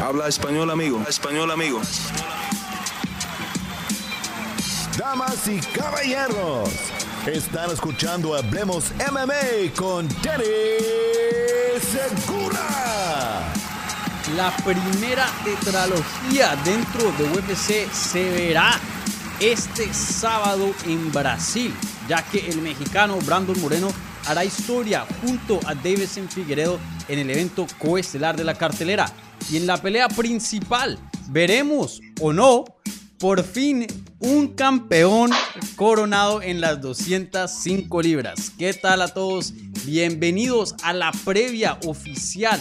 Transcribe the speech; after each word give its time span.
Habla 0.00 0.28
español, 0.28 0.70
amigo. 0.70 1.04
Español, 1.06 1.50
amigo. 1.50 1.82
Damas 4.96 5.46
y 5.46 5.60
caballeros, 5.60 6.70
están 7.26 7.70
escuchando 7.70 8.34
Hablemos 8.34 8.92
MMA 9.12 9.74
con 9.76 10.08
Danny 10.22 10.44
Segura. 11.82 13.52
La 14.36 14.56
primera 14.64 15.26
tetralogía 15.44 16.56
dentro 16.64 17.12
de 17.12 17.24
UFC 17.38 17.92
se 17.92 18.30
verá 18.30 18.80
este 19.38 19.92
sábado 19.92 20.72
en 20.86 21.12
Brasil, 21.12 21.74
ya 22.08 22.22
que 22.22 22.48
el 22.48 22.62
mexicano 22.62 23.18
Brandon 23.18 23.60
Moreno 23.60 23.88
hará 24.26 24.44
historia 24.44 25.06
junto 25.20 25.60
a 25.66 25.74
Davison 25.74 26.28
Figueredo 26.28 26.78
en 27.08 27.18
el 27.18 27.30
evento 27.30 27.66
coestelar 27.78 28.36
de 28.36 28.44
la 28.44 28.54
cartelera. 28.54 29.12
Y 29.50 29.56
en 29.56 29.66
la 29.66 29.76
pelea 29.76 30.08
principal 30.08 30.98
veremos 31.28 32.00
o 32.20 32.32
no 32.32 32.64
por 33.18 33.42
fin 33.42 33.86
un 34.18 34.48
campeón 34.48 35.30
coronado 35.76 36.42
en 36.42 36.60
las 36.60 36.80
205 36.80 38.02
libras. 38.02 38.50
¿Qué 38.58 38.72
tal 38.74 39.02
a 39.02 39.08
todos? 39.08 39.52
Bienvenidos 39.84 40.74
a 40.82 40.92
la 40.92 41.12
previa 41.24 41.78
oficial 41.86 42.60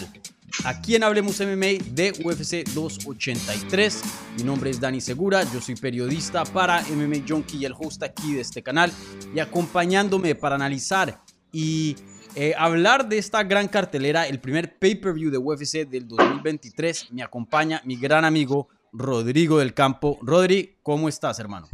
aquí 0.64 0.96
en 0.96 1.04
Hablemos 1.04 1.40
MMA 1.40 1.92
de 1.92 2.14
UFC 2.24 2.68
283. 2.74 4.02
Mi 4.38 4.44
nombre 4.44 4.70
es 4.70 4.80
Dani 4.80 5.02
Segura, 5.02 5.44
yo 5.52 5.62
soy 5.62 5.76
periodista 5.76 6.44
para 6.46 6.82
MMA 6.82 7.28
Junkie 7.28 7.58
y 7.58 7.66
el 7.66 7.74
host 7.78 8.04
aquí 8.04 8.34
de 8.34 8.42
este 8.42 8.62
canal. 8.64 8.92
Y 9.34 9.40
acompañándome 9.40 10.36
para 10.36 10.56
analizar 10.56 11.22
y 11.52 11.96
eh, 12.36 12.54
hablar 12.58 13.10
de 13.10 13.18
esta 13.18 13.44
gran 13.44 13.68
cartelera, 13.68 14.28
el 14.28 14.40
primer 14.40 14.78
pay-per-view 14.78 15.32
de 15.32 15.38
UFC 15.38 15.88
del 15.88 16.08
2023, 16.08 17.12
me 17.12 17.24
acompaña 17.24 17.82
mi 17.86 17.96
gran 17.96 18.24
amigo 18.24 18.68
Rodrigo 18.92 19.60
del 19.60 19.74
Campo. 19.74 20.20
Rodri, 20.22 20.78
¿cómo 20.84 21.10
estás, 21.10 21.40
hermano? 21.40 21.68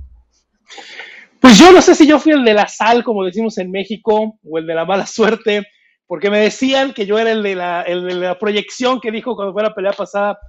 Pues 1.40 1.60
yo 1.60 1.72
no 1.72 1.82
sé 1.82 1.94
si 1.94 2.08
yo 2.08 2.20
fui 2.20 2.32
el 2.32 2.44
de 2.44 2.54
la 2.54 2.68
sal, 2.68 3.04
como 3.04 3.24
decimos 3.24 3.58
en 3.58 3.70
México, 3.70 4.40
o 4.44 4.58
el 4.58 4.66
de 4.66 4.74
la 4.74 4.86
mala 4.86 5.06
suerte, 5.06 5.68
porque 6.08 6.30
me 6.30 6.40
decían 6.40 6.94
que 6.94 7.06
yo 7.06 7.20
era 7.20 7.32
el 7.32 7.44
de 7.44 7.56
la, 7.56 8.38
proyección 8.40 9.00
que 9.00 9.12
dijo 9.12 9.36
cuando 9.36 9.54
fue 9.54 9.64
la 9.64 9.76
pelea 9.76 9.92
pasada, 9.92 10.40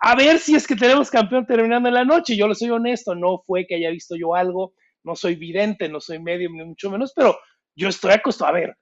a 0.00 0.16
ver 0.16 0.38
si 0.38 0.54
es 0.54 0.66
que 0.66 0.74
tenemos 0.74 1.10
campeón 1.10 1.46
terminando 1.46 1.88
en 1.88 1.94
la 1.94 2.04
noche. 2.04 2.36
Yo 2.36 2.48
le 2.48 2.54
soy 2.54 2.70
honesto, 2.70 3.14
no 3.14 3.42
fue 3.46 3.66
que 3.66 3.76
haya 3.76 3.90
visto 3.90 4.16
yo 4.16 4.34
algo, 4.34 4.72
no 5.04 5.14
soy 5.14 5.34
vidente, 5.34 5.88
no 5.88 6.00
soy 6.00 6.18
medio, 6.18 6.48
ni 6.50 6.64
mucho 6.64 6.90
menos, 6.90 7.12
pero 7.14 7.36
yo 7.76 7.88
estoy 7.88 8.12
acostumbrado 8.12 8.56
a 8.56 8.60
ver. 8.60 8.76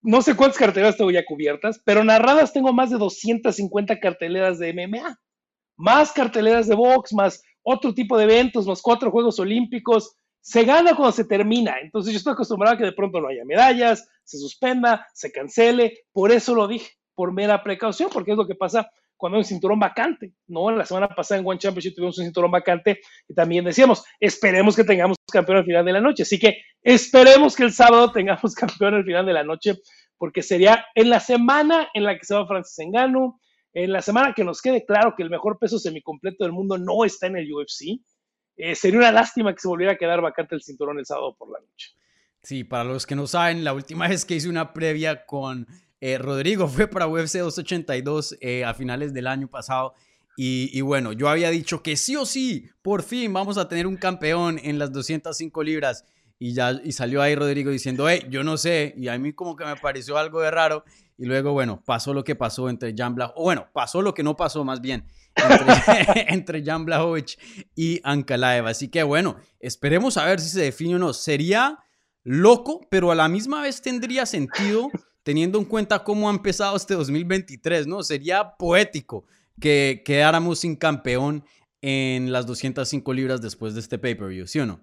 No 0.00 0.22
sé 0.22 0.36
cuántas 0.36 0.58
carteleras 0.58 0.96
tengo 0.96 1.10
ya 1.10 1.24
cubiertas, 1.24 1.80
pero 1.84 2.04
narradas 2.04 2.52
tengo 2.52 2.72
más 2.72 2.90
de 2.90 2.98
250 2.98 3.98
carteleras 3.98 4.58
de 4.58 4.72
MMA, 4.72 5.18
más 5.76 6.12
carteleras 6.12 6.68
de 6.68 6.76
box, 6.76 7.12
más 7.12 7.42
otro 7.62 7.92
tipo 7.92 8.16
de 8.16 8.24
eventos, 8.24 8.66
más 8.66 8.80
cuatro 8.80 9.10
Juegos 9.10 9.38
Olímpicos, 9.40 10.14
se 10.40 10.64
gana 10.64 10.94
cuando 10.94 11.12
se 11.12 11.24
termina. 11.24 11.80
Entonces 11.82 12.12
yo 12.12 12.18
estoy 12.18 12.32
acostumbrado 12.32 12.76
a 12.76 12.78
que 12.78 12.84
de 12.84 12.92
pronto 12.92 13.20
no 13.20 13.28
haya 13.28 13.44
medallas, 13.44 14.08
se 14.24 14.38
suspenda, 14.38 15.06
se 15.14 15.32
cancele. 15.32 16.04
Por 16.12 16.30
eso 16.32 16.54
lo 16.54 16.68
dije, 16.68 16.92
por 17.14 17.32
mera 17.32 17.62
precaución, 17.62 18.08
porque 18.12 18.30
es 18.30 18.36
lo 18.36 18.46
que 18.46 18.54
pasa 18.54 18.88
cuando 19.18 19.36
hay 19.36 19.40
un 19.40 19.44
cinturón 19.44 19.78
vacante. 19.78 20.32
No, 20.46 20.70
la 20.70 20.86
semana 20.86 21.08
pasada 21.08 21.40
en 21.40 21.46
One 21.46 21.58
Championship 21.58 21.94
tuvimos 21.94 22.16
un 22.18 22.24
cinturón 22.24 22.50
vacante 22.50 23.00
y 23.28 23.34
también 23.34 23.64
decíamos, 23.66 24.02
esperemos 24.18 24.74
que 24.74 24.84
tengamos 24.84 25.18
campeón 25.30 25.58
al 25.58 25.64
final 25.64 25.84
de 25.84 25.92
la 25.92 26.00
noche. 26.00 26.22
Así 26.22 26.38
que 26.38 26.62
esperemos 26.82 27.54
que 27.54 27.64
el 27.64 27.72
sábado 27.72 28.10
tengamos 28.12 28.54
campeón 28.54 28.94
al 28.94 29.04
final 29.04 29.26
de 29.26 29.32
la 29.34 29.44
noche, 29.44 29.74
porque 30.16 30.42
sería 30.42 30.86
en 30.94 31.10
la 31.10 31.20
semana 31.20 31.88
en 31.92 32.04
la 32.04 32.16
que 32.16 32.24
se 32.24 32.34
va 32.34 32.46
Francis 32.46 32.78
Engano, 32.78 33.40
en 33.74 33.92
la 33.92 34.00
semana 34.00 34.32
que 34.34 34.44
nos 34.44 34.62
quede 34.62 34.86
claro 34.86 35.12
que 35.14 35.22
el 35.22 35.28
mejor 35.28 35.58
peso 35.58 35.78
semicompleto 35.78 36.44
del 36.44 36.54
mundo 36.54 36.78
no 36.78 37.04
está 37.04 37.26
en 37.26 37.36
el 37.36 37.52
UFC 37.52 38.00
eh, 38.58 38.74
sería 38.74 38.98
una 38.98 39.12
lástima 39.12 39.54
que 39.54 39.60
se 39.60 39.68
volviera 39.68 39.92
a 39.92 39.96
quedar 39.96 40.20
vacante 40.20 40.56
el 40.56 40.62
cinturón 40.62 40.98
el 40.98 41.06
sábado 41.06 41.34
por 41.38 41.50
la 41.50 41.60
noche. 41.60 41.92
Sí, 42.42 42.64
para 42.64 42.84
los 42.84 43.06
que 43.06 43.14
no 43.14 43.26
saben, 43.26 43.62
la 43.62 43.72
última 43.72 44.08
vez 44.08 44.24
que 44.24 44.34
hice 44.34 44.48
una 44.48 44.72
previa 44.72 45.24
con 45.24 45.66
eh, 46.00 46.18
Rodrigo 46.18 46.68
fue 46.68 46.86
para 46.86 47.06
UFC 47.06 47.38
282 47.38 48.36
eh, 48.40 48.64
a 48.64 48.74
finales 48.74 49.12
del 49.12 49.26
año 49.26 49.48
pasado. 49.48 49.94
Y, 50.40 50.80
bueno, 50.82 51.12
yo 51.12 51.28
había 51.28 51.50
dicho 51.50 51.82
que 51.82 51.96
sí 51.96 52.14
o 52.14 52.24
sí, 52.24 52.70
por 52.80 53.02
fin 53.02 53.32
vamos 53.32 53.58
a 53.58 53.66
tener 53.66 53.88
un 53.88 53.96
campeón 53.96 54.60
en 54.62 54.78
las 54.78 54.92
205 54.92 55.64
libras. 55.64 56.04
Y 56.38 56.54
ya 56.54 56.80
y 56.84 56.92
salió 56.92 57.20
ahí 57.20 57.34
Rodrigo 57.34 57.72
diciendo, 57.72 58.08
hey, 58.08 58.24
yo 58.30 58.44
no 58.44 58.56
sé. 58.56 58.94
Y 58.96 59.08
a 59.08 59.18
mí 59.18 59.32
como 59.32 59.56
que 59.56 59.64
me 59.64 59.74
pareció 59.74 60.16
algo 60.16 60.40
de 60.40 60.52
raro. 60.52 60.84
Y 61.16 61.26
luego, 61.26 61.52
bueno, 61.54 61.82
pasó 61.84 62.14
lo 62.14 62.22
que 62.22 62.36
pasó 62.36 62.68
entre 62.68 62.94
Jan 62.96 63.16
Black. 63.16 63.32
O 63.34 63.42
bueno, 63.42 63.66
pasó 63.72 64.00
lo 64.00 64.14
que 64.14 64.22
no 64.22 64.36
pasó 64.36 64.64
más 64.64 64.80
bien 64.80 65.08
entre, 66.28 66.64
Jan 66.64 66.84
Blachowicz 66.84 67.36
y 67.74 68.00
Ankalaev. 68.04 68.68
Así 68.68 68.86
que 68.86 69.02
bueno, 69.02 69.38
esperemos 69.58 70.16
a 70.18 70.24
ver 70.24 70.38
si 70.38 70.50
se 70.50 70.60
define 70.60 70.94
o 70.94 70.98
no. 71.00 71.12
Sería 71.14 71.80
loco, 72.22 72.86
pero 72.90 73.10
a 73.10 73.16
la 73.16 73.28
misma 73.28 73.62
vez 73.62 73.82
tendría 73.82 74.24
sentido 74.24 74.88
teniendo 75.28 75.58
en 75.58 75.66
cuenta 75.66 76.02
cómo 76.04 76.30
ha 76.30 76.32
empezado 76.32 76.74
este 76.74 76.94
2023, 76.94 77.86
¿no? 77.86 78.02
Sería 78.02 78.56
poético 78.56 79.26
que 79.60 80.00
quedáramos 80.02 80.60
sin 80.60 80.74
campeón 80.74 81.44
en 81.82 82.32
las 82.32 82.46
205 82.46 83.12
libras 83.12 83.42
después 83.42 83.74
de 83.74 83.80
este 83.80 83.98
pay-per-view, 83.98 84.46
¿sí 84.46 84.60
o 84.60 84.64
no? 84.64 84.80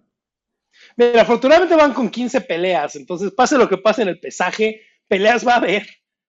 Mira, 0.98 1.24
afortunadamente 1.24 1.76
van 1.76 1.96
con 1.96 2.12
15 2.12 2.42
peleas, 2.42 2.96
entonces 2.96 3.32
pase 3.32 3.58
lo 3.58 3.68
que 3.68 3.78
pase 3.78 4.04
en 4.04 4.10
el 4.10 4.20
pesaje, 4.20 4.82
peleas 5.08 5.48
va 5.48 5.54
a 5.54 5.58
haber, 5.58 5.88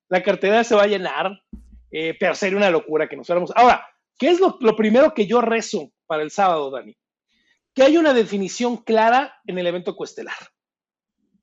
la 0.09 0.23
cartera 0.23 0.65
se 0.65 0.75
va 0.75 0.85
a 0.85 0.87
llenar, 0.87 1.43
eh, 1.91 2.17
pero 2.19 2.35
sería 2.35 2.57
una 2.57 2.71
locura 2.71 3.09
que 3.09 3.19
nos 3.19 3.27
fuéramos. 3.27 3.53
Ahora, 3.55 3.87
¿Qué 4.19 4.31
es 4.31 4.41
lo, 4.41 4.59
primero 4.77 5.13
que 5.13 5.27
yo 5.27 5.41
rezo 5.41 5.93
para 6.07 6.23
el 6.23 6.31
sábado, 6.31 6.71
Dani? 6.71 6.97
Que 7.75 7.83
haya 7.83 8.01
una 8.01 8.15
definición 8.15 8.79
clara 8.79 9.35
en 9.47 9.59
el 9.59 9.67
evento 9.67 9.95
cuestelar 9.95 10.37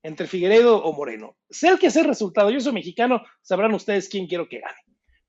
entre 0.04 0.28
Figueredo 0.28 0.84
o 0.84 0.92
Moreno. 0.92 1.36
Sé 1.50 1.68
el 1.68 1.78
que 1.78 1.90
sea 1.90 2.02
el 2.02 2.08
resultado. 2.08 2.50
Yo 2.50 2.60
soy 2.60 2.72
mexicano, 2.72 3.22
sabrán 3.40 3.74
ustedes 3.74 4.08
quién 4.08 4.26
quiero 4.26 4.48
que 4.48 4.60
gane. 4.60 4.76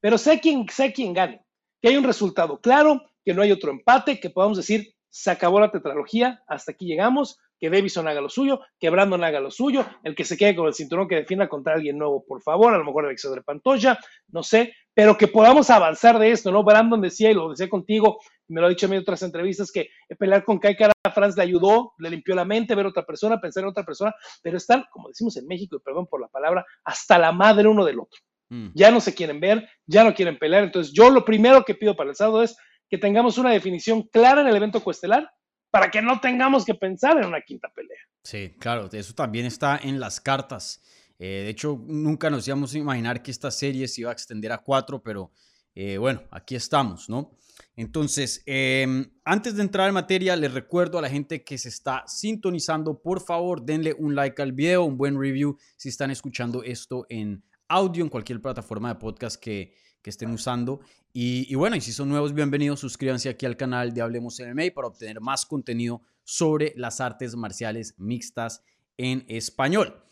Pero 0.01 0.17
sé 0.17 0.39
quién, 0.39 0.67
sé 0.69 0.93
quién 0.93 1.13
gane. 1.13 1.41
Que 1.81 1.87
haya 1.87 1.97
un 1.97 2.03
resultado 2.03 2.59
claro, 2.59 3.01
que 3.23 3.33
no 3.33 3.41
hay 3.41 3.51
otro 3.51 3.71
empate, 3.71 4.19
que 4.19 4.29
podamos 4.29 4.57
decir, 4.57 4.93
se 5.09 5.31
acabó 5.31 5.61
la 5.61 5.71
tetralogía, 5.71 6.43
hasta 6.45 6.73
aquí 6.73 6.85
llegamos, 6.85 7.39
que 7.59 7.69
Davison 7.69 8.07
haga 8.07 8.21
lo 8.21 8.29
suyo, 8.29 8.61
que 8.79 8.89
Brandon 8.89 9.23
haga 9.23 9.39
lo 9.39 9.51
suyo, 9.51 9.85
el 10.03 10.15
que 10.15 10.25
se 10.25 10.37
quede 10.37 10.55
con 10.55 10.67
el 10.67 10.73
cinturón 10.73 11.07
que 11.07 11.15
defienda 11.15 11.47
contra 11.47 11.73
alguien 11.73 11.97
nuevo, 11.97 12.23
por 12.25 12.41
favor, 12.41 12.73
a 12.73 12.77
lo 12.77 12.83
mejor 12.83 13.07
de 13.07 13.41
Pantoya, 13.41 13.97
no 14.29 14.43
sé, 14.43 14.73
pero 14.93 15.17
que 15.17 15.27
podamos 15.27 15.69
avanzar 15.69 16.19
de 16.19 16.31
esto, 16.31 16.51
¿no? 16.51 16.63
Brandon 16.63 17.01
decía, 17.01 17.31
y 17.31 17.33
lo 17.33 17.49
decía 17.49 17.69
contigo, 17.69 18.19
me 18.47 18.61
lo 18.61 18.67
ha 18.67 18.69
dicho 18.69 18.85
en 18.85 18.97
otras 18.97 19.23
entrevistas, 19.23 19.71
que 19.71 19.89
pelear 20.17 20.43
con 20.43 20.59
Kai 20.59 20.75
Cara 20.75 20.93
Franz 21.13 21.35
le 21.35 21.43
ayudó, 21.43 21.93
le 21.99 22.09
limpió 22.09 22.35
la 22.35 22.45
mente, 22.45 22.75
ver 22.75 22.85
a 22.85 22.89
otra 22.89 23.05
persona, 23.05 23.39
pensar 23.39 23.63
en 23.63 23.69
otra 23.69 23.83
persona, 23.83 24.13
pero 24.41 24.57
están, 24.57 24.85
como 24.91 25.09
decimos 25.09 25.35
en 25.37 25.47
México, 25.47 25.77
y 25.77 25.79
perdón 25.79 26.07
por 26.07 26.21
la 26.21 26.27
palabra, 26.27 26.65
hasta 26.83 27.17
la 27.17 27.31
madre 27.31 27.67
uno 27.67 27.85
del 27.85 27.99
otro. 27.99 28.19
Mm. 28.49 28.69
Ya 28.73 28.91
no 28.91 29.01
se 29.01 29.15
quieren 29.15 29.39
ver, 29.39 29.67
ya 29.85 30.03
no 30.03 30.13
quieren 30.13 30.37
pelear, 30.37 30.63
entonces 30.63 30.93
yo 30.93 31.09
lo 31.09 31.25
primero 31.25 31.63
que 31.63 31.75
pido 31.75 31.95
para 31.95 32.09
el 32.09 32.15
sábado 32.15 32.43
es 32.43 32.55
que 32.89 32.97
tengamos 32.97 33.37
una 33.37 33.51
definición 33.51 34.03
clara 34.03 34.41
en 34.41 34.47
el 34.47 34.55
evento 34.55 34.83
cuestelar 34.83 35.29
para 35.75 35.91
que 35.91 36.01
no 36.01 36.21
tengamos 36.21 36.63
que 36.63 36.73
pensar 36.73 37.17
en 37.17 37.25
una 37.25 37.41
quinta 37.41 37.67
pelea. 37.67 37.99
Sí, 38.23 38.55
claro, 38.57 38.87
eso 38.93 39.13
también 39.13 39.45
está 39.45 39.77
en 39.83 39.99
las 39.99 40.21
cartas. 40.21 40.81
Eh, 41.19 41.41
de 41.43 41.49
hecho, 41.49 41.83
nunca 41.85 42.29
nos 42.29 42.47
íbamos 42.47 42.73
a 42.73 42.77
imaginar 42.77 43.21
que 43.21 43.29
esta 43.29 43.51
serie 43.51 43.85
se 43.89 43.99
iba 43.99 44.09
a 44.09 44.13
extender 44.13 44.53
a 44.53 44.59
cuatro, 44.59 45.03
pero 45.03 45.33
eh, 45.73 45.97
bueno, 45.97 46.23
aquí 46.31 46.55
estamos, 46.55 47.09
¿no? 47.09 47.37
Entonces, 47.75 48.41
em, 48.45 49.05
antes 49.25 49.57
de 49.57 49.63
entrar 49.63 49.89
en 49.89 49.95
materia, 49.95 50.37
les 50.37 50.53
recuerdo 50.53 50.97
a 50.97 51.01
la 51.01 51.09
gente 51.09 51.43
que 51.43 51.57
se 51.57 51.67
está 51.67 52.05
sintonizando, 52.07 53.01
por 53.01 53.19
favor, 53.19 53.61
denle 53.61 53.93
un 53.99 54.15
like 54.15 54.41
al 54.41 54.53
video, 54.53 54.85
un 54.85 54.95
buen 54.95 55.19
review 55.19 55.57
si 55.75 55.89
están 55.89 56.09
escuchando 56.09 56.63
esto 56.63 57.05
en 57.09 57.43
audio, 57.67 58.01
en 58.01 58.09
cualquier 58.09 58.41
plataforma 58.41 58.93
de 58.93 58.95
podcast 58.95 59.41
que, 59.41 59.73
que 60.05 60.11
estén 60.11 60.29
usando. 60.29 60.81
Y, 61.11 61.55
bueno, 61.55 61.75
y 61.75 61.81
si 61.81 61.91
son 61.91 62.09
nuevos, 62.09 62.31
bienvenidos, 62.31 62.79
suscríbanse 62.79 63.27
aquí 63.27 63.47
al 63.47 63.57
canal 63.57 63.91
de 63.91 64.03
Hablemos 64.03 64.39
MMA 64.39 64.65
para 64.75 64.87
obtener 64.87 65.19
más 65.19 65.47
contenido 65.47 66.03
sobre 66.23 66.73
las 66.75 67.01
artes 67.01 67.35
marciales 67.35 67.95
mixtas 67.97 68.61
en 68.97 69.25
español. 69.27 70.03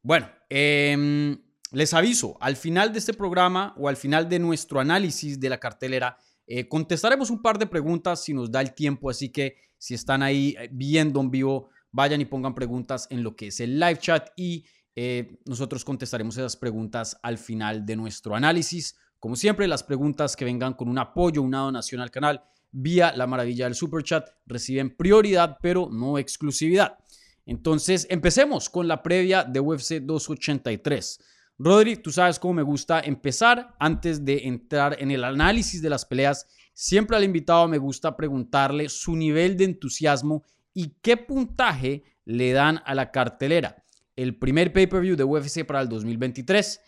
Bueno, 0.00 0.30
em, 0.48 1.42
les 1.72 1.92
aviso, 1.92 2.36
al 2.38 2.54
final 2.54 2.92
de 2.92 3.00
este 3.00 3.14
programa 3.14 3.74
o 3.78 3.88
al 3.88 3.96
final 3.96 4.28
de 4.28 4.38
nuestro 4.38 4.78
análisis 4.78 5.40
de 5.40 5.50
la 5.50 5.58
cartelera, 5.58 6.16
eh, 6.46 6.68
contestaremos 6.68 7.28
un 7.28 7.42
par 7.42 7.58
de 7.58 7.66
preguntas 7.66 8.22
si 8.22 8.32
nos 8.32 8.48
da 8.48 8.60
el 8.60 8.74
tiempo, 8.74 9.10
así 9.10 9.30
que 9.30 9.56
si 9.76 9.94
están 9.94 10.22
ahí 10.22 10.54
eh, 10.56 10.68
viendo 10.70 11.20
en 11.20 11.32
vivo, 11.32 11.70
vayan 11.90 12.20
y 12.20 12.26
pongan 12.26 12.54
preguntas 12.54 13.08
en 13.10 13.24
lo 13.24 13.34
que 13.34 13.48
es 13.48 13.58
el 13.58 13.80
live 13.80 13.98
chat 13.98 14.28
y 14.36 14.64
eh, 14.94 15.40
nosotros 15.46 15.84
contestaremos 15.84 16.36
esas 16.36 16.56
preguntas 16.56 17.16
al 17.24 17.38
final 17.38 17.84
de 17.84 17.96
nuestro 17.96 18.36
análisis. 18.36 18.96
Como 19.22 19.36
siempre, 19.36 19.68
las 19.68 19.84
preguntas 19.84 20.34
que 20.34 20.44
vengan 20.44 20.74
con 20.74 20.88
un 20.88 20.98
apoyo, 20.98 21.42
una 21.42 21.60
donación 21.60 22.00
al 22.00 22.10
canal 22.10 22.42
vía 22.72 23.12
la 23.14 23.28
maravilla 23.28 23.66
del 23.66 23.76
super 23.76 24.02
chat 24.02 24.28
reciben 24.46 24.96
prioridad, 24.96 25.58
pero 25.62 25.88
no 25.92 26.18
exclusividad. 26.18 26.98
Entonces, 27.46 28.04
empecemos 28.10 28.68
con 28.68 28.88
la 28.88 29.00
previa 29.00 29.44
de 29.44 29.60
UFC 29.60 30.00
283. 30.00 31.20
Rodri, 31.56 31.98
tú 31.98 32.10
sabes 32.10 32.40
cómo 32.40 32.54
me 32.54 32.62
gusta 32.62 32.98
empezar. 32.98 33.76
Antes 33.78 34.24
de 34.24 34.38
entrar 34.38 34.96
en 35.00 35.12
el 35.12 35.22
análisis 35.22 35.80
de 35.80 35.90
las 35.90 36.04
peleas, 36.04 36.48
siempre 36.74 37.16
al 37.16 37.22
invitado 37.22 37.68
me 37.68 37.78
gusta 37.78 38.16
preguntarle 38.16 38.88
su 38.88 39.14
nivel 39.14 39.56
de 39.56 39.66
entusiasmo 39.66 40.42
y 40.74 40.96
qué 41.00 41.16
puntaje 41.16 42.02
le 42.24 42.50
dan 42.50 42.82
a 42.84 42.92
la 42.96 43.12
cartelera. 43.12 43.84
El 44.16 44.36
primer 44.36 44.72
pay-per-view 44.72 45.14
de 45.14 45.22
UFC 45.22 45.64
para 45.64 45.80
el 45.80 45.88
2023. 45.88 46.80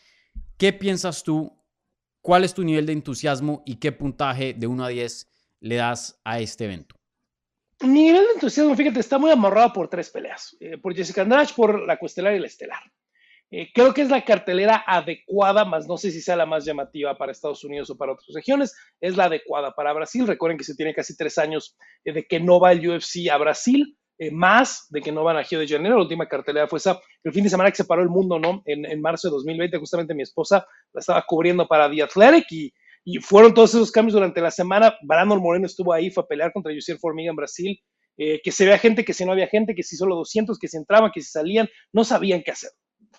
¿Qué 0.56 0.72
piensas 0.72 1.22
tú? 1.22 1.52
¿Cuál 2.24 2.42
es 2.42 2.54
tu 2.54 2.64
nivel 2.64 2.86
de 2.86 2.94
entusiasmo 2.94 3.62
y 3.66 3.76
qué 3.76 3.92
puntaje 3.92 4.54
de 4.54 4.66
1 4.66 4.82
a 4.82 4.88
10 4.88 5.28
le 5.60 5.74
das 5.74 6.18
a 6.24 6.40
este 6.40 6.64
evento? 6.64 6.96
Mi 7.82 8.04
nivel 8.04 8.22
de 8.22 8.32
entusiasmo, 8.36 8.74
fíjate, 8.74 8.98
está 8.98 9.18
muy 9.18 9.30
amarrado 9.30 9.74
por 9.74 9.90
tres 9.90 10.08
peleas. 10.08 10.56
Eh, 10.58 10.78
por 10.78 10.94
Jessica 10.94 11.20
Andrade, 11.20 11.48
por 11.54 11.86
la 11.86 11.98
cuestelar 11.98 12.34
y 12.34 12.38
la 12.38 12.46
estelar. 12.46 12.80
Eh, 13.50 13.68
creo 13.74 13.92
que 13.92 14.00
es 14.00 14.08
la 14.08 14.24
cartelera 14.24 14.84
adecuada, 14.86 15.66
más 15.66 15.86
no 15.86 15.98
sé 15.98 16.10
si 16.10 16.22
sea 16.22 16.34
la 16.34 16.46
más 16.46 16.64
llamativa 16.64 17.14
para 17.18 17.30
Estados 17.30 17.62
Unidos 17.62 17.90
o 17.90 17.98
para 17.98 18.12
otras 18.12 18.34
regiones. 18.34 18.74
Es 19.02 19.18
la 19.18 19.24
adecuada 19.24 19.74
para 19.74 19.92
Brasil. 19.92 20.26
Recuerden 20.26 20.56
que 20.56 20.64
se 20.64 20.74
tiene 20.74 20.94
casi 20.94 21.14
tres 21.18 21.36
años 21.36 21.76
eh, 22.06 22.14
de 22.14 22.26
que 22.26 22.40
no 22.40 22.58
va 22.58 22.72
el 22.72 22.88
UFC 22.88 23.28
a 23.30 23.36
Brasil. 23.36 23.98
Eh, 24.16 24.30
más 24.30 24.86
de 24.90 25.00
que 25.00 25.10
no 25.10 25.24
van 25.24 25.36
a 25.36 25.42
Río 25.42 25.58
de 25.58 25.66
Janeiro. 25.66 25.96
La 25.96 26.02
última 26.02 26.26
cartelera 26.26 26.68
fue 26.68 26.78
esa, 26.78 27.00
el 27.24 27.32
fin 27.32 27.42
de 27.42 27.50
semana 27.50 27.70
que 27.70 27.76
se 27.76 27.84
paró 27.84 28.02
el 28.02 28.08
mundo, 28.08 28.38
¿no? 28.38 28.62
En, 28.64 28.84
en 28.84 29.00
marzo 29.00 29.28
de 29.28 29.32
2020, 29.32 29.76
justamente 29.78 30.14
mi 30.14 30.22
esposa 30.22 30.64
la 30.92 31.00
estaba 31.00 31.24
cubriendo 31.26 31.66
para 31.66 31.90
The 31.90 32.02
Athletic 32.02 32.46
y, 32.52 32.72
y 33.04 33.18
fueron 33.18 33.52
todos 33.52 33.74
esos 33.74 33.90
cambios 33.90 34.14
durante 34.14 34.40
la 34.40 34.52
semana. 34.52 34.94
Brandon 35.02 35.40
Moreno 35.40 35.66
estuvo 35.66 35.92
ahí, 35.92 36.10
fue 36.10 36.22
a 36.22 36.26
pelear 36.26 36.52
contra 36.52 36.72
Yusier 36.72 36.98
Formiga 36.98 37.30
en 37.30 37.36
Brasil. 37.36 37.78
Eh, 38.16 38.40
que 38.44 38.52
se 38.52 38.64
vea 38.64 38.78
gente, 38.78 39.04
que 39.04 39.12
si 39.12 39.24
no 39.24 39.32
había 39.32 39.48
gente, 39.48 39.74
que 39.74 39.82
si 39.82 39.96
solo 39.96 40.14
200, 40.14 40.56
que 40.60 40.68
si 40.68 40.76
entraban, 40.76 41.10
que 41.12 41.20
si 41.20 41.30
salían, 41.32 41.68
no 41.92 42.04
sabían 42.04 42.44
qué 42.44 42.52
hacer, 42.52 42.70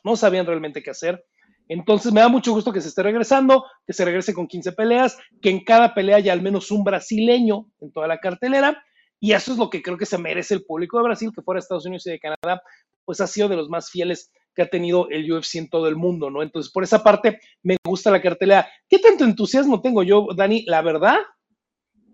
no 0.06 0.16
sabían 0.16 0.46
realmente 0.46 0.82
qué 0.82 0.92
hacer. 0.92 1.22
Entonces 1.68 2.14
me 2.14 2.22
da 2.22 2.30
mucho 2.30 2.54
gusto 2.54 2.72
que 2.72 2.80
se 2.80 2.88
esté 2.88 3.04
regresando, 3.04 3.66
que 3.86 3.92
se 3.92 4.06
regrese 4.06 4.34
con 4.34 4.48
15 4.48 4.72
peleas, 4.72 5.18
que 5.42 5.50
en 5.50 5.66
cada 5.66 5.94
pelea 5.94 6.16
haya 6.16 6.32
al 6.32 6.42
menos 6.42 6.72
un 6.72 6.86
brasileño 6.86 7.68
en 7.82 7.92
toda 7.92 8.08
la 8.08 8.20
cartelera 8.20 8.82
y 9.25 9.33
eso 9.33 9.54
es 9.54 9.57
lo 9.57 9.72
que 9.72 9.81
creo 9.81 9.98
que 9.98 10.06
se 10.06 10.19
merece 10.19 10.54
el 10.54 10.66
público 10.66 11.00
de 11.00 11.06
Brasil, 11.06 11.31
que 11.33 11.42
fuera 11.42 11.57
de 11.57 11.62
Estados 11.63 11.88
Unidos 11.88 12.06
y 12.06 12.12
de 12.12 12.19
Canadá, 12.19 12.62
pues 13.04 13.19
ha 13.22 13.25
sido 13.25 13.50
de 13.50 13.56
los 13.56 13.69
más 13.69 13.89
fieles 13.89 14.31
que 14.54 14.62
ha 14.62 14.69
tenido 14.69 15.10
el 15.10 15.31
UFC 15.31 15.56
en 15.56 15.68
todo 15.68 15.88
el 15.88 15.95
mundo, 15.95 16.30
¿no? 16.30 16.44
Entonces, 16.44 16.72
por 16.72 16.83
esa 16.83 17.04
parte, 17.04 17.39
me 17.63 17.77
gusta 17.83 18.12
la 18.12 18.22
cartelera. 18.22 18.69
¿Qué 18.88 19.00
tanto 19.00 19.24
entusiasmo 19.24 19.81
tengo 19.81 20.04
yo, 20.04 20.27
Dani? 20.36 20.63
La 20.68 20.83
verdad, 20.83 21.18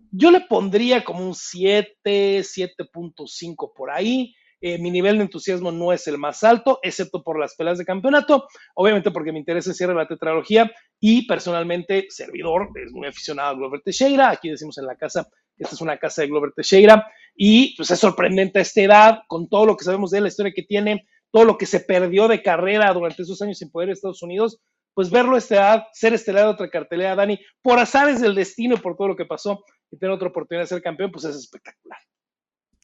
yo 0.09 0.31
le 0.31 0.39
pondría 0.39 1.03
como 1.03 1.27
un 1.27 1.35
7, 1.35 2.39
7.5 2.39 3.73
por 3.75 3.91
ahí. 3.91 4.33
Eh, 4.61 4.77
mi 4.77 4.89
nivel 4.89 5.17
de 5.17 5.23
entusiasmo 5.23 5.69
no 5.73 5.91
es 5.91 6.07
el 6.07 6.17
más 6.17 6.45
alto, 6.45 6.79
excepto 6.81 7.23
por 7.23 7.37
las 7.37 7.55
peleas 7.55 7.77
de 7.77 7.83
campeonato, 7.83 8.47
obviamente 8.75 9.11
porque 9.11 9.33
me 9.33 9.39
interesa 9.39 9.71
el 9.71 9.75
cierre 9.75 9.95
la 9.95 10.07
tetralogía 10.07 10.71
y 10.97 11.27
personalmente, 11.27 12.05
servidor, 12.09 12.69
es 12.75 12.93
muy 12.93 13.07
aficionado 13.07 13.49
a 13.49 13.55
Glover 13.55 13.81
Teixeira, 13.81 14.29
aquí 14.29 14.49
decimos 14.49 14.77
en 14.77 14.85
la 14.85 14.95
casa 14.95 15.27
esta 15.63 15.75
es 15.75 15.81
una 15.81 15.97
casa 15.97 16.21
de 16.21 16.27
Glover 16.27 16.51
Teixeira 16.55 17.07
y 17.35 17.75
pues 17.75 17.91
es 17.91 17.99
sorprendente 17.99 18.59
a 18.59 18.61
esta 18.61 18.81
edad, 18.81 19.19
con 19.27 19.47
todo 19.47 19.65
lo 19.65 19.77
que 19.77 19.85
sabemos 19.85 20.11
de 20.11 20.17
él, 20.17 20.23
la 20.23 20.29
historia 20.29 20.53
que 20.53 20.63
tiene, 20.63 21.07
todo 21.31 21.45
lo 21.45 21.57
que 21.57 21.65
se 21.65 21.79
perdió 21.79 22.27
de 22.27 22.41
carrera 22.41 22.91
durante 22.93 23.21
esos 23.21 23.41
años 23.41 23.57
sin 23.57 23.69
poder 23.71 23.89
en 23.89 23.93
Estados 23.93 24.21
Unidos, 24.23 24.59
pues 24.93 25.09
verlo 25.09 25.35
a 25.35 25.37
esta 25.37 25.55
edad, 25.55 25.83
ser 25.93 26.13
estelar 26.13 26.45
de 26.45 26.51
otra 26.51 26.69
cartelera, 26.69 27.15
Dani, 27.15 27.39
por 27.61 27.79
azares 27.79 28.19
del 28.19 28.35
destino, 28.35 28.77
por 28.77 28.97
todo 28.97 29.09
lo 29.09 29.15
que 29.15 29.25
pasó 29.25 29.63
y 29.89 29.97
tener 29.97 30.13
otra 30.13 30.27
oportunidad 30.27 30.63
de 30.63 30.67
ser 30.67 30.81
campeón, 30.81 31.11
pues 31.11 31.25
es 31.25 31.35
espectacular. 31.35 31.99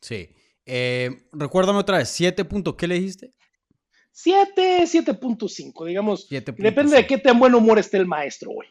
Sí. 0.02 0.30
Eh, 0.66 1.10
recuérdame 1.32 1.80
otra 1.80 1.98
vez, 1.98 2.20
¿7 2.20 2.48
puntos 2.48 2.76
qué 2.76 2.88
le 2.88 2.96
dijiste? 2.96 3.32
7, 4.12 4.84
7.5, 4.84 5.86
digamos. 5.86 6.28
Depende 6.30 6.96
de 6.96 7.06
qué 7.06 7.18
tan 7.18 7.40
buen 7.40 7.54
humor 7.54 7.78
esté 7.80 7.98
el 7.98 8.08
maestro, 8.08 8.52
güey. 8.52 8.70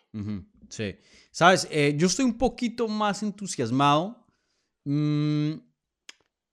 sí. 0.68 0.96
Sabes, 1.36 1.68
eh, 1.70 1.94
yo 1.98 2.06
estoy 2.06 2.24
un 2.24 2.38
poquito 2.38 2.88
más 2.88 3.22
entusiasmado. 3.22 4.26
Mm, 4.86 5.52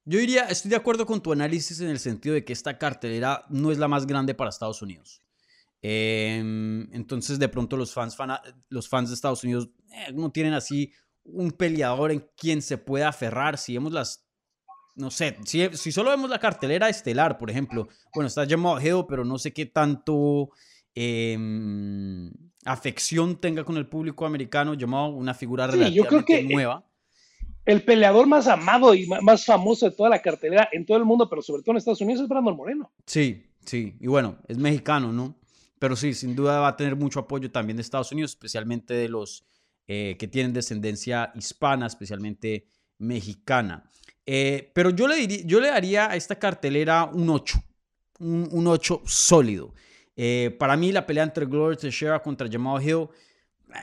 yo 0.03 0.19
diría, 0.19 0.43
estoy 0.49 0.71
de 0.71 0.75
acuerdo 0.75 1.05
con 1.05 1.23
tu 1.23 1.31
análisis 1.31 1.79
en 1.79 1.87
el 1.87 1.99
sentido 1.99 2.35
de 2.35 2.43
que 2.43 2.51
esta 2.51 2.77
cartelera 2.77 3.45
no 3.47 3.71
es 3.71 3.77
la 3.77 3.87
más 3.87 4.05
grande 4.05 4.35
para 4.35 4.49
Estados 4.49 4.81
Unidos. 4.81 5.21
Em, 5.81 6.93
entonces, 6.93 7.39
de 7.39 7.47
pronto 7.47 7.77
los 7.77 7.93
fans, 7.93 8.17
los 8.67 8.89
fans 8.89 9.07
de 9.07 9.15
Estados 9.15 9.45
Unidos 9.45 9.69
eh, 9.89 10.11
no 10.11 10.33
tienen 10.33 10.53
así 10.53 10.91
un 11.23 11.51
peleador 11.51 12.11
en 12.11 12.27
quien 12.35 12.61
se 12.61 12.77
pueda 12.77 13.07
aferrar. 13.07 13.57
Si 13.57 13.75
vemos 13.75 13.93
las, 13.93 14.27
no 14.95 15.09
sé, 15.11 15.37
si, 15.45 15.65
si 15.77 15.93
solo 15.93 16.09
vemos 16.09 16.29
la 16.29 16.39
cartelera 16.39 16.89
estelar, 16.89 17.37
por 17.37 17.49
ejemplo, 17.49 17.87
bueno, 18.13 18.27
está 18.27 18.45
Jamal 18.45 18.85
Hill, 18.85 19.05
pero 19.07 19.23
no 19.23 19.39
sé 19.39 19.53
qué 19.53 19.65
tanto 19.65 20.49
Em, 20.95 22.31
afección 22.65 23.35
tenga 23.37 23.63
con 23.63 23.77
el 23.77 23.87
público 23.87 24.25
americano, 24.25 24.73
llamado 24.73 25.07
una 25.07 25.33
figura 25.33 25.67
relativamente 25.67 26.43
nueva. 26.43 26.85
El 27.65 27.83
peleador 27.83 28.27
más 28.27 28.47
amado 28.47 28.93
y 28.93 29.07
más 29.07 29.45
famoso 29.45 29.89
de 29.89 29.95
toda 29.95 30.09
la 30.09 30.21
cartelera 30.21 30.67
en 30.71 30.85
todo 30.85 30.97
el 30.97 31.05
mundo, 31.05 31.29
pero 31.29 31.41
sobre 31.41 31.61
todo 31.63 31.71
en 31.71 31.77
Estados 31.77 32.01
Unidos, 32.01 32.23
es 32.23 32.27
Brandon 32.27 32.55
Moreno. 32.55 32.91
Sí, 33.05 33.45
sí, 33.65 33.95
y 33.99 34.07
bueno, 34.07 34.37
es 34.47 34.57
mexicano, 34.57 35.13
¿no? 35.13 35.35
Pero 35.79 35.95
sí, 35.95 36.13
sin 36.13 36.35
duda 36.35 36.59
va 36.59 36.69
a 36.69 36.77
tener 36.77 36.95
mucho 36.95 37.19
apoyo 37.21 37.51
también 37.51 37.77
de 37.77 37.81
Estados 37.81 38.11
Unidos, 38.11 38.31
especialmente 38.31 38.93
de 38.93 39.07
los 39.07 39.45
eh, 39.87 40.15
que 40.17 40.27
tienen 40.27 40.53
descendencia 40.53 41.31
hispana, 41.35 41.87
especialmente 41.87 42.67
mexicana. 42.99 43.89
Eh, 44.25 44.71
pero 44.73 44.89
yo 44.89 45.07
le, 45.07 45.15
diría, 45.15 45.41
yo 45.45 45.59
le 45.59 45.67
daría 45.69 46.09
a 46.09 46.15
esta 46.15 46.39
cartelera 46.39 47.05
un 47.05 47.29
8, 47.29 47.61
un, 48.19 48.47
un 48.51 48.67
8 48.67 49.01
sólido. 49.05 49.73
Eh, 50.15 50.55
para 50.59 50.77
mí 50.77 50.91
la 50.91 51.05
pelea 51.05 51.23
entre 51.23 51.45
Glover 51.45 51.77
Teixeira 51.77 52.21
contra 52.21 52.47
Jamal 52.51 52.81
Hill 52.83 53.07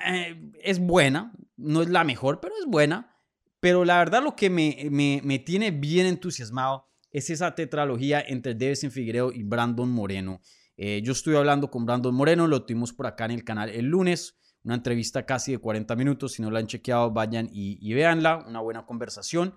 eh, 0.07 0.53
es 0.63 0.79
buena, 0.79 1.33
no 1.57 1.83
es 1.83 1.89
la 1.89 2.05
mejor, 2.05 2.41
pero 2.41 2.55
es 2.59 2.67
buena. 2.67 3.17
Pero 3.61 3.85
la 3.85 3.99
verdad 3.99 4.23
lo 4.23 4.37
que 4.37 4.49
me, 4.49 4.89
me, 4.91 5.21
me 5.23 5.39
tiene 5.39 5.71
bien 5.71 6.07
entusiasmado 6.07 6.87
es 7.11 7.29
esa 7.31 7.55
tetralogía 7.55 8.21
entre 8.27 8.55
Devin 8.55 8.91
Figueiredo 8.91 9.33
y 9.33 9.43
Brandon 9.43 9.91
Moreno. 9.91 10.41
Eh, 10.77 11.03
yo 11.03 11.13
estoy 11.13 11.37
hablando 11.37 11.71
con 11.71 11.85
Brandon 11.85 12.15
Moreno, 12.15 12.47
lo 12.47 12.65
tuvimos 12.65 12.93
por 12.93 13.07
acá 13.07 13.27
en 13.27 13.33
el 13.33 13.45
canal 13.45 13.69
el 13.69 13.87
lunes, 13.87 14.39
una 14.65 14.77
entrevista 14.77 15.27
casi 15.27 15.53
de 15.53 15.59
40 15.59 15.95
minutos, 15.97 16.33
si 16.33 16.43
no 16.43 16.51
la 16.51 16.61
han 16.61 16.67
chequeado 16.67 17.11
vayan 17.11 17.51
y, 17.53 17.79
y 17.81 17.93
véanla, 17.93 18.45
una 18.47 18.61
buena 18.61 18.87
conversación. 18.87 19.55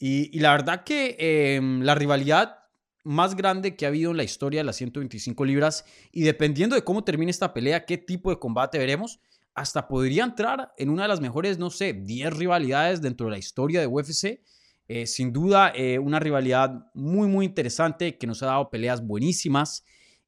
Y, 0.00 0.36
y 0.36 0.40
la 0.40 0.52
verdad 0.52 0.82
que 0.82 1.16
em, 1.18 1.82
la 1.82 1.94
rivalidad 1.94 2.58
más 3.04 3.36
grande 3.36 3.76
que 3.76 3.84
ha 3.84 3.88
habido 3.88 4.10
en 4.10 4.16
la 4.16 4.24
historia 4.24 4.60
de 4.60 4.64
las 4.64 4.76
125 4.76 5.44
libras 5.44 5.84
y 6.10 6.22
dependiendo 6.22 6.74
de 6.74 6.82
cómo 6.82 7.04
termine 7.04 7.30
esta 7.30 7.52
pelea, 7.52 7.84
qué 7.84 7.98
tipo 7.98 8.30
de 8.30 8.38
combate 8.38 8.78
veremos, 8.78 9.20
hasta 9.54 9.86
podría 9.86 10.24
entrar 10.24 10.72
en 10.76 10.90
una 10.90 11.02
de 11.02 11.08
las 11.08 11.20
mejores, 11.20 11.58
no 11.58 11.70
sé, 11.70 11.92
10 11.92 12.36
rivalidades 12.36 13.00
dentro 13.00 13.26
de 13.26 13.32
la 13.32 13.38
historia 13.38 13.80
de 13.80 13.86
UFC. 13.86 14.40
Eh, 14.86 15.06
sin 15.06 15.32
duda, 15.32 15.72
eh, 15.74 15.98
una 15.98 16.18
rivalidad 16.18 16.90
muy, 16.92 17.28
muy 17.28 17.46
interesante 17.46 18.18
que 18.18 18.26
nos 18.26 18.42
ha 18.42 18.46
dado 18.46 18.68
peleas 18.68 19.06
buenísimas 19.06 19.84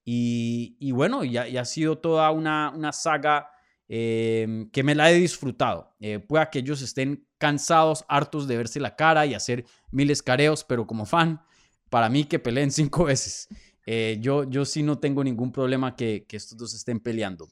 y, 0.08 0.92
bueno, 0.92 1.24
ya, 1.24 1.46
ha 1.60 1.64
sido 1.64 1.98
toda 1.98 2.30
una, 2.30 2.70
una 2.70 2.92
saga 2.92 3.50
em, 3.88 4.70
que 4.70 4.84
me 4.84 4.94
la 4.94 5.10
he 5.10 5.14
disfrutado. 5.14 5.96
Eh, 5.98 6.20
pueda 6.20 6.48
que 6.48 6.60
ellos 6.60 6.80
estén 6.80 7.26
cansados, 7.38 8.04
hartos 8.08 8.46
de 8.46 8.56
verse 8.56 8.78
la 8.78 8.94
cara 8.94 9.26
y 9.26 9.34
hacer 9.34 9.64
miles 9.90 10.22
careos, 10.22 10.62
pero 10.62 10.86
como 10.86 11.06
fan, 11.06 11.42
para 11.90 12.08
mí 12.08 12.24
que 12.24 12.38
peleen 12.38 12.70
cinco 12.70 13.04
veces. 13.06 13.48
Eh, 13.86 14.18
yo, 14.20 14.44
yo 14.44 14.64
sí 14.64 14.82
no 14.82 14.98
tengo 14.98 15.22
ningún 15.22 15.52
problema 15.52 15.94
que, 15.94 16.26
que, 16.28 16.36
estos 16.36 16.58
dos 16.58 16.74
estén 16.74 16.98
peleando. 16.98 17.48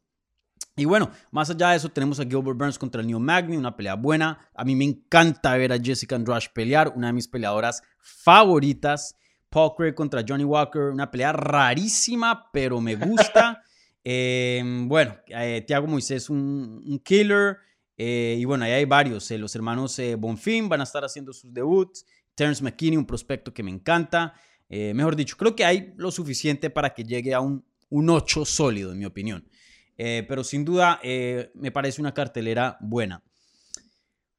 Y 0.77 0.85
bueno, 0.87 1.11
más 1.31 1.51
allá 1.51 1.71
de 1.71 1.77
eso, 1.77 1.89
tenemos 1.89 2.19
a 2.19 2.25
Gilbert 2.25 2.59
Burns 2.59 2.79
contra 2.79 3.01
el 3.01 3.07
Neil 3.07 3.21
Magny, 3.21 3.57
una 3.57 3.77
pelea 3.77 3.95
buena. 3.95 4.51
A 4.55 4.65
mí 4.65 4.75
me 4.75 4.85
encanta 4.85 5.57
ver 5.57 5.73
a 5.73 5.79
Jessica 5.79 6.17
Andrade 6.17 6.47
pelear, 6.53 6.93
una 6.97 7.09
de 7.09 7.13
mis 7.13 7.29
peleadoras 7.29 7.81
favoritas. 8.01 9.17
Paul 9.49 9.75
Craig 9.77 9.95
contra 9.95 10.25
Johnny 10.27 10.43
Walker, 10.43 10.83
una 10.91 11.09
pelea 11.09 11.33
rarísima, 11.33 12.51
pero 12.53 12.81
me 12.81 12.97
gusta. 12.97 13.63
Em, 14.07 14.87
bueno, 14.87 15.17
eh, 15.29 15.65
Tiago 15.67 15.87
Moisés, 15.87 16.29
un, 16.29 16.83
un 16.87 16.99
killer. 16.99 17.57
Eh, 17.97 18.37
y 18.39 18.45
bueno, 18.45 18.67
ahí 18.67 18.73
hay 18.73 18.85
varios. 18.85 19.31
los 19.31 19.55
hermanos 19.55 19.99
Bonfim 20.19 20.69
van 20.69 20.83
a 20.83 20.85
estar 20.85 21.03
haciendo 21.07 21.33
sus 21.33 21.55
debuts. 21.55 22.05
Terence 22.35 22.63
McKinney, 22.63 22.97
un 22.97 23.07
prospecto 23.07 23.53
que 23.53 23.63
me 23.63 23.71
encanta. 23.71 24.35
Eh, 24.69 24.95
mejor 24.95 25.17
dicho, 25.17 25.37
creo 25.37 25.55
que 25.55 25.65
hay 25.65 25.93
lo 25.97 26.11
suficiente 26.11 26.71
para 26.71 26.95
que 26.95 27.05
llegue 27.05 27.35
a 27.35 27.41
un, 27.41 27.65
un 27.91 28.11
8 28.11 28.45
sólido, 28.45 28.93
en 28.93 28.99
mi 28.99 29.05
opinión. 29.05 29.49
Eh, 29.97 30.25
pero 30.29 30.43
sin 30.43 30.65
duda 30.65 30.99
eh, 31.03 31.53
me 31.55 31.71
parece 31.71 32.01
una 32.01 32.15
cartelera 32.15 32.77
buena. 32.81 33.23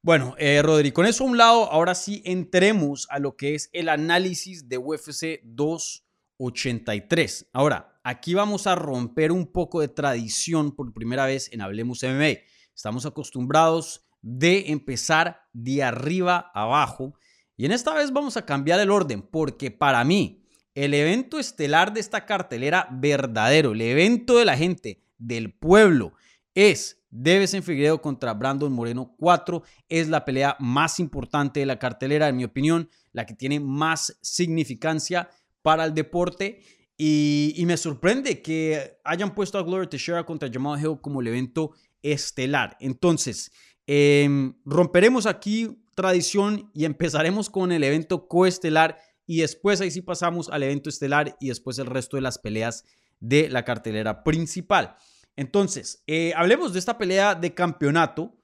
Bueno, 0.02 0.36
Rodri, 0.62 0.92
con 0.92 1.08
eso 1.08 1.24
a 1.24 1.28
un 1.28 1.38
lado, 1.38 1.72
ahora 1.72 1.96
sí 1.96 2.22
entremos 2.26 3.08
a 3.10 3.18
lo 3.18 3.36
que 3.36 3.56
es 3.56 3.72
el 3.74 3.90
análisis 3.90 4.70
de 4.70 4.78
UFC 4.78 5.42
283. 5.44 7.50
Ahora, 7.54 8.00
aquí 8.04 8.36
vamos 8.36 8.68
a 8.68 8.76
romper 8.76 9.32
un 9.32 9.48
poco 9.48 9.82
de 9.82 9.88
tradición 9.88 10.76
por 10.76 10.94
primera 10.94 11.26
vez 11.26 11.50
en 11.52 11.62
Hablemos 11.62 12.04
MMA. 12.04 12.38
Estamos 12.76 13.08
acostumbrados 13.08 14.06
de 14.22 14.72
empezar 14.72 15.48
de 15.54 15.82
arriba 15.82 16.52
abajo 16.54 17.16
y 17.58 17.66
en 17.66 17.72
esta 17.72 17.94
vez 17.94 18.12
vamos 18.12 18.38
a 18.38 18.46
cambiar 18.46 18.80
el 18.80 18.92
orden 18.92 19.22
porque 19.22 19.72
para 19.72 20.04
mí 20.04 20.46
el 20.74 20.94
evento 20.94 21.40
estelar 21.40 21.94
de 21.94 22.02
esta 22.02 22.26
cartelera 22.26 22.88
verdadero, 22.92 23.72
el 23.72 23.82
evento 23.82 24.38
de 24.38 24.46
la 24.46 24.58
gente, 24.58 25.02
del 25.18 25.54
pueblo. 25.54 26.14
Es 26.54 27.02
Devesen 27.10 27.64
Figueredo 27.64 28.02
contra 28.02 28.34
Brandon 28.34 28.72
Moreno 28.72 29.16
4. 29.18 29.64
Es 29.88 30.10
la 30.10 30.26
pelea 30.26 30.58
más 30.60 31.00
importante 31.00 31.62
de 31.62 31.66
la 31.66 31.80
cartelera, 31.80 32.28
en 32.28 32.36
mi 32.36 32.44
opinión, 32.44 32.90
la 33.14 33.26
que 33.26 33.34
tiene 33.34 33.62
más 33.62 34.18
significancia 34.22 35.30
para 35.62 35.86
el 35.86 35.94
deporte. 35.94 36.62
Y, 36.98 37.62
me 37.66 37.78
sorprende 37.78 38.42
que 38.42 39.00
hayan 39.04 39.34
puesto 39.34 39.58
a 39.58 39.64
Gloria 39.64 39.90
Teixeira 39.90 40.26
contra 40.26 40.50
Jamal 40.52 40.80
Hill 40.80 41.00
como 41.02 41.22
el 41.22 41.28
evento 41.28 41.72
estelar. 42.02 42.76
Entonces, 42.80 43.52
em, 43.88 44.54
romperemos 44.66 45.26
aquí 45.26 45.85
tradición 45.96 46.70
y 46.74 46.86
empezaremos 46.86 47.50
con 47.50 47.72
el 47.72 47.84
evento 47.84 48.28
coestelar 48.28 49.00
y 49.26 49.42
después 49.42 49.82
ahí 49.82 49.90
sí 49.90 50.02
pasamos 50.02 50.50
al 50.50 50.64
evento 50.64 50.90
estelar 50.90 51.36
y 51.40 51.48
después 51.48 51.80
el 51.80 51.88
resto 51.88 52.18
de 52.18 52.22
las 52.22 52.38
peleas 52.38 52.86
de 53.20 53.50
la 53.50 53.66
cartelera 53.66 54.24
principal. 54.24 54.96
Entonces, 55.36 56.04
eh, 56.06 56.34
hablemos 56.36 56.74
de 56.74 56.80
esta 56.80 56.98
pelea 56.98 57.34
de 57.34 57.54
campeonato 57.54 58.38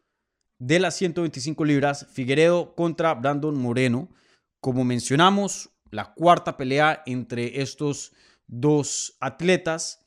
de 0.57 0.79
las 0.79 0.95
125 0.95 1.65
libras, 1.65 2.07
Figueredo 2.11 2.75
contra 2.75 3.13
Brandon 3.13 3.57
Moreno. 3.57 4.09
Como 4.59 4.83
mencionamos, 4.83 5.69
la 5.89 6.13
cuarta 6.13 6.57
pelea 6.57 7.03
entre 7.05 7.61
estos 7.61 8.13
dos 8.47 9.17
atletas. 9.19 10.05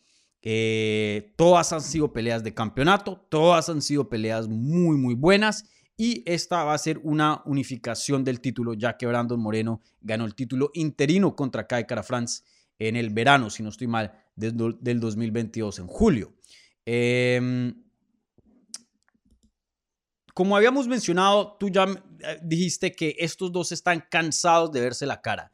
Todas 1.36 1.72
han 1.72 1.80
sido 1.80 2.12
peleas 2.12 2.44
de 2.44 2.54
campeonato, 2.54 3.26
todas 3.30 3.68
han 3.68 3.80
sido 3.80 4.08
peleas 4.08 4.46
muy, 4.46 4.96
muy 4.96 5.14
buenas. 5.14 5.64
Y 5.96 6.22
esta 6.26 6.64
va 6.64 6.74
a 6.74 6.78
ser 6.78 6.98
una 6.98 7.42
unificación 7.44 8.24
del 8.24 8.40
título, 8.40 8.74
ya 8.74 8.96
que 8.96 9.06
Brandon 9.06 9.38
Moreno 9.38 9.80
ganó 10.00 10.24
el 10.24 10.34
título 10.34 10.70
interino 10.74 11.36
contra 11.36 11.66
Kai 11.66 11.86
Cara 11.86 12.02
France 12.02 12.42
en 12.78 12.96
el 12.96 13.10
verano, 13.10 13.50
si 13.50 13.62
no 13.62 13.68
estoy 13.68 13.86
mal, 13.86 14.12
del 14.34 15.00
2022, 15.00 15.78
en 15.78 15.86
julio. 15.86 16.34
Em, 16.84 17.84
como 20.34 20.56
habíamos 20.56 20.88
mencionado, 20.88 21.56
tú 21.58 21.68
ya 21.68 21.84
eh, 21.84 22.40
dijiste 22.42 22.92
que 22.92 23.14
estos 23.18 23.52
dos 23.52 23.70
están 23.70 24.04
cansados 24.10 24.72
de 24.72 24.80
verse 24.80 25.06
la 25.06 25.22
cara. 25.22 25.52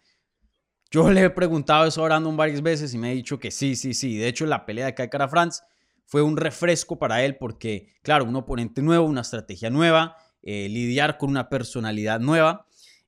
Yo 0.91 1.09
le 1.11 1.23
he 1.23 1.31
preguntado 1.31 1.87
eso 1.87 2.01
a 2.01 2.07
Brandon 2.07 2.37
varias 2.37 2.63
veces 2.63 2.95
y 2.95 2.99
me 2.99 3.11
ha 3.11 3.13
dicho 3.13 3.39
que 3.39 3.51
sí, 3.51 3.77
sí, 3.77 3.93
sí. 3.95 4.17
De 4.17 4.27
hecho, 4.27 4.47
la 4.47 4.65
pelea 4.65 4.87
de 4.87 4.95
Kai 4.95 5.11
Cara 5.11 5.29
France 5.29 5.63
fue 6.05 6.23
un 6.23 6.37
refresco 6.37 6.99
para 6.99 7.23
él 7.23 7.37
porque, 7.37 7.93
claro, 8.03 8.25
un 8.25 8.35
oponente 8.35 8.83
nuevo, 8.83 9.05
una 9.05 9.21
estrategia 9.21 9.71
nueva, 9.71 10.17
eh, 10.43 10.69
lidiar 10.69 11.19
con 11.19 11.31
una 11.31 11.49
personalidad 11.49 12.21
nueva. 12.21 12.67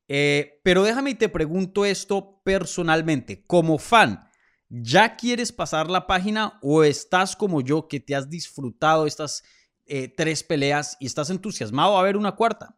Eh, 0.08 0.60
pero 0.62 0.82
déjame 0.82 1.10
y 1.10 1.14
te 1.14 1.28
pregunto 1.28 1.84
esto 1.84 2.40
personalmente, 2.44 3.44
como 3.46 3.78
fan, 3.78 4.28
¿Ya 4.74 5.16
quieres 5.16 5.52
pasar 5.52 5.90
la 5.90 6.06
página 6.06 6.58
o 6.62 6.82
estás 6.82 7.36
como 7.36 7.60
yo 7.60 7.88
que 7.88 8.00
te 8.00 8.14
has 8.14 8.30
disfrutado 8.30 9.06
estas 9.06 9.44
eh, 9.84 10.08
tres 10.08 10.42
peleas 10.42 10.96
y 10.98 11.04
estás 11.04 11.28
entusiasmado 11.28 11.98
a 11.98 12.02
ver 12.02 12.16
una 12.16 12.32
cuarta? 12.32 12.74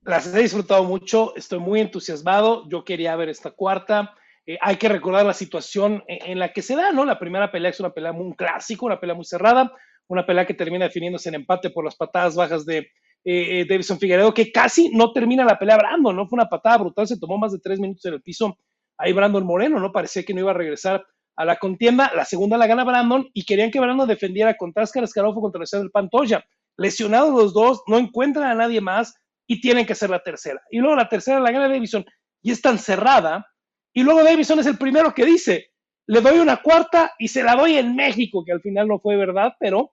Las 0.00 0.26
he 0.26 0.42
disfrutado 0.42 0.82
mucho, 0.82 1.36
estoy 1.36 1.60
muy 1.60 1.78
entusiasmado, 1.78 2.68
yo 2.68 2.84
quería 2.84 3.14
ver 3.14 3.28
esta 3.28 3.52
cuarta. 3.52 4.16
Hay 4.60 4.74
que 4.74 4.88
recordar 4.88 5.24
la 5.24 5.34
situación 5.34 6.02
en, 6.08 6.40
la 6.40 6.52
que 6.52 6.62
se 6.62 6.74
da, 6.74 6.90
¿no? 6.90 7.04
La 7.04 7.20
primera 7.20 7.52
pelea 7.52 7.70
es 7.70 7.78
una 7.78 7.90
pelea 7.90 8.12
muy 8.12 8.34
clásica, 8.34 8.84
una 8.84 8.98
pelea 8.98 9.14
muy 9.14 9.24
cerrada, 9.24 9.72
una 10.08 10.26
pelea 10.26 10.48
que 10.48 10.54
termina 10.54 10.86
definiéndose 10.86 11.28
en 11.28 11.36
empate 11.36 11.70
por 11.70 11.84
las 11.84 11.94
patadas 11.94 12.34
bajas 12.34 12.66
de 12.66 12.90
eh, 13.24 13.66
Davison 13.68 13.98
Figueredo, 13.98 14.34
que 14.34 14.50
casi 14.50 14.90
no 14.90 15.12
termina 15.12 15.44
la 15.44 15.58
pelea 15.58 15.76
Brando, 15.76 16.12
¿no? 16.12 16.26
Fue 16.26 16.36
una 16.36 16.48
patada 16.48 16.78
brutal, 16.78 17.06
se 17.06 17.18
tomó 17.18 17.38
más 17.38 17.52
de 17.52 17.58
tres 17.58 17.78
minutos 17.78 18.04
en 18.04 18.14
el 18.14 18.22
piso 18.22 18.58
ahí 18.98 19.12
Brandon 19.12 19.44
Moreno, 19.44 19.80
¿no? 19.80 19.92
Parecía 19.92 20.22
que 20.22 20.34
no 20.34 20.40
iba 20.40 20.50
a 20.50 20.54
regresar 20.54 21.04
a 21.36 21.44
la 21.44 21.56
contienda. 21.56 22.12
La 22.14 22.24
segunda 22.24 22.56
la 22.56 22.66
gana 22.66 22.84
Brandon 22.84 23.28
y 23.32 23.44
querían 23.44 23.70
que 23.70 23.80
Brandon 23.80 24.08
defendiera 24.08 24.56
contra 24.56 24.84
Oscar 24.84 25.04
Escarofo 25.04 25.40
contra 25.40 25.62
el 25.72 25.90
Pantoya. 25.90 26.44
Lesionados 26.76 27.34
los 27.34 27.52
dos, 27.52 27.82
no 27.86 27.98
encuentran 27.98 28.50
a 28.50 28.54
nadie 28.54 28.80
más 28.80 29.14
y 29.46 29.60
tienen 29.60 29.86
que 29.86 29.94
ser 29.94 30.10
la 30.10 30.22
tercera. 30.22 30.60
Y 30.70 30.78
luego 30.78 30.96
la 30.96 31.08
tercera 31.08 31.40
la 31.40 31.50
gana 31.50 31.68
Davison 31.68 32.04
y 32.42 32.50
es 32.50 32.62
tan 32.62 32.78
cerrada. 32.78 33.46
Y 33.92 34.02
luego 34.02 34.24
Davison 34.24 34.58
es 34.60 34.66
el 34.66 34.78
primero 34.78 35.12
que 35.12 35.24
dice, 35.24 35.72
le 36.06 36.20
doy 36.20 36.38
una 36.38 36.62
cuarta 36.62 37.12
y 37.18 37.28
se 37.28 37.42
la 37.42 37.54
doy 37.54 37.74
en 37.74 37.94
México, 37.94 38.44
que 38.44 38.52
al 38.52 38.60
final 38.60 38.88
no 38.88 38.98
fue 38.98 39.16
verdad, 39.16 39.52
pero 39.60 39.92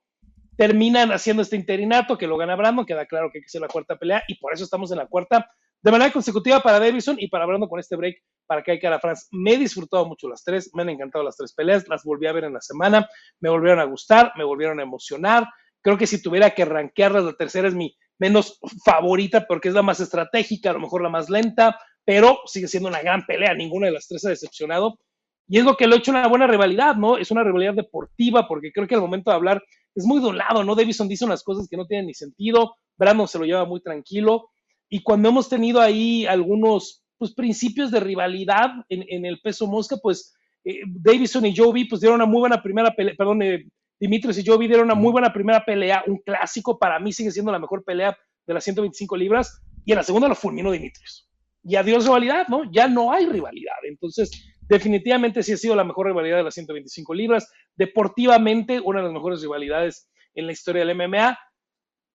terminan 0.59 1.13
haciendo 1.13 1.41
este 1.41 1.55
interinato 1.55 2.17
que 2.17 2.27
lo 2.27 2.35
gana 2.35 2.57
Brandon, 2.57 2.85
queda 2.85 3.05
claro 3.05 3.31
que 3.31 3.37
hay 3.37 3.43
que 3.43 3.49
ser 3.49 3.61
la 3.61 3.69
cuarta 3.69 3.95
pelea 3.95 4.25
y 4.27 4.35
por 4.39 4.53
eso 4.53 4.65
estamos 4.65 4.91
en 4.91 4.97
la 4.97 5.07
cuarta 5.07 5.49
de 5.81 5.89
manera 5.89 6.11
consecutiva 6.11 6.59
para 6.59 6.81
Davison 6.81 7.15
y 7.17 7.29
para 7.29 7.45
Brandon 7.45 7.69
con 7.69 7.79
este 7.79 7.95
break 7.95 8.17
para 8.45 8.61
que 8.61 8.77
cara 8.77 8.99
France. 8.99 9.27
Me 9.31 9.53
he 9.53 9.57
disfrutado 9.57 10.05
mucho 10.05 10.27
las 10.27 10.43
tres, 10.43 10.69
me 10.73 10.81
han 10.81 10.89
encantado 10.89 11.23
las 11.23 11.37
tres 11.37 11.53
peleas, 11.53 11.87
las 11.87 12.03
volví 12.03 12.27
a 12.27 12.33
ver 12.33 12.43
en 12.43 12.53
la 12.53 12.59
semana, 12.59 13.07
me 13.39 13.49
volvieron 13.49 13.79
a 13.79 13.85
gustar, 13.85 14.33
me 14.35 14.43
volvieron 14.43 14.81
a 14.81 14.83
emocionar. 14.83 15.47
Creo 15.79 15.97
que 15.97 16.05
si 16.05 16.21
tuviera 16.21 16.49
que 16.49 16.65
rankearlas, 16.65 17.23
la 17.23 17.33
tercera 17.37 17.69
es 17.69 17.73
mi 17.73 17.95
menos 18.17 18.59
favorita 18.83 19.47
porque 19.47 19.69
es 19.69 19.73
la 19.73 19.81
más 19.81 20.01
estratégica, 20.01 20.71
a 20.71 20.73
lo 20.73 20.81
mejor 20.81 21.01
la 21.01 21.09
más 21.09 21.29
lenta, 21.29 21.79
pero 22.03 22.39
sigue 22.47 22.67
siendo 22.67 22.89
una 22.89 23.01
gran 23.01 23.25
pelea, 23.25 23.53
ninguna 23.53 23.87
de 23.87 23.93
las 23.93 24.09
tres 24.09 24.25
ha 24.25 24.29
decepcionado. 24.29 24.99
Y 25.47 25.57
es 25.57 25.63
lo 25.63 25.77
que 25.77 25.87
lo 25.87 25.95
ha 25.95 25.99
hecho 25.99 26.11
una 26.11 26.27
buena 26.27 26.47
rivalidad, 26.47 26.95
¿no? 26.95 27.17
Es 27.17 27.31
una 27.31 27.45
rivalidad 27.45 27.75
deportiva, 27.75 28.45
porque 28.45 28.73
creo 28.73 28.87
que 28.87 28.95
al 28.95 29.01
momento 29.01 29.31
de 29.31 29.37
hablar 29.37 29.63
es 29.95 30.05
muy 30.05 30.21
de 30.21 30.27
un 30.27 30.37
lado, 30.37 30.63
¿no? 30.63 30.75
Davison 30.75 31.07
dice 31.07 31.25
unas 31.25 31.43
cosas 31.43 31.67
que 31.69 31.77
no 31.77 31.85
tienen 31.85 32.07
ni 32.07 32.13
sentido, 32.13 32.75
Brandon 32.97 33.27
se 33.27 33.39
lo 33.39 33.45
lleva 33.45 33.65
muy 33.65 33.81
tranquilo, 33.81 34.49
y 34.89 35.01
cuando 35.03 35.29
hemos 35.29 35.49
tenido 35.49 35.81
ahí 35.81 36.25
algunos 36.25 37.03
pues, 37.17 37.33
principios 37.33 37.91
de 37.91 37.99
rivalidad 37.99 38.69
en, 38.89 39.25
el 39.25 39.39
peso 39.41 39.67
mosca, 39.67 39.97
pues 40.01 40.33
eh, 40.63 40.79
Davison 40.87 41.45
y 41.45 41.55
Jovi 41.55 41.85
pues 41.85 42.01
dieron 42.01 42.15
una 42.15 42.25
muy 42.25 42.39
buena 42.39 42.61
primera 42.61 42.93
pelea, 42.95 43.13
perdón, 43.17 43.41
eh, 43.43 43.67
Dimitrios 43.99 44.37
y 44.37 44.45
Jovi 44.45 44.67
dieron 44.67 44.85
una 44.85 44.95
muy 44.95 45.11
buena 45.11 45.31
primera 45.33 45.63
pelea, 45.63 46.03
un 46.07 46.17
clásico, 46.19 46.79
para 46.79 46.99
mí 46.99 47.11
sigue 47.11 47.31
siendo 47.31 47.51
la 47.51 47.59
mejor 47.59 47.83
pelea 47.83 48.17
de 48.47 48.53
las 48.53 48.63
125 48.63 49.17
libras, 49.17 49.61
y 49.85 49.91
en 49.91 49.97
la 49.97 50.03
segunda 50.03 50.27
lo 50.27 50.35
fulminó 50.35 50.71
Dimitrios. 50.71 51.29
Y 51.63 51.75
adiós 51.75 52.05
rivalidad, 52.05 52.47
¿no? 52.47 52.71
Ya 52.71 52.87
no 52.87 53.11
hay 53.11 53.25
rivalidad. 53.25 53.75
Entonces, 53.83 54.31
definitivamente 54.69 55.43
sí 55.43 55.51
ha 55.53 55.57
sido 55.57 55.75
la 55.75 55.83
mejor 55.83 56.07
rivalidad 56.07 56.37
de 56.37 56.43
las 56.43 56.53
125 56.53 57.13
libras. 57.13 57.51
Deportivamente, 57.75 58.79
una 58.79 58.99
de 58.99 59.05
las 59.05 59.13
mejores 59.13 59.41
rivalidades 59.41 60.07
en 60.35 60.45
la 60.45 60.53
historia 60.53 60.85
del 60.85 60.95
MMA. 60.95 61.37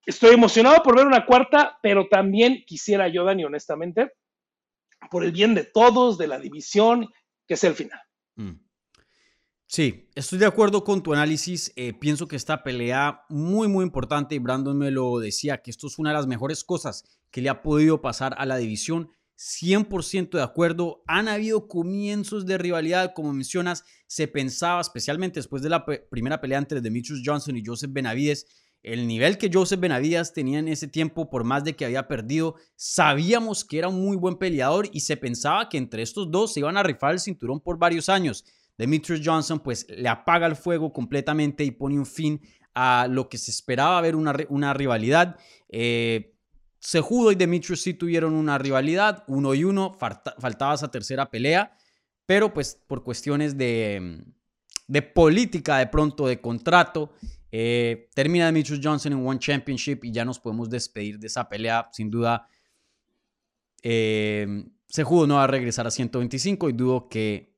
Estoy 0.07 0.35
emocionado 0.35 0.83
por 0.83 0.97
ver 0.97 1.07
una 1.07 1.27
cuarta, 1.27 1.79
pero 1.83 2.09
también 2.09 2.65
quisiera 2.67 3.09
yo, 3.09 3.25
Dani, 3.25 3.45
honestamente, 3.45 4.13
por 5.11 5.25
el 5.25 5.33
bien 5.33 5.55
de 5.55 5.65
todos, 5.65 6.17
de 6.17 6.29
la 6.29 6.39
división, 6.39 7.11
que 7.47 7.57
sea 7.57 7.71
el 7.71 7.77
final. 7.77 8.01
Mm. 8.37 8.65
Sí, 9.67 10.09
estoy 10.15 10.39
de 10.39 10.47
acuerdo 10.47 10.85
con 10.85 11.03
tu 11.03 11.13
análisis. 11.13 11.73
Eh, 11.75 11.95
pienso 11.95 12.29
que 12.29 12.37
esta 12.37 12.63
pelea 12.63 13.23
muy, 13.29 13.67
muy 13.67 13.85
importante, 13.85 14.35
y 14.35 14.39
Brandon 14.39 14.79
me 14.79 14.91
lo 14.91 15.19
decía, 15.19 15.63
que 15.63 15.71
esto 15.71 15.87
es 15.87 15.99
una 15.99 16.11
de 16.11 16.17
las 16.17 16.27
mejores 16.27 16.63
cosas 16.63 17.05
que 17.31 17.41
le 17.41 17.49
ha 17.49 17.63
podido 17.63 18.01
pasar 18.01 18.35
a 18.39 18.47
la 18.47 18.57
división. 18.59 19.11
100% 19.37 20.37
de 20.37 20.43
acuerdo. 20.43 21.03
Han 21.07 21.29
habido 21.29 21.69
comienzos 21.69 22.47
de 22.47 22.59
rivalidad, 22.59 23.13
como 23.15 23.33
mencionas. 23.33 23.85
Se 24.07 24.29
pensaba, 24.29 24.81
especialmente 24.81 25.41
después 25.41 25.63
de 25.63 25.71
la 25.71 25.85
primera 26.11 26.41
pelea 26.41 26.59
entre 26.59 26.81
Demetrius 26.81 27.23
Johnson 27.25 27.57
y 27.57 27.65
Joseph 27.65 27.93
Benavides, 27.93 28.47
el 28.85 29.07
nivel 29.07 29.39
que 29.39 29.51
Joseph 29.53 29.81
Benavides 29.81 30.35
tenía 30.35 30.59
en 30.59 30.69
ese 30.69 30.89
tiempo, 30.89 31.31
por 31.31 31.43
más 31.43 31.65
de 31.65 31.75
que 31.75 31.87
había 31.87 32.07
perdido, 32.07 32.57
sabíamos 32.77 33.65
que 33.65 33.79
era 33.79 33.89
un 33.89 34.05
muy 34.05 34.17
buen 34.17 34.37
peleador 34.37 34.91
y 34.93 35.01
se 35.01 35.17
pensaba 35.17 35.71
que 35.71 35.79
entre 35.79 36.03
estos 36.03 36.31
dos 36.31 36.53
se 36.53 36.61
iban 36.61 36.77
a 36.77 36.83
rifar 36.83 37.13
el 37.13 37.21
cinturón 37.21 37.61
por 37.61 37.79
varios 37.79 38.11
años. 38.11 38.45
Demetrius 38.77 39.23
Johnson 39.25 39.61
pues 39.61 39.87
le 39.89 40.09
apaga 40.09 40.47
el 40.47 40.55
fuego 40.55 40.93
completamente 40.93 41.65
y 41.65 41.71
pone 41.71 41.99
un 41.99 42.05
fin 42.05 42.43
a 42.75 43.07
lo 43.09 43.29
que 43.31 43.39
se 43.39 43.51
esperaba 43.51 44.01
ver 44.03 44.17
una, 44.17 44.35
una 44.51 44.75
rivalidad. 44.75 45.37
Eh, 45.71 46.34
Sejudo 46.85 47.33
y 47.33 47.35
Demetrius 47.35 47.81
sí 47.81 47.95
tuvieron 47.95 48.35
una 48.35 48.59
rivalidad, 48.59 49.25
uno 49.27 49.55
y 49.55 49.65
uno, 49.65 49.97
faltaba 49.99 50.75
esa 50.75 50.91
tercera 50.91 51.31
pelea, 51.31 51.75
pero 52.27 52.53
pues 52.53 52.79
por 52.87 53.03
cuestiones 53.03 53.57
de, 53.57 54.23
de 54.87 55.01
política 55.01 55.79
de 55.79 55.87
pronto, 55.87 56.27
de 56.27 56.43
contrato, 56.43 57.15
eh, 57.51 58.11
termina 58.15 58.45
Demetrius 58.45 58.81
Johnson 58.83 59.15
en 59.15 59.27
One 59.27 59.39
Championship 59.39 60.05
y 60.05 60.13
ya 60.13 60.27
nos 60.27 60.39
podemos 60.39 60.69
despedir 60.69 61.19
de 61.19 61.29
esa 61.29 61.49
pelea. 61.49 61.89
Sin 61.91 62.11
duda, 62.11 62.47
eh, 63.83 64.47
Sejudo 64.87 65.27
no 65.27 65.37
va 65.37 65.45
a 65.45 65.47
regresar 65.47 65.87
a 65.87 65.91
125 65.91 66.69
y 66.69 66.73
dudo 66.75 67.09
que 67.09 67.54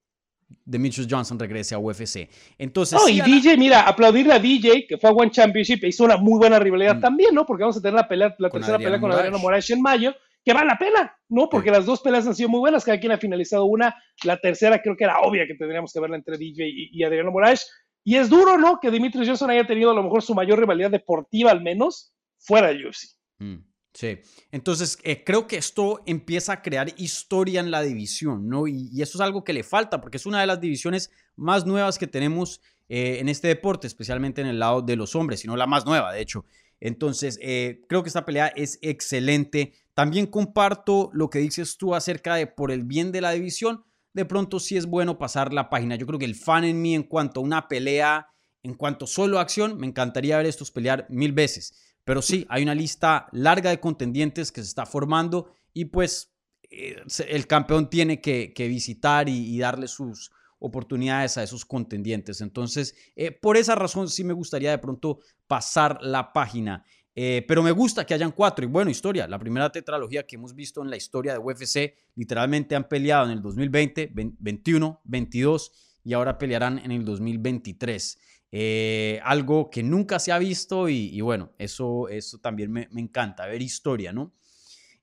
Demetrius 0.65 1.07
Johnson 1.11 1.39
regrese 1.39 1.75
a 1.75 1.79
UFC. 1.79 2.29
Entonces, 2.59 3.01
y 3.09 3.21
DJ, 3.21 3.57
mira, 3.57 3.83
aplaudirle 3.83 4.35
a 4.35 4.39
DJ, 4.39 4.87
que 4.87 4.99
fue 4.99 5.11
a 5.11 5.13
One 5.13 5.31
Championship, 5.31 5.83
e 5.85 5.89
hizo 5.89 6.05
una 6.05 6.17
muy 6.17 6.39
buena 6.39 6.59
rivalidad 6.59 6.97
mm. 6.97 7.01
también, 7.01 7.35
¿no? 7.35 7.47
Porque 7.47 7.63
vamos 7.63 7.77
a 7.77 7.81
tener 7.81 7.95
la, 7.95 8.09
pelea, 8.09 8.35
la 8.39 8.51
tercera 8.51 8.79
pelea 8.79 9.01
con 9.01 9.13
Adriano 9.13 9.39
Moraes 9.39 9.71
en 9.71 9.83
mayo, 9.83 10.15
que 10.45 10.53
vale 10.53 10.67
la 10.67 10.79
pena, 10.79 11.17
¿no? 11.29 11.49
Porque 11.49 11.71
las 11.71 11.87
dos 11.87 12.01
peleas 12.01 12.27
han 12.27 12.35
sido 12.35 12.49
muy 12.49 12.61
buenas, 12.61 12.85
cada 12.85 13.01
quien 13.01 13.13
ha 13.13 13.19
finalizado 13.19 13.65
una. 13.65 13.95
La 14.25 14.39
tercera 14.39 14.81
creo 14.81 14.97
que 14.97 15.05
era 15.05 15.21
obvia 15.21 15.47
que 15.47 15.55
tendríamos 15.55 15.93
que 15.93 16.01
verla 16.01 16.17
entre 16.17 16.39
DJ 16.39 16.69
y, 16.69 16.91
y 16.93 17.05
Adriano 17.05 17.33
Moraes. 17.33 17.69
Y 18.05 18.15
es 18.15 18.31
duro, 18.31 18.57
¿no? 18.57 18.79
Que 18.81 18.93
Dimitri 18.93 19.27
Johnson 19.27 19.51
haya 19.51 19.67
tenido 19.67 19.91
a 19.91 19.95
lo 19.95 20.05
mejor 20.05 20.23
su 20.23 20.33
mayor 20.33 20.61
rivalidad 20.61 20.93
deportiva, 20.93 21.51
al 21.51 21.61
menos, 21.61 22.15
fuera 22.39 22.69
de 22.69 22.87
UFC. 22.87 23.17
Mm, 23.39 23.57
sí. 23.97 24.19
Entonces, 24.53 24.99
eh, 25.03 25.25
creo 25.25 25.47
que 25.47 25.57
esto 25.57 26.03
empieza 26.07 26.53
a 26.53 26.63
crear 26.63 26.93
historia 26.97 27.61
en 27.61 27.71
la 27.71 27.83
división, 27.83 28.49
¿no? 28.49 28.67
Y, 28.69 29.03
eso 29.03 29.19
es 29.19 29.21
algo 29.23 29.43
que 29.43 29.53
le 29.53 29.63
falta, 29.63 30.01
porque 30.01 30.19
es 30.19 30.27
una 30.27 30.41
de 30.41 30.47
las 30.47 30.61
divisiones 30.61 31.11
más 31.35 31.67
nuevas 31.67 31.99
que 31.99 32.07
tenemos 32.07 32.61
eh, 32.89 33.19
en 33.21 33.29
este 33.29 33.49
deporte, 33.49 33.87
especialmente 33.87 34.41
en 34.41 34.47
el 34.47 34.59
lado 34.59 34.83
de 34.83 34.97
los 34.97 35.17
hombres, 35.17 35.41
sino 35.41 35.57
la 35.57 35.67
más 35.67 35.87
nueva, 35.87 36.13
de 36.13 36.21
hecho. 36.21 36.45
Entonces, 36.81 37.39
eh, 37.43 37.83
creo 37.89 38.03
que 38.03 38.09
esta 38.09 38.25
pelea 38.25 38.49
es 38.49 38.79
excelente. 38.83 39.73
También 39.95 40.27
comparto 40.27 41.11
lo 41.13 41.31
que 41.31 41.39
dices 41.39 41.79
tú 41.79 41.95
acerca 41.95 42.35
de 42.35 42.47
por 42.47 42.71
el 42.71 42.85
bien 42.85 43.13
de 43.13 43.21
la 43.21 43.33
división. 43.33 43.85
De 44.13 44.25
pronto 44.25 44.61
sí 44.61 44.77
es 44.77 44.87
bueno 44.87 45.19
pasar 45.19 45.53
la 45.53 45.71
página. 45.71 45.97
Yo 45.97 46.07
creo 46.07 46.19
que 46.19 46.25
el 46.27 46.35
fan 46.35 46.65
en 46.65 46.81
mí 46.81 46.95
en 46.95 47.03
cuanto 47.03 47.41
a 47.41 47.43
una 47.43 47.69
pelea, 47.69 48.29
en 48.63 48.75
cuanto 48.75 49.07
solo 49.07 49.39
a 49.39 49.43
acción, 49.43 49.79
me 49.79 49.87
encantaría 49.87 50.37
ver 50.37 50.47
estos 50.47 50.71
pelear 50.71 51.07
mil 51.09 51.33
veces. 51.33 51.96
Pero 52.07 52.23
sí, 52.23 52.47
hay 52.49 52.63
una 52.63 52.75
lista 52.75 53.29
larga 53.33 53.69
de 53.69 53.81
contendientes 53.81 54.51
que 54.51 54.63
se 54.63 54.69
está 54.69 54.87
formando 54.87 55.53
y 55.75 55.85
pues 55.87 56.33
eh, 56.71 56.97
el 57.29 57.47
campeón 57.47 57.91
tiene 57.91 58.23
que, 58.23 58.55
visitar 58.57 59.29
y 59.29 59.59
darle 59.59 59.89
sus, 59.89 60.31
oportunidades 60.59 61.37
a 61.39 61.43
esos 61.43 61.65
contendientes. 61.65 62.41
Entonces, 62.41 62.95
eh, 63.15 63.31
por 63.31 63.57
esa 63.57 63.75
razón 63.75 64.09
sí 64.09 64.25
me 64.25 64.33
gustaría 64.33 64.71
de 64.71 64.79
pronto 64.79 65.21
pasar 65.47 65.99
la 66.03 66.33
página. 66.33 66.85
Eh, 67.15 67.45
pero 67.49 67.63
me 67.63 67.71
gusta 67.71 68.05
que 68.05 68.15
hayan 68.15 68.33
cuatro. 68.33 68.65
Y 68.65 68.69
bueno, 68.69 68.91
historia. 68.91 69.27
La 69.27 69.39
primera 69.39 69.71
tetralogía 69.71 70.27
que 70.27 70.37
hemos 70.37 70.55
visto 70.55 70.83
en 70.83 70.91
la 70.91 70.97
historia 70.97 71.33
de 71.33 71.39
UFC, 71.39 71.95
literalmente 72.15 72.77
han 72.77 72.89
peleado 72.89 73.27
en 73.27 73.33
el 73.33 73.43
2020, 73.43 74.11
21, 74.13 75.01
22 75.05 75.73
y 76.05 76.13
ahora 76.13 76.39
pelearán 76.39 76.79
en 76.79 76.93
el 76.93 77.05
2023. 77.05 78.19
Eh, 78.53 79.21
algo 79.25 79.71
que 79.71 79.83
nunca 79.83 80.19
se 80.19 80.33
ha 80.33 80.39
visto 80.39 80.89
y, 80.89 81.21
bueno, 81.21 81.53
eso, 81.59 82.09
eso 82.09 82.39
también 82.39 82.71
me, 82.73 82.89
me, 82.93 83.01
encanta, 83.01 83.47
ver 83.47 83.61
historia, 83.61 84.13
¿no? 84.13 84.33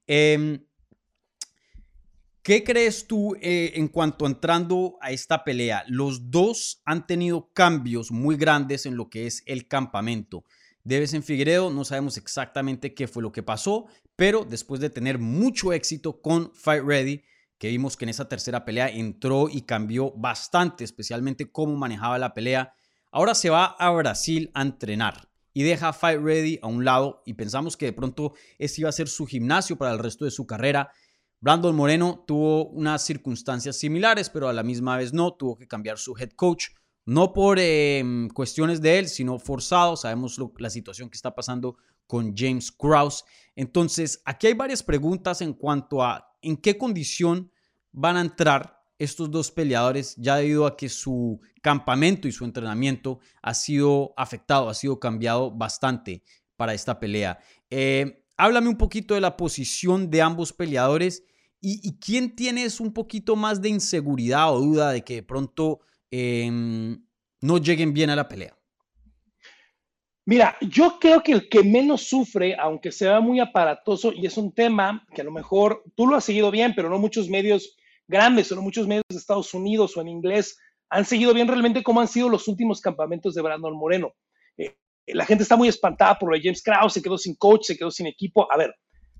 Eh, 0.07 0.59
¿Qué 2.43 2.61
crees 2.65 3.07
tú 3.07 3.37
eh, 3.39 3.71
en 3.75 3.87
cuanto 3.87 4.27
entrando 4.27 4.97
a 4.99 5.11
esta 5.11 5.45
pelea? 5.45 5.85
Los 5.87 6.29
dos 6.29 6.81
han 6.83 7.07
tenido 7.07 7.49
cambios 7.53 8.11
muy 8.11 8.35
grandes 8.35 8.85
en 8.85 8.97
lo 8.97 9.09
que 9.09 9.27
es 9.27 9.43
el 9.45 9.69
campamento. 9.69 10.43
Debes 10.83 11.13
en 11.13 11.23
Figueredo, 11.23 11.71
no 11.71 11.85
sabemos 11.85 12.17
exactamente 12.17 12.93
qué 12.93 13.07
fue 13.07 13.23
lo 13.23 13.31
que 13.31 13.43
pasó, 13.43 13.85
pero 14.17 14.43
después 14.43 14.81
de 14.81 14.89
tener 14.89 15.19
mucho 15.19 15.71
éxito 15.71 16.21
con 16.21 16.53
Fight 16.53 16.83
Ready, 16.83 17.23
que 17.57 17.69
vimos 17.69 17.95
que 17.95 18.03
en 18.03 18.09
esa 18.09 18.27
tercera 18.27 18.65
pelea 18.65 18.89
entró 18.89 19.47
y 19.47 19.61
cambió 19.61 20.11
bastante, 20.11 20.83
especialmente 20.83 21.49
cómo 21.49 21.77
manejaba 21.77 22.19
la 22.19 22.33
pelea, 22.33 22.75
ahora 23.13 23.35
se 23.35 23.49
va 23.49 23.65
a 23.65 23.89
Brasil 23.91 24.51
a 24.53 24.61
entrenar 24.61 25.29
y 25.53 25.63
deja 25.63 25.93
Fight 25.93 26.19
Ready 26.21 26.59
a 26.61 26.67
un 26.67 26.83
lado 26.83 27.21
y 27.25 27.35
pensamos 27.35 27.77
que 27.77 27.85
de 27.85 27.93
pronto 27.93 28.33
este 28.57 28.81
iba 28.81 28.89
a 28.89 28.93
ser 28.93 29.07
su 29.07 29.25
gimnasio 29.25 29.77
para 29.77 29.93
el 29.93 29.99
resto 29.99 30.25
de 30.25 30.31
su 30.31 30.45
carrera 30.45 30.91
Brandon 31.43 31.75
Moreno 31.75 32.23
tuvo 32.25 32.69
unas 32.69 33.03
circunstancias 33.03 33.75
similares, 33.75 34.29
pero 34.29 34.47
a 34.47 34.53
la 34.53 34.63
misma 34.63 34.95
vez 34.95 35.11
no, 35.11 35.33
tuvo 35.33 35.57
que 35.57 35.67
cambiar 35.67 35.97
su 35.97 36.15
head 36.17 36.29
coach, 36.37 36.67
no 37.05 37.33
por 37.33 37.59
em, 37.59 38.29
cuestiones 38.29 38.81
de 38.81 38.97
él, 38.97 39.09
sino 39.09 39.37
forzado. 39.39 39.97
Sabemos 39.97 40.39
la 40.57 40.69
situación 40.69 41.09
que 41.09 41.17
está 41.17 41.35
pasando 41.35 41.75
con 42.07 42.33
James 42.33 42.71
Krause. 42.71 43.25
Entonces, 43.57 44.21
aquí 44.23 44.47
hay 44.47 44.53
varias 44.53 44.83
preguntas 44.83 45.41
en 45.41 45.51
cuanto 45.51 46.01
a 46.01 46.33
en 46.41 46.55
qué 46.55 46.77
condición 46.77 47.51
van 47.91 48.15
a 48.15 48.21
entrar 48.21 48.81
estos 48.99 49.31
dos 49.31 49.51
peleadores, 49.51 50.15
ya 50.17 50.37
debido 50.37 50.65
a 50.65 50.77
que 50.77 50.89
su 50.89 51.41
campamento 51.61 52.27
y 52.27 52.31
su 52.31 52.45
entrenamiento 52.45 53.19
ha 53.41 53.53
sido 53.53 54.13
afectado, 54.17 54.69
ha 54.69 54.73
sido 54.73 54.99
cambiado 54.99 55.51
bastante 55.51 56.23
para 56.55 56.73
esta 56.73 56.99
pelea. 56.99 57.39
Eh, 57.69 58.25
háblame 58.37 58.69
un 58.69 58.77
poquito 58.77 59.13
de 59.13 59.21
la 59.21 59.37
posición 59.37 60.09
de 60.09 60.21
ambos 60.21 60.53
peleadores 60.53 61.23
¿Y, 61.65 61.97
quién 61.97 62.35
tienes 62.35 62.81
un 62.81 62.91
poquito 62.91 63.37
más 63.37 63.61
de 63.61 63.69
inseguridad 63.69 64.53
o 64.53 64.59
duda 64.59 64.91
de 64.91 65.01
que 65.01 65.15
de 65.15 65.23
pronto 65.23 65.79
em, 66.11 67.01
no 67.39 67.57
lleguen 67.57 67.93
bien 67.93 68.09
a 68.09 68.17
la 68.17 68.27
pelea? 68.27 68.53
Mira, 70.25 70.57
yo 70.59 70.99
creo 70.99 71.23
que 71.23 71.31
el 71.31 71.47
que 71.47 71.63
menos 71.63 72.01
sufre, 72.01 72.57
aunque 72.59 72.91
sea 72.91 73.21
muy 73.21 73.39
aparatoso, 73.39 74.11
y 74.11 74.25
es 74.25 74.35
un 74.35 74.51
tema 74.51 75.07
que 75.15 75.21
a 75.21 75.23
lo 75.23 75.31
mejor 75.31 75.85
tú 75.95 76.05
lo 76.05 76.17
has 76.17 76.25
seguido 76.25 76.51
bien, 76.51 76.73
pero 76.75 76.89
no 76.89 76.99
muchos 76.99 77.29
medios 77.29 77.77
grandes 78.13 78.51
o 78.51 78.55
no 78.55 78.61
muchos 78.61 78.87
medios 78.87 79.03
de 79.09 79.17
Estados 79.17 79.53
Unidos 79.53 79.97
o 79.97 80.01
en 80.01 80.07
inglés 80.07 80.57
han 80.89 81.03
seguido 81.03 81.33
bien 81.33 81.47
realmente 81.47 81.81
cómo 81.81 81.99
han 81.99 82.07
sido 82.07 82.29
los 82.29 82.47
últimos 82.47 82.79
campamentos 82.79 83.33
de 83.33 83.41
Brandon 83.41 83.75
Moreno. 83.75 84.13
Eh, 84.57 84.75
la 85.07 85.25
gente 85.25 85.43
está 85.43 85.57
muy 85.57 85.67
espantada 85.67 86.17
por 86.19 86.29
lo 86.29 86.35
de 86.35 86.43
James 86.43 86.61
Krause, 86.61 86.93
se 86.93 87.01
quedó 87.01 87.17
sin 87.17 87.35
coach, 87.35 87.63
se 87.63 87.75
quedó 87.75 87.89
sin 87.89 88.05
equipo. 88.05 88.47
A 88.51 88.57
ver, 88.57 88.73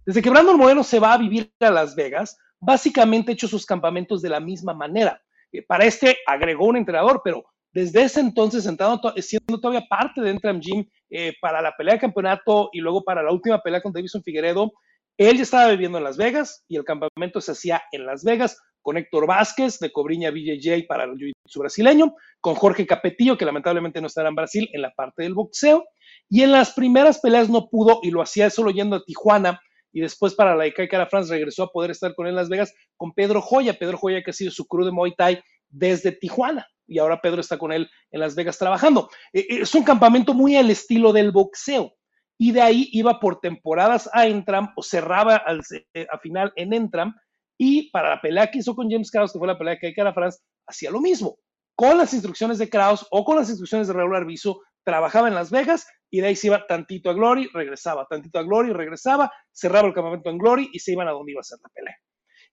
desde 0.05 0.21
que 0.21 0.29
Brandon 0.29 0.57
Moreno 0.57 0.83
se 0.83 0.99
va 0.99 1.13
a 1.13 1.17
vivir 1.17 1.51
a 1.59 1.71
Las 1.71 1.95
Vegas, 1.95 2.37
básicamente 2.59 3.31
ha 3.31 3.33
hecho 3.33 3.47
sus 3.47 3.65
campamentos 3.65 4.21
de 4.21 4.29
la 4.29 4.39
misma 4.39 4.73
manera. 4.73 5.19
Eh, 5.51 5.63
para 5.63 5.85
este 5.85 6.17
agregó 6.27 6.67
un 6.67 6.77
entrenador, 6.77 7.21
pero 7.23 7.43
desde 7.73 8.03
ese 8.03 8.19
entonces, 8.19 8.63
sentado, 8.63 9.01
siendo 9.17 9.59
todavía 9.59 9.87
parte 9.89 10.21
de 10.21 10.29
Entram 10.29 10.59
Gym 10.59 10.85
eh, 11.09 11.33
para 11.41 11.59
la 11.59 11.75
pelea 11.75 11.95
de 11.95 12.01
campeonato 12.01 12.69
y 12.71 12.79
luego 12.79 13.03
para 13.03 13.23
la 13.23 13.31
última 13.31 13.59
pelea 13.63 13.81
con 13.81 13.91
Davison 13.91 14.21
Figueredo, 14.21 14.71
él 15.17 15.37
ya 15.37 15.43
estaba 15.43 15.69
viviendo 15.69 15.97
en 15.97 16.03
Las 16.03 16.17
Vegas 16.17 16.63
y 16.67 16.75
el 16.75 16.83
campamento 16.83 17.41
se 17.41 17.53
hacía 17.53 17.81
en 17.91 18.05
Las 18.05 18.23
Vegas 18.23 18.59
con 18.83 18.97
Héctor 18.97 19.25
Vázquez 19.25 19.79
de 19.79 19.91
Cobriña 19.91 20.29
BJJ 20.29 20.85
para 20.87 21.05
el 21.05 21.11
jiu-jitsu 21.11 21.59
brasileño, 21.59 22.13
con 22.39 22.53
Jorge 22.53 22.85
Capetillo, 22.85 23.37
que 23.37 23.45
lamentablemente 23.45 23.99
no 23.99 24.07
estará 24.07 24.29
en 24.29 24.35
Brasil, 24.35 24.69
en 24.71 24.83
la 24.83 24.91
parte 24.91 25.23
del 25.23 25.33
boxeo. 25.33 25.85
Y 26.29 26.43
en 26.43 26.51
las 26.51 26.73
primeras 26.73 27.19
peleas 27.19 27.49
no 27.49 27.69
pudo 27.69 27.99
y 28.03 28.11
lo 28.11 28.21
hacía 28.21 28.49
solo 28.51 28.69
yendo 28.69 28.97
a 28.97 29.03
Tijuana 29.03 29.59
y 29.93 30.01
después 30.01 30.33
para 30.33 30.55
la 30.55 30.63
de 30.63 30.73
Cara 30.73 31.05
France 31.05 31.31
regresó 31.31 31.63
a 31.63 31.71
poder 31.71 31.91
estar 31.91 32.15
con 32.15 32.25
él 32.25 32.31
en 32.31 32.37
Las 32.37 32.49
Vegas 32.49 32.73
con 32.97 33.13
Pedro 33.13 33.41
Joya, 33.41 33.73
Pedro 33.73 33.97
Joya 33.97 34.23
que 34.23 34.31
ha 34.31 34.33
sido 34.33 34.51
su 34.51 34.65
crew 34.65 34.83
de 34.83 34.91
Muay 34.91 35.13
Thai 35.15 35.39
desde 35.69 36.11
Tijuana 36.11 36.67
y 36.87 36.99
ahora 36.99 37.21
Pedro 37.21 37.41
está 37.41 37.57
con 37.57 37.71
él 37.71 37.89
en 38.11 38.19
Las 38.19 38.35
Vegas 38.35 38.57
trabajando. 38.57 39.09
E, 39.31 39.39
e, 39.41 39.61
es 39.61 39.73
un 39.75 39.83
campamento 39.83 40.33
muy 40.33 40.57
al 40.57 40.69
estilo 40.69 41.13
del 41.13 41.31
boxeo 41.31 41.93
y 42.39 42.51
de 42.51 42.61
ahí 42.61 42.89
iba 42.91 43.19
por 43.19 43.39
temporadas 43.39 44.09
a 44.11 44.27
Entram 44.27 44.73
o 44.75 44.81
cerraba 44.81 45.35
al, 45.35 45.61
eh, 45.93 46.07
a 46.11 46.17
final 46.17 46.51
en 46.55 46.73
Entram 46.73 47.13
y 47.57 47.89
para 47.91 48.09
la 48.09 48.21
pelea 48.21 48.49
que 48.49 48.59
hizo 48.59 48.75
con 48.75 48.89
James 48.89 49.11
Krause, 49.11 49.33
que 49.33 49.39
fue 49.39 49.47
la 49.47 49.57
pelea 49.57 49.77
de 49.81 49.93
Cara 49.93 50.13
France, 50.13 50.39
hacía 50.67 50.91
lo 50.91 51.01
mismo. 51.01 51.37
Con 51.75 51.97
las 51.97 52.13
instrucciones 52.13 52.57
de 52.57 52.69
Krause 52.69 53.05
o 53.11 53.23
con 53.23 53.35
las 53.37 53.49
instrucciones 53.49 53.87
de 53.87 53.93
Raúl 53.93 54.15
Arbizu, 54.15 54.59
trabajaba 54.83 55.27
en 55.27 55.35
Las 55.35 55.49
Vegas 55.49 55.87
y 56.11 56.21
de 56.21 56.27
ahí 56.27 56.35
se 56.35 56.47
iba 56.47 56.67
tantito 56.67 57.09
a 57.09 57.13
Glory, 57.13 57.49
regresaba, 57.53 58.05
tantito 58.09 58.37
a 58.37 58.43
Glory, 58.43 58.73
regresaba, 58.73 59.31
cerraba 59.51 59.87
el 59.87 59.93
campamento 59.93 60.29
en 60.29 60.37
Glory 60.37 60.69
y 60.71 60.79
se 60.79 60.91
iban 60.91 61.07
a 61.07 61.11
donde 61.11 61.31
iba 61.31 61.41
a 61.41 61.43
ser 61.43 61.59
la 61.63 61.69
pelea. 61.69 61.97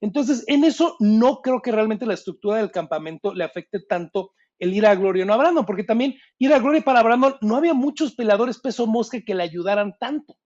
Entonces, 0.01 0.45
en 0.47 0.65
eso 0.65 0.97
no 0.99 1.43
creo 1.43 1.61
que 1.61 1.73
realmente 1.73 2.07
la 2.07 2.15
estructura 2.15 2.57
del 2.57 2.71
campamento 2.71 3.35
le 3.35 3.45
afecte 3.45 3.81
tanto 3.87 4.33
el 4.59 4.75
ir 4.75 4.87
a 4.87 4.95
Glory 4.95 5.23
o 5.23 5.27
no 5.27 5.35
a 5.35 5.39
Brandon, 5.39 5.67
porque 5.67 5.85
también 5.85 6.15
ir 6.39 6.53
a 6.53 6.59
Glory 6.59 6.81
para 6.81 7.03
Brandon 7.03 7.37
no 7.43 7.57
había 7.57 7.75
muchos 7.75 8.15
peleadores 8.15 8.61
peso 8.61 8.87
mosca 8.87 9.21
que 9.21 9.35
le 9.35 9.43
ayudaran 9.43 9.95
tanto. 9.99 10.37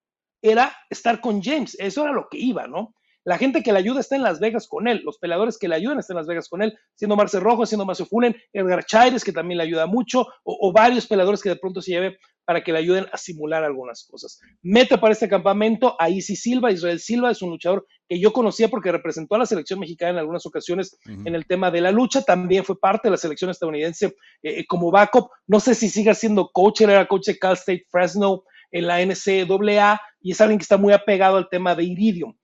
Era 0.43 0.75
estar 0.91 1.21
con 1.21 1.43
James, 1.43 1.77
eso 1.79 2.03
era 2.03 2.13
lo 2.13 2.29
que 2.29 2.39
iba, 2.39 2.67
¿no? 2.67 2.95
La 3.25 3.39
gente 3.39 3.63
que 3.63 3.73
le 3.73 3.79
ayuda 3.79 4.01
está 4.01 4.17
en 4.17 4.23
Las 4.23 4.39
Vegas 4.39 4.69
con 4.69 4.87
él, 4.87 5.01
los 5.03 5.19
peleadores 5.19 5.57
que 5.57 5.67
le 5.67 5.75
ayudan 5.75 5.99
están 5.99 6.15
en 6.15 6.19
Las 6.19 6.27
Vegas 6.27 6.49
con 6.49 6.63
él, 6.63 6.77
siendo 6.95 7.17
Marce 7.17 7.41
Rojo, 7.41 7.65
siendo 7.65 7.87
Macio 7.87 8.05
Fulen, 8.05 8.37
Edgar 8.53 8.85
Chaires, 8.85 9.25
que 9.25 9.33
también 9.33 9.59
le 9.59 9.65
ayuda 9.65 9.87
mucho, 9.87 10.27
o, 10.45 10.73
varios 10.73 11.07
peleadores 11.07 11.43
que 11.43 11.49
de 11.49 11.57
pronto 11.57 11.81
se 11.81 11.93
lleve 11.93 12.19
para 12.45 12.63
que 12.63 12.73
le 12.73 12.79
ayuden 12.79 13.07
a 13.11 13.17
simular 13.17 13.65
algunas 13.65 14.07
cosas. 14.07 14.39
Mete 14.61 14.99
para 14.99 15.15
este 15.15 15.29
campamento 15.29 15.97
a 15.99 16.11
Isi 16.11 16.37
Silva, 16.37 16.71
Israel 16.71 17.01
Silva 17.01 17.31
es 17.31 17.41
un 17.41 17.49
luchador 17.51 17.87
que 18.07 18.21
yo 18.21 18.35
conocía 18.35 18.69
porque 18.69 18.93
representó 18.93 19.37
a 19.37 19.39
la 19.39 19.47
selección 19.47 19.81
mexicana 19.81 20.13
en 20.13 20.19
algunas 20.19 20.45
ocasiones 20.45 20.99
en 21.07 21.35
el 21.35 21.47
tema 21.47 21.71
de 21.71 21.81
la 21.81 21.91
lucha, 21.91 22.21
también 22.21 22.65
fue 22.65 22.79
parte 22.79 23.09
de 23.09 23.13
la 23.13 23.17
selección 23.17 23.51
estadounidense 23.51 24.07
eh, 24.43 24.61
eh, 24.61 24.67
como 24.67 24.91
backup, 24.91 25.31
no 25.47 25.61
sé 25.61 25.75
si 25.75 25.89
siga 25.89 26.13
siendo 26.13 26.51
coach, 26.53 26.83
él 26.83 26.91
era 26.91 27.09
coach 27.09 27.29
de 27.29 27.39
Cal 27.39 27.55
State 27.55 27.87
Fresno 27.91 28.43
en 28.71 28.87
la 28.87 29.01
NCAA 29.01 30.01
y 30.21 30.33
es 30.33 30.41
alguien 30.41 30.59
que 30.59 30.65
está 30.65 30.77
muy 30.77 30.93
apegado 30.93 31.39
al 31.39 31.49
tema 31.49 31.75
de 31.75 31.85
Iridium. 31.85 32.35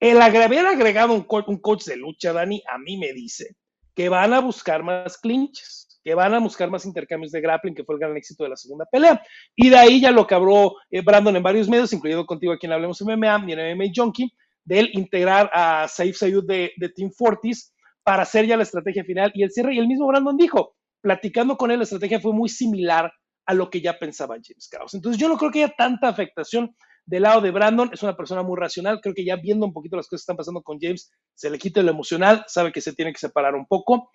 El 0.00 0.20
haber 0.22 0.66
agregado 0.66 1.12
un, 1.14 1.24
coach 1.24 1.84
de 1.84 1.96
lucha, 1.96 2.32
Dani, 2.32 2.62
a 2.72 2.78
mí 2.78 2.98
me 2.98 3.12
dice 3.12 3.56
que 3.94 4.08
van 4.08 4.32
a 4.32 4.40
buscar 4.40 4.84
más 4.84 5.18
clinches, 5.18 6.00
que 6.04 6.14
van 6.14 6.34
a 6.34 6.38
buscar 6.38 6.70
más 6.70 6.86
intercambios 6.86 7.32
de 7.32 7.40
grappling, 7.40 7.74
que 7.74 7.82
fue 7.82 7.96
el 7.96 8.00
gran 8.00 8.16
éxito 8.16 8.44
de 8.44 8.50
la 8.50 8.56
segunda 8.56 8.84
pelea. 8.84 9.20
Y 9.56 9.70
de 9.70 9.76
ahí 9.76 10.00
ya 10.00 10.12
lo 10.12 10.24
que 10.24 10.36
habló 10.36 10.76
eh, 10.90 11.02
Brandon 11.02 11.34
en 11.34 11.42
varios 11.42 11.68
medios, 11.68 11.92
incluido 11.92 12.24
contigo 12.26 12.52
aquí 12.52 12.66
en 12.66 12.74
Hablemos 12.74 13.02
MMA 13.02 13.44
y 13.48 13.52
en 13.52 13.76
MMA 13.76 13.86
Junkie, 13.94 14.32
de 14.64 14.78
él 14.78 14.90
integrar 14.92 15.50
a 15.52 15.88
Saif 15.88 16.16
Sayud 16.16 16.44
de, 16.44 16.70
Team 16.94 17.10
Fortis 17.10 17.74
para 18.04 18.22
hacer 18.22 18.46
ya 18.46 18.56
la 18.56 18.62
estrategia 18.62 19.02
final 19.02 19.32
y 19.34 19.42
el 19.42 19.50
cierre. 19.50 19.74
Y 19.74 19.78
el 19.78 19.88
mismo 19.88 20.06
Brandon 20.06 20.36
dijo, 20.36 20.76
platicando 21.00 21.56
con 21.56 21.72
él, 21.72 21.78
la 21.78 21.84
estrategia 21.84 22.20
fue 22.20 22.32
muy 22.32 22.48
similar 22.48 23.12
a 23.46 23.54
lo 23.54 23.68
que 23.68 23.80
ya 23.80 23.98
pensaba 23.98 24.36
James 24.36 24.68
Krause. 24.70 24.94
Entonces 24.94 25.20
yo 25.20 25.28
no 25.28 25.36
creo 25.36 25.50
que 25.50 25.64
haya 25.64 25.74
tanta 25.76 26.06
afectación 26.06 26.76
del 27.08 27.22
lado 27.22 27.40
de 27.40 27.50
Brandon, 27.50 27.90
es 27.90 28.02
una 28.02 28.14
persona 28.14 28.42
muy 28.42 28.58
racional. 28.58 29.00
Creo 29.00 29.14
que 29.14 29.24
ya 29.24 29.36
viendo 29.36 29.64
un 29.64 29.72
poquito 29.72 29.96
las 29.96 30.06
cosas 30.06 30.20
que 30.20 30.24
están 30.24 30.36
pasando 30.36 30.62
con 30.62 30.78
James, 30.78 31.10
se 31.34 31.48
le 31.48 31.58
quita 31.58 31.82
lo 31.82 31.90
emocional, 31.90 32.44
sabe 32.46 32.70
que 32.70 32.82
se 32.82 32.92
tiene 32.92 33.12
que 33.12 33.18
separar 33.18 33.54
un 33.54 33.66
poco. 33.66 34.10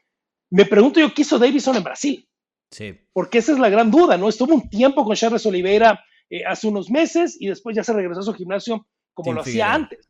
Me 0.52 0.66
pregunto 0.66 1.00
yo 1.00 1.12
qué 1.12 1.24
hizo 1.24 1.40
Davison 1.40 1.76
en 1.76 1.84
Brasil. 1.84 2.30
Sí. 2.70 2.94
Porque 3.12 3.40
esa 3.40 3.54
es 3.54 3.60
la 3.60 3.70
gran 3.70 3.90
duda, 3.90 4.16
¿no? 4.16 4.30
Estuvo 4.30 4.54
un 4.54 4.70
tiempo 4.70 5.04
con 5.04 5.16
Charles 5.16 5.46
Oliveira 5.48 6.04
eh, 6.30 6.46
hace 6.46 6.68
unos 6.68 6.92
meses 6.92 7.36
y 7.40 7.48
después 7.48 7.76
ya 7.76 7.84
se 7.84 7.94
regresó 7.94 8.20
a 8.20 8.24
su 8.26 8.34
gimnasio 8.34 8.88
como 9.16 9.34
lo 9.34 9.42
hacía 9.42 9.74
antes, 9.74 10.08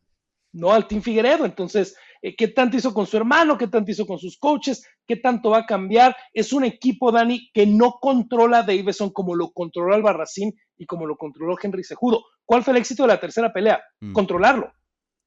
¿no? 0.52 0.70
Al 0.70 0.86
Team 0.86 1.00
Figueredo. 1.00 1.46
Entonces, 1.46 1.96
eh, 2.20 2.36
¿qué 2.36 2.48
tanto 2.48 2.76
hizo 2.76 2.92
con 2.92 3.06
su 3.06 3.16
hermano? 3.16 3.56
¿Qué 3.56 3.68
tanto 3.68 3.92
hizo 3.92 4.06
con 4.06 4.18
sus 4.18 4.36
coaches? 4.36 4.86
¿Qué 5.06 5.16
tanto 5.16 5.50
va 5.50 5.58
a 5.60 5.66
cambiar? 5.66 6.14
Es 6.34 6.52
un 6.52 6.64
equipo, 6.64 7.10
Dani, 7.10 7.50
que 7.54 7.66
no 7.66 7.92
controla 7.98 8.58
a 8.58 8.62
Davison 8.62 9.10
como 9.10 9.34
lo 9.34 9.52
controló 9.52 9.94
Albarracín 9.94 10.52
y 10.76 10.84
como 10.84 11.06
lo 11.06 11.16
controló 11.16 11.56
Henry 11.62 11.82
Sejudo. 11.82 12.22
¿Cuál 12.44 12.62
fue 12.62 12.72
el 12.72 12.78
éxito 12.78 13.04
de 13.04 13.08
la 13.08 13.20
tercera 13.20 13.52
pelea? 13.52 13.82
Mm. 14.00 14.12
Controlarlo. 14.12 14.72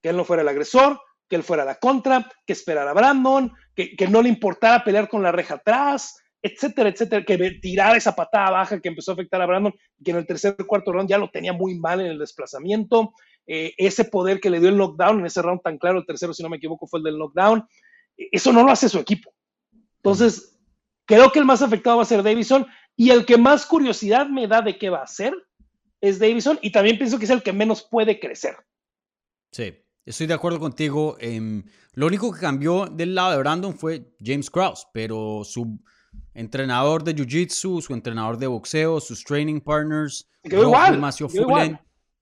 Que 0.01 0.09
él 0.09 0.17
no 0.17 0.25
fuera 0.25 0.43
el 0.43 0.47
agresor, 0.47 0.99
que 1.27 1.35
él 1.35 1.43
fuera 1.43 1.65
la 1.65 1.75
contra, 1.75 2.29
que 2.45 2.53
esperara 2.53 2.91
a 2.91 2.93
Brandon, 2.93 3.51
que, 3.75 3.95
que 3.95 4.07
no 4.07 4.21
le 4.21 4.29
importara 4.29 4.83
pelear 4.83 5.09
con 5.09 5.23
la 5.23 5.31
reja 5.31 5.55
atrás, 5.55 6.15
etcétera, 6.41 6.89
etcétera, 6.89 7.25
que 7.25 7.37
tirara 7.61 7.97
esa 7.97 8.15
patada 8.15 8.51
baja 8.51 8.79
que 8.79 8.89
empezó 8.89 9.11
a 9.11 9.13
afectar 9.15 9.41
a 9.41 9.45
Brandon, 9.45 9.73
que 10.03 10.11
en 10.11 10.17
el 10.17 10.27
tercer 10.27 10.55
cuarto 10.67 10.91
round 10.91 11.09
ya 11.09 11.17
lo 11.17 11.29
tenía 11.29 11.53
muy 11.53 11.77
mal 11.77 11.99
en 12.01 12.07
el 12.07 12.19
desplazamiento, 12.19 13.13
eh, 13.45 13.73
ese 13.77 14.05
poder 14.05 14.39
que 14.39 14.49
le 14.49 14.59
dio 14.59 14.69
el 14.69 14.77
knockdown 14.77 15.19
en 15.19 15.25
ese 15.25 15.41
round 15.41 15.61
tan 15.61 15.77
claro, 15.77 15.99
el 15.99 16.05
tercero, 16.05 16.33
si 16.33 16.43
no 16.43 16.49
me 16.49 16.57
equivoco, 16.57 16.87
fue 16.87 16.99
el 16.99 17.05
del 17.05 17.17
knockdown, 17.17 17.67
eso 18.15 18.53
no 18.53 18.63
lo 18.63 18.71
hace 18.71 18.89
su 18.89 18.99
equipo. 18.99 19.33
Entonces, 19.97 20.57
creo 21.05 21.31
que 21.31 21.39
el 21.39 21.45
más 21.45 21.61
afectado 21.61 21.97
va 21.97 22.03
a 22.03 22.05
ser 22.05 22.23
Davison 22.23 22.65
y 22.95 23.09
el 23.09 23.25
que 23.25 23.37
más 23.37 23.65
curiosidad 23.65 24.27
me 24.27 24.47
da 24.47 24.61
de 24.61 24.77
qué 24.77 24.89
va 24.89 25.01
a 25.01 25.07
ser 25.07 25.33
es 26.01 26.19
Davison 26.19 26.59
y 26.61 26.71
también 26.71 26.97
pienso 26.97 27.17
que 27.17 27.25
es 27.25 27.31
el 27.31 27.43
que 27.43 27.53
menos 27.53 27.83
puede 27.83 28.19
crecer. 28.19 28.55
Sí, 29.51 29.73
estoy 30.05 30.27
de 30.27 30.33
acuerdo 30.33 30.59
contigo. 30.59 31.17
Lo 31.93 32.07
único 32.07 32.31
que 32.31 32.39
cambió 32.39 32.85
del 32.85 33.15
lado 33.15 33.31
de 33.31 33.37
Brandon 33.37 33.77
fue 33.77 34.13
James 34.23 34.49
Krause, 34.49 34.87
pero 34.93 35.43
su 35.43 35.79
entrenador 36.33 37.03
de 37.03 37.15
Jiu-Jitsu, 37.15 37.81
su 37.81 37.93
entrenador 37.93 38.37
de 38.37 38.47
boxeo, 38.47 38.99
sus 38.99 39.23
training 39.23 39.59
partners, 39.59 40.29
igual, 40.43 41.81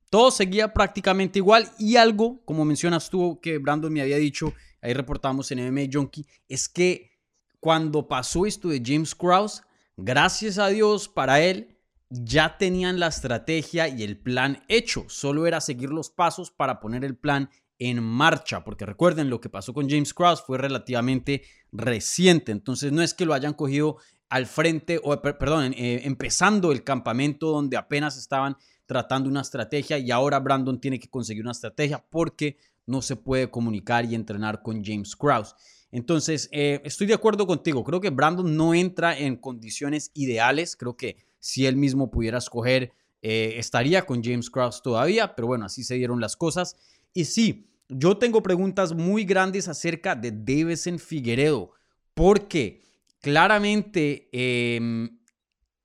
todo 0.10 0.32
seguía 0.32 0.74
prácticamente 0.74 1.40
igual 1.40 1.70
y 1.78 1.98
algo, 1.98 2.42
como 2.46 2.64
mencionas 2.64 3.10
tú, 3.10 3.40
que 3.42 3.58
Brandon 3.58 3.92
me 3.92 4.02
había 4.02 4.18
dicho, 4.18 4.54
ahí 4.82 4.94
reportamos 4.94 5.52
en 5.52 5.70
MMA 5.70 5.90
Junkie, 5.92 6.26
es 6.48 6.70
que 6.70 7.12
cuando 7.60 8.08
pasó 8.08 8.46
esto 8.46 8.70
de 8.70 8.82
James 8.86 9.14
Krause, 9.14 9.64
gracias 9.98 10.58
a 10.60 10.68
Dios 10.68 11.10
para 11.10 11.42
él, 11.42 11.75
ya 12.10 12.58
tenían 12.58 13.00
la 13.00 13.08
estrategia 13.08 13.88
y 13.88 14.04
el 14.04 14.18
plan 14.18 14.64
hecho, 14.68 15.06
solo 15.08 15.48
era 15.48 15.62
seguir 15.62 15.90
los 15.90 16.10
pasos 16.10 16.52
para 16.52 16.80
poner 16.80 17.04
el 17.04 17.18
plan 17.18 17.50
en 17.80 18.02
marcha, 18.02 18.64
porque 18.64 18.86
recuerden 18.86 19.30
lo 19.30 19.42
que 19.42 19.50
pasó 19.50 19.74
con 19.74 19.90
James 19.90 20.14
Krause 20.14 20.44
fue 20.46 20.58
relativamente 20.58 21.44
reciente, 21.72 22.52
entonces 22.52 22.92
no 22.92 23.02
es 23.02 23.14
que 23.14 23.26
lo 23.26 23.34
hayan 23.34 23.54
cogido 23.54 23.98
al 24.30 24.46
frente, 24.46 25.00
o 25.04 25.20
perdón, 25.22 25.74
eh, 25.74 26.02
empezando 26.04 26.72
el 26.72 26.84
campamento 26.84 27.48
donde 27.48 27.78
apenas 27.78 28.18
estaban 28.18 28.58
tratando 28.86 29.30
una 29.30 29.42
estrategia 29.42 29.98
y 29.98 30.12
ahora 30.12 30.40
Brandon 30.40 30.80
tiene 30.80 31.00
que 31.00 31.10
conseguir 31.10 31.44
una 31.44 31.52
estrategia 31.52 32.06
porque 32.10 32.58
no 32.86 33.02
se 33.02 33.16
puede 33.16 33.50
comunicar 33.50 34.06
y 34.06 34.16
entrenar 34.16 34.62
con 34.62 34.84
James 34.84 35.16
Krause. 35.16 35.56
Entonces, 35.92 36.50
eh, 36.52 36.82
estoy 36.84 37.08
de 37.08 37.14
acuerdo 37.14 37.48
contigo, 37.48 37.84
creo 37.84 38.02
que 38.02 38.10
Brandon 38.10 38.56
no 38.56 38.74
entra 38.74 39.18
en 39.18 39.38
condiciones 39.38 40.12
ideales, 40.14 40.76
creo 40.76 40.98
que 40.98 41.25
si 41.46 41.68
él 41.68 41.76
mismo 41.76 42.10
pudiera 42.10 42.40
escoger, 42.40 42.92
eh, 43.22 43.54
estaría 43.58 44.04
con 44.04 44.24
James 44.24 44.50
Krause 44.50 44.82
todavía, 44.82 45.36
pero 45.36 45.48
bueno, 45.48 45.66
así 45.66 45.84
se 45.84 45.94
dieron 45.94 46.20
las 46.20 46.36
cosas. 46.36 46.76
Y 47.14 47.26
sí, 47.26 47.70
yo 47.88 48.18
tengo 48.18 48.42
preguntas 48.42 48.96
muy 48.96 49.26
grandes 49.26 49.68
acerca 49.68 50.16
de 50.16 50.32
Davison 50.32 50.98
Figueredo, 50.98 51.70
porque 52.16 52.82
claramente 53.22 54.28
em, 54.32 55.20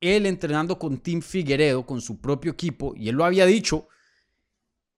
él 0.00 0.24
entrenando 0.24 0.78
con 0.78 0.96
Team 0.96 1.20
Figueredo, 1.20 1.84
con 1.84 2.00
su 2.00 2.22
propio 2.22 2.52
equipo, 2.52 2.94
y 2.96 3.10
él 3.10 3.16
lo 3.16 3.26
había 3.26 3.44
dicho, 3.44 3.86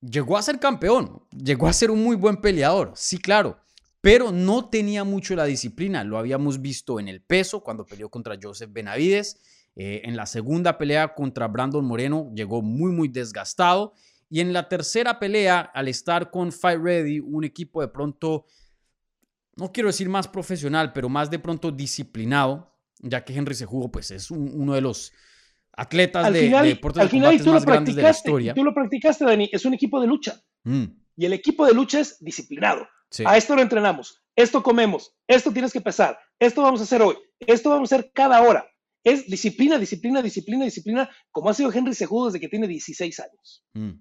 llegó 0.00 0.38
a 0.38 0.42
ser 0.42 0.60
campeón, 0.60 1.24
llegó 1.32 1.66
a 1.66 1.72
ser 1.72 1.90
un 1.90 2.04
muy 2.04 2.14
buen 2.14 2.36
peleador, 2.36 2.92
sí, 2.94 3.18
claro, 3.18 3.58
pero 4.00 4.30
no 4.30 4.68
tenía 4.68 5.02
mucho 5.02 5.34
la 5.34 5.44
disciplina. 5.44 6.04
Lo 6.04 6.18
habíamos 6.18 6.60
visto 6.60 7.00
en 7.00 7.08
el 7.08 7.20
peso 7.20 7.64
cuando 7.64 7.84
peleó 7.84 8.08
contra 8.10 8.36
Joseph 8.40 8.70
Benavides. 8.72 9.40
Eh, 9.74 10.02
en 10.04 10.16
la 10.16 10.26
segunda 10.26 10.76
pelea 10.76 11.14
contra 11.14 11.48
Brandon 11.48 11.84
Moreno 11.84 12.30
llegó 12.34 12.62
muy, 12.62 12.92
muy 12.92 13.08
desgastado. 13.08 13.94
Y 14.28 14.40
en 14.40 14.52
la 14.52 14.68
tercera 14.68 15.18
pelea, 15.18 15.60
al 15.60 15.88
estar 15.88 16.30
con 16.30 16.52
Fight 16.52 16.80
Ready, 16.82 17.20
un 17.20 17.44
equipo 17.44 17.80
de 17.82 17.88
pronto, 17.88 18.46
no 19.56 19.72
quiero 19.72 19.88
decir 19.88 20.08
más 20.08 20.26
profesional, 20.26 20.92
pero 20.92 21.08
más 21.08 21.30
de 21.30 21.38
pronto 21.38 21.70
disciplinado, 21.70 22.74
ya 23.00 23.24
que 23.24 23.34
Henry 23.34 23.54
se 23.54 23.66
jugó, 23.66 23.90
pues 23.90 24.10
es 24.10 24.30
uno 24.30 24.72
de 24.72 24.80
los 24.80 25.12
atletas 25.72 26.32
de, 26.32 26.48
deportes 26.48 27.10
de 27.10 27.18
más 27.50 27.64
grandes 27.64 27.94
de 27.94 28.02
la 28.02 28.10
historia. 28.10 28.54
Tú 28.54 28.64
lo 28.64 28.72
practicaste, 28.72 29.24
Dani, 29.24 29.50
es 29.52 29.64
un 29.66 29.74
equipo 29.74 30.00
de 30.00 30.06
lucha. 30.06 30.40
Mm. 30.64 30.84
Y 31.16 31.26
el 31.26 31.34
equipo 31.34 31.66
de 31.66 31.74
lucha 31.74 32.00
es 32.00 32.16
disciplinado. 32.24 32.86
A 33.26 33.36
esto 33.36 33.54
lo 33.54 33.60
entrenamos, 33.60 34.22
esto 34.34 34.62
comemos, 34.62 35.14
esto 35.26 35.52
tienes 35.52 35.72
que 35.72 35.82
pesar, 35.82 36.18
esto 36.38 36.62
vamos 36.62 36.80
a 36.80 36.84
hacer 36.84 37.02
hoy, 37.02 37.16
esto 37.40 37.68
vamos 37.68 37.92
a 37.92 37.96
hacer 37.96 38.10
cada 38.14 38.40
hora. 38.40 38.66
Es 39.04 39.26
disciplina, 39.26 39.78
disciplina, 39.78 40.22
disciplina, 40.22 40.64
disciplina, 40.64 41.10
como 41.30 41.50
ha 41.50 41.54
sido 41.54 41.72
Henry 41.72 41.94
Sejudo 41.94 42.26
desde 42.26 42.40
que 42.40 42.48
tiene 42.48 42.68
16 42.68 43.20
años. 43.20 43.64
Mm. 43.74 43.92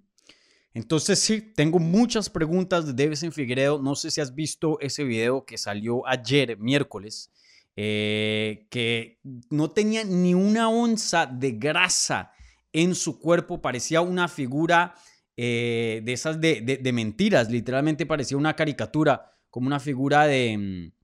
Entonces 0.74 1.20
sí, 1.20 1.42
tengo 1.42 1.80
muchas 1.80 2.30
preguntas 2.30 2.86
de 2.86 3.04
Davison 3.04 3.32
Figueredo. 3.32 3.82
No 3.82 3.96
sé 3.96 4.10
si 4.10 4.22
has 4.22 4.34
visto 4.34 4.80
ese 4.80 5.04
video 5.04 5.46
que 5.46 5.58
salió 5.58 6.08
ayer, 6.08 6.58
miércoles, 6.58 7.32
eh, 7.76 8.68
que 8.70 9.20
no 9.50 9.72
tenía 9.72 10.04
ni 10.04 10.34
una 10.34 10.70
onza 10.70 11.26
de 11.26 11.52
grasa 11.52 12.32
en 12.72 12.96
su 12.96 13.20
cuerpo. 13.20 13.62
Parecía 13.62 14.02
una 14.02 14.30
figura 14.30 14.96
eh, 15.36 16.02
de 16.04 16.14
esas 16.14 16.40
de, 16.40 16.62
de, 16.62 16.94
mentiras. 16.94 17.50
Literalmente 17.50 18.06
parecía 18.06 18.38
una 18.38 18.56
caricatura, 18.56 19.38
como 19.50 19.68
una 19.68 19.80
figura 19.80 20.26
de 20.26 20.58
mm, 20.58 21.01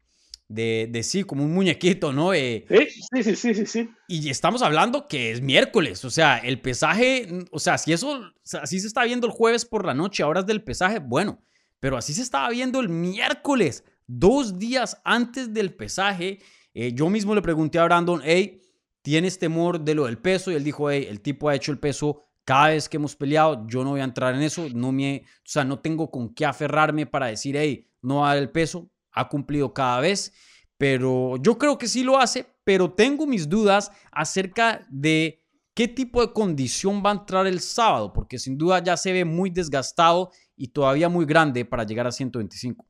de, 0.47 0.87
de, 0.89 1.03
sí, 1.03 1.23
como 1.23 1.43
un 1.43 1.53
muñequito, 1.53 2.13
¿no? 2.13 2.33
Eh, 2.33 2.65
sí, 2.69 3.23
sí, 3.23 3.35
sí, 3.35 3.53
sí, 3.53 3.65
sí. 3.65 3.89
Y 4.07 4.29
estamos 4.29 4.61
hablando 4.61 5.07
que 5.07 5.31
es 5.31 5.41
miércoles, 5.41 6.05
o 6.05 6.09
sea, 6.09 6.37
el 6.37 6.61
pesaje, 6.61 7.27
o 7.51 7.59
sea, 7.59 7.77
si 7.77 7.93
eso, 7.93 8.31
así 8.61 8.79
se 8.79 8.87
está 8.87 9.03
viendo 9.03 9.27
el 9.27 9.33
jueves 9.33 9.65
por 9.65 9.85
la 9.85 9.93
noche, 9.93 10.23
horas 10.23 10.45
del 10.45 10.63
pesaje, 10.63 10.99
bueno, 10.99 11.39
pero 11.79 11.97
así 11.97 12.13
se 12.13 12.21
estaba 12.21 12.49
viendo 12.49 12.79
el 12.79 12.89
miércoles, 12.89 13.83
dos 14.07 14.57
días 14.57 15.01
antes 15.03 15.53
del 15.53 15.73
pesaje. 15.73 16.39
Eh, 16.73 16.93
yo 16.93 17.09
mismo 17.09 17.35
le 17.35 17.41
pregunté 17.41 17.79
a 17.79 17.83
Brandon, 17.83 18.21
hey, 18.23 18.61
¿tienes 19.01 19.37
temor 19.37 19.81
de 19.81 19.95
lo 19.95 20.05
del 20.05 20.17
peso? 20.17 20.51
Y 20.51 20.55
él 20.55 20.63
dijo, 20.63 20.89
hey, 20.89 21.07
el 21.09 21.21
tipo 21.21 21.49
ha 21.49 21.55
hecho 21.55 21.71
el 21.71 21.79
peso 21.79 22.21
cada 22.45 22.69
vez 22.69 22.87
que 22.87 22.95
hemos 22.95 23.15
peleado, 23.17 23.67
yo 23.67 23.83
no 23.83 23.89
voy 23.89 23.99
a 23.99 24.05
entrar 24.05 24.33
en 24.33 24.41
eso, 24.41 24.67
no 24.73 24.93
me, 24.93 25.23
o 25.25 25.41
sea, 25.43 25.65
no 25.65 25.79
tengo 25.79 26.09
con 26.09 26.33
qué 26.33 26.45
aferrarme 26.45 27.05
para 27.05 27.27
decir, 27.27 27.57
hey, 27.57 27.89
no 28.01 28.19
va 28.19 28.31
a 28.31 28.33
dar 28.35 28.43
el 28.43 28.49
peso, 28.49 28.89
ha 29.19 29.27
cumplido 29.27 29.73
cada 29.73 29.99
vez, 29.99 30.33
pero 30.77 31.37
yo 31.37 31.57
creo 31.57 31.77
que 31.77 31.87
sí 31.87 32.03
lo 32.03 32.17
hace, 32.17 32.45
pero 32.63 32.91
tengo 32.91 33.25
mis 33.25 33.49
dudas 33.49 33.91
acerca 34.11 34.85
de 34.89 35.43
qué 35.73 35.87
tipo 35.87 36.21
de 36.21 36.33
condición 36.33 37.03
va 37.05 37.11
a 37.11 37.13
entrar 37.13 37.47
el 37.47 37.59
sábado, 37.59 38.13
porque 38.13 38.37
sin 38.39 38.57
duda 38.57 38.83
ya 38.83 38.97
se 38.97 39.11
ve 39.11 39.25
muy 39.25 39.49
desgastado 39.49 40.31
y 40.55 40.69
todavía 40.69 41.09
muy 41.09 41.25
grande 41.25 41.65
para 41.65 41.83
llegar 41.83 42.07
a 42.07 42.11
125. 42.11 42.85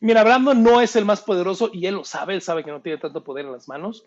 Mira, 0.00 0.22
Brandon 0.24 0.62
no 0.62 0.80
es 0.80 0.94
el 0.96 1.04
más 1.04 1.22
poderoso 1.22 1.70
y 1.72 1.86
él 1.86 1.94
lo 1.94 2.04
sabe, 2.04 2.34
él 2.34 2.42
sabe 2.42 2.64
que 2.64 2.70
no 2.70 2.82
tiene 2.82 2.98
tanto 2.98 3.24
poder 3.24 3.46
en 3.46 3.52
las 3.52 3.66
manos. 3.68 4.04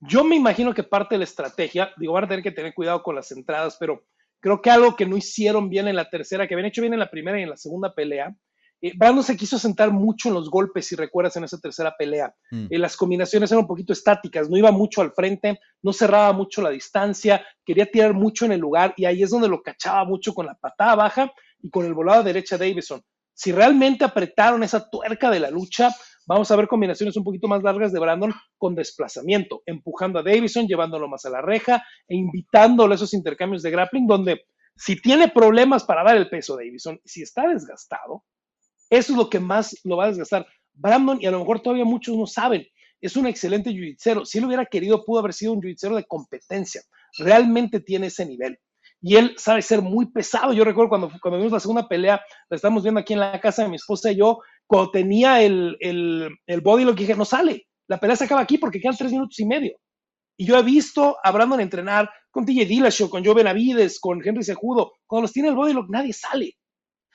Yo 0.00 0.24
me 0.24 0.34
imagino 0.34 0.74
que 0.74 0.82
parte 0.82 1.14
de 1.14 1.20
la 1.20 1.24
estrategia, 1.24 1.92
digo, 1.98 2.14
van 2.14 2.24
a 2.24 2.28
tener 2.28 2.42
que 2.42 2.50
tener 2.50 2.74
cuidado 2.74 3.02
con 3.02 3.14
las 3.14 3.30
entradas, 3.32 3.76
pero 3.78 4.04
creo 4.40 4.60
que 4.60 4.70
algo 4.70 4.96
que 4.96 5.06
no 5.06 5.16
hicieron 5.16 5.68
bien 5.68 5.88
en 5.88 5.96
la 5.96 6.08
tercera, 6.08 6.48
que 6.48 6.54
habían 6.54 6.68
hecho 6.68 6.80
bien 6.80 6.94
en 6.94 7.00
la 7.00 7.10
primera 7.10 7.38
y 7.38 7.42
en 7.42 7.50
la 7.50 7.56
segunda 7.56 7.94
pelea, 7.94 8.34
eh, 8.80 8.92
Brandon 8.96 9.22
se 9.22 9.36
quiso 9.36 9.58
sentar 9.58 9.90
mucho 9.90 10.28
en 10.28 10.34
los 10.34 10.50
golpes, 10.50 10.86
si 10.86 10.96
recuerdas, 10.96 11.36
en 11.36 11.44
esa 11.44 11.58
tercera 11.58 11.94
pelea. 11.96 12.34
Mm. 12.50 12.66
Eh, 12.70 12.78
las 12.78 12.96
combinaciones 12.96 13.50
eran 13.50 13.62
un 13.62 13.68
poquito 13.68 13.92
estáticas, 13.92 14.48
no 14.48 14.56
iba 14.56 14.70
mucho 14.70 15.02
al 15.02 15.12
frente, 15.12 15.60
no 15.82 15.92
cerraba 15.92 16.32
mucho 16.32 16.62
la 16.62 16.70
distancia, 16.70 17.44
quería 17.64 17.86
tirar 17.86 18.14
mucho 18.14 18.44
en 18.44 18.52
el 18.52 18.60
lugar 18.60 18.94
y 18.96 19.04
ahí 19.04 19.22
es 19.22 19.30
donde 19.30 19.48
lo 19.48 19.62
cachaba 19.62 20.04
mucho 20.04 20.32
con 20.32 20.46
la 20.46 20.54
patada 20.54 20.94
baja 20.94 21.32
y 21.62 21.70
con 21.70 21.84
el 21.84 21.94
volado 21.94 22.22
derecha 22.22 22.56
de 22.56 22.68
Davison. 22.68 23.02
Si 23.34 23.52
realmente 23.52 24.04
apretaron 24.04 24.62
esa 24.62 24.90
tuerca 24.90 25.30
de 25.30 25.40
la 25.40 25.50
lucha, 25.50 25.94
vamos 26.26 26.50
a 26.50 26.56
ver 26.56 26.68
combinaciones 26.68 27.16
un 27.16 27.24
poquito 27.24 27.48
más 27.48 27.62
largas 27.62 27.92
de 27.92 27.98
Brandon 27.98 28.34
con 28.58 28.74
desplazamiento, 28.74 29.62
empujando 29.66 30.18
a 30.18 30.22
Davison, 30.22 30.66
llevándolo 30.66 31.08
más 31.08 31.24
a 31.24 31.30
la 31.30 31.40
reja 31.40 31.82
e 32.06 32.16
invitándolo 32.16 32.92
a 32.92 32.96
esos 32.96 33.14
intercambios 33.14 33.62
de 33.62 33.70
grappling 33.70 34.06
donde 34.06 34.44
si 34.76 34.96
tiene 35.00 35.28
problemas 35.28 35.84
para 35.84 36.04
dar 36.04 36.16
el 36.16 36.28
peso 36.28 36.56
Davison, 36.56 37.00
si 37.04 37.22
está 37.22 37.48
desgastado, 37.48 38.24
eso 38.90 39.12
es 39.12 39.18
lo 39.18 39.30
que 39.30 39.40
más 39.40 39.76
lo 39.84 39.96
va 39.96 40.04
a 40.04 40.08
desgastar. 40.08 40.46
Brandon, 40.74 41.18
y 41.20 41.26
a 41.26 41.30
lo 41.30 41.38
mejor 41.38 41.60
todavía 41.60 41.84
muchos 41.84 42.16
no 42.16 42.26
saben, 42.26 42.66
es 43.00 43.16
un 43.16 43.26
excelente 43.26 43.70
jiu 43.72 43.94
Si 44.24 44.38
él 44.38 44.44
hubiera 44.44 44.66
querido, 44.66 45.04
pudo 45.04 45.20
haber 45.20 45.32
sido 45.32 45.52
un 45.52 45.62
jiu 45.62 45.94
de 45.94 46.04
competencia. 46.04 46.82
Realmente 47.18 47.80
tiene 47.80 48.08
ese 48.08 48.26
nivel. 48.26 48.58
Y 49.00 49.16
él 49.16 49.34
sabe 49.38 49.62
ser 49.62 49.80
muy 49.80 50.10
pesado. 50.10 50.52
Yo 50.52 50.64
recuerdo 50.64 50.90
cuando, 50.90 51.10
cuando 51.22 51.38
vimos 51.38 51.52
la 51.52 51.60
segunda 51.60 51.88
pelea, 51.88 52.20
la 52.50 52.56
estamos 52.56 52.82
viendo 52.82 53.00
aquí 53.00 53.14
en 53.14 53.20
la 53.20 53.40
casa 53.40 53.62
de 53.62 53.70
mi 53.70 53.76
esposa 53.76 54.12
y 54.12 54.16
yo, 54.16 54.40
cuando 54.66 54.90
tenía 54.90 55.42
el, 55.42 55.76
el, 55.80 56.28
el 56.46 56.60
body, 56.60 56.84
lo 56.84 56.94
que 56.94 57.04
dije, 57.04 57.16
no 57.16 57.24
sale. 57.24 57.66
La 57.88 57.98
pelea 57.98 58.16
se 58.16 58.24
acaba 58.24 58.42
aquí 58.42 58.58
porque 58.58 58.80
quedan 58.80 58.96
tres 58.96 59.12
minutos 59.12 59.38
y 59.40 59.46
medio. 59.46 59.78
Y 60.36 60.44
yo 60.44 60.58
he 60.58 60.62
visto 60.62 61.16
a 61.22 61.30
Brandon 61.32 61.60
entrenar 61.60 62.10
con 62.30 62.44
TJ 62.44 62.66
Dillashaw, 62.66 63.08
con 63.08 63.24
Joe 63.24 63.34
Benavides, 63.34 63.98
con 63.98 64.20
Henry 64.26 64.42
Sejudo. 64.42 64.92
Cuando 65.06 65.22
los 65.22 65.32
tiene 65.32 65.48
el 65.48 65.54
body, 65.54 65.74
nadie 65.88 66.12
sale 66.12 66.56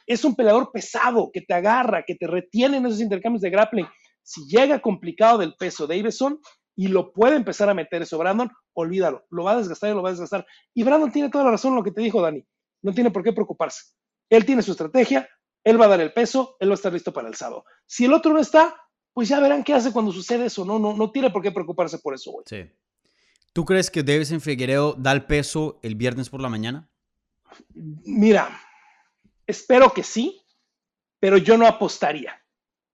es 0.06 0.24
un 0.24 0.36
peleador 0.36 0.72
pesado 0.72 1.32
que 1.34 1.42
te 1.42 1.54
agarra, 1.54 2.04
que 2.04 2.16
te 2.16 2.28
retiene 2.28 2.78
en 2.78 2.86
esos 2.86 3.02
intercambios 3.02 3.42
de 3.42 3.50
grappling. 3.50 3.88
Si 4.24 4.46
llega 4.48 4.80
complicado 4.80 5.38
del 5.38 5.56
peso 5.56 5.88
Davidson 5.88 6.40
y 6.76 6.88
lo 6.88 7.12
puede 7.12 7.36
empezar 7.36 7.70
a 7.70 7.74
meter 7.74 8.02
eso 8.02 8.18
Brandon, 8.18 8.52
olvídalo, 8.74 9.26
lo 9.30 9.44
va 9.44 9.54
a 9.54 9.58
desgastar 9.58 9.92
y 9.92 9.94
lo 9.94 10.04
va 10.04 10.10
a 10.10 10.14
desgastar. 10.14 10.46
Y 10.74 10.84
Brandon 10.84 11.12
tiene 11.12 11.30
toda 11.30 11.44
la 11.44 11.52
razón 11.52 11.72
en 11.72 11.78
lo 11.78 11.84
que 11.84 11.92
te 11.92 12.02
dijo 12.02 12.22
Dani, 12.22 12.46
no 12.82 12.94
tiene 12.94 13.12
por 13.12 13.24
qué 13.24 13.34
preocuparse. 13.34 13.94
Él 14.30 14.46
tiene 14.46 14.62
su 14.62 14.72
estrategia, 14.72 15.30
él 15.64 15.80
va 15.80 15.86
a 15.86 15.90
dar 15.90 16.02
el 16.02 16.14
peso, 16.14 16.58
él 16.60 16.70
va 16.70 16.74
a 16.74 16.76
estar 16.76 16.94
listo 16.94 17.14
para 17.14 17.28
el 17.28 17.36
sábado. 17.36 17.66
Si 17.86 18.06
el 18.06 18.14
otro 18.14 18.34
no 18.34 18.40
está, 18.40 18.76
pues 19.14 19.30
ya 19.30 19.40
verán 19.40 19.64
qué 19.64 19.74
hace 19.74 19.92
cuando 19.92 20.12
sucede 20.12 20.48
eso, 20.48 20.66
no, 20.66 20.78
no, 20.78 20.96
no 20.96 21.12
tiene 21.12 21.30
por 21.30 21.42
qué 21.42 21.52
preocuparse 21.52 22.00
por 22.00 22.14
eso, 22.14 22.32
güey. 22.32 22.46
Sí. 22.48 22.70
¿Tú 23.54 23.64
crees 23.64 23.90
que 23.90 24.02
en 24.02 24.42
Figueredo 24.42 24.96
da 24.96 25.14
el 25.14 25.26
peso 25.26 25.80
el 25.82 25.96
viernes 25.96 26.30
por 26.30 26.42
la 26.42 26.50
mañana? 26.50 26.90
Mira, 27.74 28.50
espero 29.48 29.92
que 29.94 30.04
sí, 30.04 30.46
pero 31.20 31.38
yo 31.38 31.58
no 31.58 31.68
apostaría. 31.68 32.34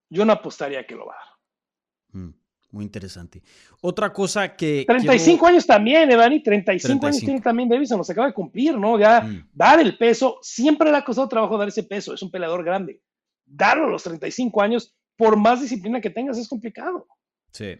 Yo 0.10 0.26
no 0.26 0.34
apostaría 0.34 0.86
que 0.86 0.96
lo 0.96 1.06
va 1.06 1.14
a 1.14 1.18
dar. 1.18 2.22
Mm, 2.22 2.34
muy 2.72 2.86
interesante. 2.86 3.42
Otra 3.82 4.12
cosa 4.12 4.56
que. 4.56 4.86
35 4.88 5.48
años 5.48 5.66
también, 5.66 6.12
Evani. 6.12 6.42
35, 6.42 7.08
años 7.08 7.20
tiene 7.20 7.42
también 7.42 7.70
Davidson, 7.70 7.98
nos 7.98 8.10
acaba 8.10 8.28
de 8.28 8.34
cumplir, 8.34 8.78
¿no? 8.78 9.00
Ya 9.00 9.22
mm. 9.22 9.50
dar 9.54 9.80
el 9.80 9.98
peso, 9.98 10.38
siempre 10.42 10.92
le 10.92 10.98
ha 10.98 11.04
costado 11.04 11.28
trabajo 11.28 11.58
dar 11.58 11.68
ese 11.68 11.84
peso. 11.84 12.14
Es 12.14 12.22
un 12.22 12.32
peleador 12.32 12.64
grande. 12.64 13.02
Darlo 13.46 13.86
a 13.86 13.90
los 13.90 14.04
35 14.04 14.62
años, 14.62 14.96
por 15.16 15.36
más 15.38 15.62
disciplina 15.62 16.00
que 16.00 16.10
tengas, 16.10 16.38
es 16.38 16.48
complicado. 16.48 17.08
Sí. 17.52 17.78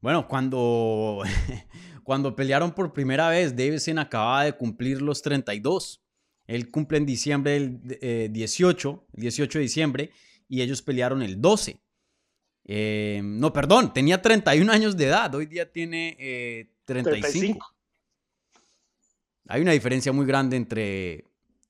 Bueno, 0.00 0.26
cuando, 0.26 1.22
cuando 2.04 2.34
pelearon 2.34 2.72
por 2.72 2.92
primera 2.92 3.28
vez, 3.28 3.56
Davidson 3.56 3.98
acababa 3.98 4.44
de 4.44 4.52
cumplir 4.52 5.00
los 5.00 5.22
32. 5.22 6.01
Él 6.46 6.70
cumple 6.70 6.98
en 6.98 7.06
diciembre 7.06 7.56
el 7.56 8.32
18, 8.32 9.06
el 9.14 9.20
18 9.20 9.58
de 9.58 9.62
diciembre, 9.62 10.10
y 10.48 10.60
ellos 10.60 10.82
pelearon 10.82 11.22
el 11.22 11.40
12. 11.40 11.80
Eh, 12.64 13.20
no, 13.24 13.52
perdón, 13.52 13.92
tenía 13.92 14.22
31 14.22 14.70
años 14.70 14.96
de 14.96 15.06
edad, 15.06 15.34
hoy 15.34 15.46
día 15.46 15.70
tiene 15.70 16.68
35. 16.84 17.66
Eh, 17.66 18.58
Hay 19.48 19.62
una 19.62 19.72
diferencia 19.72 20.12
muy 20.12 20.26
grande 20.26 20.56
entre, 20.56 21.24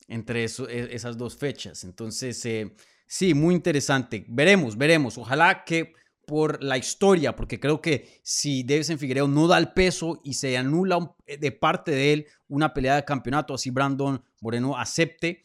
entre 0.08 0.44
e, 0.44 0.88
esas 0.90 1.16
dos 1.16 1.36
fechas. 1.36 1.84
Entonces, 1.84 2.44
eh, 2.44 2.74
sí, 3.06 3.34
muy 3.34 3.54
interesante. 3.54 4.24
Veremos, 4.28 4.76
veremos. 4.76 5.16
Ojalá 5.16 5.64
que 5.64 5.94
por 6.32 6.64
la 6.64 6.78
historia, 6.78 7.36
porque 7.36 7.60
creo 7.60 7.82
que 7.82 8.18
si 8.22 8.64
en 8.66 8.98
Figueiredo 8.98 9.28
no 9.28 9.48
da 9.48 9.58
el 9.58 9.74
peso 9.74 10.18
y 10.24 10.32
se 10.32 10.56
anula 10.56 11.14
eh, 11.26 11.36
de 11.36 11.52
parte 11.52 11.90
de 11.90 12.14
él 12.14 12.26
una 12.48 12.72
pelea 12.72 12.96
de 12.96 13.04
campeonato, 13.04 13.52
así 13.52 13.68
Brandon 13.68 14.24
Moreno 14.40 14.78
acepte, 14.78 15.42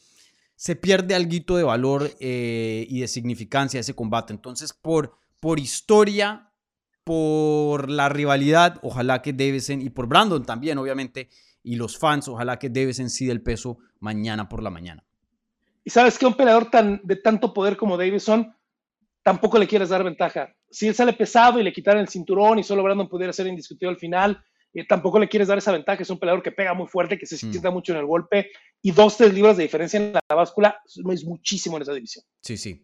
se 0.55 0.77
pierde 0.77 1.13
algo 1.13 1.57
de 1.57 1.63
valor 1.63 2.09
eh, 2.21 2.87
y 2.89 3.01
de 3.01 3.09
significancia 3.09 3.81
ese 3.81 3.95
combate. 3.95 4.31
Entonces, 4.31 4.71
por, 4.71 5.17
por 5.41 5.59
historia, 5.59 6.51
por 7.03 7.89
la 7.89 8.07
rivalidad, 8.07 8.79
ojalá 8.81 9.21
que 9.21 9.33
Davison, 9.33 9.81
y 9.81 9.89
por 9.89 10.07
Brandon 10.07 10.45
también, 10.45 10.77
obviamente, 10.77 11.27
y 11.63 11.75
los 11.75 11.97
fans, 11.97 12.29
ojalá 12.29 12.59
que 12.59 12.69
Davison 12.69 13.09
sí 13.09 13.29
el 13.29 13.41
peso 13.41 13.77
mañana 13.99 14.47
por 14.47 14.63
la 14.63 14.69
mañana. 14.69 15.03
Y 15.83 15.89
sabes 15.89 16.17
que 16.17 16.25
un 16.25 16.35
peleador 16.35 16.71
tan, 16.71 17.01
de 17.03 17.17
tanto 17.17 17.53
poder 17.53 17.75
como 17.75 17.97
Davison, 17.97 18.55
tampoco 19.21 19.59
le 19.59 19.67
quieres 19.67 19.89
dar 19.89 20.05
ventaja 20.05 20.53
si 20.69 20.87
él 20.87 20.95
sale 20.95 21.13
pesado 21.13 21.59
y 21.59 21.63
le 21.63 21.73
quitaran 21.73 22.01
el 22.01 22.07
cinturón 22.07 22.59
y 22.59 22.63
solo 22.63 22.83
Brandon 22.83 23.07
pudiera 23.07 23.33
ser 23.33 23.47
indiscutido 23.47 23.89
al 23.89 23.97
final, 23.97 24.41
eh, 24.73 24.85
tampoco 24.85 25.19
le 25.19 25.27
quieres 25.27 25.47
dar 25.47 25.57
esa 25.57 25.71
ventaja. 25.71 26.01
Es 26.01 26.09
un 26.09 26.19
peleador 26.19 26.43
que 26.43 26.51
pega 26.51 26.73
muy 26.73 26.87
fuerte, 26.87 27.17
que 27.17 27.25
se 27.25 27.35
mm. 27.35 27.51
sienta 27.51 27.71
mucho 27.71 27.93
en 27.93 27.99
el 27.99 28.05
golpe 28.05 28.51
y 28.81 28.91
dos, 28.91 29.17
tres 29.17 29.33
libras 29.33 29.57
de 29.57 29.63
diferencia 29.63 29.99
en 29.99 30.13
la 30.13 30.35
báscula 30.35 30.79
es 30.85 31.25
muchísimo 31.25 31.77
en 31.77 31.83
esa 31.83 31.93
división. 31.93 32.23
Sí, 32.41 32.57
sí. 32.57 32.83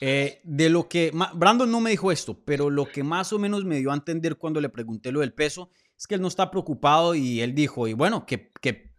Eh, 0.00 0.40
de 0.42 0.68
lo 0.68 0.88
que 0.88 1.12
Brandon 1.34 1.70
no 1.70 1.80
me 1.80 1.90
dijo 1.90 2.10
esto, 2.10 2.38
pero 2.44 2.70
lo 2.70 2.86
que 2.86 3.04
más 3.04 3.32
o 3.32 3.38
menos 3.38 3.64
me 3.64 3.78
dio 3.78 3.92
a 3.92 3.94
entender 3.94 4.36
cuando 4.36 4.60
le 4.60 4.68
pregunté 4.68 5.12
lo 5.12 5.20
del 5.20 5.32
peso 5.32 5.70
es 5.96 6.06
que 6.06 6.16
él 6.16 6.20
no 6.20 6.28
está 6.28 6.50
preocupado 6.50 7.14
y 7.14 7.40
él 7.40 7.54
dijo, 7.54 7.86
y 7.86 7.92
bueno, 7.92 8.26
que, 8.26 8.50
que, 8.60 8.92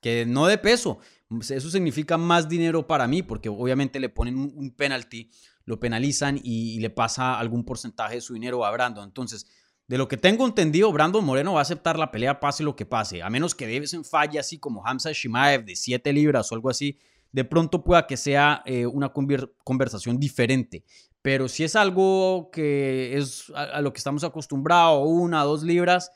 que 0.00 0.24
no 0.24 0.46
de 0.46 0.58
peso, 0.58 1.00
eso 1.40 1.70
significa 1.70 2.16
más 2.16 2.48
dinero 2.48 2.86
para 2.86 3.08
mí, 3.08 3.22
porque 3.22 3.48
obviamente 3.48 3.98
le 3.98 4.10
ponen 4.10 4.38
un 4.38 4.70
penalty 4.70 5.30
lo 5.64 5.78
penalizan 5.78 6.40
y, 6.42 6.80
le 6.80 6.90
pasa 6.90 7.38
algún 7.38 7.64
porcentaje 7.64 8.16
de 8.16 8.20
su 8.20 8.34
dinero 8.34 8.64
a 8.64 8.70
Brandon. 8.70 9.04
Entonces, 9.04 9.46
de 9.86 9.98
lo 9.98 10.08
que 10.08 10.16
tengo 10.16 10.46
entendido, 10.46 10.92
Brandon 10.92 11.24
Moreno 11.24 11.54
va 11.54 11.60
a 11.60 11.62
aceptar 11.62 11.98
la 11.98 12.10
pelea 12.10 12.40
pase 12.40 12.62
lo 12.62 12.76
que 12.76 12.86
pase, 12.86 13.22
a 13.22 13.30
menos 13.30 13.54
que 13.54 13.66
Davison 13.66 14.04
falle 14.04 14.38
así 14.38 14.58
como 14.58 14.86
Hamza 14.86 15.12
Shimaev 15.12 15.64
de 15.64 15.76
7 15.76 16.12
libras 16.12 16.50
o 16.50 16.54
algo 16.54 16.70
así, 16.70 16.98
de 17.30 17.44
pronto 17.44 17.82
pueda 17.82 18.06
que 18.06 18.16
sea 18.16 18.62
eh, 18.66 18.86
una 18.86 19.12
conversación 19.12 20.18
diferente. 20.18 20.84
Pero 21.22 21.48
si 21.48 21.62
es 21.62 21.76
algo 21.76 22.50
que 22.50 23.16
es 23.16 23.50
a, 23.54 23.80
lo 23.80 23.92
que 23.92 23.98
estamos 23.98 24.24
acostumbrados, 24.24 25.06
una, 25.06 25.44
dos 25.44 25.62
libras, 25.62 26.10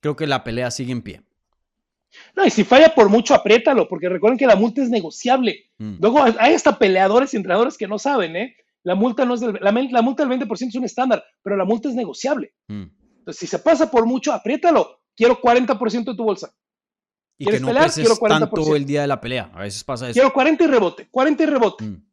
creo 0.00 0.16
que 0.16 0.26
la 0.26 0.44
pelea 0.44 0.70
sigue 0.70 0.92
en 0.92 1.02
pie. 1.02 1.22
No, 2.36 2.44
y 2.44 2.50
si 2.50 2.64
falla 2.64 2.94
por 2.94 3.08
mucho, 3.08 3.34
apriétalo, 3.34 3.88
porque 3.88 4.08
recuerden 4.08 4.38
que 4.38 4.46
la 4.46 4.56
multa 4.56 4.82
es 4.82 4.90
negociable. 4.90 5.70
Mm. 5.78 5.96
Luego 6.00 6.22
hay 6.22 6.54
hasta 6.54 6.78
peleadores 6.78 7.32
y 7.32 7.36
entrenadores 7.36 7.78
que 7.78 7.88
no 7.88 7.98
saben, 7.98 8.36
¿eh? 8.36 8.56
La 8.82 8.94
multa, 8.94 9.24
no 9.24 9.34
es 9.34 9.40
del, 9.40 9.58
la, 9.60 10.02
multa 10.02 10.24
del 10.24 10.38
20% 10.38 10.68
es 10.68 10.74
un 10.74 10.84
estándar, 10.84 11.22
pero 11.42 11.56
la 11.56 11.64
multa 11.64 11.88
es 11.88 11.94
negociable. 11.94 12.54
Mm. 12.68 12.84
Entonces, 13.18 13.38
si 13.38 13.46
se 13.46 13.58
pasa 13.58 13.90
por 13.90 14.06
mucho, 14.06 14.32
apriétalo. 14.32 15.00
Quiero 15.14 15.40
40% 15.40 16.04
de 16.04 16.16
tu 16.16 16.24
bolsa. 16.24 16.54
Y 17.36 17.46
que 17.46 17.60
no 17.60 17.68
pelear? 17.68 17.90
Quiero 17.92 18.16
40%. 18.16 18.38
tanto 18.38 18.76
el 18.76 18.86
día 18.86 19.02
de 19.02 19.06
la 19.06 19.20
pelea. 19.20 19.50
A 19.54 19.60
veces 19.60 19.84
pasa 19.84 20.06
eso. 20.06 20.14
Quiero 20.14 20.32
40 20.32 20.64
y 20.64 20.66
rebote, 20.66 21.08
40 21.10 21.42
y 21.42 21.46
rebote. 21.46 21.84
Mm. 21.84 22.06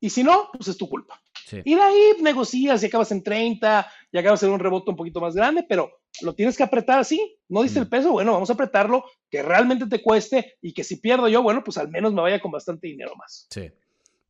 Y 0.00 0.10
si 0.10 0.22
no, 0.22 0.50
pues 0.52 0.68
es 0.68 0.76
tu 0.76 0.88
culpa. 0.88 1.20
Y 1.64 1.74
de 1.74 1.80
ahí 1.80 2.12
negocias 2.20 2.82
y 2.82 2.86
acabas 2.86 3.12
en 3.12 3.22
30 3.22 3.86
y 4.12 4.18
acabas 4.18 4.42
en 4.42 4.50
un 4.50 4.58
rebote 4.58 4.90
un 4.90 4.96
poquito 4.96 5.20
más 5.20 5.34
grande, 5.34 5.64
pero 5.68 5.90
lo 6.22 6.34
tienes 6.34 6.56
que 6.56 6.62
apretar 6.62 6.98
así. 6.98 7.38
No 7.48 7.62
diste 7.62 7.78
el 7.78 7.86
mm. 7.86 7.90
peso, 7.90 8.12
bueno, 8.12 8.32
vamos 8.32 8.50
a 8.50 8.54
apretarlo, 8.54 9.04
que 9.30 9.42
realmente 9.42 9.86
te 9.86 10.02
cueste 10.02 10.56
y 10.60 10.72
que 10.72 10.84
si 10.84 10.96
pierdo 10.96 11.28
yo, 11.28 11.42
bueno, 11.42 11.62
pues 11.64 11.78
al 11.78 11.88
menos 11.90 12.12
me 12.12 12.22
vaya 12.22 12.40
con 12.40 12.50
bastante 12.50 12.86
dinero 12.86 13.14
más. 13.16 13.46
Sí. 13.50 13.70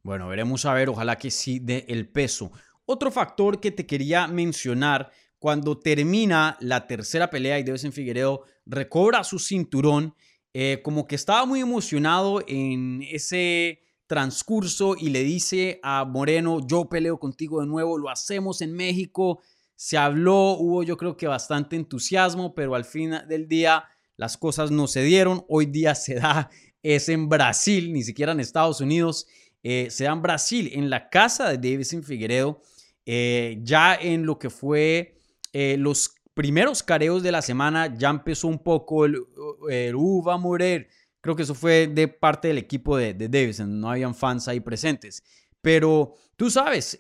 Bueno, 0.05 0.29
veremos 0.29 0.67
a 0.67 0.75
ver, 0.75 0.91
ojalá 0.91 1.17
que 1.17 1.31
sí 1.31 1.59
dé 1.59 1.87
el 1.89 2.07
peso. 2.07 2.53
Otro 2.85 3.11
factor 3.11 3.59
que 3.59 3.71
te 3.71 3.87
quería 3.87 4.27
mencionar, 4.27 5.11
cuando 5.39 5.79
termina 5.79 6.59
la 6.61 6.87
tercera 6.87 7.31
pelea 7.31 7.59
y 7.59 7.65
en 7.67 7.93
Figueredo 7.93 8.45
recobra 8.67 9.25
su 9.25 9.39
cinturón, 9.39 10.15
eh, 10.53 10.83
como 10.85 11.07
que 11.07 11.15
estaba 11.15 11.47
muy 11.47 11.61
emocionado 11.61 12.43
en 12.47 13.03
ese 13.11 13.81
transcurso 14.07 14.95
y 14.99 15.09
le 15.09 15.23
dice 15.25 15.81
a 15.83 16.05
Moreno, 16.05 16.67
yo 16.67 16.87
peleo 16.91 17.19
contigo 17.19 17.63
de 17.63 17.67
nuevo, 17.67 17.97
lo 17.97 18.11
hacemos 18.11 18.61
en 18.61 18.75
México. 18.75 19.41
Se 19.75 19.97
habló, 19.97 20.53
hubo 20.53 20.83
yo 20.83 20.99
creo 20.99 21.17
que 21.17 21.27
bastante 21.27 21.77
entusiasmo, 21.77 22.55
pero 22.55 22.75
al 22.75 22.85
fin 22.85 23.15
del 23.27 23.49
día 23.49 23.85
las 24.17 24.37
cosas 24.37 24.71
no 24.71 24.87
se 24.87 25.03
dieron. 25.03 25.47
Hoy 25.49 25.65
día 25.65 25.95
se 25.95 26.17
da, 26.17 26.51
es 26.83 27.09
en 27.09 27.31
Brasil, 27.31 27.91
ni 27.91 28.03
siquiera 28.03 28.33
en 28.33 28.41
Estados 28.41 28.83
Unidos 28.83 29.27
eh, 29.67 29.89
se 29.91 30.05
da 30.05 30.13
en 30.13 30.21
Brasil, 30.21 30.71
en 30.75 30.91
la 30.91 31.09
casa 31.09 31.49
de 31.49 31.57
Davison 31.57 32.03
Figueredo, 32.03 32.61
eh, 33.07 33.59
ya 33.63 33.95
en 33.95 34.27
lo 34.27 34.39
que 34.39 34.51
fue 34.51 35.17
eh, 35.55 35.77
los 35.79 36.17
primeros 36.35 36.83
careos 36.83 37.23
de 37.23 37.33
la 37.33 37.41
semana, 37.41 37.97
ya 37.97 38.11
empezó 38.11 38.49
un 38.49 38.59
poco 38.59 39.07
el, 39.07 39.25
el 39.71 39.97
va 39.97 40.35
a 40.35 40.39
morir. 40.39 40.89
Creo 41.23 41.35
que 41.35 41.45
eso 41.45 41.55
fue 41.55 41.87
de 41.87 42.09
parte 42.09 42.49
del 42.49 42.59
equipo 42.59 42.99
de, 42.99 43.15
de 43.15 43.27
Davison, 43.29 43.81
no 43.81 43.91
habían 43.91 44.15
fans 44.15 44.49
ahí 44.49 44.61
presentes. 44.61 45.23
Pero 45.63 46.15
tú 46.37 46.51
sabes, 46.51 46.99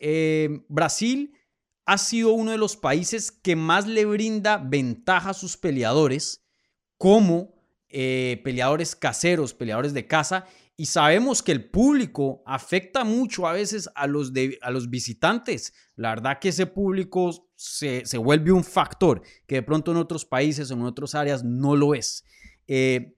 Brasil 0.69 1.35
ha 1.85 1.99
sido 1.99 2.33
uno 2.33 2.53
de 2.53 2.57
los 2.57 2.79
países 2.79 3.31
que 3.31 3.57
más 3.57 3.87
le 3.87 4.07
brinda 4.07 4.57
ventaja 4.57 5.31
a 5.31 5.35
sus 5.35 5.59
peleadores 5.59 6.47
como 6.97 7.53
peleadores 7.91 8.97
caseros, 8.97 9.53
peleadores 9.53 9.93
de 9.93 10.07
casa, 10.07 10.47
y 10.77 10.87
sabemos 10.87 11.43
que 11.43 11.53
el 11.53 11.71
público 11.71 12.43
afecta 12.47 13.05
mucho 13.05 13.47
a 13.47 13.53
veces 13.53 13.89
a 13.95 14.07
los, 14.07 14.33
a 14.61 14.71
los 14.71 14.91
visitantes. 14.91 15.73
La 15.95 16.11
verdad 16.11 16.39
que 16.41 16.49
ese 16.49 16.67
público 16.67 17.49
se, 17.55 18.03
vuelve 18.19 18.51
un 18.51 18.65
factor 18.65 19.23
que 19.47 19.57
de 19.57 19.63
pronto 19.63 19.93
en 19.93 19.99
otros 19.99 20.25
países 20.25 20.71
o 20.71 20.75
en 20.75 20.83
otras 20.83 21.15
áreas 21.15 21.45
no 21.45 21.77
lo 21.77 21.95
es. 21.95 22.25
Eh, 22.67 23.17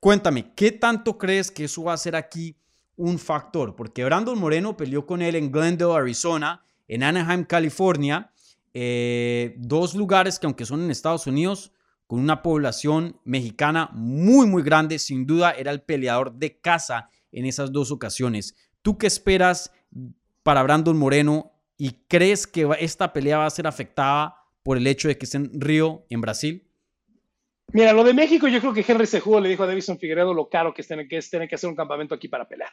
cuéntame, 0.00 0.54
¿qué 0.54 0.72
tanto 0.72 1.18
crees 1.18 1.50
que 1.50 1.64
eso 1.64 1.84
va 1.84 1.92
a 1.92 1.98
ser 1.98 2.16
aquí 2.16 2.56
un 2.96 3.18
factor? 3.18 3.76
Porque 3.76 4.04
Brandon 4.04 4.38
Moreno 4.38 4.76
peleó 4.76 5.04
con 5.04 5.20
él 5.20 5.36
en 5.36 5.52
Glendale, 5.52 5.94
Arizona, 5.94 6.64
en 6.86 7.02
Anaheim, 7.02 7.44
California, 7.44 8.32
eh, 8.72 9.56
dos 9.58 9.94
lugares 9.94 10.38
que 10.38 10.46
aunque 10.46 10.64
son 10.64 10.82
en 10.82 10.90
Estados 10.90 11.26
Unidos, 11.26 11.72
con 12.08 12.20
una 12.20 12.42
población 12.42 13.20
mexicana 13.24 13.90
muy, 13.92 14.46
muy 14.46 14.62
grande. 14.62 14.98
Sin 14.98 15.26
duda 15.26 15.52
era 15.52 15.70
el 15.70 15.82
peleador 15.82 16.32
de 16.32 16.58
casa 16.58 17.10
en 17.30 17.44
esas 17.44 17.70
dos 17.70 17.92
ocasiones. 17.92 18.56
¿Tú 18.82 18.98
qué 18.98 19.06
esperas 19.06 19.70
para 20.42 20.62
Brandon 20.62 20.96
Moreno 20.96 21.52
y 21.76 21.92
crees 22.08 22.46
que 22.46 22.66
esta 22.80 23.12
pelea 23.12 23.38
va 23.38 23.46
a 23.46 23.50
ser 23.50 23.66
afectada 23.66 24.34
por 24.62 24.78
el 24.78 24.86
hecho 24.86 25.06
de 25.06 25.18
que 25.18 25.26
esté 25.26 25.36
en 25.36 25.60
Río, 25.60 26.06
en 26.08 26.22
Brasil? 26.22 26.66
Mira, 27.72 27.92
lo 27.92 28.02
de 28.02 28.14
México, 28.14 28.48
yo 28.48 28.60
creo 28.60 28.72
que 28.72 28.84
Henry 28.88 29.06
Sejudo 29.06 29.40
le 29.40 29.50
dijo 29.50 29.62
a 29.62 29.66
Davison 29.66 29.98
Figueredo 29.98 30.32
lo 30.32 30.48
caro 30.48 30.72
que 30.72 30.80
es 30.80 30.88
tener 30.88 31.06
que, 31.06 31.20
tener 31.20 31.46
que 31.46 31.56
hacer 31.56 31.68
un 31.68 31.76
campamento 31.76 32.14
aquí 32.14 32.26
para 32.26 32.48
pelear. 32.48 32.70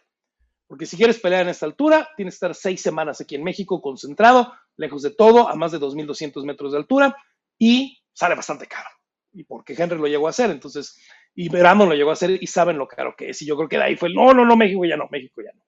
Porque 0.65 0.86
si 0.86 0.95
quieres 0.95 1.19
pelear 1.19 1.41
en 1.43 1.50
esta 1.50 1.65
altura, 1.65 2.08
tienes 2.15 2.36
que 2.36 2.38
estar 2.38 2.56
seis 2.56 2.82
semanas 2.82 3.19
aquí 3.19 3.36
en 3.36 3.43
México, 3.43 3.82
concentrado, 3.82 4.54
lejos 4.78 5.02
de 5.02 5.12
todo, 5.12 5.50
a 5.50 5.56
más 5.56 5.74
de 5.74 5.80
2.200 5.80 6.45
metros 6.45 6.71
de 6.71 6.78
altura, 6.78 7.15
y 7.60 8.02
sale 8.13 8.36
bastante 8.36 8.65
caro. 8.67 8.88
Y 9.36 9.43
porque 9.43 9.76
Henry 9.78 9.98
lo 9.98 10.08
llegó 10.08 10.28
a 10.28 10.30
hacer, 10.30 10.50
entonces, 10.50 10.98
y 11.36 11.50
Brandon 11.50 11.89
lo 11.89 11.95
llegó 11.95 12.10
a 12.10 12.13
hacer 12.13 12.41
y 12.41 12.48
saben 12.48 12.78
lo 12.78 12.88
caro 12.88 13.13
que 13.17 13.30
es. 13.30 13.41
Y 13.41 13.45
yo 13.45 13.58
creo 13.58 13.67
que 13.67 13.78
de 13.78 13.84
ahí 13.84 13.95
fue 13.98 14.10
no, 14.13 14.34
no, 14.34 14.45
no, 14.45 14.56
México 14.56 14.86
ya 14.86 14.95
no, 14.95 15.08
México 15.12 15.41
ya 15.43 15.52
no. 15.54 15.62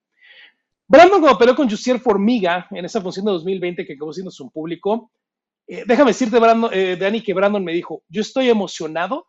Brandon 0.87 1.19
cuando 1.19 1.37
peleó 1.37 1.55
con 1.55 1.69
Jussier 1.69 1.99
Formiga 1.99 2.65
en 2.71 2.85
esa 2.85 3.01
función 3.01 3.25
de 3.25 3.33
2020 3.33 3.85
que 3.85 3.93
acabó 3.93 4.13
siendo 4.13 4.31
su 4.31 4.49
público, 4.49 5.11
eh, 5.67 5.83
déjame 5.85 6.11
decirte, 6.11 6.39
Brandon, 6.39 6.69
eh, 6.73 6.95
Dani, 6.97 7.21
que 7.21 7.33
Brandon 7.33 7.63
me 7.63 7.73
dijo, 7.73 8.03
yo 8.07 8.21
estoy 8.21 8.49
emocionado 8.49 9.27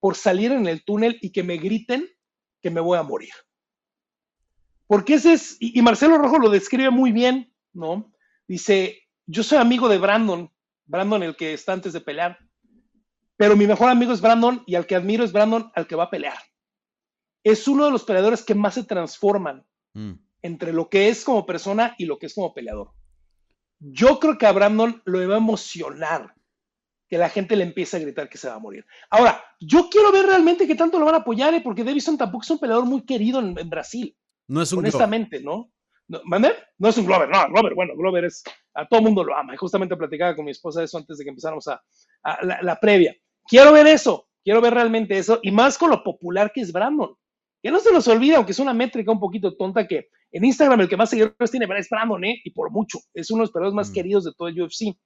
por 0.00 0.16
salir 0.16 0.52
en 0.52 0.66
el 0.66 0.82
túnel 0.82 1.18
y 1.20 1.30
que 1.30 1.42
me 1.42 1.58
griten 1.58 2.08
que 2.62 2.70
me 2.70 2.80
voy 2.80 2.98
a 2.98 3.02
morir. 3.02 3.32
Porque 4.86 5.14
ese 5.14 5.34
es, 5.34 5.56
y, 5.60 5.80
Marcelo 5.82 6.18
Rojo 6.18 6.38
lo 6.38 6.48
describe 6.48 6.90
muy 6.90 7.12
bien, 7.12 7.54
¿no? 7.72 8.10
Dice, 8.48 9.02
yo 9.26 9.42
soy 9.42 9.58
amigo 9.58 9.88
de 9.88 9.98
Brandon, 9.98 10.50
Brandon 10.86 11.22
el 11.22 11.36
que 11.36 11.52
está 11.52 11.74
antes 11.74 11.92
de 11.92 12.00
pelear, 12.00 12.38
pero 13.40 13.56
mi 13.56 13.66
mejor 13.66 13.88
amigo 13.88 14.12
es 14.12 14.20
Brandon 14.20 14.62
y 14.66 14.74
al 14.74 14.86
que 14.86 14.94
admiro 14.94 15.24
es 15.24 15.32
Brandon 15.32 15.72
al 15.74 15.86
que 15.86 15.96
va 15.96 16.04
a 16.04 16.10
pelear. 16.10 16.36
Es 17.42 17.66
uno 17.68 17.86
de 17.86 17.90
los 17.90 18.04
peleadores 18.04 18.44
que 18.44 18.54
más 18.54 18.74
se 18.74 18.84
transforman 18.84 19.64
mm. 19.94 20.12
entre 20.42 20.74
lo 20.74 20.90
que 20.90 21.08
es 21.08 21.24
como 21.24 21.46
persona 21.46 21.94
y 21.96 22.04
lo 22.04 22.18
que 22.18 22.26
es 22.26 22.34
como 22.34 22.52
peleador. 22.52 22.90
Yo 23.78 24.20
creo 24.20 24.36
que 24.36 24.44
a 24.44 24.52
Brandon 24.52 25.00
lo 25.06 25.26
va 25.26 25.36
a 25.36 25.38
emocionar 25.38 26.34
que 27.08 27.16
la 27.16 27.30
gente 27.30 27.56
le 27.56 27.64
empiece 27.64 27.96
a 27.96 28.00
gritar 28.00 28.28
que 28.28 28.36
se 28.36 28.46
va 28.46 28.56
a 28.56 28.58
morir. 28.58 28.84
Ahora, 29.08 29.42
yo 29.58 29.88
quiero 29.88 30.12
ver 30.12 30.26
realmente 30.26 30.66
qué 30.66 30.74
tanto 30.74 30.98
lo 30.98 31.06
van 31.06 31.14
a 31.14 31.18
apoyar, 31.18 31.54
¿eh? 31.54 31.62
porque 31.62 31.82
Davison 31.82 32.18
tampoco 32.18 32.42
es 32.42 32.50
un 32.50 32.58
peleador 32.58 32.84
muy 32.84 33.06
querido 33.06 33.40
en 33.40 33.54
Brasil. 33.70 34.14
No 34.48 34.60
es 34.60 34.70
un 34.70 34.80
Honestamente, 34.80 35.40
¿no? 35.40 35.72
¿no? 36.10 36.20
No 36.78 36.88
es 36.88 36.98
un 36.98 37.06
Glover, 37.06 37.28
no, 37.28 37.48
Glover, 37.48 37.74
bueno, 37.74 37.94
Glover 37.96 38.24
es, 38.24 38.42
a 38.74 38.86
todo 38.86 39.00
mundo 39.00 39.24
lo 39.24 39.36
ama. 39.36 39.54
Y 39.54 39.56
justamente 39.56 39.96
platicaba 39.96 40.34
con 40.34 40.44
mi 40.44 40.50
esposa 40.50 40.82
eso 40.82 40.98
antes 40.98 41.18
de 41.18 41.24
que 41.24 41.30
empezáramos 41.30 41.68
a, 41.68 41.80
la, 42.42 42.78
previa. 42.80 43.14
Quiero 43.46 43.72
ver 43.72 43.86
eso, 43.86 44.28
quiero 44.44 44.60
ver 44.60 44.74
realmente 44.74 45.18
eso, 45.18 45.40
y 45.42 45.50
más 45.50 45.78
con 45.78 45.90
lo 45.90 46.02
popular 46.02 46.52
que 46.52 46.60
es 46.60 46.72
Brandon. 46.72 47.14
Que 47.62 47.70
no 47.70 47.78
se 47.78 47.92
nos 47.92 48.08
olvida, 48.08 48.36
aunque 48.36 48.52
es 48.52 48.58
una 48.58 48.72
métrica 48.72 49.12
un 49.12 49.20
poquito 49.20 49.56
tonta, 49.56 49.86
que 49.86 50.08
en 50.32 50.44
Instagram 50.44 50.80
el 50.80 50.88
que 50.88 50.96
más 50.96 51.10
seguidores 51.10 51.50
tiene 51.50 51.66
es 51.78 51.88
Brandon, 51.90 52.24
¿eh? 52.24 52.40
Y 52.44 52.50
por 52.50 52.70
mucho. 52.70 52.98
Es 53.12 53.30
uno 53.30 53.40
de 53.40 53.44
los 53.44 53.52
peleadores 53.52 53.74
más 53.74 53.90
mm. 53.90 53.92
queridos 53.92 54.24
de 54.24 54.32
todo 54.36 54.48
el 54.48 54.62
UFC. 54.62 54.96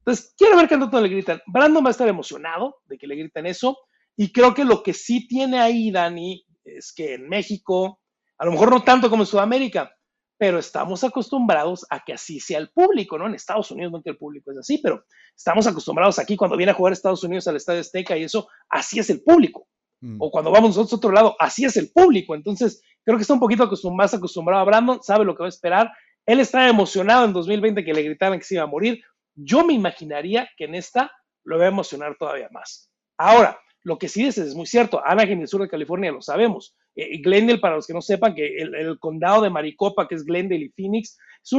Entonces, 0.00 0.34
quiero 0.36 0.56
ver 0.56 0.68
qué 0.68 0.76
tanto 0.76 1.00
le 1.00 1.08
gritan. 1.08 1.40
Brandon 1.46 1.84
va 1.84 1.88
a 1.88 1.90
estar 1.90 2.08
emocionado 2.08 2.76
de 2.84 2.98
que 2.98 3.06
le 3.06 3.16
griten 3.16 3.46
eso. 3.46 3.78
Y 4.16 4.32
creo 4.32 4.54
que 4.54 4.64
lo 4.64 4.82
que 4.82 4.92
sí 4.92 5.26
tiene 5.26 5.58
ahí, 5.58 5.90
Dani, 5.90 6.44
es 6.64 6.92
que 6.92 7.14
en 7.14 7.28
México, 7.28 8.00
a 8.38 8.44
lo 8.44 8.52
mejor 8.52 8.70
no 8.70 8.82
tanto 8.82 9.10
como 9.10 9.22
en 9.22 9.26
Sudamérica, 9.26 9.95
pero 10.38 10.58
estamos 10.58 11.02
acostumbrados 11.02 11.86
a 11.90 12.04
que 12.04 12.12
así 12.12 12.40
sea 12.40 12.58
el 12.58 12.70
público, 12.70 13.18
¿no? 13.18 13.26
En 13.26 13.34
Estados 13.34 13.70
Unidos 13.70 13.92
no 13.92 14.02
que 14.02 14.10
el 14.10 14.18
público 14.18 14.50
es 14.52 14.58
así, 14.58 14.78
pero 14.78 15.04
estamos 15.34 15.66
acostumbrados 15.66 16.18
aquí 16.18 16.36
cuando 16.36 16.56
viene 16.56 16.72
a 16.72 16.74
jugar 16.74 16.92
Estados 16.92 17.24
Unidos 17.24 17.46
al 17.48 17.56
Estadio 17.56 17.80
Azteca 17.80 18.16
y 18.16 18.24
eso, 18.24 18.48
así 18.68 18.98
es 18.98 19.08
el 19.10 19.22
público. 19.22 19.66
Mm. 20.00 20.20
O 20.20 20.30
cuando 20.30 20.50
vamos 20.50 20.70
nosotros 20.70 20.92
a 20.92 20.96
otro 20.96 21.12
lado, 21.12 21.36
así 21.38 21.64
es 21.64 21.76
el 21.76 21.90
público. 21.90 22.34
Entonces, 22.34 22.82
creo 23.04 23.16
que 23.16 23.22
está 23.22 23.34
un 23.34 23.40
poquito 23.40 23.68
más 23.92 24.12
acostumbrado 24.12 24.60
a 24.60 24.64
Brandon, 24.64 25.02
sabe 25.02 25.24
lo 25.24 25.34
que 25.34 25.42
va 25.42 25.46
a 25.46 25.48
esperar. 25.48 25.90
Él 26.26 26.40
está 26.40 26.68
emocionado 26.68 27.24
en 27.24 27.32
2020 27.32 27.84
que 27.84 27.94
le 27.94 28.02
gritaran 28.02 28.38
que 28.38 28.44
se 28.44 28.56
iba 28.56 28.64
a 28.64 28.68
morir. 28.68 29.02
Yo 29.34 29.64
me 29.64 29.72
imaginaría 29.72 30.50
que 30.56 30.64
en 30.64 30.74
esta 30.74 31.12
lo 31.44 31.58
va 31.58 31.64
a 31.64 31.68
emocionar 31.68 32.16
todavía 32.18 32.48
más. 32.50 32.90
Ahora, 33.16 33.58
lo 33.82 33.98
que 33.98 34.08
sí 34.08 34.24
dices 34.24 34.48
es 34.48 34.54
muy 34.54 34.66
cierto. 34.66 35.00
Anaheim, 35.04 35.40
el 35.40 35.48
sur 35.48 35.62
de 35.62 35.68
California, 35.68 36.12
lo 36.12 36.20
sabemos 36.20 36.76
eh, 36.96 37.18
Glendale, 37.18 37.58
para 37.58 37.76
los 37.76 37.86
que 37.86 37.92
no 37.92 38.00
sepan, 38.00 38.34
que 38.34 38.56
el, 38.56 38.98
condado 38.98 39.42
de 39.42 39.50
Maricopa, 39.50 40.08
que 40.08 40.14
es 40.14 40.24
Glendale 40.24 40.64
y 40.64 40.68
Phoenix, 40.70 41.18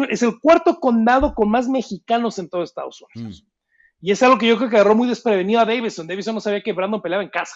es, 0.09 0.23
el 0.23 0.39
cuarto 0.39 0.79
condado 0.79 1.33
con 1.35 1.49
más 1.49 1.69
mexicanos 1.69 2.39
en 2.39 2.49
todo 2.49 2.63
Estados 2.63 3.01
Unidos. 3.01 3.43
Mm. 3.43 3.47
Y 4.01 4.11
es 4.11 4.21
algo 4.23 4.37
que 4.37 4.47
yo 4.47 4.57
creo 4.57 4.69
que 4.69 4.75
agarró 4.75 4.95
muy 4.95 5.07
desprevenido 5.07 5.61
a 5.61 5.65
Davison. 5.65 6.07
Davison 6.07 6.35
no 6.35 6.41
sabía 6.41 6.61
que 6.61 6.73
Brandon 6.73 7.01
peleaba 7.01 7.23
en 7.23 7.29
casa, 7.29 7.55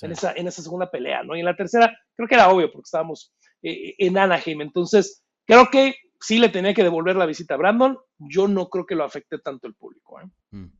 en, 0.00 0.12
esa, 0.12 0.32
en 0.32 0.46
esa 0.46 0.62
segunda 0.62 0.90
pelea, 0.90 1.22
¿no? 1.22 1.34
Y 1.36 1.40
en 1.40 1.46
la 1.46 1.56
tercera, 1.56 1.94
creo 2.14 2.28
que 2.28 2.34
era 2.34 2.50
obvio 2.50 2.70
porque 2.70 2.86
estábamos 2.86 3.34
eh, 3.62 3.94
en 3.98 4.16
Anaheim. 4.16 4.60
Entonces, 4.60 5.24
creo 5.46 5.70
que 5.70 5.94
sí 6.20 6.38
le 6.38 6.48
tenía 6.48 6.74
que 6.74 6.82
devolver 6.82 7.16
la 7.16 7.26
visita 7.26 7.54
a 7.54 7.58
Brandon. 7.58 7.98
Yo 8.18 8.48
no 8.48 8.68
creo 8.68 8.86
que 8.86 8.94
lo 8.94 9.04
afecte 9.04 9.38
tanto 9.38 9.66
el 9.66 9.74
público. 9.74 10.20
¿eh? 10.20 10.26
Mm. 10.52 10.72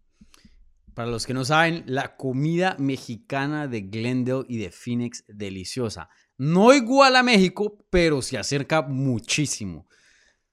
Para 0.95 1.11
los 1.11 1.27
que 1.27 1.35
no 1.35 1.45
saben, 1.45 1.83
la 1.87 2.17
comida 2.17 2.77
mexicana 2.79 3.67
de 3.67 3.81
Glendale 3.81 4.45
y 4.49 4.59
de 4.59 4.71
Phoenix, 4.71 5.25
deliciosa. 5.27 6.09
No 6.37 6.73
igual 6.73 7.17
a 7.17 7.23
México, 7.23 7.79
pero 7.91 8.23
se 8.23 8.37
acerca 8.39 8.83
muchísimo. 8.83 9.87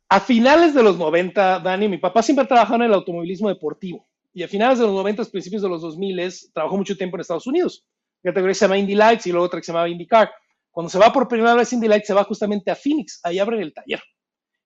A 0.09 0.19
finales 0.19 0.73
de 0.73 0.83
los 0.83 0.97
90, 0.97 1.59
Dani, 1.59 1.87
mi 1.87 1.97
papá 1.97 2.21
siempre 2.21 2.45
trabajó 2.45 2.75
en 2.75 2.83
el 2.83 2.93
automovilismo 2.93 3.49
deportivo. 3.49 4.07
Y 4.33 4.43
a 4.43 4.47
finales 4.47 4.79
de 4.79 4.85
los 4.85 4.93
90, 4.93 5.25
principios 5.25 5.61
de 5.61 5.69
los 5.69 5.81
2000, 5.81 6.51
trabajó 6.53 6.77
mucho 6.77 6.95
tiempo 6.95 7.17
en 7.17 7.21
Estados 7.21 7.47
Unidos. 7.47 7.85
Categoría 8.23 8.53
se 8.53 8.65
llama 8.65 8.77
Indy 8.77 8.95
Lights 8.95 9.27
y 9.27 9.31
luego 9.31 9.45
otra 9.45 9.59
que 9.59 9.65
se 9.65 9.71
llamaba 9.71 9.89
IndyCar. 9.89 10.31
Cuando 10.69 10.89
se 10.89 10.99
va 10.99 11.11
por 11.11 11.27
primera 11.27 11.55
vez 11.55 11.73
Indy 11.73 11.87
Lights, 11.87 12.07
se 12.07 12.13
va 12.13 12.23
justamente 12.23 12.71
a 12.71 12.75
Phoenix. 12.75 13.19
Ahí 13.23 13.39
abren 13.39 13.61
el 13.61 13.73
taller. 13.73 14.01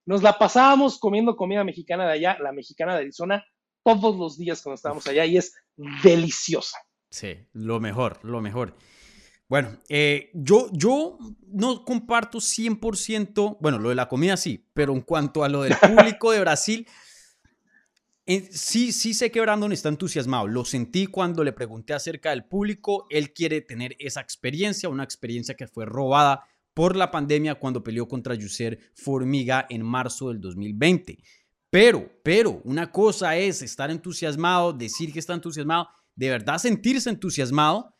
Nos 0.06 0.22
la 0.22 0.38
pasábamos 0.38 1.00
comiendo 1.00 1.36
comida 1.36 1.64
mexicana 1.64 2.06
de 2.06 2.14
allá, 2.14 2.38
la 2.40 2.52
mexicana 2.52 2.94
de 2.94 3.02
Arizona, 3.02 3.44
todos 3.84 4.16
los 4.18 4.38
días 4.38 4.62
cuando 4.62 4.76
estábamos 4.76 5.08
allá 5.08 5.26
y 5.26 5.38
es 5.38 5.54
deliciosa. 6.04 6.78
Sí, 7.10 7.38
lo 7.54 7.80
mejor, 7.80 8.20
lo 8.24 8.42
mejor. 8.42 8.76
Bueno, 9.48 9.78
eh, 9.90 10.32
yo, 10.34 10.70
yo 10.74 11.20
no 11.48 11.86
comparto 11.86 12.40
100%, 12.40 13.58
bueno, 13.62 13.78
lo 13.78 13.90
de 13.90 13.96
la 13.96 14.08
comida 14.08 14.38
sí, 14.38 14.68
pero 14.74 14.94
en 14.94 15.02
cuanto 15.02 15.44
a 15.44 15.50
lo 15.50 15.62
del 15.62 15.76
público 15.78 16.32
de 16.32 16.40
Brasil, 16.40 16.88
eh, 18.28 18.50
sí, 18.52 18.92
sí 18.92 19.14
sé 19.14 19.30
que 19.30 19.40
Brandon 19.40 19.72
está 19.72 19.90
entusiasmado. 19.90 20.48
Lo 20.48 20.66
sentí 20.66 21.06
cuando 21.06 21.44
le 21.44 21.54
pregunté 21.54 21.94
acerca 21.94 22.32
del 22.32 22.46
público. 22.46 23.06
Él 23.12 23.34
quiere 23.34 23.62
tener 23.62 23.96
esa 24.00 24.20
experiencia, 24.20 24.90
una 24.90 25.04
experiencia 25.04 25.56
que 25.56 25.68
fue 25.68 25.86
robada 25.86 26.44
por 26.74 26.96
la 26.96 27.12
pandemia 27.12 27.56
cuando 27.56 27.84
peleó 27.84 28.08
contra 28.08 28.36
Yuser 28.36 28.80
Formiga 28.96 29.68
en 29.70 29.84
marzo 29.84 30.30
del 30.30 30.42
2020. 30.42 31.20
Pero, 31.70 32.10
pero, 32.24 32.62
una 32.64 32.92
cosa 32.92 33.38
es 33.38 33.62
estar 33.62 33.92
entusiasmado, 33.92 34.74
decir 34.74 35.14
que 35.14 35.20
está 35.20 35.34
entusiasmado, 35.34 35.88
de 36.16 36.30
verdad 36.30 36.58
sentirse 36.58 37.10
entusiasmado, 37.10 37.95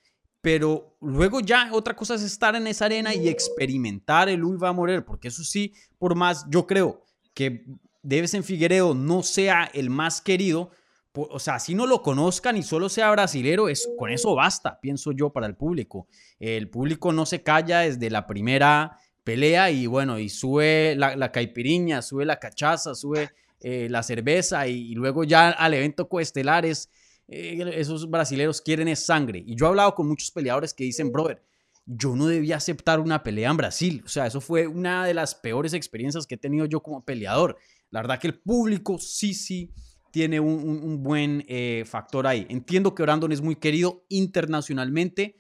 pero 0.46 0.96
luego 1.02 1.40
ya 1.40 1.70
otra 1.72 1.96
cosa 1.96 2.14
es 2.14 2.22
estar 2.22 2.56
en 2.56 2.68
esa 2.68 2.86
arena 2.86 3.16
y 3.16 3.30
experimentar 3.30 4.30
el 4.30 4.44
Uy 4.44 4.58
va 4.58 4.70
a 4.70 4.74
morir, 4.74 5.04
porque 5.04 5.30
eso 5.30 5.44
sí, 5.44 5.74
por 5.98 6.14
más, 6.14 6.46
yo 6.52 6.68
creo 6.68 7.02
que 7.34 7.66
Debes 8.04 8.36
en 8.36 8.44
Figueredo 8.44 8.94
no 8.94 9.24
sea 9.24 9.72
el 9.74 9.90
más 9.90 10.22
querido, 10.22 10.70
o 11.14 11.40
sea, 11.40 11.58
si 11.58 11.74
no 11.74 11.88
lo 11.88 12.04
conozcan 12.04 12.58
y 12.58 12.62
solo 12.62 12.90
sea 12.90 13.10
brasilero, 13.10 13.70
es, 13.70 13.90
con 13.98 14.12
eso 14.12 14.36
basta, 14.36 14.80
pienso 14.80 15.14
yo, 15.14 15.32
para 15.32 15.48
el 15.48 15.56
público. 15.56 16.08
El 16.38 16.70
público 16.70 17.12
no 17.12 17.26
se 17.26 17.42
calla 17.42 17.80
desde 17.80 18.12
la 18.12 18.28
primera 18.28 19.00
pelea 19.24 19.72
y 19.72 19.88
bueno, 19.88 20.20
y 20.20 20.30
sube 20.30 20.94
la, 20.96 21.16
la 21.16 21.32
caipiriña, 21.32 22.04
sube 22.04 22.24
la 22.24 22.38
cachaza, 22.38 22.94
sube 22.94 23.32
eh, 23.62 23.88
la 23.90 24.04
cerveza 24.04 24.68
y, 24.68 24.94
luego 24.94 25.24
ya 25.24 25.50
al 25.50 25.74
evento 25.74 26.08
coestelares, 26.08 26.92
eh, 27.28 27.72
esos 27.76 28.10
brasileros 28.10 28.62
quieren 28.62 28.88
es 28.88 29.06
sangre. 29.06 29.44
Y 29.46 29.56
yo 29.56 29.66
he 29.66 29.70
hablado 29.70 29.96
con 29.96 30.08
muchos 30.08 30.32
peleadores 30.32 30.74
que 30.74 30.84
dicen, 30.84 31.12
brother, 31.12 31.42
yo 31.86 32.16
no 32.16 32.28
debía 32.28 32.58
aceptar 32.58 33.00
una 33.00 33.24
pelea 33.24 33.52
en 33.52 33.58
Brasil. 33.58 34.02
O 34.06 34.10
sea, 34.10 34.26
eso 34.26 34.42
fue 34.42 34.68
una 34.68 35.06
de 35.06 35.14
las 35.14 35.36
peores 35.36 35.74
experiencias 35.74 36.26
que 36.26 36.36
he 36.36 36.38
tenido 36.38 36.66
yo 36.66 36.82
como 36.82 37.04
peleador. 37.04 37.58
La 37.92 38.02
verdad 38.02 38.20
que 38.20 38.28
el 38.28 38.40
público 38.40 38.98
sí, 38.98 39.34
sí 39.34 39.72
tiene 40.12 40.40
un, 40.40 41.04
buen 41.04 41.44
eh, 41.48 41.84
factor 41.86 42.26
ahí. 42.26 42.48
Entiendo 42.50 42.96
que 42.96 43.04
Brandon 43.04 43.32
es 43.32 43.42
muy 43.42 43.58
querido 43.58 44.06
internacionalmente. 44.10 45.36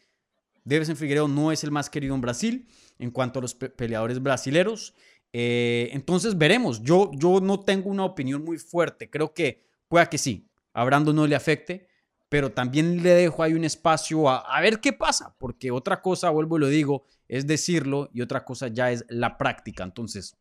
en 0.66 0.98
Figueiredo 0.98 1.28
no 1.28 1.52
es 1.52 1.64
el 1.64 1.72
más 1.72 1.90
querido 1.90 2.14
en 2.14 2.22
Brasil 2.22 2.68
en 3.00 3.12
cuanto 3.12 3.40
a 3.40 3.42
los 3.42 3.56
peleadores 3.56 4.22
brasileros. 4.22 4.94
Eh, 5.34 5.90
entonces 5.94 6.38
veremos. 6.38 6.82
Yo, 6.84 7.12
yo 7.14 7.40
no 7.42 7.62
tengo 7.62 7.90
una 7.90 8.06
opinión 8.06 8.44
muy 8.44 8.58
fuerte. 8.58 9.10
Creo 9.10 9.34
que 9.34 9.64
pueda 9.88 10.10
que 10.10 10.18
sí. 10.18 10.48
A 10.76 10.84
Brandon 10.84 11.16
no 11.16 11.26
le 11.26 11.36
afecte. 11.36 11.88
Pero 12.28 12.52
también 12.52 13.04
le 13.04 13.12
dejo 13.12 13.44
ahí 13.44 13.54
un 13.54 13.64
espacio 13.64 14.28
a, 14.28 14.40
a 14.40 14.60
ver 14.60 14.80
qué 14.80 14.94
pasa. 14.94 15.36
Porque 15.38 15.72
otra 15.72 16.02
cosa, 16.02 16.32
vuelvo 16.32 16.58
y 16.58 16.62
lo 16.62 16.68
digo, 16.68 17.06
es 17.28 17.46
decirlo. 17.46 18.10
Y 18.14 18.22
otra 18.22 18.44
cosa 18.44 18.68
ya 18.68 18.92
es 18.92 19.06
la 19.10 19.38
práctica. 19.38 19.84
Entonces, 19.84 20.36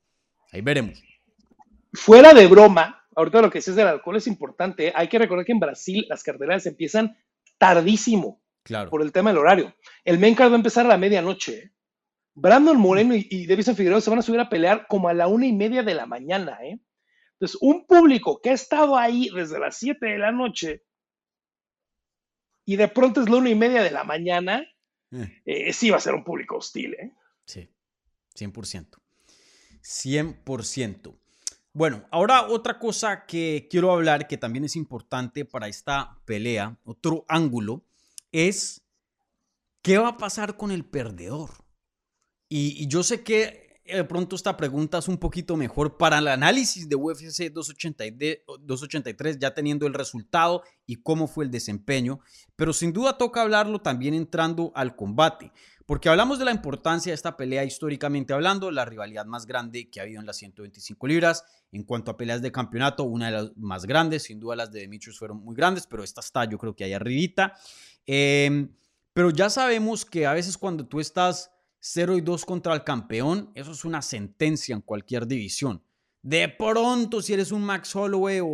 ahí 0.50 0.60
veremos. 0.62 1.02
Fuera 1.92 2.32
de 2.32 2.46
broma, 2.46 3.06
ahorita 3.14 3.42
lo 3.42 3.50
que 3.50 3.58
dices 3.58 3.76
del 3.76 3.86
alcohol 3.86 4.16
es 4.16 4.26
importante. 4.26 4.92
Hay 4.96 5.08
que 5.08 5.18
recordar 5.18 5.44
que 5.44 5.52
en 5.52 5.60
Brasil 5.60 6.06
las 6.08 6.22
carteras 6.22 6.66
empiezan 6.66 7.16
tardísimo. 7.58 8.42
Claro. 8.62 8.90
Por 8.90 9.02
el 9.02 9.12
tema 9.12 9.30
del 9.30 9.38
horario. 9.38 9.74
El 10.04 10.18
main 10.18 10.34
card 10.34 10.50
va 10.50 10.54
a 10.54 10.56
empezar 10.56 10.86
a 10.86 10.88
la 10.88 10.98
medianoche. 10.98 11.74
Brandon 12.32 12.78
Moreno 12.78 13.14
y, 13.14 13.28
y 13.30 13.46
Davison 13.46 13.76
Figueroa 13.76 14.00
se 14.00 14.10
van 14.10 14.18
a 14.18 14.22
subir 14.22 14.40
a 14.40 14.48
pelear 14.48 14.86
como 14.88 15.08
a 15.08 15.14
la 15.14 15.28
una 15.28 15.46
y 15.46 15.52
media 15.52 15.82
de 15.82 15.94
la 15.94 16.06
mañana, 16.06 16.58
¿eh? 16.62 16.80
Entonces, 17.34 17.58
un 17.60 17.86
público 17.86 18.40
que 18.40 18.50
ha 18.50 18.54
estado 18.54 18.96
ahí 18.96 19.28
desde 19.34 19.58
las 19.58 19.76
7 19.76 20.06
de 20.06 20.18
la 20.18 20.32
noche 20.32 20.84
y 22.64 22.76
de 22.76 22.88
pronto 22.88 23.20
es 23.20 23.28
la 23.28 23.36
una 23.36 23.50
y 23.50 23.54
media 23.54 23.82
de 23.82 23.90
la 23.90 24.04
mañana, 24.04 24.66
eh. 25.14 25.42
Eh, 25.44 25.72
sí 25.72 25.90
va 25.90 25.98
a 25.98 26.00
ser 26.00 26.14
un 26.14 26.24
público 26.24 26.56
hostil, 26.56 26.94
¿eh? 26.94 27.12
Sí, 27.46 27.68
100%. 28.36 28.98
100%. 29.82 31.18
Bueno, 31.72 32.06
ahora 32.10 32.46
otra 32.46 32.78
cosa 32.78 33.26
que 33.26 33.66
quiero 33.70 33.92
hablar 33.92 34.26
que 34.28 34.38
también 34.38 34.64
es 34.64 34.76
importante 34.76 35.44
para 35.44 35.68
esta 35.68 36.20
pelea, 36.24 36.78
otro 36.84 37.24
ángulo, 37.28 37.84
es 38.32 38.82
qué 39.82 39.98
va 39.98 40.08
a 40.08 40.16
pasar 40.16 40.56
con 40.56 40.70
el 40.70 40.84
perdedor. 40.84 41.50
Y, 42.48 42.86
yo 42.86 43.02
sé 43.02 43.24
que 43.24 43.63
de 43.84 44.04
pronto 44.04 44.34
esta 44.34 44.56
pregunta 44.56 44.98
es 44.98 45.08
un 45.08 45.18
poquito 45.18 45.56
mejor 45.56 45.98
para 45.98 46.18
el 46.18 46.28
análisis 46.28 46.88
de 46.88 46.96
UFC 46.96 47.52
283, 47.52 49.38
ya 49.38 49.52
teniendo 49.52 49.86
el 49.86 49.94
resultado 49.94 50.62
y 50.86 50.96
cómo 50.96 51.26
fue 51.26 51.44
el 51.44 51.50
desempeño, 51.50 52.20
pero 52.56 52.72
sin 52.72 52.92
duda 52.92 53.18
toca 53.18 53.42
hablarlo 53.42 53.80
también 53.80 54.14
entrando 54.14 54.72
al 54.74 54.96
combate. 54.96 55.52
Porque 55.86 56.08
hablamos 56.08 56.38
de 56.38 56.46
la 56.46 56.50
importancia 56.50 57.10
de 57.10 57.14
esta 57.14 57.36
pelea 57.36 57.62
históricamente 57.62 58.32
hablando, 58.32 58.70
la 58.70 58.86
rivalidad 58.86 59.26
más 59.26 59.44
grande 59.44 59.90
que 59.90 60.00
ha 60.00 60.04
habido 60.04 60.18
en 60.18 60.26
las 60.26 60.38
125 60.38 61.06
libras. 61.06 61.44
En 61.72 61.82
cuanto 61.82 62.10
a 62.10 62.16
peleas 62.16 62.40
de 62.40 62.50
campeonato, 62.50 63.04
una 63.04 63.26
de 63.26 63.32
las 63.32 63.56
más 63.56 63.84
grandes, 63.84 64.22
sin 64.22 64.40
duda 64.40 64.56
las 64.56 64.72
de 64.72 64.80
Demetrius 64.80 65.18
fueron 65.18 65.44
muy 65.44 65.54
grandes, 65.54 65.86
pero 65.86 66.02
esta 66.02 66.22
está 66.22 66.46
yo 66.46 66.56
creo 66.56 66.74
que 66.74 66.84
ahí 66.84 66.94
arribita. 66.94 67.52
Em, 68.06 68.74
pero 69.12 69.28
ya 69.30 69.50
sabemos 69.50 70.06
que 70.06 70.26
a 70.26 70.32
veces 70.32 70.56
cuando 70.56 70.86
tú 70.86 71.00
estás 71.00 71.50
0 71.86 72.16
y 72.16 72.22
2 72.22 72.46
contra 72.46 72.72
el 72.72 72.82
campeón, 72.82 73.50
eso 73.54 73.72
es 73.72 73.84
una 73.84 74.00
sentencia 74.00 74.74
en 74.74 74.80
cualquier 74.80 75.26
división. 75.26 75.82
De 76.22 76.48
pronto, 76.48 77.20
si 77.20 77.34
eres 77.34 77.52
un 77.52 77.62
Max 77.62 77.94
Holloway 77.94 78.40
o, 78.40 78.46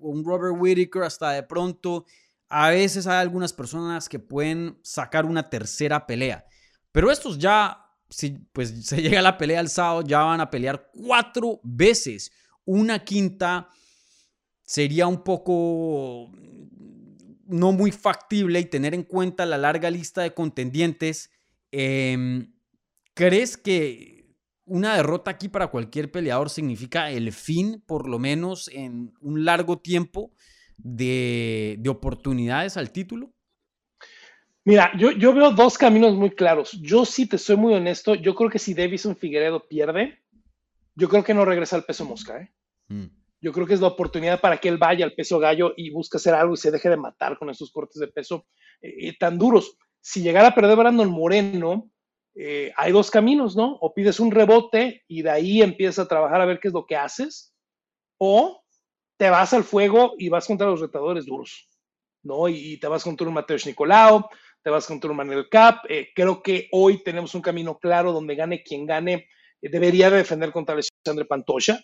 un 0.00 0.24
Robert 0.24 0.56
Whittaker, 0.58 1.04
hasta 1.04 1.30
de 1.30 1.44
pronto, 1.44 2.04
a 2.48 2.70
veces 2.70 3.06
hay 3.06 3.18
algunas 3.18 3.52
personas 3.52 4.08
que 4.08 4.18
pueden 4.18 4.76
sacar 4.82 5.24
una 5.24 5.48
tercera 5.48 6.04
pelea. 6.04 6.44
Pero 6.90 7.12
estos 7.12 7.38
ya, 7.38 7.92
si 8.10 8.30
pues 8.52 8.70
se 8.86 9.00
llega 9.00 9.20
a 9.20 9.22
la 9.22 9.38
pelea 9.38 9.60
el 9.60 9.68
sábado, 9.68 10.02
ya 10.02 10.24
van 10.24 10.40
a 10.40 10.50
pelear 10.50 10.90
cuatro 10.92 11.60
veces. 11.62 12.32
Una 12.64 13.04
quinta 13.04 13.68
sería 14.64 15.06
un 15.06 15.22
poco 15.22 16.32
no 17.46 17.70
muy 17.70 17.92
factible 17.92 18.58
y 18.58 18.64
tener 18.64 18.94
en 18.94 19.04
cuenta 19.04 19.46
la 19.46 19.58
larga 19.58 19.90
lista 19.90 20.22
de 20.22 20.34
contendientes. 20.34 21.30
Em, 21.70 22.53
¿Crees 23.14 23.56
que 23.56 24.26
una 24.66 24.96
derrota 24.96 25.30
aquí 25.30 25.48
para 25.48 25.68
cualquier 25.68 26.10
peleador 26.10 26.50
significa 26.50 27.10
el 27.10 27.32
fin, 27.32 27.82
por 27.86 28.08
lo 28.08 28.18
menos 28.18 28.68
en 28.68 29.14
un 29.20 29.44
largo 29.44 29.78
tiempo, 29.78 30.32
de 30.76 31.80
oportunidades 31.88 32.76
al 32.76 32.90
título? 32.90 33.34
Mira, 34.66 34.92
yo, 34.96 35.10
yo 35.10 35.34
veo 35.34 35.50
dos 35.50 35.76
caminos 35.76 36.14
muy 36.14 36.30
claros. 36.30 36.72
Yo 36.80 37.04
sí 37.04 37.26
te 37.26 37.36
soy 37.36 37.56
muy 37.56 37.74
honesto. 37.74 38.14
Yo 38.14 38.34
creo 38.34 38.48
que 38.48 38.58
si 38.58 38.72
Davison 38.72 39.14
Figueredo 39.14 39.68
pierde, 39.68 40.22
yo 40.94 41.08
creo 41.08 41.22
que 41.22 41.34
no 41.34 41.44
regresa 41.44 41.76
al 41.76 41.84
peso 41.84 42.06
mosca. 42.06 42.40
¿eh? 42.40 42.54
Mm. 42.88 43.06
Yo 43.42 43.52
creo 43.52 43.66
que 43.66 43.74
es 43.74 43.80
la 43.82 43.88
oportunidad 43.88 44.40
para 44.40 44.56
que 44.56 44.70
él 44.70 44.78
vaya 44.78 45.04
al 45.04 45.12
peso 45.12 45.38
gallo 45.38 45.74
y 45.76 45.90
busque 45.90 46.16
hacer 46.16 46.32
algo 46.34 46.54
y 46.54 46.56
se 46.56 46.70
deje 46.70 46.88
de 46.88 46.96
matar 46.96 47.38
con 47.38 47.50
esos 47.50 47.70
cortes 47.70 48.00
de 48.00 48.08
peso 48.08 48.46
eh, 48.80 49.08
eh, 49.08 49.16
tan 49.18 49.38
duros. 49.38 49.76
Si 50.00 50.22
llegara 50.22 50.48
a 50.48 50.54
perder 50.54 50.78
Brandon 50.78 51.10
Moreno, 51.10 51.90
eh, 52.34 52.72
hay 52.76 52.92
dos 52.92 53.10
caminos, 53.10 53.54
¿no? 53.56 53.76
O 53.80 53.94
pides 53.94 54.18
un 54.18 54.30
rebote 54.30 55.04
y 55.06 55.22
de 55.22 55.30
ahí 55.30 55.62
empiezas 55.62 56.04
a 56.04 56.08
trabajar 56.08 56.40
a 56.40 56.46
ver 56.46 56.58
qué 56.58 56.68
es 56.68 56.74
lo 56.74 56.86
que 56.86 56.96
haces, 56.96 57.54
o 58.18 58.62
te 59.16 59.30
vas 59.30 59.52
al 59.52 59.64
fuego 59.64 60.14
y 60.18 60.28
vas 60.28 60.46
contra 60.46 60.66
los 60.66 60.80
retadores 60.80 61.26
duros, 61.26 61.68
¿no? 62.22 62.48
Y, 62.48 62.78
te 62.78 62.88
vas 62.88 63.04
contra 63.04 63.28
un 63.28 63.34
Mateusz 63.34 63.66
Nicolau, 63.66 64.28
te 64.62 64.70
vas 64.70 64.86
contra 64.86 65.10
un 65.10 65.16
Manuel 65.16 65.48
Cap. 65.48 65.84
Eh, 65.88 66.08
creo 66.14 66.42
que 66.42 66.68
hoy 66.72 67.02
tenemos 67.04 67.34
un 67.34 67.42
camino 67.42 67.78
claro 67.78 68.12
donde 68.12 68.34
gane 68.34 68.62
quien 68.62 68.86
gane. 68.86 69.28
Eh, 69.62 69.68
debería 69.68 70.10
defender 70.10 70.50
contra 70.50 70.74
Alexandre 70.74 71.26
Pantoya. 71.26 71.80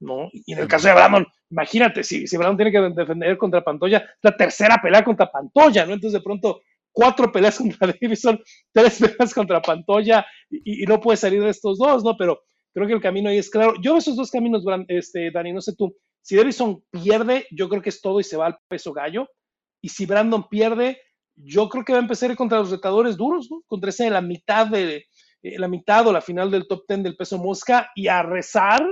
¿no? 0.00 0.30
Y 0.32 0.52
en 0.52 0.58
el 0.58 0.68
caso 0.68 0.88
de 0.88 0.94
Brandon, 0.94 1.26
imagínate, 1.50 2.02
si, 2.02 2.26
si 2.26 2.36
Brandon 2.36 2.56
tiene 2.56 2.72
que 2.72 2.94
defender 2.94 3.38
contra 3.38 3.62
Pantoya, 3.62 4.04
la 4.20 4.36
tercera 4.36 4.80
pelea 4.82 5.04
contra 5.04 5.30
Pantoya, 5.30 5.86
¿no? 5.86 5.94
Entonces 5.94 6.18
de 6.18 6.24
pronto 6.24 6.62
cuatro 6.92 7.30
peleas 7.32 7.58
contra 7.58 7.94
Davison, 8.00 8.40
tres 8.72 8.98
peleas 9.00 9.34
contra 9.34 9.62
Pantoya 9.62 10.24
y, 10.50 10.84
no 10.84 11.00
puede 11.00 11.16
salir 11.16 11.42
de 11.42 11.50
estos 11.50 11.78
dos, 11.78 12.04
¿no? 12.04 12.16
Pero 12.16 12.40
creo 12.72 12.86
que 12.86 12.94
el 12.94 13.00
camino 13.00 13.28
ahí 13.28 13.38
es 13.38 13.50
claro. 13.50 13.74
Yo 13.82 13.92
veo 13.92 13.98
esos 13.98 14.16
dos 14.16 14.30
caminos, 14.30 14.64
este, 14.88 15.30
Dani, 15.30 15.52
no 15.52 15.60
sé 15.60 15.74
tú. 15.76 15.94
Si 16.20 16.36
Davison 16.36 16.82
pierde, 16.90 17.46
yo 17.50 17.68
creo 17.68 17.82
que 17.82 17.88
es 17.88 18.00
todo 18.00 18.20
y 18.20 18.24
se 18.24 18.36
va 18.36 18.46
al 18.46 18.58
peso 18.68 18.92
gallo. 18.92 19.28
Y 19.80 19.88
si 19.88 20.06
Brandon 20.06 20.48
pierde, 20.48 21.00
yo 21.34 21.68
creo 21.68 21.84
que 21.84 21.92
va 21.92 21.98
a 21.98 22.02
empezar 22.02 22.34
contra 22.36 22.58
los 22.58 22.70
retadores 22.70 23.16
duros, 23.16 23.48
¿no? 23.50 23.62
Contra 23.66 23.90
ese 23.90 24.08
la 24.10 24.20
mitad 24.20 24.68
de 24.68 25.06
eh, 25.42 25.58
la 25.58 25.66
mitad 25.66 26.06
o 26.06 26.12
la 26.12 26.20
final 26.20 26.50
del 26.50 26.68
top 26.68 26.84
10 26.86 27.02
del 27.02 27.16
peso 27.16 27.38
mosca 27.38 27.90
y 27.96 28.06
a 28.06 28.22
rezar 28.22 28.82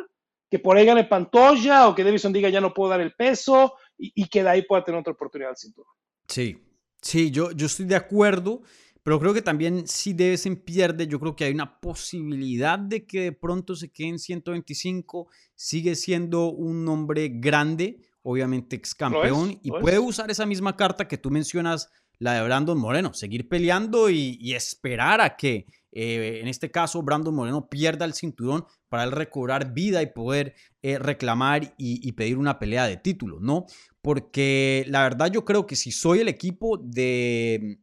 que 0.51 0.59
por 0.59 0.77
ahí 0.77 0.85
gane 0.85 1.05
Pantoya 1.05 1.89
o 1.89 1.95
que 1.95 2.03
Davison 2.03 2.33
diga 2.33 2.49
ya 2.49 2.61
no 2.61 2.75
puedo 2.75 2.91
dar 2.91 3.01
el 3.01 3.15
peso 3.15 3.75
y, 3.97 4.29
que 4.29 4.43
de 4.43 4.49
ahí 4.49 4.63
pueda 4.63 4.83
tener 4.83 5.01
otra 5.01 5.13
oportunidad 5.13 5.51
al 5.51 5.57
cinturón. 5.57 5.93
Sí, 6.27 6.59
sí, 7.01 7.31
yo, 7.31 7.53
yo 7.53 7.67
estoy 7.67 7.87
de 7.87 7.97
acuerdo, 7.97 8.63
pero 9.03 9.19
creo 9.19 9.33
que 9.33 9.43
también 9.43 9.87
si 9.87 10.13
Davison 10.13 10.57
pierde, 10.57 11.07
yo 11.07 11.19
creo 11.19 11.35
que 11.35 11.45
hay 11.45 11.53
una 11.53 11.81
posibilidad 11.81 12.79
de 12.79 13.07
que 13.07 13.23
de 13.23 13.33
pronto 13.33 13.75
se 13.75 13.91
quede 13.91 14.09
en 14.09 14.19
125, 14.19 15.29
sigue 15.55 15.95
siendo 15.95 16.51
un 16.51 16.85
nombre 16.85 17.29
grande, 17.33 18.01
obviamente 18.23 18.77
ex 18.77 18.95
campeón, 18.95 19.59
y 19.63 19.71
puede 19.71 19.99
usar 19.99 20.31
esa 20.31 20.45
misma 20.45 20.77
carta 20.77 21.09
que 21.09 21.17
tú 21.17 21.31
mencionas 21.31 21.91
la 22.21 22.35
de 22.35 22.43
Brandon 22.43 22.79
Moreno, 22.79 23.13
seguir 23.15 23.49
peleando 23.49 24.11
y, 24.11 24.53
esperar 24.55 25.23
a 25.23 25.37
que, 25.37 25.67
eh, 25.91 26.39
en 26.41 26.49
este 26.49 26.71
caso, 26.71 27.03
Brandon 27.03 27.35
Moreno 27.35 27.69
pierda 27.69 28.05
el 28.05 28.13
cinturón 28.13 28.67
para 28.89 29.05
él 29.05 29.11
recobrar 29.11 29.73
vida 29.73 30.03
y 30.03 30.07
poder 30.07 30.55
eh, 30.83 30.99
reclamar 30.99 31.75
y, 31.79 32.13
pedir 32.13 32.37
una 32.37 32.59
pelea 32.59 32.87
de 32.87 32.99
título, 32.99 33.41
¿no? 33.41 33.65
Porque 34.03 34.85
la 34.89 35.03
verdad 35.03 35.33
yo 35.33 35.45
creo 35.47 35.67
que 35.67 35.77
si 35.77 35.93
soy 35.93 36.21
el 36.21 36.29
equipo 36.29 36.77
de, 36.77 37.81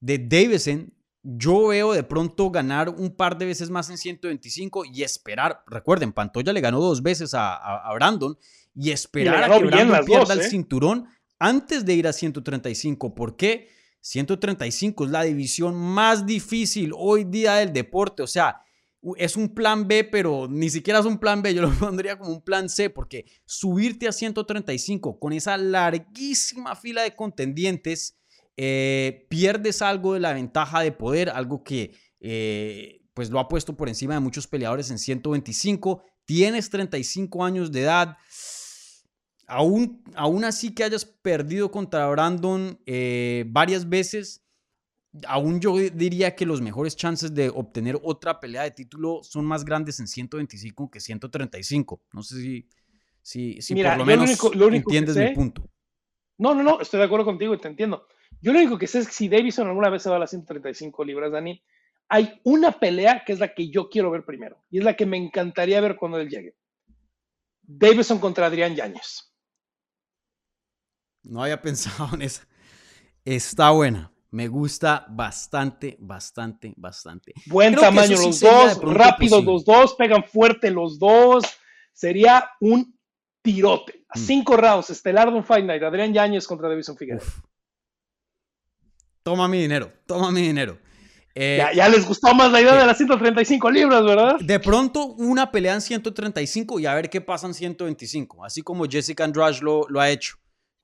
de 0.00 0.18
Davison, 0.18 0.92
yo 1.22 1.68
veo 1.68 1.94
de 1.94 2.02
pronto 2.02 2.50
ganar 2.50 2.90
un 2.90 3.16
par 3.16 3.38
de 3.38 3.46
veces 3.46 3.70
más 3.70 3.88
en 3.88 3.96
125 3.96 4.84
y 4.84 5.02
esperar, 5.02 5.62
recuerden, 5.66 6.12
Pantoya 6.12 6.52
le 6.52 6.60
ganó 6.60 6.80
dos 6.80 7.02
veces 7.02 7.32
a, 7.34 7.90
Brandon 7.94 8.36
y 8.74 8.90
esperar 8.90 9.50
a 9.50 9.58
que 9.58 9.64
Brandon 9.64 10.04
pierda 10.04 10.34
el 10.34 10.40
¿eh? 10.40 10.48
cinturón 10.48 11.08
antes 11.40 11.84
de 11.84 11.94
ir 11.94 12.06
a 12.06 12.12
135. 12.12 13.14
¿Por 13.14 13.36
qué? 13.36 13.68
135 14.00 15.06
es 15.06 15.10
la 15.10 15.22
división 15.22 15.74
más 15.74 16.24
difícil 16.24 16.92
hoy 16.96 17.24
día 17.24 17.56
del 17.56 17.72
deporte. 17.72 18.22
O 18.22 18.26
sea, 18.26 18.62
es 19.16 19.36
un 19.36 19.54
plan 19.54 19.88
B, 19.88 20.04
pero 20.04 20.46
ni 20.48 20.70
siquiera 20.70 21.00
es 21.00 21.06
un 21.06 21.18
plan 21.18 21.42
B. 21.42 21.54
Yo 21.54 21.62
lo 21.62 21.72
pondría 21.78 22.18
como 22.18 22.30
un 22.30 22.42
plan 22.42 22.68
C, 22.68 22.90
porque 22.90 23.24
subirte 23.44 24.06
a 24.06 24.12
135 24.12 25.18
con 25.18 25.32
esa 25.32 25.56
larguísima 25.56 26.76
fila 26.76 27.02
de 27.02 27.16
contendientes, 27.16 28.18
eh, 28.56 29.26
pierdes 29.30 29.80
algo 29.80 30.14
de 30.14 30.20
la 30.20 30.34
ventaja 30.34 30.80
de 30.80 30.92
poder, 30.92 31.30
algo 31.30 31.64
que 31.64 31.94
eh, 32.20 33.00
pues 33.14 33.30
lo 33.30 33.38
ha 33.38 33.48
puesto 33.48 33.76
por 33.76 33.88
encima 33.88 34.14
de 34.14 34.20
muchos 34.20 34.46
peleadores 34.46 34.90
en 34.90 34.98
125. 34.98 36.02
Tienes 36.26 36.68
35 36.68 37.44
años 37.44 37.72
de 37.72 37.82
edad 37.82 38.18
aún, 39.50 40.02
aún 40.14 40.44
así 40.44 40.72
que 40.72 40.84
hayas 40.84 41.04
perdido 41.04 41.70
contra 41.70 42.08
Brandon 42.08 42.78
eh, 42.86 43.44
varias 43.48 43.88
veces, 43.88 44.44
aún 45.26 45.60
yo 45.60 45.76
diría 45.76 46.36
que 46.36 46.46
los 46.46 46.60
mejores 46.60 46.94
chances 46.94 47.34
de 47.34 47.48
obtener 47.48 47.98
otra 48.02 48.38
pelea 48.38 48.62
de 48.62 48.70
título 48.70 49.20
son 49.24 49.44
más 49.44 49.64
grandes 49.64 49.98
en 49.98 50.06
125 50.06 50.90
que 50.90 51.00
135. 51.00 52.00
No 52.12 52.22
sé 52.22 52.36
si, 52.40 52.68
si, 53.22 53.60
si 53.60 53.74
por 53.74 53.98
lo 53.98 54.04
menos 54.06 54.30
entiendes 54.72 55.16
mi 55.16 55.34
punto. 55.34 55.68
No, 56.38 56.54
no, 56.54 56.62
no, 56.62 56.80
estoy 56.80 57.00
de 57.00 57.06
acuerdo 57.06 57.26
contigo 57.26 57.52
y 57.52 57.58
te 57.58 57.68
entiendo. 57.68 58.06
Yo 58.40 58.52
lo 58.52 58.60
único 58.60 58.78
que 58.78 58.86
sé 58.86 59.00
es 59.00 59.08
que 59.08 59.12
si 59.12 59.28
Davison 59.28 59.66
alguna 59.66 59.90
vez 59.90 60.02
se 60.02 60.10
va 60.10 60.16
a 60.16 60.20
las 60.20 60.30
135 60.30 61.04
libras, 61.04 61.32
Dani, 61.32 61.60
hay 62.08 62.40
una 62.44 62.70
pelea 62.70 63.24
que 63.26 63.32
es 63.32 63.40
la 63.40 63.52
que 63.52 63.68
yo 63.68 63.90
quiero 63.90 64.12
ver 64.12 64.24
primero 64.24 64.64
y 64.70 64.78
es 64.78 64.84
la 64.84 64.94
que 64.94 65.06
me 65.06 65.16
encantaría 65.16 65.80
ver 65.80 65.96
cuando 65.96 66.18
él 66.20 66.28
llegue. 66.28 66.54
Davison 67.62 68.20
contra 68.20 68.46
Adrián 68.46 68.76
Yáñez. 68.76 69.29
No 71.22 71.42
había 71.42 71.60
pensado 71.62 72.14
en 72.14 72.22
esa. 72.22 72.46
Está 73.24 73.70
buena. 73.70 74.12
Me 74.32 74.46
gusta 74.46 75.06
bastante, 75.08 75.96
bastante, 75.98 76.72
bastante. 76.76 77.32
Buen 77.46 77.74
tamaño 77.74 78.16
los 78.16 78.38
dos, 78.38 78.80
rápidos 78.80 79.44
los 79.44 79.64
dos, 79.64 79.94
pegan 79.94 80.22
fuerte 80.22 80.70
los 80.70 81.00
dos. 81.00 81.44
Sería 81.92 82.48
un 82.60 82.96
tirote. 83.42 84.04
A 84.08 84.18
mm. 84.18 84.22
cinco 84.22 84.56
rounds, 84.56 84.90
estelar 84.90 85.30
de 85.30 85.36
un 85.36 85.44
Fight 85.44 85.64
Night, 85.64 85.82
Adrián 85.82 86.14
Yáñez 86.14 86.46
contra 86.46 86.68
Davison 86.68 86.96
Figueroa. 86.96 87.26
Toma 89.24 89.48
mi 89.48 89.62
dinero, 89.62 89.92
toma 90.06 90.30
mi 90.30 90.42
dinero. 90.42 90.78
Eh, 91.34 91.64
ya, 91.74 91.88
les 91.88 92.06
gustó 92.06 92.34
más 92.34 92.50
la 92.50 92.60
idea 92.60 92.74
de 92.74 92.86
las 92.86 92.96
135 92.96 93.70
libras, 93.70 94.04
¿verdad? 94.04 94.36
De 94.40 94.58
pronto, 94.58 95.06
una 95.06 95.50
pelea 95.50 95.74
en 95.74 95.80
135 95.80 96.80
y 96.80 96.86
a 96.86 96.94
ver 96.94 97.08
qué 97.08 97.20
pasa 97.20 97.46
en 97.46 97.54
125, 97.54 98.44
así 98.44 98.62
como 98.62 98.84
Jessica 98.84 99.24
Andrade 99.24 99.60
lo, 99.60 99.86
lo 99.88 100.00
ha 100.00 100.10
hecho 100.10 100.39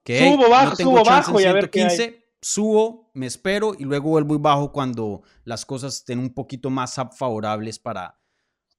subo, 0.07 0.49
bajo, 0.49 0.77
subo, 0.77 1.05
bajo 1.05 1.41
y 1.41 1.45
a 1.45 1.53
ver 1.53 1.71
qué 1.71 2.23
Subo, 2.41 3.11
me 3.15 3.27
espero 3.27 3.75
y 3.77 3.85
luego 3.85 4.11
vuelvo 4.11 4.35
y 4.35 4.39
bajo 4.39 4.71
cuando 4.71 5.23
las 5.45 5.65
cosas 5.65 5.97
estén 5.97 6.19
un 6.19 6.33
poquito 6.33 6.71
más 6.71 6.95
favorables 7.17 7.79
para, 7.79 8.21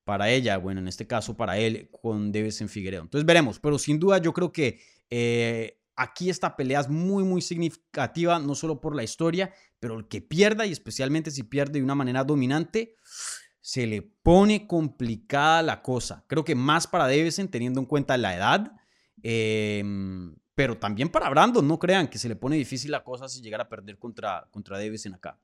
para 0.05 0.29
ella, 0.29 0.57
bueno, 0.57 0.79
en 0.79 0.87
este 0.87 1.05
caso 1.05 1.35
para 1.35 1.57
él 1.57 1.89
con 2.01 2.31
en 2.33 2.69
Figueredo. 2.69 3.01
Entonces 3.01 3.25
veremos, 3.25 3.59
pero 3.59 3.77
sin 3.77 3.99
duda 3.99 4.19
yo 4.19 4.31
creo 4.31 4.53
que 4.53 4.79
eh, 5.09 5.81
aquí 5.97 6.29
esta 6.29 6.55
pelea 6.55 6.79
es 6.79 6.87
muy, 6.87 7.25
muy 7.25 7.41
significativa, 7.41 8.39
no 8.39 8.55
solo 8.55 8.79
por 8.79 8.95
la 8.95 9.03
historia, 9.03 9.51
pero 9.79 9.97
el 9.97 10.07
que 10.07 10.21
pierda, 10.21 10.65
y 10.65 10.71
especialmente 10.71 11.31
si 11.31 11.43
pierde 11.43 11.79
de 11.79 11.83
una 11.83 11.95
manera 11.95 12.23
dominante, 12.23 12.95
se 13.59 13.85
le 13.85 14.01
pone 14.01 14.65
complicada 14.65 15.61
la 15.61 15.81
cosa. 15.81 16.23
Creo 16.27 16.45
que 16.45 16.55
más 16.55 16.87
para 16.87 17.07
Davison, 17.07 17.49
teniendo 17.49 17.81
en 17.81 17.85
cuenta 17.85 18.15
la 18.15 18.33
edad, 18.33 18.71
em, 19.23 20.37
pero 20.57 20.75
también 20.75 21.09
para 21.09 21.29
Brandon, 21.29 21.67
no 21.67 21.77
crean 21.77 22.07
que 22.07 22.17
se 22.17 22.27
le 22.27 22.35
pone 22.35 22.55
difícil 22.55 22.89
la 22.89 23.03
cosa 23.03 23.29
si 23.29 23.43
llegara 23.43 23.65
a 23.65 23.69
perder 23.69 23.99
contra, 23.99 24.47
contra 24.49 24.79
Davison 24.79 25.13
acá. 25.13 25.37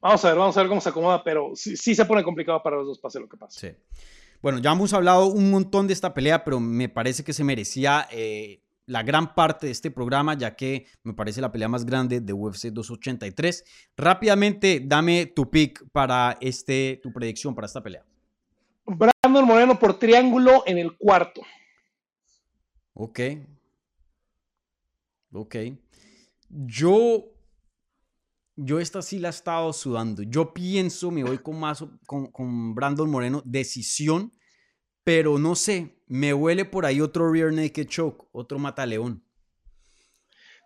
Vamos 0.00 0.24
a 0.24 0.28
ver, 0.28 0.38
vamos 0.38 0.56
a 0.56 0.60
ver 0.60 0.70
cómo 0.70 0.80
se 0.80 0.88
acomoda, 0.88 1.22
pero 1.22 1.50
sí, 1.54 1.76
se 1.76 2.06
pone 2.06 2.24
complicado 2.24 2.62
para 2.62 2.76
los 2.76 2.86
dos, 2.86 2.98
pase 2.98 3.20
lo 3.20 3.28
que 3.28 3.36
pase. 3.36 3.60
Sí. 3.60 3.76
Bueno, 4.40 4.58
ya 4.58 4.72
hemos 4.72 4.94
hablado 4.94 5.26
un 5.26 5.50
montón 5.50 5.86
de 5.86 5.92
esta 5.92 6.14
pelea, 6.14 6.44
pero 6.44 6.60
me 6.60 6.88
parece 6.88 7.24
que 7.24 7.34
se 7.34 7.44
merecía 7.44 8.08
eh, 8.10 8.62
la 8.86 9.02
gran 9.02 9.34
parte 9.34 9.66
de 9.66 9.72
este 9.72 9.90
programa, 9.90 10.32
ya 10.32 10.56
que 10.56 10.86
me 11.02 11.12
parece 11.12 11.42
la 11.42 11.52
pelea 11.52 11.68
más 11.68 11.84
grande 11.84 12.22
de 12.22 12.32
UFC 12.32 12.68
283. 12.68 13.64
Rápidamente, 13.98 14.80
dame 14.82 15.26
tu 15.26 15.50
pick 15.50 15.84
para 15.92 16.38
este, 16.40 17.00
tu 17.02 17.12
predicción 17.12 17.54
para 17.54 17.66
esta 17.66 17.82
pelea. 17.82 18.02
Brandon 18.86 19.44
Moreno 19.44 19.78
por 19.78 19.98
triángulo 19.98 20.62
en 20.64 20.78
el 20.78 20.96
cuarto. 20.96 21.42
Ok. 22.94 23.20
Ok. 25.32 25.56
Yo 26.48 27.32
yo 28.56 28.78
esta 28.80 29.02
sí 29.02 29.18
la 29.18 29.28
he 29.28 29.30
estado 29.30 29.72
sudando. 29.72 30.22
Yo 30.22 30.52
pienso, 30.52 31.10
me 31.10 31.24
voy 31.24 31.38
con 31.38 31.58
más 31.58 31.84
con, 32.06 32.30
con 32.30 32.74
Brandon 32.74 33.10
Moreno, 33.10 33.42
decisión, 33.44 34.32
pero 35.04 35.38
no 35.38 35.54
sé, 35.54 36.02
me 36.06 36.34
huele 36.34 36.64
por 36.64 36.86
ahí 36.86 37.00
otro 37.00 37.32
rear 37.32 37.52
naked 37.52 37.86
choke, 37.88 38.28
otro 38.32 38.58
mataleón. 38.58 39.24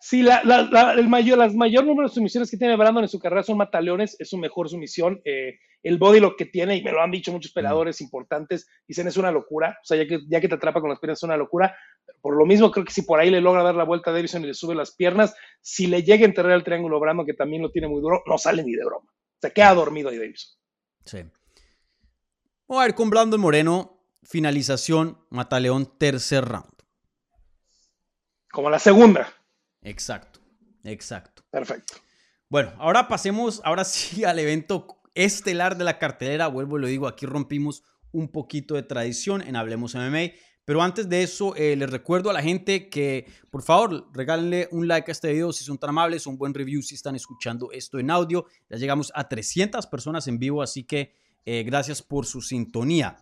Sí, 0.00 0.22
la, 0.22 0.42
la, 0.44 0.92
el 0.92 1.08
mayor, 1.08 1.38
las 1.38 1.54
mayor 1.54 1.84
número 1.84 2.08
de 2.08 2.14
sumisiones 2.14 2.50
que 2.50 2.56
tiene 2.56 2.76
Brandon 2.76 3.04
en 3.04 3.08
su 3.08 3.18
carrera 3.18 3.42
son 3.42 3.56
mataleones, 3.56 4.16
es 4.20 4.28
su 4.28 4.38
mejor 4.38 4.68
sumisión. 4.68 5.20
Eh, 5.24 5.58
el 5.82 5.98
body 5.98 6.20
lo 6.20 6.36
que 6.36 6.46
tiene, 6.46 6.76
y 6.76 6.82
me 6.82 6.90
lo 6.90 7.00
han 7.00 7.10
dicho 7.10 7.32
muchos 7.32 7.52
peleadores 7.52 8.00
importantes, 8.00 8.68
dicen 8.88 9.06
es 9.06 9.16
una 9.16 9.30
locura. 9.30 9.78
O 9.82 9.84
sea, 9.84 9.96
ya 9.96 10.06
que, 10.06 10.20
ya 10.28 10.40
que 10.40 10.48
te 10.48 10.56
atrapa 10.56 10.80
con 10.80 10.90
las 10.90 10.98
piernas 10.98 11.20
es 11.20 11.22
una 11.22 11.36
locura. 11.36 11.76
Por 12.20 12.36
lo 12.36 12.44
mismo, 12.44 12.70
creo 12.70 12.84
que 12.84 12.92
si 12.92 13.02
por 13.02 13.20
ahí 13.20 13.30
le 13.30 13.40
logra 13.40 13.62
dar 13.62 13.74
la 13.74 13.84
vuelta 13.84 14.10
a 14.10 14.12
Davison 14.12 14.42
y 14.42 14.48
le 14.48 14.54
sube 14.54 14.74
las 14.74 14.94
piernas, 14.94 15.34
si 15.60 15.86
le 15.86 16.02
llega 16.02 16.24
a 16.24 16.28
enterrar 16.28 16.52
el 16.52 16.64
triángulo 16.64 16.98
Brandon, 16.98 17.24
que 17.24 17.34
también 17.34 17.62
lo 17.62 17.70
tiene 17.70 17.88
muy 17.88 18.00
duro, 18.00 18.22
no 18.26 18.36
sale 18.36 18.64
ni 18.64 18.74
de 18.74 18.84
broma. 18.84 19.08
Se 19.40 19.52
queda 19.52 19.74
dormido 19.74 20.08
ahí 20.10 20.18
Davison. 20.18 20.50
Sí. 21.04 21.18
Vamos 22.68 22.82
a 22.82 22.86
ver 22.86 22.94
con 22.96 23.10
Brandon 23.10 23.40
Moreno, 23.40 24.00
finalización, 24.24 25.18
Mataleón, 25.30 25.86
tercer 25.98 26.44
round. 26.44 26.72
Como 28.50 28.70
la 28.70 28.80
segunda. 28.80 29.32
Exacto, 29.86 30.40
exacto. 30.82 31.44
Perfecto. 31.48 31.94
Bueno, 32.48 32.72
ahora 32.78 33.06
pasemos, 33.06 33.60
ahora 33.64 33.84
sí 33.84 34.24
al 34.24 34.38
evento 34.40 34.98
estelar 35.14 35.78
de 35.78 35.84
la 35.84 35.98
cartelera. 35.98 36.48
Vuelvo 36.48 36.76
y 36.76 36.80
lo 36.80 36.86
digo, 36.88 37.06
aquí 37.06 37.24
rompimos 37.24 37.84
un 38.10 38.28
poquito 38.28 38.74
de 38.74 38.82
tradición 38.82 39.42
en 39.42 39.54
Hablemos 39.54 39.94
MMA. 39.94 40.32
Pero 40.64 40.82
antes 40.82 41.08
de 41.08 41.22
eso, 41.22 41.54
eh, 41.54 41.76
les 41.76 41.88
recuerdo 41.88 42.30
a 42.30 42.32
la 42.32 42.42
gente 42.42 42.88
que, 42.88 43.26
por 43.52 43.62
favor, 43.62 44.08
regálenle 44.12 44.68
un 44.72 44.88
like 44.88 45.08
a 45.08 45.12
este 45.12 45.32
video 45.32 45.52
si 45.52 45.62
son 45.62 45.78
tan 45.78 45.90
amables, 45.90 46.26
un 46.26 46.36
buen 46.36 46.52
review 46.52 46.82
si 46.82 46.96
están 46.96 47.14
escuchando 47.14 47.70
esto 47.70 48.00
en 48.00 48.10
audio. 48.10 48.46
Ya 48.68 48.76
llegamos 48.76 49.12
a 49.14 49.28
300 49.28 49.86
personas 49.86 50.26
en 50.26 50.40
vivo, 50.40 50.62
así 50.62 50.82
que 50.82 51.14
eh, 51.44 51.62
gracias 51.62 52.02
por 52.02 52.26
su 52.26 52.42
sintonía. 52.42 53.18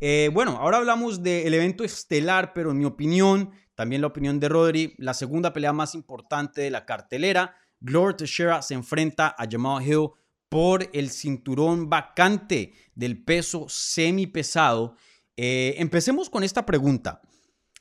Eh, 0.00 0.30
bueno, 0.32 0.52
ahora 0.52 0.78
hablamos 0.78 1.22
del 1.22 1.52
evento 1.52 1.84
estelar, 1.84 2.54
pero 2.54 2.70
en 2.70 2.78
mi 2.78 2.86
opinión 2.86 3.50
también 3.78 4.00
la 4.00 4.08
opinión 4.08 4.40
de 4.40 4.48
Rodri, 4.48 4.96
la 4.98 5.14
segunda 5.14 5.52
pelea 5.52 5.72
más 5.72 5.94
importante 5.94 6.62
de 6.62 6.68
la 6.68 6.84
cartelera. 6.84 7.54
Gloria 7.78 8.16
Teixeira 8.16 8.60
se 8.60 8.74
enfrenta 8.74 9.36
a 9.38 9.46
Jamal 9.48 9.86
Hill 9.86 10.08
por 10.48 10.90
el 10.92 11.10
cinturón 11.10 11.88
vacante 11.88 12.72
del 12.96 13.22
peso 13.22 13.66
semipesado. 13.68 14.96
Eh, 15.36 15.76
empecemos 15.78 16.28
con 16.28 16.42
esta 16.42 16.66
pregunta. 16.66 17.22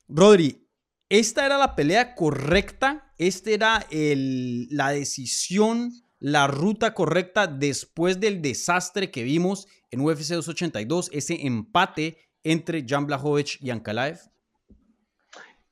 Rodri, 0.07 0.69
¿esta 1.09 1.47
era 1.47 1.57
la 1.57 1.75
pelea 1.75 2.13
correcta? 2.13 3.11
¿Esta 3.17 3.49
era 3.49 3.87
la 3.89 4.91
decisión, 4.91 5.93
la 6.19 6.45
ruta 6.45 6.93
correcta 6.93 7.47
después 7.47 8.19
del 8.19 8.43
desastre 8.43 9.09
que 9.09 9.23
vimos 9.23 9.65
en 9.89 10.01
UFC 10.01 10.33
282, 10.35 11.09
ese 11.11 11.47
empate 11.47 12.19
entre 12.43 12.85
Jan 12.87 13.07
Blachowicz 13.07 13.57
y 13.59 13.71
Ankalaev? 13.71 14.19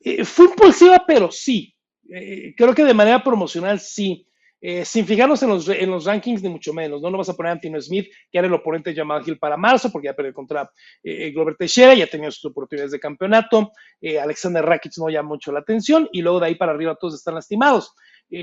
Eh, 0.06 0.24
fue 0.24 0.46
impulsiva, 0.46 1.04
pero 1.06 1.32
sí. 1.32 1.76
Eh, 2.08 2.54
creo 2.56 2.76
que 2.76 2.86
de 2.86 2.94
manera 2.94 3.24
promocional 3.24 3.80
sí. 3.80 4.28
Eh, 4.62 4.86
sin 4.86 5.06
fijarnos 5.06 5.42
en 5.44 5.50
los, 5.50 5.68
en 5.68 5.90
los 5.90 6.06
rankings, 6.06 6.44
ni 6.44 6.50
mucho 6.50 6.74
menos. 6.74 7.02
No 7.02 7.10
lo 7.10 7.18
vas 7.18 7.30
a 7.30 7.34
poner 7.34 7.50
a 7.50 7.54
Antino 7.54 7.82
Smith, 7.82 8.08
que 8.32 8.38
era 8.38 8.48
el 8.48 8.54
oponente 8.54 8.92
de 8.92 8.96
Jamal 8.96 9.24
Hill 9.26 9.40
para 9.40 9.58
marzo, 9.58 9.92
porque 9.92 10.08
ya 10.08 10.16
perdió 10.16 10.34
contra 10.34 10.70
Glover 11.04 11.56
Teixeira, 11.56 11.94
ya 11.94 12.08
tenía 12.08 12.32
sus 12.32 12.46
oportunidades 12.46 12.92
de 12.92 13.00
campeonato. 13.00 13.72
Alexander 14.20 14.66
Rakic 14.66 14.94
no 14.98 15.10
llama 15.10 15.30
mucho 15.30 15.52
la 15.52 15.60
atención, 15.60 16.10
y 16.12 16.22
luego 16.22 16.40
de 16.40 16.48
ahí 16.48 16.56
para 16.56 16.72
arriba 16.72 16.98
todos 17.00 17.14
están 17.14 17.36
lastimados. 17.36 17.94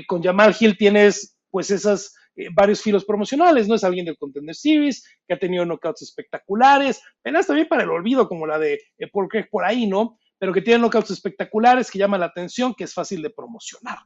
con 0.07 0.23
Jamal 0.23 0.55
Hill 0.57 0.77
tienes, 0.77 1.37
pues, 1.49 1.71
esas 1.71 2.15
varios 2.53 2.81
filos 2.81 3.03
promocionales, 3.03 3.67
¿no? 3.67 3.75
Es 3.75 3.83
alguien 3.83 4.05
del 4.05 4.17
Contender 4.17 4.55
Series, 4.55 5.03
que 5.27 5.33
ha 5.33 5.39
tenido 5.39 5.65
knockouts 5.65 6.03
espectaculares, 6.03 7.01
peleas 7.21 7.47
también 7.47 7.67
para 7.67 7.83
el 7.83 7.89
olvido, 7.89 8.29
como 8.29 8.47
la 8.47 8.59
de 8.59 8.79
Paul 9.11 9.27
Craig 9.27 9.47
por 9.51 9.65
ahí, 9.65 9.87
¿no? 9.87 10.17
Pero 10.43 10.51
que 10.51 10.61
tiene 10.61 10.79
knockouts 10.79 11.09
espectaculares, 11.09 11.89
que 11.89 11.97
llaman 11.97 12.19
la 12.19 12.25
atención, 12.25 12.73
que 12.73 12.83
es 12.83 12.93
fácil 12.93 13.21
de 13.21 13.29
promocionar. 13.29 13.99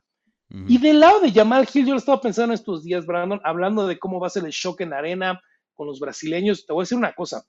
Y 0.68 0.78
del 0.78 1.00
lado 1.00 1.20
de 1.20 1.32
Jamal 1.32 1.68
Hill, 1.74 1.88
yo 1.88 1.94
lo 1.94 1.98
estaba 1.98 2.22
pensando 2.22 2.54
estos 2.54 2.84
días, 2.84 3.08
Brandon, 3.08 3.42
hablando 3.44 3.88
de 3.88 3.98
cómo 3.98 4.20
va 4.20 4.28
a 4.28 4.30
ser 4.30 4.46
el 4.46 4.52
shock 4.52 4.82
en 4.82 4.94
arena 4.94 5.42
con 5.74 5.88
los 5.88 6.00
brasileños. 6.00 6.68
Te 6.68 6.74
voy 6.74 6.82
a 6.82 6.84
decir 6.84 6.96
una 6.96 7.14
cosa. 7.14 7.44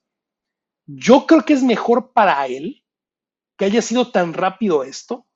Yo 0.87 1.27
creo 1.27 1.45
que 1.45 1.53
es 1.53 1.63
mejor 1.63 2.15
para 2.15 2.47
él 2.47 2.83
que 3.59 3.67
haya 3.67 3.83
sido 3.83 4.11
tan 4.11 4.33
rápido 4.33 4.83
esto, 4.83 5.27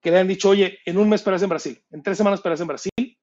que 0.00 0.10
le 0.10 0.18
han 0.18 0.28
dicho, 0.28 0.48
oye, 0.48 0.78
en 0.86 0.96
un 0.96 1.10
mes 1.10 1.20
peleas 1.20 1.42
en 1.42 1.50
Brasil, 1.50 1.84
en 1.90 2.02
tres 2.02 2.16
semanas 2.16 2.40
peleas 2.40 2.62
en 2.62 2.68
Brasil, 2.68 3.18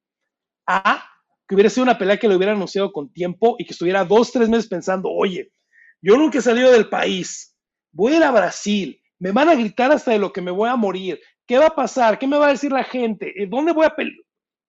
a 0.68 1.04
que 1.48 1.56
hubiera 1.56 1.72
sido 1.72 1.86
una 1.86 1.98
pelea 1.98 2.20
que 2.20 2.28
lo 2.28 2.36
hubiera 2.36 2.54
anunciado 2.54 2.92
con 2.92 3.12
tiempo 3.12 3.56
y 3.58 3.66
que 3.66 3.74
estuviera 3.74 4.06
dos, 4.06 4.32
tres 4.32 4.50
meses 4.50 4.68
pensando, 4.68 5.10
oye, 5.10 5.52
yo 6.00 6.16
nunca 6.16 6.38
he 6.38 6.42
salido 6.44 6.72
del 6.72 6.90
país, 6.90 7.58
voy 7.92 8.14
a 8.14 8.18
ir 8.18 8.24
a 8.24 8.30
Brasil, 8.30 9.02
me 9.20 9.32
van 9.32 9.50
a 9.50 9.56
gritar 9.56 9.92
hasta 9.92 10.12
de 10.12 10.20
lo 10.20 10.34
que 10.34 10.42
me 10.42 10.52
voy 10.52 10.70
a 10.70 10.76
morir. 10.76 11.20
¿Qué 11.46 11.58
va 11.58 11.68
a 11.68 11.76
pasar? 11.76 12.18
¿Qué 12.18 12.28
me 12.28 12.38
va 12.38 12.48
a 12.48 12.52
decir 12.52 12.72
la 12.72 12.84
gente? 12.84 13.34
¿Dónde 13.48 13.74
voy 13.74 13.86
a 13.86 13.96
pelear? 13.96 14.16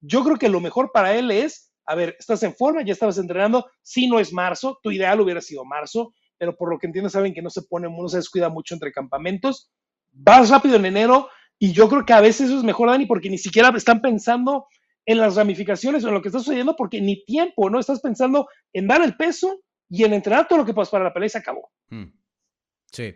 Yo 0.01 0.25
creo 0.25 0.37
que 0.37 0.49
lo 0.49 0.61
mejor 0.61 0.91
para 0.93 1.15
él 1.15 1.31
es, 1.31 1.73
a 1.87 1.95
ver, 1.95 2.17
estás 2.19 2.43
en 2.43 2.55
forma, 2.55 2.83
ya 2.83 2.93
estabas 2.93 3.19
entrenando, 3.19 3.71
si 3.83 4.09
no 4.09 4.19
es 4.19 4.33
marzo, 4.33 4.79
tu 4.83 4.91
ideal 4.91 5.21
hubiera 5.21 5.41
sido 5.41 5.65
marzo, 5.65 6.15
pero 6.39 6.57
por 6.57 6.71
lo 6.71 6.79
que 6.79 6.87
entiendo 6.87 7.11
saben 7.11 7.35
que 7.35 7.43
no 7.43 7.51
se 7.51 7.63
pone, 7.63 7.89
no 7.89 8.09
se 8.09 8.17
descuida 8.17 8.49
mucho 8.49 8.75
entre 8.75 8.93
campamentos. 8.93 9.71
Vas 10.11 10.49
rápido 10.49 10.77
en 10.77 10.87
enero 10.87 11.29
y 11.59 11.73
yo 11.73 11.89
creo 11.89 12.07
que 12.07 12.15
a 12.15 12.23
veces 12.23 12.49
eso 12.49 12.59
es 12.59 12.65
mejor, 12.65 12.89
Dani, 12.89 13.05
porque 13.05 13.29
ni 13.29 13.37
siquiera 13.37 13.69
están 13.77 14.01
pensando 14.01 14.67
en 15.05 15.19
las 15.19 15.37
ramificaciones 15.37 16.03
o 16.05 16.09
en 16.09 16.15
lo 16.15 16.23
que 16.23 16.29
está 16.29 16.39
sucediendo, 16.39 16.77
porque 16.77 17.01
ni 17.01 17.25
tiempo, 17.25 17.69
¿no? 17.69 17.79
Estás 17.79 18.01
pensando 18.01 18.49
en 18.73 18.87
dar 18.87 19.03
el 19.03 19.17
peso 19.17 19.61
y 19.91 20.05
en 20.05 20.15
entrenar 20.15 20.49
todo 20.49 20.61
lo 20.61 20.65
que 20.65 20.73
pasó 20.73 20.93
para 20.93 21.05
la 21.05 21.13
pelea 21.13 21.27
y 21.27 21.31
se 21.31 21.39
acabó. 21.39 21.71
Hmm. 21.89 22.13
Sí. 22.91 23.15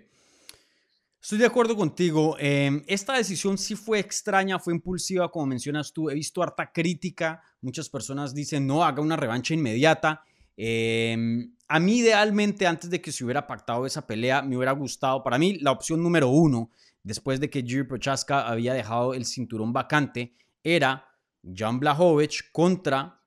Estoy 1.24 1.38
de 1.38 1.46
acuerdo 1.46 1.74
contigo. 1.74 2.36
Em, 2.38 2.84
esta 2.86 3.14
decisión 3.14 3.56
sí 3.56 3.76
fue 3.76 3.98
extraña, 3.98 4.58
fue 4.58 4.74
impulsiva, 4.74 5.30
como 5.30 5.46
mencionas 5.46 5.90
tú. 5.90 6.10
He 6.10 6.14
visto 6.14 6.42
harta 6.42 6.70
crítica. 6.70 7.42
Muchas 7.62 7.88
personas 7.88 8.34
dicen, 8.34 8.66
no, 8.66 8.84
haga 8.84 9.00
una 9.00 9.16
revancha 9.16 9.54
inmediata. 9.54 10.22
Em, 10.54 11.54
a 11.66 11.80
mí, 11.80 12.00
idealmente, 12.00 12.66
antes 12.66 12.90
de 12.90 13.00
que 13.00 13.10
se 13.10 13.24
hubiera 13.24 13.46
pactado 13.46 13.86
esa 13.86 14.06
pelea, 14.06 14.42
me 14.42 14.54
hubiera 14.54 14.72
gustado, 14.72 15.22
para 15.22 15.38
mí, 15.38 15.56
la 15.60 15.70
opción 15.70 16.02
número 16.02 16.28
uno, 16.28 16.70
después 17.02 17.40
de 17.40 17.48
que 17.48 17.62
Jiri 17.62 17.84
Prochaska 17.84 18.46
había 18.46 18.74
dejado 18.74 19.14
el 19.14 19.24
cinturón 19.24 19.72
vacante, 19.72 20.34
era 20.62 21.08
Jan 21.42 21.80
Blachowicz 21.80 22.50
contra 22.52 23.18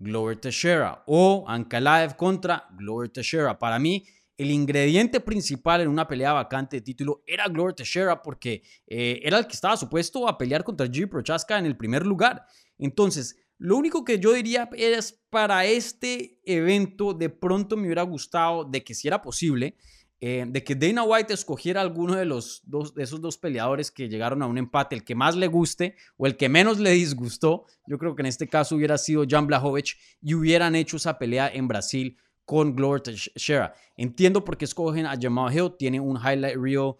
Glover 0.00 0.38
Teixeira 0.38 1.04
o 1.06 1.44
Ankalaev 1.46 2.16
contra 2.16 2.66
Glover 2.72 3.10
Teixeira. 3.10 3.56
Para 3.56 3.78
mí, 3.78 4.04
el 4.36 4.50
ingrediente 4.50 5.20
principal 5.20 5.80
en 5.80 5.88
una 5.88 6.08
pelea 6.08 6.32
vacante 6.32 6.76
de 6.76 6.82
título 6.82 7.22
era 7.26 7.48
Glover 7.48 7.74
Teixeira 7.74 8.22
porque 8.22 8.62
eh, 8.86 9.20
era 9.22 9.38
el 9.38 9.46
que 9.46 9.54
estaba 9.54 9.76
supuesto 9.76 10.28
a 10.28 10.36
pelear 10.36 10.64
contra 10.64 10.88
Jimmy 10.88 11.06
Prochaska 11.06 11.58
en 11.58 11.66
el 11.66 11.76
primer 11.76 12.04
lugar. 12.04 12.44
Entonces, 12.78 13.36
lo 13.58 13.76
único 13.76 14.04
que 14.04 14.18
yo 14.18 14.32
diría 14.32 14.68
es 14.76 15.12
para 15.30 15.64
este 15.64 16.40
evento 16.44 17.14
de 17.14 17.30
pronto 17.30 17.76
me 17.76 17.86
hubiera 17.86 18.02
gustado 18.02 18.64
de 18.64 18.82
que 18.82 18.94
si 18.94 19.06
era 19.06 19.22
posible, 19.22 19.76
eh, 20.20 20.44
de 20.48 20.64
que 20.64 20.74
Dana 20.74 21.04
White 21.04 21.34
escogiera 21.34 21.80
alguno 21.80 22.14
de, 22.14 22.24
los 22.24 22.62
dos, 22.64 22.94
de 22.94 23.04
esos 23.04 23.20
dos 23.20 23.38
peleadores 23.38 23.90
que 23.90 24.08
llegaron 24.08 24.42
a 24.42 24.46
un 24.46 24.58
empate, 24.58 24.96
el 24.96 25.04
que 25.04 25.14
más 25.14 25.36
le 25.36 25.46
guste 25.46 25.96
o 26.16 26.26
el 26.26 26.36
que 26.36 26.48
menos 26.48 26.78
le 26.78 26.90
disgustó. 26.90 27.66
Yo 27.86 27.98
creo 27.98 28.16
que 28.16 28.22
en 28.22 28.26
este 28.26 28.48
caso 28.48 28.74
hubiera 28.74 28.98
sido 28.98 29.24
Jan 29.28 29.46
Blachowicz 29.46 29.96
y 30.20 30.34
hubieran 30.34 30.74
hecho 30.74 30.96
esa 30.96 31.18
pelea 31.18 31.48
en 31.52 31.68
Brasil 31.68 32.16
con 32.44 32.74
Glover 32.74 33.00
Teixeira. 33.00 33.74
Entiendo 33.96 34.44
por 34.44 34.56
qué 34.56 34.64
escogen 34.64 35.06
a 35.06 35.18
Jamal 35.20 35.54
Hill, 35.54 35.72
tiene 35.78 36.00
un 36.00 36.16
highlight 36.16 36.56
reel 36.56 36.94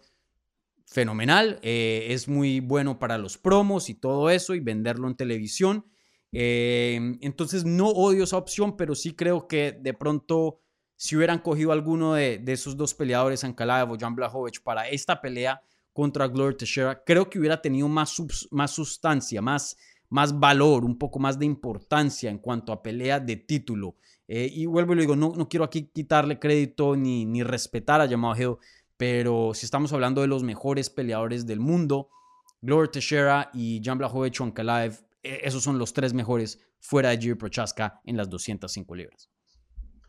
fenomenal, 0.85 1.59
eh, 1.61 2.07
es 2.09 2.27
muy 2.27 2.59
bueno 2.59 2.99
para 2.99 3.17
los 3.17 3.37
promos 3.37 3.89
y 3.89 3.95
todo 3.95 4.29
eso 4.29 4.53
y 4.53 4.59
venderlo 4.59 5.07
en 5.07 5.15
televisión. 5.15 5.85
Eh, 6.31 6.99
entonces 7.21 7.65
no 7.65 7.87
odio 7.87 8.23
esa 8.23 8.37
opción, 8.37 8.75
pero 8.77 8.95
sí 8.95 9.13
creo 9.13 9.47
que 9.47 9.71
de 9.71 9.93
pronto 9.93 10.59
si 10.97 11.15
hubieran 11.15 11.39
cogido 11.39 11.71
alguno 11.71 12.13
de, 12.13 12.41
esos 12.47 12.77
dos 12.77 12.93
peleadores, 12.93 13.43
Ankalaev 13.43 13.91
o 13.91 13.97
Jan 13.97 14.15
Blachowicz, 14.15 14.59
para 14.59 14.87
esta 14.87 15.19
pelea 15.21 15.61
contra 15.91 16.27
Glover 16.27 16.55
Teixeira, 16.55 17.03
creo 17.05 17.29
que 17.29 17.39
hubiera 17.39 17.61
tenido 17.61 17.87
más, 17.87 18.15
más 18.51 18.71
sustancia, 18.71 19.41
más, 19.41 19.77
más 20.09 20.37
valor, 20.37 20.85
un 20.85 20.97
poco 20.97 21.19
más 21.19 21.37
de 21.37 21.45
importancia 21.45 22.29
en 22.29 22.37
cuanto 22.37 22.71
a 22.71 22.81
pelea 22.81 23.19
de 23.19 23.35
título. 23.35 23.95
Eh, 24.27 24.49
y 24.51 24.65
vuelvo 24.65 24.93
y 24.93 24.95
lo 24.95 25.01
digo, 25.01 25.15
no, 25.15 25.33
no 25.35 25.47
quiero 25.47 25.63
aquí 25.63 25.89
quitarle 25.93 26.39
crédito 26.39 26.95
ni, 26.95 27.25
ni 27.25 27.43
respetar 27.43 28.01
a 28.01 28.07
Jamal 28.07 28.39
Hill, 28.39 28.55
pero 28.97 29.53
si 29.53 29.65
estamos 29.65 29.93
hablando 29.93 30.21
de 30.21 30.27
los 30.27 30.43
mejores 30.43 30.89
peleadores 30.89 31.45
del 31.45 31.59
mundo, 31.59 32.09
Glover 32.61 32.87
Teixeira 32.87 33.51
y 33.53 33.81
Jan 33.83 33.97
Blachowicz 33.97 34.41
o 34.41 34.43
Ankalaev, 34.45 34.99
e, 35.21 35.41
esos 35.43 35.63
son 35.63 35.77
los 35.77 35.93
tres 35.93 36.13
mejores 36.13 36.59
fuera 36.79 37.09
de 37.09 37.17
Jiri 37.17 37.35
Prochaska 37.35 38.01
en 38.05 38.17
las 38.17 38.29
205 38.29 38.95
libras. 38.95 39.29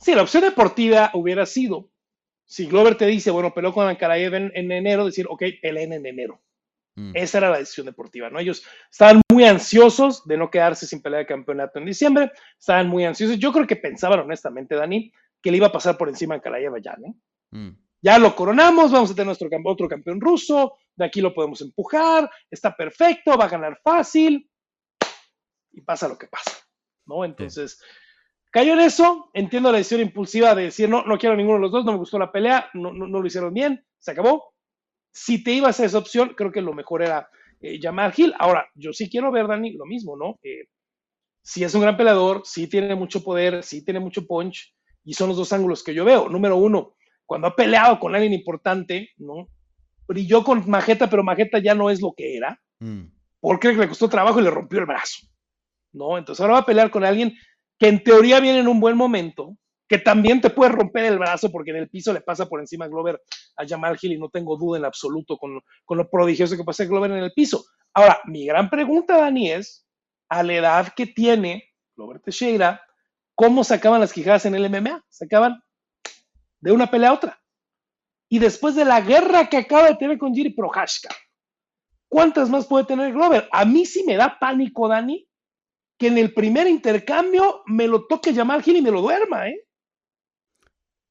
Sí, 0.00 0.14
la 0.14 0.22
opción 0.22 0.44
deportiva 0.44 1.10
hubiera 1.14 1.44
sido, 1.46 1.90
si 2.44 2.66
Glover 2.66 2.96
te 2.96 3.06
dice, 3.06 3.30
bueno, 3.30 3.52
peló 3.52 3.72
con 3.72 3.86
Ankalaev 3.86 4.34
en, 4.34 4.52
en 4.54 4.72
enero, 4.72 5.04
decir, 5.04 5.26
ok, 5.28 5.42
peleen 5.60 5.92
en 5.92 6.06
enero. 6.06 6.40
Mm. 6.96 7.12
Esa 7.14 7.38
era 7.38 7.50
la 7.50 7.58
decisión 7.58 7.86
deportiva, 7.86 8.30
¿no? 8.30 8.38
Ellos 8.38 8.64
estaban 8.90 9.20
muy 9.30 9.44
ansiosos 9.44 10.26
de 10.26 10.36
no 10.36 10.50
quedarse 10.50 10.86
sin 10.86 11.02
pelea 11.02 11.20
de 11.20 11.26
campeonato 11.26 11.78
en 11.78 11.86
diciembre, 11.86 12.32
estaban 12.58 12.88
muy 12.88 13.04
ansiosos. 13.04 13.38
Yo 13.38 13.52
creo 13.52 13.66
que 13.66 13.76
pensaban 13.76 14.20
honestamente, 14.20 14.74
Dani, 14.74 15.12
que 15.40 15.50
le 15.50 15.58
iba 15.58 15.68
a 15.68 15.72
pasar 15.72 15.96
por 15.96 16.08
encima 16.08 16.34
a 16.34 16.36
Ankalaev 16.38 16.80
ya. 16.82 16.96
Mm. 17.50 17.70
Ya 18.02 18.18
lo 18.18 18.34
coronamos, 18.34 18.92
vamos 18.92 19.10
a 19.10 19.14
tener 19.14 19.26
nuestro 19.26 19.48
otro 19.64 19.88
campeón 19.88 20.20
ruso, 20.20 20.74
de 20.94 21.04
aquí 21.04 21.20
lo 21.20 21.34
podemos 21.34 21.60
empujar, 21.60 22.30
está 22.50 22.74
perfecto, 22.76 23.36
va 23.36 23.46
a 23.46 23.48
ganar 23.48 23.78
fácil, 23.82 24.50
y 25.72 25.80
pasa 25.80 26.08
lo 26.08 26.16
que 26.16 26.26
pasa, 26.26 26.52
¿no? 27.06 27.24
Entonces, 27.24 27.80
Cayó 28.56 28.72
en 28.72 28.80
eso, 28.80 29.28
entiendo 29.34 29.70
la 29.70 29.76
decisión 29.76 30.00
impulsiva 30.00 30.54
de 30.54 30.62
decir, 30.62 30.88
no, 30.88 31.04
no 31.04 31.18
quiero 31.18 31.36
ninguno 31.36 31.58
de 31.58 31.62
los 31.64 31.72
dos, 31.72 31.84
no 31.84 31.92
me 31.92 31.98
gustó 31.98 32.18
la 32.18 32.32
pelea, 32.32 32.70
no, 32.72 32.90
no, 32.90 33.06
lo 33.06 33.26
hicieron 33.26 33.52
bien, 33.52 33.84
se 33.98 34.12
acabó. 34.12 34.54
Si 35.16 35.42
te 35.42 35.52
ibas 35.52 35.80
a 35.80 35.86
esa 35.86 35.96
opción, 35.96 36.34
creo 36.36 36.52
que 36.52 36.60
lo 36.60 36.74
mejor 36.74 37.02
era 37.02 37.30
eh, 37.62 37.80
llamar 37.80 38.12
Gil. 38.12 38.34
Ahora, 38.38 38.68
yo 38.74 38.92
sí 38.92 39.08
quiero 39.08 39.32
ver, 39.32 39.46
Dani, 39.46 39.72
lo 39.72 39.86
mismo, 39.86 40.14
¿no? 40.14 40.38
Eh, 40.42 40.68
si 41.42 41.64
es 41.64 41.74
un 41.74 41.80
gran 41.80 41.96
peleador, 41.96 42.42
sí 42.44 42.66
tiene 42.66 42.94
mucho 42.94 43.24
poder, 43.24 43.62
sí 43.62 43.82
tiene 43.82 43.98
mucho 43.98 44.26
punch, 44.26 44.74
y 45.04 45.14
son 45.14 45.28
los 45.28 45.38
dos 45.38 45.54
ángulos 45.54 45.82
que 45.82 45.94
yo 45.94 46.04
veo. 46.04 46.28
Número 46.28 46.58
uno, 46.58 46.96
cuando 47.24 47.46
ha 47.46 47.56
peleado 47.56 47.98
con 47.98 48.14
alguien 48.14 48.34
importante, 48.34 49.08
¿no? 49.16 49.48
Brilló 50.06 50.44
con 50.44 50.68
Majeta, 50.68 51.08
pero 51.08 51.24
Majeta 51.24 51.60
ya 51.60 51.74
no 51.74 51.88
es 51.88 52.02
lo 52.02 52.12
que 52.14 52.36
era, 52.36 52.60
mm. 52.80 53.04
porque 53.40 53.72
le 53.72 53.88
costó 53.88 54.10
trabajo 54.10 54.38
y 54.38 54.42
le 54.42 54.50
rompió 54.50 54.80
el 54.80 54.86
brazo, 54.86 55.26
¿no? 55.94 56.18
Entonces 56.18 56.42
ahora 56.42 56.54
va 56.54 56.60
a 56.60 56.66
pelear 56.66 56.90
con 56.90 57.04
alguien 57.04 57.34
que 57.78 57.88
en 57.88 58.04
teoría 58.04 58.38
viene 58.38 58.58
en 58.58 58.68
un 58.68 58.80
buen 58.80 58.98
momento, 58.98 59.56
que 59.88 59.98
también 59.98 60.40
te 60.40 60.50
puede 60.50 60.72
romper 60.72 61.04
el 61.04 61.18
brazo 61.18 61.50
porque 61.50 61.70
en 61.70 61.76
el 61.76 61.88
piso 61.88 62.12
le 62.12 62.20
pasa 62.20 62.48
por 62.48 62.60
encima 62.60 62.86
a 62.86 62.88
Glover 62.88 63.22
a 63.56 63.66
Jamal 63.66 63.98
Hill 64.00 64.12
y 64.12 64.18
no 64.18 64.28
tengo 64.28 64.56
duda 64.56 64.78
en 64.78 64.84
absoluto 64.84 65.36
con, 65.36 65.60
con 65.84 65.98
lo 65.98 66.10
prodigioso 66.10 66.56
que 66.56 66.64
pasa 66.64 66.84
Glover 66.84 67.10
en 67.12 67.18
el 67.18 67.32
piso. 67.32 67.64
Ahora, 67.94 68.20
mi 68.24 68.46
gran 68.46 68.68
pregunta, 68.68 69.16
Dani, 69.16 69.50
es, 69.52 69.86
a 70.28 70.42
la 70.42 70.54
edad 70.54 70.92
que 70.94 71.06
tiene 71.06 71.72
Glover 71.96 72.20
Teixeira, 72.20 72.82
¿cómo 73.34 73.64
sacaban 73.64 74.00
las 74.00 74.12
quijadas 74.12 74.44
en 74.46 74.54
el 74.54 74.68
MMA? 74.68 75.04
Sacaban 75.08 75.62
de 76.60 76.72
una 76.72 76.90
pelea 76.90 77.10
a 77.10 77.14
otra. 77.14 77.40
Y 78.28 78.38
después 78.38 78.74
de 78.74 78.84
la 78.84 79.00
guerra 79.00 79.48
que 79.48 79.56
acaba 79.56 79.86
de 79.86 79.94
tener 79.94 80.18
con 80.18 80.34
Jiri 80.34 80.50
Prohashka, 80.50 81.14
¿cuántas 82.08 82.50
más 82.50 82.66
puede 82.66 82.84
tener 82.84 83.12
Glover? 83.12 83.48
A 83.52 83.64
mí 83.64 83.86
sí 83.86 84.02
me 84.04 84.16
da 84.16 84.36
pánico, 84.38 84.88
Dani, 84.88 85.26
que 85.96 86.08
en 86.08 86.18
el 86.18 86.34
primer 86.34 86.66
intercambio 86.66 87.62
me 87.66 87.86
lo 87.86 88.06
toque 88.06 88.34
Jamal 88.34 88.62
Hill 88.66 88.76
y 88.76 88.82
me 88.82 88.90
lo 88.90 89.00
duerma, 89.00 89.48
¿eh? 89.48 89.65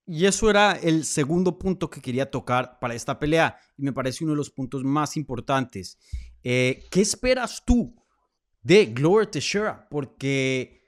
Y 0.08 0.26
eso 0.26 0.50
era 0.50 0.74
el 0.74 1.04
segundo 1.04 1.58
punto 1.58 1.90
que 1.90 2.02
quería 2.02 2.30
tocar 2.30 2.78
para 2.80 2.94
esta 2.94 3.18
pelea 3.18 3.58
y 3.78 3.84
me 3.84 3.94
parece 3.94 4.24
uno 4.24 4.34
de 4.34 4.38
los 4.38 4.52
puntos 4.52 4.84
más 4.84 5.18
importantes. 5.18 5.98
Eh, 6.44 6.84
¿Qué 6.92 7.02
esperas 7.02 7.64
tú 7.66 7.96
de 8.62 8.86
Glover 8.86 9.26
Teixeira? 9.26 9.88
Porque 9.90 10.84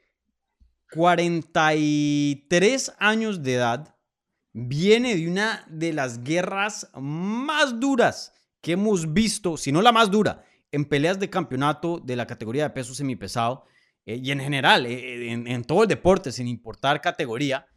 43 0.91 2.93
años 2.99 3.41
de 3.41 3.55
edad 3.55 3.95
viene 4.53 5.15
de 5.15 5.28
una 5.28 5.65
de 5.70 5.93
las 5.93 6.24
guerras 6.24 6.89
más 6.93 7.80
duras 7.80 8.34
que 8.61 8.74
hemos 8.74 9.13
visto, 9.13 9.57
si 9.57 9.72
no 9.72 9.82
la 9.82 9.91
más 9.91 10.11
dura, 10.11 10.43
en 10.72 10.86
peleas 10.86 11.20
de 11.20 11.30
campeonato 11.30 11.99
de 11.99 12.15
la 12.15 12.28
categoría 12.28 12.63
de 12.63 12.70
peso 12.72 12.93
semipesado 12.93 13.65
eh, 14.05 14.20
y 14.22 14.32
en 14.32 14.39
general, 14.39 14.86
eh, 14.86 15.32
en, 15.32 15.63
todo 15.63 15.84
el 15.84 15.89
deporte, 15.89 16.32
sin 16.32 16.47
importar 16.47 17.01
categoría, 17.01 17.68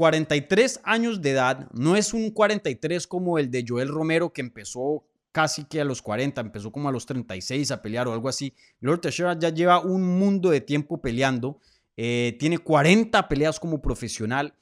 43 0.00 0.80
años 0.84 1.20
de 1.20 1.32
edad 1.32 1.68
no 1.74 1.94
es 1.94 2.14
un 2.14 2.30
43 2.30 3.06
como 3.06 3.36
el 3.36 3.50
de 3.50 3.66
Joel 3.68 3.88
Romero 3.88 4.32
que 4.32 4.40
empezó 4.40 5.04
casi 5.30 5.64
que 5.64 5.78
a 5.78 5.84
los 5.84 6.00
40, 6.00 6.40
empezó 6.40 6.72
como 6.72 6.88
a 6.88 6.92
los 6.92 7.04
36 7.04 7.70
a 7.70 7.82
pelear 7.82 8.08
o 8.08 8.14
algo 8.14 8.30
así. 8.30 8.54
Glover 8.80 8.98
Teixeira 8.98 9.38
ya 9.38 9.50
lleva 9.50 9.80
un 9.80 10.18
mundo 10.18 10.48
de 10.48 10.62
tiempo 10.62 11.02
peleando, 11.02 11.60
eh, 11.98 12.34
tiene 12.40 12.56
40 12.56 13.28
peleas 13.28 13.60
como 13.60 13.82
profesional. 13.82 14.54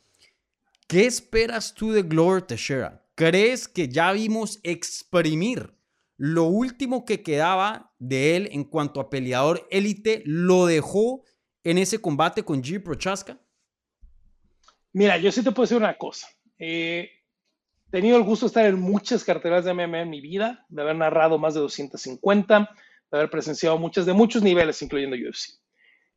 ¿Qué 0.89 1.07
esperas 1.07 1.73
tú 1.73 1.93
de 1.93 2.03
Glover 2.03 2.43
Teixeira? 2.43 3.07
¿Crees 3.15 3.69
que 3.69 3.89
ya 3.89 4.11
vimos 4.11 4.59
exprimir 4.65 5.73
lo 6.17 6.47
último 6.47 7.05
que 7.05 7.23
quedaba 7.23 7.93
de 8.01 8.35
él 8.35 8.49
en 8.51 8.65
cuanto 8.65 8.99
a 8.99 9.09
peleador 9.09 9.69
élite 9.71 10.21
lo 10.27 10.67
dejó 10.67 11.23
en 11.63 11.79
ese 11.79 12.01
combate 12.01 12.43
con 12.43 12.61
G. 12.61 12.83
Prochaska? 12.83 13.39
Mira, 14.99 15.17
yo 15.17 15.31
sí 15.31 15.45
te 15.45 15.53
puedo 15.53 15.63
decir 15.63 15.77
una 15.77 15.97
cosa. 15.97 16.27
he 16.59 17.09
tenido 17.89 18.17
el 18.17 18.25
gusto 18.25 18.47
de 18.47 18.49
estar 18.49 18.67
en 18.67 18.81
muchas 18.81 19.23
carteras 19.23 19.65
de 19.65 19.73
MMA 19.73 20.01
en 20.01 20.11
mi 20.11 20.21
vida, 20.21 20.67
de 20.69 20.83
haber 20.83 20.97
narrado 20.97 21.39
más 21.39 21.55
de 21.55 21.61
250, 21.61 22.59
de 22.59 23.17
haber 23.17 23.31
presenciado 23.31 23.79
muchas 23.79 24.07
de 24.07 24.13
muchos 24.13 24.43
niveles, 24.43 24.83
incluyendo 24.83 25.15
UFC. 25.15 25.57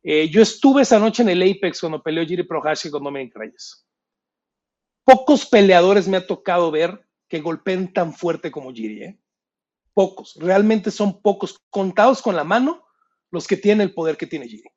Eh, 0.02 0.28
yo 0.30 0.42
estuve 0.42 0.82
esa 0.82 0.98
noche 0.98 1.22
en 1.22 1.28
el 1.28 1.42
Apex 1.42 1.78
cuando 1.78 2.02
peleó 2.02 2.26
Jiri 2.26 2.42
Prochaska 2.42 2.90
con 2.90 3.04
Dominic 3.04 3.36
Reyes. 3.36 3.86
Pocos 5.04 5.46
peleadores 5.46 6.08
me 6.08 6.16
ha 6.16 6.26
tocado 6.26 6.72
ver 6.72 7.06
que 7.28 7.40
golpeen 7.40 7.92
tan 7.92 8.12
fuerte 8.12 8.50
como 8.50 8.72
Jiri. 8.72 9.04
¿eh? 9.04 9.20
pocos, 9.94 10.34
realmente 10.40 10.90
son 10.90 11.22
pocos, 11.22 11.56
contados 11.70 12.20
con 12.20 12.34
la 12.34 12.42
mano 12.42 12.84
los 13.30 13.46
que 13.46 13.56
tienen 13.56 13.82
el 13.82 13.94
poder 13.94 14.16
que 14.16 14.26
tiene 14.26 14.48
Giri. 14.48 14.68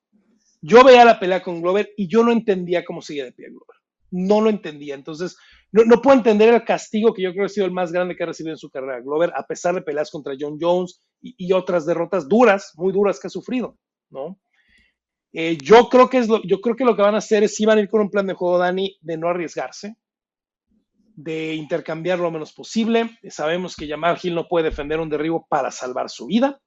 Yo 0.62 0.84
veía 0.84 1.04
la 1.04 1.18
pelea 1.18 1.42
con 1.42 1.60
Glover 1.60 1.92
y 1.96 2.06
yo 2.06 2.22
no 2.22 2.30
entendía 2.30 2.84
cómo 2.84 3.02
seguía 3.02 3.24
de 3.24 3.32
pie 3.32 3.48
Glover. 3.48 3.75
No 4.10 4.40
lo 4.40 4.50
entendía. 4.50 4.94
Entonces, 4.94 5.36
no, 5.72 6.00
puedo 6.00 6.16
entender 6.16 6.52
el 6.54 6.64
castigo 6.64 7.12
que 7.12 7.22
yo 7.22 7.32
creo 7.32 7.42
que 7.42 7.46
ha 7.46 7.54
sido 7.54 7.66
el 7.66 7.72
más 7.72 7.92
grande 7.92 8.16
que 8.16 8.22
ha 8.22 8.26
recibido 8.26 8.54
en 8.54 8.58
su 8.58 8.70
carrera 8.70 9.00
Glover, 9.00 9.32
a 9.34 9.46
pesar 9.46 9.74
de 9.74 9.82
peleas 9.82 10.10
contra 10.10 10.34
John 10.38 10.58
Jones 10.60 11.02
y, 11.20 11.52
otras 11.52 11.84
derrotas 11.86 12.28
duras, 12.28 12.72
muy 12.76 12.92
duras 12.92 13.18
que 13.20 13.26
ha 13.26 13.30
sufrido, 13.30 13.76
¿no? 14.10 14.38
Eh, 15.32 15.58
yo 15.60 15.88
creo 15.88 16.08
que 16.08 16.18
es 16.18 16.28
lo, 16.28 16.42
yo 16.44 16.60
creo 16.60 16.76
que 16.76 16.84
lo 16.84 16.96
que 16.96 17.02
van 17.02 17.14
a 17.14 17.18
hacer 17.18 17.42
es 17.42 17.54
si 17.54 17.66
van 17.66 17.78
a 17.78 17.80
ir 17.82 17.88
con 17.88 18.00
un 18.00 18.10
plan 18.10 18.26
de 18.26 18.34
juego, 18.34 18.58
Dani, 18.58 18.96
de 19.02 19.18
no 19.18 19.28
arriesgarse, 19.28 19.96
de 21.14 21.54
intercambiar 21.54 22.18
lo 22.20 22.30
menos 22.30 22.52
posible. 22.52 23.18
Sabemos 23.28 23.76
que 23.76 23.88
Jamal 23.88 24.18
Hill 24.22 24.34
no 24.34 24.48
puede 24.48 24.70
defender 24.70 25.00
un 25.00 25.10
derribo 25.10 25.46
para 25.48 25.70
salvar 25.70 26.08
su 26.08 26.26
vida. 26.26 26.58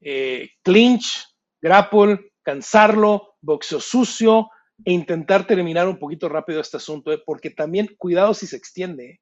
Eh, 0.00 0.50
clinch, 0.62 1.26
grapple, 1.60 2.32
cansarlo, 2.42 3.36
boxeo 3.40 3.80
sucio 3.80 4.48
e 4.84 4.92
intentar 4.92 5.46
terminar 5.46 5.88
un 5.88 5.98
poquito 5.98 6.28
rápido 6.28 6.60
este 6.60 6.76
asunto, 6.76 7.12
eh, 7.12 7.22
porque 7.24 7.50
también 7.50 7.94
cuidado 7.98 8.34
si 8.34 8.46
se 8.46 8.56
extiende. 8.56 9.04
Eh. 9.06 9.20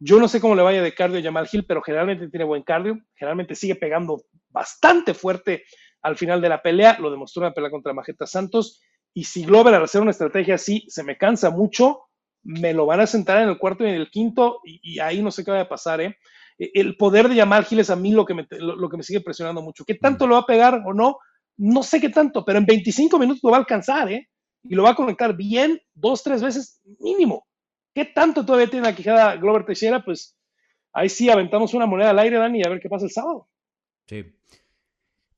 Yo 0.00 0.20
no 0.20 0.28
sé 0.28 0.40
cómo 0.40 0.54
le 0.54 0.62
vaya 0.62 0.82
de 0.82 0.94
cardio 0.94 1.18
a 1.18 1.22
Jamal 1.22 1.48
Hill, 1.50 1.66
pero 1.66 1.82
generalmente 1.82 2.28
tiene 2.28 2.44
buen 2.44 2.62
cardio, 2.62 2.98
generalmente 3.16 3.54
sigue 3.54 3.74
pegando 3.74 4.22
bastante 4.48 5.14
fuerte 5.14 5.64
al 6.02 6.16
final 6.16 6.40
de 6.40 6.48
la 6.48 6.62
pelea, 6.62 6.98
lo 7.00 7.10
demostró 7.10 7.42
en 7.42 7.48
la 7.48 7.54
pelea 7.54 7.70
contra 7.70 7.92
Majeta 7.92 8.26
Santos, 8.26 8.80
y 9.12 9.24
si 9.24 9.44
Glover 9.44 9.74
al 9.74 9.82
hacer 9.82 10.00
una 10.00 10.12
estrategia 10.12 10.54
así 10.54 10.84
se 10.88 11.02
me 11.02 11.16
cansa 11.16 11.50
mucho, 11.50 12.08
me 12.42 12.72
lo 12.72 12.86
van 12.86 13.00
a 13.00 13.06
sentar 13.06 13.42
en 13.42 13.48
el 13.48 13.58
cuarto 13.58 13.84
y 13.84 13.88
en 13.88 13.96
el 13.96 14.10
quinto 14.10 14.60
y, 14.64 15.00
ahí 15.00 15.22
no 15.22 15.30
sé 15.30 15.44
qué 15.44 15.50
va 15.50 15.60
a 15.60 15.68
pasar, 15.68 16.00
¿eh? 16.00 16.16
E, 16.58 16.70
el 16.74 16.96
poder 16.96 17.28
de 17.28 17.34
llamar 17.34 17.64
Giles 17.64 17.90
a 17.90 17.96
mí 17.96 18.12
lo 18.12 18.24
que, 18.24 18.34
me, 18.34 18.46
lo, 18.50 18.88
que 18.88 18.96
me 18.96 19.02
sigue 19.02 19.20
presionando 19.20 19.60
mucho. 19.60 19.84
¿Qué 19.84 19.94
tanto 19.94 20.26
lo 20.26 20.34
va 20.34 20.42
a 20.42 20.46
pegar 20.46 20.82
o 20.86 20.94
no? 20.94 21.18
No 21.56 21.82
sé 21.82 22.00
qué 22.00 22.08
tanto, 22.08 22.44
pero 22.44 22.58
en 22.58 22.66
25 22.66 23.18
minutos 23.18 23.40
lo 23.42 23.50
va 23.50 23.56
a 23.56 23.60
alcanzar, 23.60 24.10
¿eh? 24.12 24.28
Y 24.68 24.74
lo 24.74 24.82
va 24.82 24.90
a 24.90 24.94
conectar 24.94 25.34
bien 25.36 25.80
dos, 25.94 26.22
tres 26.22 26.42
veces 26.42 26.80
mínimo. 26.98 27.46
¿Qué 27.94 28.04
tanto 28.04 28.44
todavía 28.44 28.68
tiene 28.68 28.86
la 28.86 28.94
quijada 28.94 29.36
Glover 29.36 29.64
Teixeira? 29.64 30.04
Pues 30.04 30.36
ahí 30.92 31.08
sí 31.08 31.30
aventamos 31.30 31.74
una 31.74 31.86
moneda 31.86 32.10
al 32.10 32.18
aire, 32.18 32.38
Dani, 32.38 32.62
a 32.64 32.68
ver 32.68 32.80
qué 32.80 32.88
pasa 32.88 33.06
el 33.06 33.10
sábado. 33.10 33.48
Sí. 34.06 34.24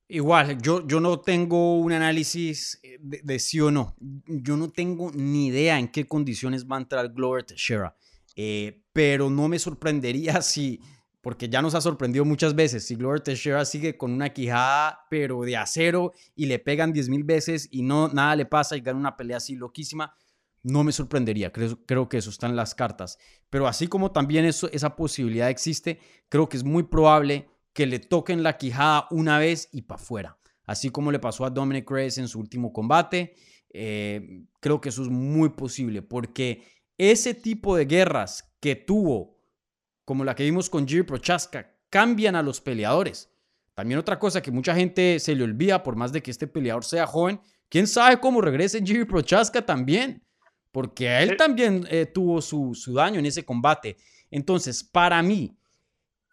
Igual, 0.07 0.61
yo, 0.61 0.85
yo 0.85 0.99
no 0.99 1.21
tengo 1.21 1.79
un 1.79 1.93
análisis 1.93 2.79
eh, 2.83 2.97
de, 2.99 3.39
sí 3.39 3.61
o 3.61 3.71
no. 3.71 3.95
Yo 4.27 4.57
no 4.57 4.69
tengo 4.69 5.09
ni 5.13 5.47
idea 5.47 5.79
en 5.79 5.87
qué 5.87 6.05
condiciones 6.05 6.67
va 6.67 6.75
a 6.75 6.81
entrar 6.81 7.13
Glover 7.13 7.45
Teixeira. 7.45 7.95
Eh, 8.35 8.83
pero 8.91 9.29
no 9.29 9.47
me 9.47 9.57
sorprendería 9.57 10.41
si, 10.41 10.81
porque 11.21 11.49
ya 11.49 11.61
nos 11.61 11.75
ha 11.75 11.81
sorprendido 11.81 12.25
muchas 12.25 12.55
veces, 12.55 12.85
si 12.85 12.95
Glover 12.95 13.21
Teixeira 13.21 13.63
sigue 13.65 13.97
con 13.97 14.11
una 14.11 14.29
quijada, 14.29 15.05
pero 15.09 15.41
de 15.41 15.55
acero, 15.55 16.13
y 16.35 16.47
le 16.47 16.59
pegan 16.59 16.93
10 16.93 17.09
mil 17.09 17.23
veces 17.23 17.67
y 17.71 17.83
no, 17.83 18.09
nada 18.09 18.35
le 18.35 18.45
pasa 18.45 18.75
y 18.75 18.81
gana 18.81 18.99
una 18.99 19.15
pelea 19.15 19.37
así 19.37 19.55
loquísima, 19.55 20.15
no 20.63 20.83
me 20.83 20.91
sorprendería. 20.91 21.51
Creo, 21.51 21.79
creo 21.85 22.09
que 22.09 22.17
eso 22.17 22.29
está 22.29 22.47
en 22.47 22.55
las 22.55 22.75
cartas. 22.75 23.17
Pero 23.49 23.67
así 23.67 23.87
como 23.87 24.11
también 24.11 24.45
eso, 24.45 24.69
esa 24.71 24.95
posibilidad 24.95 25.49
existe, 25.49 25.99
creo 26.29 26.49
que 26.49 26.57
es 26.57 26.63
muy 26.63 26.83
probable 26.83 27.47
que 27.73 27.85
le 27.85 27.99
toquen 27.99 28.43
la 28.43 28.57
quijada 28.57 29.07
una 29.11 29.39
vez 29.39 29.69
y 29.71 29.83
para 29.83 30.01
afuera. 30.01 30.37
Así 30.65 30.89
como 30.89 31.11
le 31.11 31.19
pasó 31.19 31.45
a 31.45 31.49
Dominic 31.49 31.89
Reyes 31.89 32.17
en 32.17 32.27
su 32.27 32.39
último 32.39 32.71
combate. 32.71 33.35
Eh, 33.73 34.45
creo 34.59 34.81
que 34.81 34.89
eso 34.89 35.01
es 35.01 35.09
muy 35.09 35.49
posible 35.49 36.01
porque 36.01 36.63
ese 36.97 37.33
tipo 37.33 37.75
de 37.75 37.85
guerras 37.85 38.53
que 38.59 38.75
tuvo, 38.75 39.40
como 40.11 40.25
la 40.25 40.35
que 40.35 40.43
vimos 40.43 40.69
con 40.69 40.85
Jiri 40.85 41.03
Prochaska, 41.03 41.73
cambian 41.89 42.35
a 42.35 42.43
los 42.43 42.59
peleadores. 42.59 43.31
También 43.73 43.97
otra 43.97 44.19
cosa 44.19 44.41
que 44.41 44.51
mucha 44.51 44.75
gente 44.75 45.17
se 45.21 45.33
le 45.33 45.45
olvida, 45.45 45.83
por 45.83 45.95
más 45.95 46.11
de 46.11 46.21
que 46.21 46.31
este 46.31 46.47
peleador 46.47 46.83
sea 46.83 47.07
joven, 47.07 47.39
quién 47.69 47.87
sabe 47.87 48.19
cómo 48.19 48.41
regrese 48.41 48.83
Jiri 48.83 49.05
Prochaska 49.05 49.65
también, 49.65 50.21
porque 50.73 51.07
a 51.07 51.23
él 51.23 51.37
también 51.37 51.87
eh, 51.89 52.07
tuvo 52.07 52.41
su, 52.41 52.75
su 52.75 52.93
daño 52.93 53.19
en 53.19 53.25
ese 53.25 53.45
combate. 53.45 53.95
Entonces, 54.29 54.83
para 54.83 55.23
mí, 55.23 55.55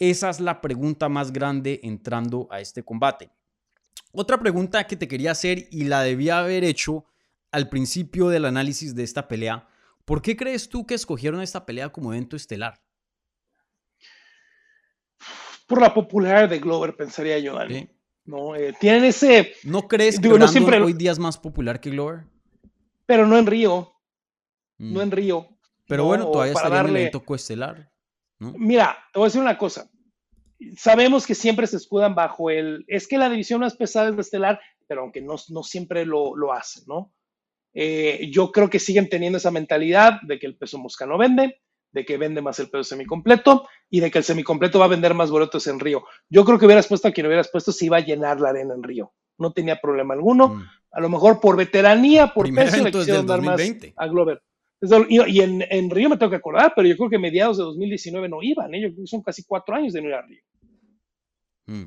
esa 0.00 0.30
es 0.30 0.40
la 0.40 0.60
pregunta 0.60 1.08
más 1.08 1.32
grande 1.32 1.78
entrando 1.84 2.48
a 2.50 2.58
este 2.58 2.82
combate. 2.82 3.30
Otra 4.10 4.40
pregunta 4.40 4.88
que 4.88 4.96
te 4.96 5.06
quería 5.06 5.30
hacer 5.30 5.68
y 5.70 5.84
la 5.84 6.02
debía 6.02 6.40
haber 6.40 6.64
hecho 6.64 7.04
al 7.52 7.68
principio 7.68 8.28
del 8.28 8.44
análisis 8.44 8.96
de 8.96 9.04
esta 9.04 9.28
pelea. 9.28 9.68
¿Por 10.04 10.20
qué 10.20 10.36
crees 10.36 10.68
tú 10.68 10.84
que 10.84 10.94
escogieron 10.94 11.42
esta 11.42 11.64
pelea 11.64 11.90
como 11.90 12.12
evento 12.12 12.34
estelar? 12.34 12.82
Por 15.68 15.82
la 15.82 15.92
popularidad 15.92 16.48
de 16.48 16.58
Glover, 16.58 16.96
pensaría 16.96 17.38
yo, 17.38 17.54
Dani. 17.54 17.88
¿No? 18.24 18.56
Eh, 18.56 18.74
tienen 18.80 19.04
ese... 19.04 19.52
¿No 19.64 19.86
crees 19.86 20.18
que 20.18 20.28
no 20.28 20.48
siempre... 20.48 20.80
hoy 20.80 20.94
día 20.94 21.12
es 21.12 21.18
más 21.18 21.38
popular 21.38 21.78
que 21.78 21.90
Glover? 21.90 22.24
Pero 23.06 23.26
no 23.26 23.38
en 23.38 23.46
Río. 23.46 23.92
No 24.78 25.00
mm. 25.00 25.02
en 25.02 25.10
Río. 25.10 25.48
Pero 25.86 26.04
bueno, 26.04 26.30
todavía 26.30 26.54
estaría 26.54 26.80
en 26.80 26.86
el 26.86 26.96
evento 26.96 27.24
coestelar. 27.24 27.90
Mira, 28.38 28.96
te 29.12 29.18
voy 29.18 29.26
a 29.26 29.28
decir 29.28 29.40
una 29.42 29.58
cosa. 29.58 29.90
Sabemos 30.76 31.26
que 31.26 31.34
siempre 31.34 31.66
se 31.66 31.76
escudan 31.76 32.14
bajo 32.14 32.50
el. 32.50 32.84
Es 32.88 33.06
que 33.06 33.18
la 33.18 33.28
división 33.28 33.60
más 33.60 33.76
pesada 33.76 34.08
es 34.08 34.14
la 34.14 34.20
estelar, 34.20 34.60
pero 34.86 35.02
aunque 35.02 35.20
no, 35.20 35.36
no 35.50 35.62
siempre 35.62 36.04
lo, 36.04 36.34
lo 36.36 36.52
hacen, 36.52 36.84
¿no? 36.86 37.12
Eh, 37.74 38.28
yo 38.32 38.50
creo 38.52 38.70
que 38.70 38.78
siguen 38.78 39.08
teniendo 39.08 39.38
esa 39.38 39.50
mentalidad 39.50 40.20
de 40.22 40.38
que 40.38 40.46
el 40.46 40.56
peso 40.56 40.78
mosca 40.78 41.06
no 41.06 41.18
vende, 41.18 41.60
de 41.92 42.04
que 42.04 42.16
vende 42.16 42.42
más 42.42 42.58
el 42.58 42.68
peso 42.68 42.84
semicompleto 42.84 43.66
y 43.90 44.00
de 44.00 44.10
que 44.10 44.18
el 44.18 44.24
semicompleto 44.24 44.78
va 44.78 44.86
a 44.86 44.88
vender 44.88 45.14
más 45.14 45.30
boletos 45.30 45.66
en 45.66 45.80
Río. 45.80 46.04
Yo 46.28 46.44
creo 46.44 46.58
que 46.58 46.66
hubieras 46.66 46.86
puesto 46.86 47.08
a 47.08 47.12
quien 47.12 47.26
hubieras 47.26 47.48
puesto 47.50 47.72
si 47.72 47.86
iba 47.86 47.96
a 47.96 48.04
llenar 48.04 48.40
la 48.40 48.50
arena 48.50 48.74
en 48.74 48.82
Río. 48.82 49.12
No 49.38 49.52
tenía 49.52 49.80
problema 49.80 50.14
alguno. 50.14 50.48
Mm. 50.48 50.64
A 50.90 51.00
lo 51.00 51.08
mejor 51.08 51.40
por 51.40 51.56
veteranía, 51.56 52.32
por 52.34 52.52
peso, 52.52 52.82
le 52.82 52.90
quisieron 52.90 53.26
dar 53.26 53.40
más 53.42 53.60
a 53.96 54.06
Glover. 54.06 54.42
Y, 55.08 55.40
en, 55.40 55.90
Río 55.90 56.08
me 56.08 56.16
tengo 56.16 56.30
que 56.30 56.36
acordar, 56.36 56.72
pero 56.74 56.86
yo 56.86 56.96
creo 56.96 57.10
que 57.10 57.18
mediados 57.18 57.58
de 57.58 57.64
2019 57.64 58.28
no 58.28 58.42
iban, 58.42 58.72
¿eh? 58.74 58.94
son 59.06 59.22
casi 59.22 59.42
cuatro 59.44 59.74
años 59.74 59.92
de 59.92 60.02
no 60.02 60.08
ir 60.08 60.14
a 60.14 60.22
Río. 60.22 60.42
Mm, 61.66 61.84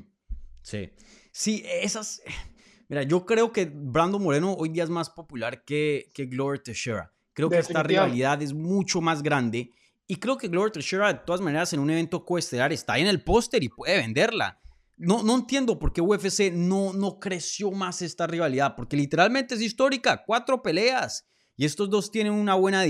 sí, 0.62 0.90
sí, 1.32 1.62
esas... 1.66 2.22
Mira, 2.88 3.04
yo 3.04 3.24
creo 3.24 3.52
que 3.52 3.70
Brando 3.72 4.18
Moreno 4.18 4.52
hoy 4.52 4.68
día 4.68 4.84
es 4.84 4.90
más 4.90 5.08
popular 5.08 5.64
que, 5.64 6.10
que 6.12 6.26
Glover 6.26 6.58
Teixeira. 6.58 7.10
Creo 7.32 7.48
que 7.48 7.56
esta 7.56 7.82
rivalidad 7.82 8.42
es 8.42 8.52
mucho 8.52 9.00
más 9.00 9.22
grande 9.22 9.72
y 10.12 10.16
creo 10.16 10.36
que 10.36 10.48
Glover 10.48 10.70
Teixeira 10.70 11.10
de 11.10 11.20
todas 11.24 11.40
maneras 11.40 11.72
en 11.72 11.80
un 11.80 11.88
evento 11.88 12.26
coestelar 12.26 12.70
está 12.70 12.92
ahí 12.92 13.00
en 13.00 13.08
el 13.08 13.24
póster 13.24 13.64
y 13.64 13.70
puede 13.70 13.96
venderla. 13.96 14.60
No, 14.98 15.22
no 15.22 15.36
entiendo 15.36 15.78
por 15.78 15.94
qué 15.94 16.02
UFC 16.02 16.52
no, 16.52 16.92
no 16.92 17.18
creció 17.18 17.70
más 17.70 18.02
esta 18.02 18.26
rivalidad, 18.26 18.76
porque 18.76 18.94
literalmente 18.94 19.54
es 19.54 19.62
histórica, 19.62 20.22
cuatro 20.26 20.60
peleas. 20.60 21.26
Y 21.56 21.64
estos 21.64 21.88
dos 21.88 22.10
tienen 22.10 22.34
una 22.34 22.56
buena, 22.56 22.84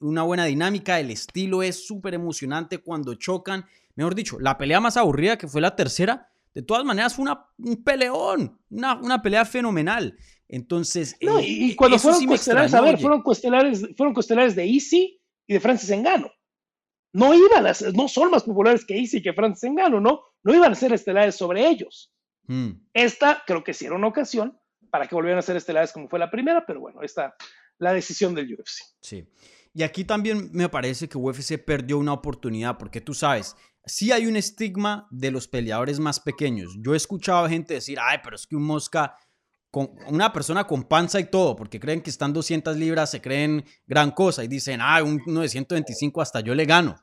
una 0.00 0.22
buena 0.22 0.44
dinámica, 0.44 1.00
el 1.00 1.10
estilo 1.10 1.62
es 1.62 1.86
súper 1.86 2.12
emocionante 2.12 2.76
cuando 2.76 3.14
chocan. 3.14 3.64
Mejor 3.94 4.14
dicho, 4.14 4.38
la 4.38 4.58
pelea 4.58 4.80
más 4.80 4.98
aburrida 4.98 5.38
que 5.38 5.48
fue 5.48 5.62
la 5.62 5.74
tercera, 5.74 6.28
de 6.52 6.60
todas 6.60 6.84
maneras 6.84 7.14
fue 7.14 7.22
una, 7.22 7.46
un 7.56 7.82
peleón, 7.82 8.60
una, 8.68 9.00
una 9.00 9.22
pelea 9.22 9.46
fenomenal. 9.46 10.14
Entonces, 10.46 11.16
no, 11.22 11.40
y, 11.40 11.70
eh, 11.70 11.74
cuando 11.74 11.98
fueron 11.98 12.20
sí 12.20 12.50
a 12.50 12.80
ver, 12.82 12.98
fueron 12.98 13.22
costelares, 13.22 13.80
fueron 13.96 14.12
costelares 14.12 14.54
de 14.54 14.66
Easy 14.66 15.22
y 15.46 15.54
de 15.54 15.60
Francis 15.60 15.88
Engano. 15.88 16.30
No 17.12 17.34
iban 17.34 17.66
a 17.66 17.72
no 17.94 18.08
son 18.08 18.30
más 18.30 18.44
populares 18.44 18.84
que 18.84 18.96
Easy 18.96 19.22
que 19.22 19.32
Francis 19.32 19.64
Engano, 19.64 20.00
¿no? 20.00 20.22
No 20.42 20.54
iban 20.54 20.72
a 20.72 20.76
ser 20.76 20.92
estelares 20.92 21.34
sobre 21.34 21.68
ellos. 21.68 22.12
Hmm. 22.46 22.72
Esta 22.94 23.42
creo 23.46 23.64
que 23.64 23.74
sí 23.74 23.86
era 23.86 23.94
una 23.94 24.08
ocasión 24.08 24.58
para 24.90 25.06
que 25.06 25.14
volvieran 25.14 25.38
a 25.38 25.42
ser 25.42 25.56
estelares 25.56 25.92
como 25.92 26.08
fue 26.08 26.18
la 26.18 26.30
primera, 26.30 26.64
pero 26.66 26.80
bueno, 26.80 27.02
esta 27.02 27.34
la 27.78 27.92
decisión 27.92 28.34
del 28.34 28.52
UFC. 28.52 28.82
Sí. 29.00 29.26
Y 29.72 29.82
aquí 29.82 30.04
también 30.04 30.50
me 30.52 30.68
parece 30.68 31.08
que 31.08 31.16
UFC 31.16 31.58
perdió 31.64 31.98
una 31.98 32.12
oportunidad, 32.12 32.76
porque 32.76 33.00
tú 33.00 33.14
sabes, 33.14 33.56
sí 33.84 34.12
hay 34.12 34.26
un 34.26 34.36
estigma 34.36 35.06
de 35.10 35.30
los 35.30 35.48
peleadores 35.48 35.98
más 35.98 36.20
pequeños. 36.20 36.76
Yo 36.80 36.94
he 36.94 36.96
escuchado 36.96 37.44
a 37.44 37.48
gente 37.48 37.74
decir, 37.74 37.98
ay, 38.00 38.18
pero 38.22 38.36
es 38.36 38.46
que 38.46 38.56
un 38.56 38.64
mosca, 38.64 39.14
con 39.70 39.90
una 40.08 40.32
persona 40.32 40.66
con 40.66 40.84
panza 40.84 41.20
y 41.20 41.24
todo, 41.24 41.54
porque 41.56 41.78
creen 41.78 42.02
que 42.02 42.10
están 42.10 42.32
200 42.32 42.76
libras, 42.76 43.10
se 43.10 43.20
creen 43.20 43.64
gran 43.86 44.10
cosa 44.10 44.42
y 44.42 44.48
dicen, 44.48 44.80
ay, 44.82 45.02
uno 45.02 45.40
de 45.40 45.48
125 45.48 46.20
hasta 46.20 46.40
yo 46.40 46.54
le 46.54 46.64
gano. 46.64 46.96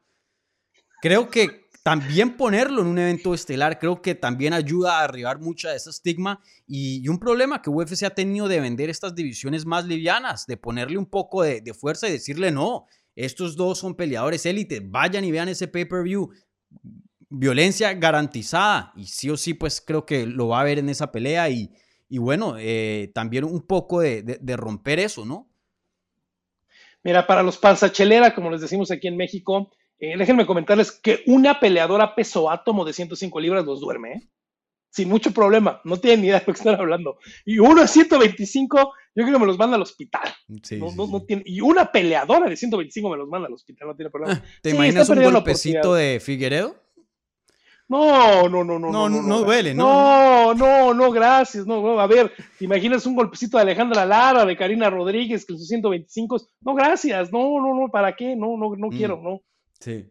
Creo 1.01 1.29
que 1.29 1.67
también 1.87 2.35
ponerlo 2.35 2.81
en 2.81 2.87
un 2.87 2.99
evento 2.99 3.33
estelar 3.33 3.79
creo 3.79 4.01
que 4.01 4.13
también 4.13 4.51
ayuda 4.51 4.99
a 4.99 5.03
arribar 5.05 5.39
mucha 5.39 5.69
de 5.69 5.77
ese 5.77 5.89
estigma 5.89 6.41
y, 6.67 7.07
un 7.07 7.17
problema 7.17 7.61
que 7.61 7.69
UFC 7.69 8.03
ha 8.03 8.09
tenido 8.09 8.49
de 8.49 8.59
vender 8.59 8.89
estas 8.89 9.15
divisiones 9.15 9.65
más 9.65 9.85
livianas, 9.85 10.45
de 10.47 10.57
ponerle 10.57 10.97
un 10.97 11.05
poco 11.05 11.43
de, 11.43 11.73
fuerza 11.73 12.09
y 12.09 12.11
decirle 12.11 12.51
no, 12.51 12.87
estos 13.15 13.55
dos 13.55 13.79
son 13.79 13.95
peleadores 13.95 14.45
élite, 14.45 14.81
vayan 14.81 15.23
y 15.23 15.31
vean 15.31 15.47
ese 15.47 15.69
pay-per-view, 15.69 16.29
violencia 17.29 17.93
garantizada 17.93 18.91
y 18.97 19.05
sí 19.05 19.29
o 19.29 19.37
sí 19.37 19.53
pues 19.53 19.79
creo 19.79 20.05
que 20.05 20.25
lo 20.25 20.49
va 20.49 20.59
a 20.59 20.65
ver 20.65 20.79
en 20.79 20.89
esa 20.89 21.09
pelea 21.09 21.49
y, 21.49 21.71
bueno, 22.09 22.55
eh, 22.57 23.11
también 23.13 23.43
un 23.43 23.61
poco 23.61 23.99
de, 23.99 24.39
romper 24.55 24.99
eso, 24.99 25.25
¿no? 25.25 25.49
Mira, 27.03 27.27
para 27.27 27.43
los 27.43 27.57
panzachelera, 27.57 28.33
como 28.33 28.49
les 28.49 28.61
decimos 28.61 28.91
aquí 28.91 29.07
en 29.07 29.17
México, 29.17 29.71
eh, 29.99 30.17
déjenme 30.17 30.45
comentarles 30.45 30.91
que 30.91 31.23
una 31.27 31.59
peleadora 31.59 32.15
peso 32.15 32.49
átomo 32.49 32.85
de 32.85 32.93
105 32.93 33.39
libras 33.39 33.65
los 33.65 33.81
duerme, 33.81 34.13
¿eh? 34.13 34.29
Sin 34.89 35.09
mucho 35.09 35.31
problema, 35.31 35.81
no 35.83 35.99
tienen 35.99 36.21
ni 36.21 36.27
idea 36.27 36.39
de 36.39 36.45
lo 36.47 36.53
que 36.53 36.59
están 36.59 36.75
hablando. 36.75 37.19
Y 37.45 37.59
uno 37.59 37.81
de 37.81 37.87
125, 37.87 38.77
yo 38.77 39.23
creo 39.23 39.33
que 39.33 39.39
me 39.39 39.45
los 39.45 39.57
manda 39.57 39.75
al 39.75 39.81
hospital. 39.81 40.33
y 41.45 41.61
una 41.61 41.91
peleadora 41.91 42.49
de 42.49 42.55
125 42.55 43.09
me 43.09 43.17
los 43.17 43.27
manda 43.27 43.47
al 43.47 43.53
hospital, 43.53 43.89
no 43.89 43.95
tiene 43.95 44.09
problema. 44.09 44.41
Ah, 44.41 44.59
¿Te 44.61 44.71
imaginas 44.71 45.09
un 45.09 45.21
golpecito 45.21 45.93
de 45.93 46.19
Figueredo? 46.19 46.86
No, 47.89 48.49
no, 48.49 48.63
no, 48.65 48.77
no. 48.77 48.91
No, 48.91 49.09
no, 49.09 49.21
no, 49.21 49.39
duele, 49.43 49.73
¿no? 49.73 50.53
No, 50.53 50.53
no, 50.53 50.93
no, 50.93 51.11
gracias. 51.11 51.65
No, 51.65 51.99
a 51.99 52.07
ver, 52.07 52.33
¿te 52.59 52.65
imaginas 52.65 53.05
un 53.05 53.15
golpecito 53.15 53.57
de 53.57 53.63
Alejandra 53.63 54.05
Lara, 54.05 54.45
de 54.45 54.57
Karina 54.57 54.89
Rodríguez, 54.89 55.45
que 55.45 55.53
sus 55.53 55.67
125? 55.67 56.37
No, 56.61 56.75
gracias. 56.75 57.31
No, 57.31 57.61
no, 57.61 57.73
no, 57.73 57.87
¿para 57.89 58.13
qué? 58.13 58.35
No, 58.35 58.57
no, 58.57 58.75
no 58.75 58.87
mm. 58.87 58.91
quiero, 58.91 59.21
no. 59.21 59.41
Sí. 59.79 60.05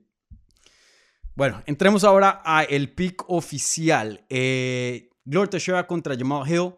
Bueno, 1.34 1.62
entremos 1.66 2.02
ahora 2.02 2.40
a 2.44 2.62
el 2.62 2.94
pick 2.94 3.28
oficial. 3.28 4.24
Eh, 4.30 5.10
Gloria 5.26 5.50
Teixeira 5.50 5.86
contra 5.86 6.16
Jamal 6.16 6.50
Hill. 6.50 6.76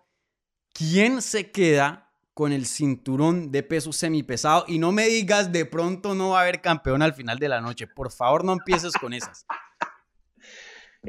¿Quién 0.72 1.22
se 1.22 1.52
queda 1.52 2.10
con 2.34 2.52
el 2.52 2.66
cinturón 2.66 3.52
de 3.52 3.62
peso 3.62 3.92
semipesado? 3.92 4.64
Y 4.66 4.80
no 4.80 4.90
me 4.90 5.06
digas 5.06 5.52
de 5.52 5.64
pronto 5.64 6.14
no 6.16 6.30
va 6.30 6.40
a 6.40 6.42
haber 6.42 6.60
campeón 6.60 7.02
al 7.02 7.14
final 7.14 7.38
de 7.38 7.48
la 7.48 7.60
noche. 7.60 7.86
Por 7.86 8.10
favor, 8.10 8.44
no 8.44 8.52
empieces 8.52 8.94
con 8.94 9.12
esas. 9.12 9.46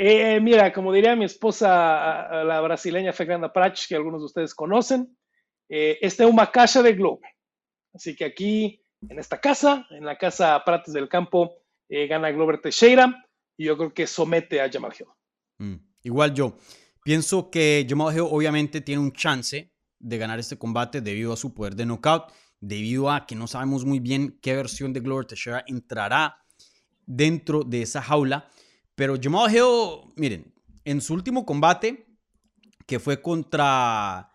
Eh, 0.02 0.40
mira, 0.40 0.72
como 0.72 0.94
diría 0.94 1.14
mi 1.14 1.26
esposa, 1.26 2.30
la 2.46 2.62
brasileña 2.62 3.12
Fernanda 3.12 3.52
Prach, 3.52 3.86
que 3.86 3.96
algunos 3.98 4.22
de 4.22 4.28
ustedes 4.28 4.56
conocen, 4.56 5.18
eh, 5.68 5.98
este 6.00 6.24
es 6.24 6.30
una 6.30 6.50
casa 6.50 6.82
de 6.82 6.94
globo. 6.94 7.20
Así 7.94 8.16
que 8.16 8.24
aquí, 8.24 8.82
en 9.10 9.20
esta 9.20 9.42
casa, 9.42 9.86
en 9.90 10.06
la 10.06 10.18
casa 10.18 10.64
Prates 10.64 10.94
del 10.94 11.10
Campo, 11.10 11.58
eh, 11.90 12.08
gana 12.08 12.32
Glover 12.32 12.62
Teixeira 12.62 13.26
y 13.58 13.66
yo 13.66 13.76
creo 13.76 13.94
que 13.94 14.08
somete 14.08 14.62
a 14.62 14.72
Jamal 14.72 14.94
Hill. 14.98 15.08
Mm, 15.58 15.86
igual 16.04 16.34
yo. 16.34 16.58
Pienso 17.04 17.52
que 17.52 17.86
Jamal 17.86 18.16
Hill 18.16 18.24
obviamente 18.32 18.80
tiene 18.80 19.02
un 19.02 19.12
chance 19.12 19.74
de 20.00 20.18
ganar 20.18 20.40
este 20.40 20.58
combate 20.58 21.02
debido 21.02 21.34
a 21.34 21.38
su 21.38 21.54
poder 21.54 21.76
de 21.76 21.86
knockout, 21.86 22.32
debido 22.62 23.12
a 23.12 23.26
que 23.26 23.36
no 23.36 23.48
sabemos 23.48 23.84
muy 23.84 24.00
bien 24.00 24.40
qué 24.42 24.56
versión 24.56 24.94
de 24.94 25.02
Glover 25.02 25.26
Teixeira 25.26 25.66
entrará 25.68 26.38
dentro 27.06 27.66
de 27.66 27.82
esa 27.82 28.02
jaula. 28.02 28.50
Pero 29.00 29.16
Jamal 29.18 29.50
Hill, 29.50 30.12
miren, 30.18 30.54
en 30.84 31.00
su 31.00 31.14
último 31.14 31.46
combate 31.46 32.06
que 32.86 33.00
fue 33.00 33.22
contra 33.22 34.30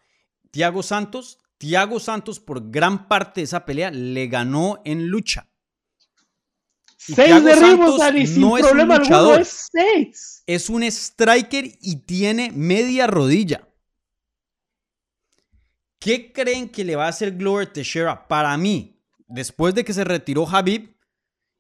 Thiago 0.50 0.82
Santos. 0.82 1.38
Thiago 1.58 2.00
Santos 2.00 2.40
por 2.40 2.70
gran 2.70 3.06
parte 3.06 3.42
de 3.42 3.44
esa 3.44 3.66
pelea 3.66 3.90
le 3.90 4.26
ganó 4.26 4.80
en 4.86 5.08
lucha. 5.08 5.50
Y 7.06 7.12
seis 7.12 7.44
derribos, 7.44 7.98
Dani, 7.98 8.26
sin 8.26 8.40
no 8.40 8.54
problema 8.54 8.94
es 8.94 9.08
un 9.08 9.14
alguno, 9.14 9.36
es 9.36 9.68
seis. 9.70 10.42
Es 10.46 10.70
un 10.70 10.82
striker 10.84 11.66
y 11.82 11.96
tiene 11.96 12.50
media 12.50 13.06
rodilla. 13.06 13.68
¿Qué 15.98 16.32
creen 16.32 16.70
que 16.70 16.84
le 16.84 16.96
va 16.96 17.04
a 17.04 17.10
hacer 17.10 17.36
Glover 17.36 17.70
Teixeira? 17.70 18.26
Para 18.26 18.56
mí, 18.56 18.98
después 19.28 19.74
de 19.74 19.84
que 19.84 19.92
se 19.92 20.04
retiró 20.04 20.48
Habib, 20.48 20.93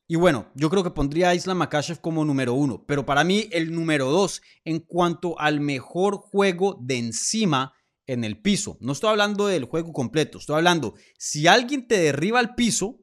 y 0.06 0.16
bueno, 0.16 0.50
yo 0.54 0.68
creo 0.68 0.82
que 0.82 0.90
pondría 0.90 1.30
a 1.30 1.34
Islam 1.34 1.58
Makashev 1.58 2.00
como 2.00 2.24
número 2.24 2.52
uno, 2.54 2.84
pero 2.86 3.06
para 3.06 3.24
mí 3.24 3.48
el 3.52 3.72
número 3.74 4.10
dos 4.10 4.42
en 4.64 4.80
cuanto 4.80 5.38
al 5.40 5.60
mejor 5.60 6.16
juego 6.16 6.78
de 6.80 6.98
encima 6.98 7.72
en 8.06 8.22
el 8.22 8.40
piso. 8.42 8.76
No 8.80 8.92
estoy 8.92 9.10
hablando 9.10 9.46
del 9.46 9.64
juego 9.64 9.92
completo, 9.92 10.38
estoy 10.38 10.56
hablando, 10.56 10.94
si 11.18 11.46
alguien 11.46 11.88
te 11.88 11.98
derriba 11.98 12.38
al 12.38 12.54
piso, 12.54 13.00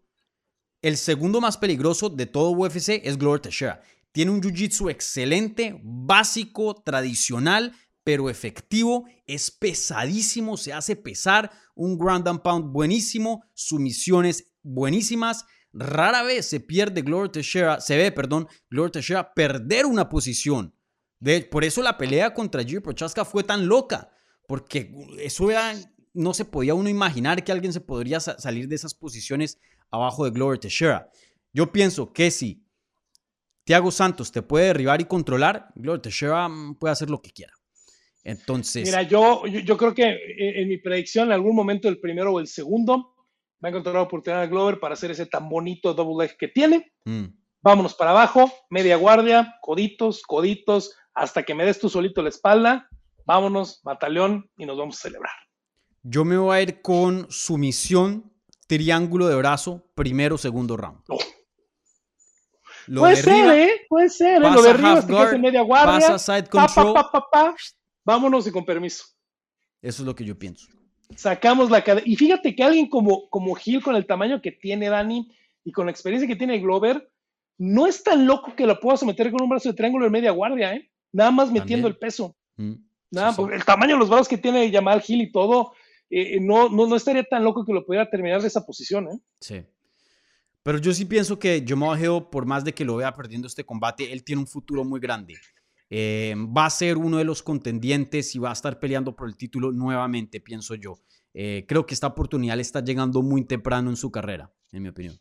el 0.84 0.98
segundo 0.98 1.42
más 1.42 1.58
peligroso 1.58 2.10
de 2.10 2.26
todo 2.28 2.52
UFC 2.52 3.02
es 3.04 3.18
Glover 3.18 3.40
Teixeira. 3.40 3.82
Tiene 4.12 4.32
un 4.32 4.42
jiu-jitsu 4.42 4.90
excelente, 4.92 5.80
básico, 5.84 6.82
tradicional, 6.84 7.74
pero 8.04 8.30
efectivo, 8.30 9.06
es 9.26 9.52
pesadísimo, 9.52 10.58
se 10.58 10.74
hace 10.74 10.96
pesar, 10.96 11.52
un 11.76 11.98
ground 11.98 12.28
and 12.28 12.42
pound 12.42 12.72
buenísimo, 12.74 13.44
sumisiones 13.54 14.52
buenísimas. 14.64 15.46
Rara 15.74 16.24
vez 16.24 16.48
se 16.48 16.60
pierde 16.60 17.02
Gloria 17.02 17.32
Teixeira, 17.32 17.80
se 17.80 17.98
ve, 17.98 18.12
perdón, 18.12 18.48
Gloria 18.70 18.92
Teixeira 18.92 19.34
perder 19.34 19.86
una 19.86 20.10
posición. 20.10 20.76
De, 21.20 21.42
por 21.42 21.64
eso 21.64 21.82
la 21.82 21.98
pelea 21.98 22.34
contra 22.34 22.64
Jiri 22.64 22.80
Prochaska 22.80 23.26
fue 23.26 23.44
tan 23.44 23.68
loca, 23.68 24.12
porque 24.48 24.92
eso 25.20 25.50
no 26.14 26.34
se 26.34 26.46
podía 26.46 26.74
uno 26.74 26.90
imaginar 26.90 27.44
que 27.44 27.52
alguien 27.52 27.74
se 27.74 27.80
podría 27.80 28.20
salir 28.20 28.68
de 28.68 28.76
esas 28.76 28.94
posiciones 28.94 29.60
abajo 29.90 30.26
de 30.26 30.32
Gloria 30.32 30.60
Teixeira. 30.60 31.10
Yo 31.54 31.72
pienso 31.72 32.12
que 32.12 32.32
si 32.32 32.66
Thiago 33.64 33.92
Santos 33.92 34.32
te 34.32 34.42
puede 34.42 34.68
derribar 34.68 35.02
y 35.02 35.06
controlar, 35.06 35.70
Gloria 35.76 36.02
Teixeira 36.02 36.48
mm, 36.48 36.76
puede 36.76 36.94
hacer 36.94 37.10
lo 37.10 37.22
que 37.22 37.32
quiera. 37.32 37.54
Entonces. 38.24 38.84
Mira, 38.84 39.04
yo, 39.04 39.46
yo, 39.48 39.78
creo 39.78 39.94
que 39.94 40.18
en, 40.38 40.68
mi 40.68 40.78
predicción, 40.78 41.28
en 41.28 41.34
algún 41.34 41.56
momento 41.56 41.88
el 41.88 42.00
primero 42.00 42.34
o 42.34 42.40
el 42.40 42.48
segundo, 42.48 43.11
va 43.64 43.68
a 43.68 43.70
encontrar 43.70 43.96
la 43.96 44.02
oportunidad 44.02 44.42
de 44.42 44.48
Glover 44.48 44.80
para 44.80 44.94
hacer 44.94 45.12
ese 45.12 45.26
tan 45.26 45.48
bonito 45.48 45.94
double 45.94 46.26
leg 46.26 46.38
que 46.38 46.48
tiene. 46.48 46.92
Mm. 47.06 47.26
Vámonos 47.62 47.94
para 47.94 48.12
abajo, 48.12 48.52
media 48.70 48.96
guardia, 48.98 49.56
coditos, 49.62 50.24
coditos, 50.24 50.96
hasta 51.14 51.44
que 51.44 51.54
me 51.54 51.64
des 51.64 51.80
tú 51.80 51.90
solito 51.90 52.24
la 52.24 52.30
espalda. 52.30 52.90
Vámonos, 53.26 53.82
batallón, 53.84 54.50
y 54.58 54.66
nos 54.66 54.78
vamos 54.78 54.98
a 54.98 55.02
celebrar. 55.02 55.34
Yo 56.02 56.26
me 56.26 56.38
voy 56.38 56.58
a 56.58 56.62
ir 56.64 56.82
con 56.82 57.28
sumisión, 57.30 58.34
triángulo 58.68 59.28
de 59.28 59.36
brazo, 59.36 59.86
primero, 59.94 60.40
segundo 60.40 60.76
round. 60.76 61.02
puede, 62.98 63.16
ser, 63.16 63.60
¿eh? 63.60 63.86
puede 63.88 64.10
ser, 64.10 64.38
¿eh? 64.38 64.50
Lo 64.50 64.62
de 64.64 64.70
arriba, 64.72 64.94
hasta 64.94 65.38
media 65.38 65.62
guardia. 65.62 66.08
Pasa 66.08 66.18
side 66.18 66.50
control. 66.50 66.96
Vámonos 68.04 68.48
y 68.48 68.52
con 68.52 68.66
permiso. 68.66 69.06
Eso 69.84 70.02
es 70.02 70.08
lo 70.08 70.16
que 70.16 70.26
yo 70.26 70.38
pienso. 70.38 70.68
Sacamos 71.16 71.70
la 71.70 71.84
cadena. 71.84 72.08
Y 72.08 72.16
fíjate 72.16 72.56
que 72.56 72.64
alguien 72.64 72.88
como, 72.88 73.30
como 73.30 73.54
Gil, 73.56 73.82
con 73.84 73.96
el 73.96 74.06
tamaño 74.06 74.42
que 74.42 74.52
tiene 74.52 74.90
Dani 74.90 75.32
y 75.64 75.72
con 75.72 75.86
la 75.86 75.92
experiencia 75.92 76.28
que 76.28 76.36
tiene 76.36 76.60
Glover, 76.60 77.10
no 77.58 77.88
es 77.88 78.04
tan 78.04 78.26
loco 78.26 78.56
que 78.56 78.66
lo 78.66 78.80
pueda 78.80 78.98
someter 78.98 79.32
con 79.32 79.44
un 79.44 79.50
brazo 79.50 79.70
de 79.70 79.76
triángulo 79.76 80.06
en 80.06 80.12
media 80.12 80.32
guardia, 80.32 80.74
¿eh? 80.74 80.90
Nada 81.12 81.32
más 81.32 81.52
metiendo 81.52 81.88
el 81.88 81.98
peso. 81.98 82.36
Mm, 82.58 82.74
Nada, 83.12 83.36
el 83.54 83.66
tamaño 83.66 83.96
de 83.96 84.00
los 84.00 84.10
brazos 84.10 84.28
que 84.28 84.38
tiene 84.38 84.72
Jamal 84.72 85.02
Gil 85.02 85.22
y 85.22 85.32
todo, 85.32 85.74
eh, 86.10 86.40
no, 86.40 86.70
no, 86.70 86.88
no, 86.88 86.96
estaría 86.96 87.24
tan 87.24 87.44
loco 87.44 87.66
que 87.66 87.74
lo 87.74 87.86
pudiera 87.86 88.10
terminar 88.10 88.42
de 88.42 88.48
esa 88.48 88.66
posición, 88.66 89.08
¿eh? 89.10 89.20
Sí. 89.40 89.64
Pero 90.64 90.78
yo 90.78 90.94
sí 90.94 91.06
pienso 91.06 91.40
que 91.40 91.64
Jamal 91.68 92.00
Hill, 92.00 92.24
por 92.32 92.46
más 92.46 92.64
de 92.64 92.74
que 92.74 92.86
lo 92.86 92.96
vea 92.96 93.14
perdiendo 93.14 93.48
este 93.48 93.64
combate, 93.64 94.12
él 94.12 94.24
tiene 94.24 94.42
un 94.42 94.48
futuro 94.48 94.84
muy 94.84 95.00
grande. 95.00 95.36
Eh, 95.94 96.34
va 96.38 96.68
a 96.68 96.70
ser 96.70 96.98
uno 96.98 97.18
de 97.18 97.26
los 97.26 97.44
contendientes 97.44 98.34
y 98.34 98.40
va 98.40 98.50
a 98.50 98.54
estar 98.54 98.80
peleando 98.80 99.14
por 99.14 99.28
el 99.28 99.36
título 99.36 99.74
nuevamente, 99.74 100.40
pienso 100.40 100.76
yo. 100.76 101.02
Eh, 101.34 101.66
creo 101.68 101.86
que 101.86 101.94
esta 101.94 102.08
oportunidad 102.08 102.56
le 102.56 102.62
está 102.62 102.82
llegando 102.82 103.22
muy 103.22 103.44
temprano 103.44 103.90
en 103.90 103.98
su 103.98 104.10
carrera, 104.10 104.50
en 104.72 104.84
mi 104.84 104.90
opinión. 104.90 105.20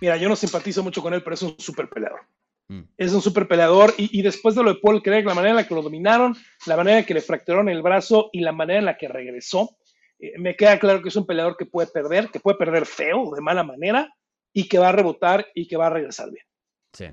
Mira, 0.00 0.16
yo 0.16 0.30
no 0.30 0.36
simpatizo 0.36 0.82
mucho 0.82 1.02
con 1.02 1.12
él, 1.12 1.22
pero 1.22 1.34
es 1.34 1.42
un 1.42 1.54
super 1.58 1.86
peleador. 1.90 2.20
Mm. 2.68 2.80
Es 2.96 3.12
un 3.12 3.20
super 3.20 3.46
peleador 3.46 3.92
y, 3.98 4.22
después 4.22 4.54
de 4.54 4.62
lo 4.62 4.72
de 4.72 4.80
Paul 4.80 5.02
Craig, 5.02 5.24
la 5.24 5.34
manera 5.34 5.50
en 5.50 5.56
la 5.56 5.68
que 5.68 5.74
lo 5.74 5.82
dominaron, 5.82 6.34
la 6.64 6.76
manera 6.78 6.96
en 6.96 7.02
la 7.02 7.06
que 7.06 7.14
le 7.14 7.20
fracturaron 7.20 7.68
el 7.68 7.82
brazo 7.82 8.30
y 8.32 8.40
la 8.40 8.52
manera 8.52 8.78
en 8.78 8.86
la 8.86 8.96
que 8.96 9.06
regresó, 9.06 9.76
eh, 10.18 10.32
me 10.38 10.56
queda 10.56 10.78
claro 10.78 11.02
que 11.02 11.10
es 11.10 11.16
un 11.16 11.26
peleador 11.26 11.58
que 11.58 11.66
puede 11.66 11.88
perder, 11.88 12.30
que 12.30 12.40
puede 12.40 12.56
perder 12.56 12.86
feo, 12.86 13.34
de 13.34 13.42
mala 13.42 13.64
manera, 13.64 14.14
y 14.50 14.66
que 14.66 14.78
va 14.78 14.88
a 14.88 14.92
rebotar 14.92 15.46
y 15.54 15.68
que 15.68 15.76
va 15.76 15.88
a 15.88 15.90
regresar 15.90 16.30
bien. 16.30 16.46
Sí, 16.94 17.06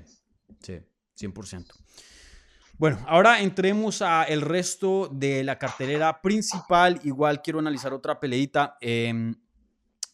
sí, 0.60 0.80
100%. 1.26 1.83
Bueno, 2.76 2.98
ahora 3.06 3.40
entremos 3.40 4.02
a 4.02 4.24
el 4.24 4.40
resto 4.40 5.08
de 5.12 5.44
la 5.44 5.58
cartelera 5.58 6.20
principal. 6.20 7.00
Igual 7.04 7.40
quiero 7.40 7.60
analizar 7.60 7.92
otra 7.92 8.18
peleita. 8.18 8.76
Em, 8.80 9.36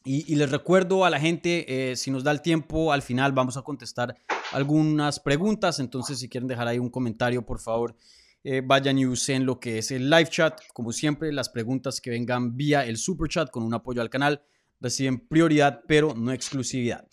y, 0.04 0.34
les 0.34 0.50
recuerdo 0.50 1.04
a 1.04 1.10
la 1.10 1.18
gente, 1.18 1.90
eh, 1.90 1.96
si 1.96 2.10
nos 2.10 2.22
da 2.22 2.30
el 2.32 2.42
tiempo, 2.42 2.92
al 2.92 3.00
final 3.00 3.32
vamos 3.32 3.56
a 3.56 3.62
contestar 3.62 4.14
algunas 4.52 5.20
preguntas. 5.20 5.80
Entonces, 5.80 6.18
si 6.18 6.28
quieren 6.28 6.48
dejar 6.48 6.68
ahí 6.68 6.78
un 6.78 6.90
comentario, 6.90 7.44
por 7.46 7.60
favor, 7.60 7.96
eh, 8.44 8.62
vayan 8.64 8.98
y 8.98 9.06
usen 9.06 9.46
lo 9.46 9.58
que 9.58 9.78
es 9.78 9.90
el 9.90 10.10
live 10.10 10.28
chat. 10.28 10.60
Como 10.74 10.92
siempre, 10.92 11.32
las 11.32 11.48
preguntas 11.48 12.00
que 12.00 12.10
vengan 12.10 12.56
vía 12.56 12.84
el 12.84 12.98
super 12.98 13.28
chat 13.28 13.50
con 13.50 13.62
un 13.62 13.72
apoyo 13.72 14.02
al 14.02 14.10
canal 14.10 14.42
reciben 14.80 15.18
prioridad, 15.18 15.80
pero 15.86 16.14
no 16.14 16.30
exclusividad. 16.32 17.06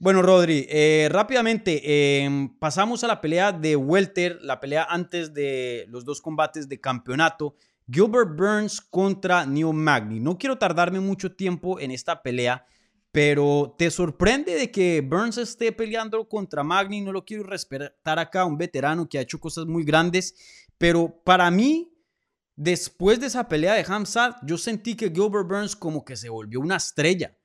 Bueno, 0.00 0.22
Rodri, 0.22 0.64
eh, 0.68 1.08
rápidamente 1.10 2.22
em, 2.22 2.56
pasamos 2.60 3.02
a 3.02 3.08
la 3.08 3.20
pelea 3.20 3.50
de 3.50 3.74
Welter, 3.74 4.38
la 4.42 4.60
pelea 4.60 4.86
antes 4.88 5.34
de 5.34 5.86
los 5.88 6.04
dos 6.04 6.20
combates 6.22 6.68
de 6.68 6.80
campeonato. 6.80 7.56
Gilbert 7.90 8.36
Burns 8.36 8.80
contra 8.80 9.44
Neil 9.44 9.72
Magny. 9.72 10.20
No 10.20 10.38
quiero 10.38 10.56
tardarme 10.56 11.00
mucho 11.00 11.34
tiempo 11.34 11.80
en 11.80 11.90
esta 11.90 12.22
pelea, 12.22 12.64
pero 13.10 13.74
¿te 13.76 13.90
sorprende 13.90 14.54
de 14.54 14.70
que 14.70 15.00
Burns 15.00 15.36
esté 15.36 15.72
peleando 15.72 16.28
contra 16.28 16.62
Magny? 16.62 17.00
No 17.00 17.10
lo 17.10 17.24
quiero 17.24 17.42
respetar 17.42 18.20
acá, 18.20 18.44
un 18.44 18.56
veterano 18.56 19.08
que 19.08 19.18
ha 19.18 19.22
hecho 19.22 19.40
cosas 19.40 19.66
muy 19.66 19.82
grandes, 19.82 20.36
pero 20.78 21.20
para 21.24 21.50
mí, 21.50 21.92
después 22.54 23.18
de 23.18 23.26
esa 23.26 23.48
pelea 23.48 23.74
de 23.74 23.84
Hamzat, 23.88 24.36
yo 24.44 24.58
sentí 24.58 24.94
que 24.94 25.10
Gilbert 25.10 25.48
Burns 25.48 25.74
como 25.74 26.04
que 26.04 26.14
se 26.16 26.28
volvió 26.28 26.60
una 26.60 26.76
estrella 26.76 27.37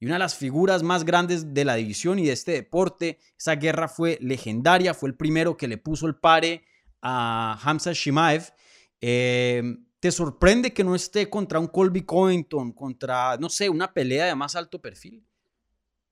y 0.00 0.06
una 0.06 0.14
de 0.14 0.20
las 0.20 0.36
figuras 0.36 0.82
más 0.82 1.04
grandes 1.04 1.54
de 1.54 1.64
la 1.64 1.74
división 1.74 2.18
y 2.18 2.26
de 2.26 2.32
este 2.32 2.52
deporte. 2.52 3.18
Esa 3.36 3.56
guerra 3.56 3.88
fue 3.88 4.18
legendaria, 4.20 4.94
fue 4.94 5.08
el 5.08 5.16
primero 5.16 5.56
que 5.56 5.68
le 5.68 5.78
puso 5.78 6.06
el 6.06 6.16
pare 6.16 6.62
a 7.02 7.58
Hamza 7.62 7.92
Shimaev. 7.92 8.52
Eh, 9.00 9.62
¿Te 10.00 10.12
sorprende 10.12 10.72
que 10.72 10.84
no 10.84 10.94
esté 10.94 11.28
contra 11.28 11.58
un 11.58 11.66
Colby 11.66 12.02
Covington, 12.02 12.72
contra, 12.72 13.36
no 13.38 13.48
sé, 13.48 13.68
una 13.68 13.92
pelea 13.92 14.26
de 14.26 14.34
más 14.36 14.54
alto 14.54 14.80
perfil? 14.80 15.24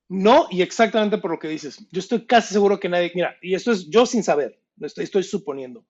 No, 0.09 0.47
y 0.49 0.61
exactamente 0.61 1.17
por 1.17 1.31
lo 1.31 1.39
que 1.39 1.47
dices. 1.47 1.85
Yo 1.91 1.99
estoy 1.99 2.25
casi 2.25 2.53
seguro 2.53 2.79
que 2.79 2.89
nadie, 2.89 3.11
mira, 3.15 3.37
y 3.41 3.55
esto 3.55 3.71
es 3.71 3.89
yo 3.89 4.05
sin 4.05 4.23
saber, 4.23 4.59
estoy, 4.81 5.05
estoy 5.05 5.23
suponiendo. 5.23 5.85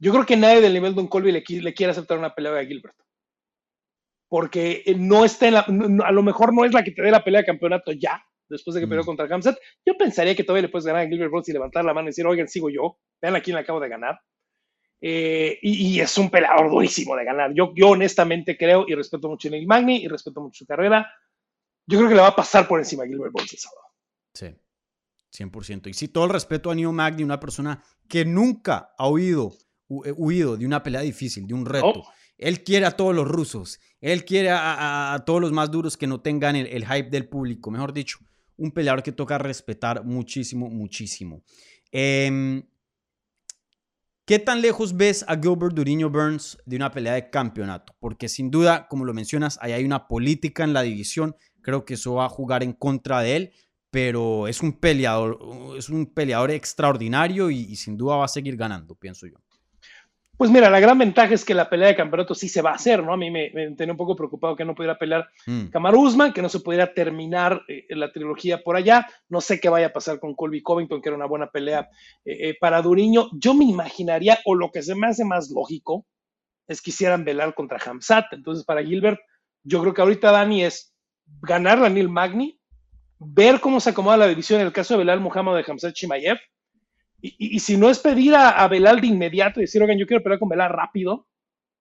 Yo 0.00 0.12
creo 0.12 0.26
que 0.26 0.36
nadie 0.36 0.60
del 0.60 0.74
nivel 0.74 0.94
de 0.94 1.00
un 1.00 1.08
Colby 1.08 1.30
le, 1.30 1.44
le 1.48 1.74
quiere 1.74 1.92
aceptar 1.92 2.18
una 2.18 2.34
pelea 2.34 2.52
de 2.52 2.66
Gilbert 2.66 2.96
porque 4.28 4.84
no 4.98 5.24
está 5.24 5.48
en 5.48 5.54
la, 5.54 5.60
a 5.60 6.12
lo 6.12 6.22
mejor 6.22 6.54
no 6.54 6.64
es 6.64 6.72
la 6.72 6.82
que 6.82 6.90
te 6.90 7.02
dé 7.02 7.10
la 7.10 7.24
pelea 7.24 7.42
de 7.42 7.46
campeonato 7.46 7.92
ya, 7.92 8.22
después 8.48 8.74
de 8.74 8.80
que 8.80 8.88
peleó 8.88 9.02
mm. 9.02 9.06
contra 9.06 9.26
Hamzat. 9.26 9.56
Yo 9.84 9.96
pensaría 9.96 10.34
que 10.34 10.44
todavía 10.44 10.62
le 10.62 10.68
puedes 10.68 10.86
ganar 10.86 11.06
a 11.06 11.08
Gilbert 11.08 11.30
Burns 11.30 11.48
y 11.48 11.52
levantar 11.52 11.84
la 11.84 11.94
mano 11.94 12.06
y 12.06 12.10
decir, 12.10 12.26
oigan, 12.26 12.48
sigo 12.48 12.70
yo, 12.70 12.98
vean 13.20 13.36
a 13.36 13.40
quién 13.40 13.54
le 13.54 13.62
acabo 13.62 13.80
de 13.80 13.88
ganar. 13.88 14.20
Eh, 15.00 15.58
y, 15.62 16.00
es 16.00 16.16
un 16.16 16.30
peleador 16.30 16.70
durísimo 16.70 17.16
de 17.16 17.24
ganar. 17.24 17.52
Yo, 17.54 17.72
yo 17.74 17.90
honestamente 17.90 18.56
creo 18.56 18.86
y 18.88 18.94
respeto 18.94 19.28
mucho 19.28 19.48
a 19.48 19.50
Neil 19.50 19.66
Magny 19.66 20.04
y 20.04 20.08
respeto 20.08 20.40
mucho 20.40 20.58
su 20.58 20.66
carrera. 20.66 21.06
Yo 21.86 21.98
creo 21.98 22.08
que 22.08 22.14
le 22.14 22.22
va 22.22 22.28
a 22.28 22.36
pasar 22.36 22.66
por 22.66 22.80
encima 22.80 23.04
a 23.04 23.06
Gilbert 23.06 23.32
Burns 23.32 23.52
el 23.52 23.58
sábado. 23.58 23.86
Sí, 24.34 25.44
100%. 25.44 25.88
Y 25.88 25.94
sí, 25.94 26.08
todo 26.08 26.24
el 26.24 26.30
respeto 26.30 26.70
a 26.70 26.74
Neil 26.74 26.92
Magny, 26.92 27.22
una 27.22 27.38
persona 27.38 27.82
que 28.08 28.24
nunca 28.24 28.94
ha 28.98 29.08
huido, 29.08 29.52
eh, 30.04 30.12
huido 30.16 30.56
de 30.56 30.66
una 30.66 30.82
pelea 30.82 31.02
difícil, 31.02 31.46
de 31.46 31.54
un 31.54 31.66
reto. 31.66 32.04
Él 32.38 32.64
quiere 32.64 32.86
a 32.86 32.96
todos 32.96 33.14
los 33.14 33.26
rusos. 33.26 33.78
Él 34.06 34.24
quiere 34.24 34.50
a, 34.52 35.20
todos 35.26 35.40
los 35.40 35.50
más 35.50 35.68
duros 35.68 35.96
que 35.96 36.06
no 36.06 36.20
tengan 36.20 36.54
el, 36.54 36.86
hype 36.86 37.10
del 37.10 37.28
público. 37.28 37.72
Mejor 37.72 37.92
dicho, 37.92 38.20
un 38.56 38.70
peleador 38.70 39.02
que 39.02 39.10
toca 39.10 39.36
respetar 39.36 40.04
muchísimo, 40.04 40.70
muchísimo. 40.70 41.42
Em, 41.90 42.62
¿Qué 44.24 44.38
tan 44.38 44.62
lejos 44.62 44.96
ves 44.96 45.24
a 45.26 45.34
Gilbert 45.34 45.74
Duriño 45.74 46.08
Burns 46.08 46.56
de 46.64 46.76
una 46.76 46.92
pelea 46.92 47.14
de 47.14 47.30
campeonato? 47.30 47.96
Porque 47.98 48.28
sin 48.28 48.48
duda, 48.48 48.86
como 48.86 49.04
lo 49.04 49.12
mencionas, 49.12 49.58
ahí 49.60 49.72
hay 49.72 49.84
una 49.84 50.06
política 50.06 50.62
en 50.62 50.72
la 50.72 50.82
división. 50.82 51.34
Creo 51.60 51.84
que 51.84 51.94
eso 51.94 52.14
va 52.14 52.26
a 52.26 52.28
jugar 52.28 52.62
en 52.62 52.74
contra 52.74 53.22
de 53.22 53.34
él, 53.34 53.52
pero 53.90 54.46
es 54.46 54.62
un 54.62 54.78
peleador, 54.78 55.40
es 55.76 55.88
un 55.88 56.06
peleador 56.06 56.52
extraordinario 56.52 57.50
y 57.50 57.74
sin 57.74 57.96
duda 57.96 58.18
va 58.18 58.26
a 58.26 58.28
seguir 58.28 58.56
ganando, 58.56 58.94
pienso 58.94 59.26
yo. 59.26 59.38
Pues 60.36 60.50
mira, 60.50 60.68
la 60.68 60.80
gran 60.80 60.98
ventaja 60.98 61.32
es 61.32 61.44
que 61.44 61.54
la 61.54 61.70
pelea 61.70 61.88
de 61.88 61.96
campeonato 61.96 62.34
sí 62.34 62.48
se 62.48 62.60
va 62.60 62.72
a 62.72 62.74
hacer, 62.74 63.02
¿no? 63.02 63.14
A 63.14 63.16
mí 63.16 63.30
me, 63.30 63.50
tenía 63.76 63.92
un 63.92 63.96
poco 63.96 64.14
preocupado 64.14 64.54
que 64.54 64.66
no 64.66 64.74
pudiera 64.74 64.98
pelear 64.98 65.26
mm. 65.46 65.68
Kamaru 65.68 66.02
Usman, 66.02 66.32
que 66.32 66.42
no 66.42 66.50
se 66.50 66.60
pudiera 66.60 66.92
terminar 66.92 67.62
eh, 67.68 67.86
la 67.90 68.12
trilogía 68.12 68.62
por 68.62 68.76
allá. 68.76 69.06
No 69.30 69.40
sé 69.40 69.58
qué 69.60 69.70
vaya 69.70 69.86
a 69.86 69.92
pasar 69.92 70.20
con 70.20 70.34
Colby 70.34 70.62
Covington, 70.62 71.00
que 71.00 71.08
era 71.08 71.16
una 71.16 71.26
buena 71.26 71.46
pelea 71.50 71.88
eh, 72.24 72.50
eh, 72.50 72.56
para 72.60 72.82
Duriño. 72.82 73.30
Yo 73.32 73.54
me 73.54 73.64
imaginaría, 73.64 74.38
o 74.44 74.54
lo 74.54 74.70
que 74.70 74.82
se 74.82 74.94
me 74.94 75.06
hace 75.06 75.24
más 75.24 75.50
lógico, 75.50 76.06
es 76.68 76.82
que 76.82 76.90
hicieran 76.90 77.24
velar 77.24 77.54
contra 77.54 77.78
Hamzat. 77.78 78.26
Entonces, 78.32 78.64
para 78.66 78.84
Gilbert, 78.84 79.20
yo 79.62 79.80
creo 79.80 79.94
que 79.94 80.02
ahorita 80.02 80.32
Dani 80.32 80.64
es 80.64 80.94
ganar 81.40 81.82
a 81.82 81.88
Neil 81.88 82.10
Magni, 82.10 82.60
ver 83.18 83.60
cómo 83.60 83.80
se 83.80 83.90
acomoda 83.90 84.18
la 84.18 84.28
división 84.28 84.60
en 84.60 84.66
el 84.66 84.72
caso 84.72 84.94
de 84.94 84.98
Belal 84.98 85.20
Muhammad 85.20 85.56
de 85.56 85.64
Hamzat 85.66 85.94
Chimaev, 85.94 86.38
y, 87.20 87.58
si 87.60 87.76
no 87.76 87.88
es 87.88 87.98
pedir 87.98 88.34
a, 88.34 88.66
Belal 88.68 89.00
de 89.00 89.06
inmediato 89.06 89.60
y 89.60 89.64
decir, 89.64 89.82
oigan, 89.82 89.98
yo 89.98 90.06
quiero 90.06 90.22
pelear 90.22 90.38
con 90.38 90.48
Belal 90.48 90.70
rápido 90.70 91.26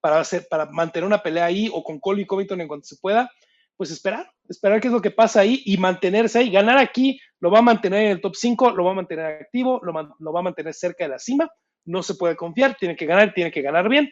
para, 0.02 0.20
hacer, 0.20 0.48
para 0.50 0.66
mantener 0.68 1.06
una 1.06 1.22
pelea 1.22 1.46
ahí 1.46 1.70
o 1.72 1.84
con 1.84 2.00
Colby 2.00 2.26
Covington 2.26 2.62
en 2.62 2.68
cuanto 2.68 2.86
se 2.86 2.98
pueda, 2.98 3.30
pues 3.78 3.92
esperar, 3.92 4.32
esperar 4.48 4.80
qué 4.80 4.88
es 4.88 4.94
lo 4.94 5.02
que 5.02 5.12
pasa 5.12 5.42
ahí 5.42 5.62
y 5.66 5.78
mantenerse 5.78 6.40
ahí. 6.40 6.52
Ganar 6.52 6.78
aquí 6.78 7.20
lo 7.40 7.52
va 7.52 7.60
a 7.60 7.64
mantener 7.64 8.06
en 8.06 8.12
el 8.12 8.22
top 8.22 8.36
5, 8.36 8.72
lo 8.72 8.86
va 8.86 8.92
a 8.92 8.96
mantener 8.96 9.26
activo, 9.26 9.82
lo, 9.84 10.16
lo 10.18 10.34
va 10.34 10.40
a 10.40 10.44
mantener 10.44 10.74
cerca 10.74 11.04
de 11.04 11.10
la 11.10 11.20
cima. 11.20 11.50
No 11.86 12.02
se 12.02 12.16
puede 12.16 12.36
confiar, 12.36 12.78
tiene 12.80 12.96
que 12.96 13.06
ganar, 13.06 13.34
tiene 13.34 13.52
que 13.52 13.62
ganar 13.62 13.90
bien. 13.90 14.10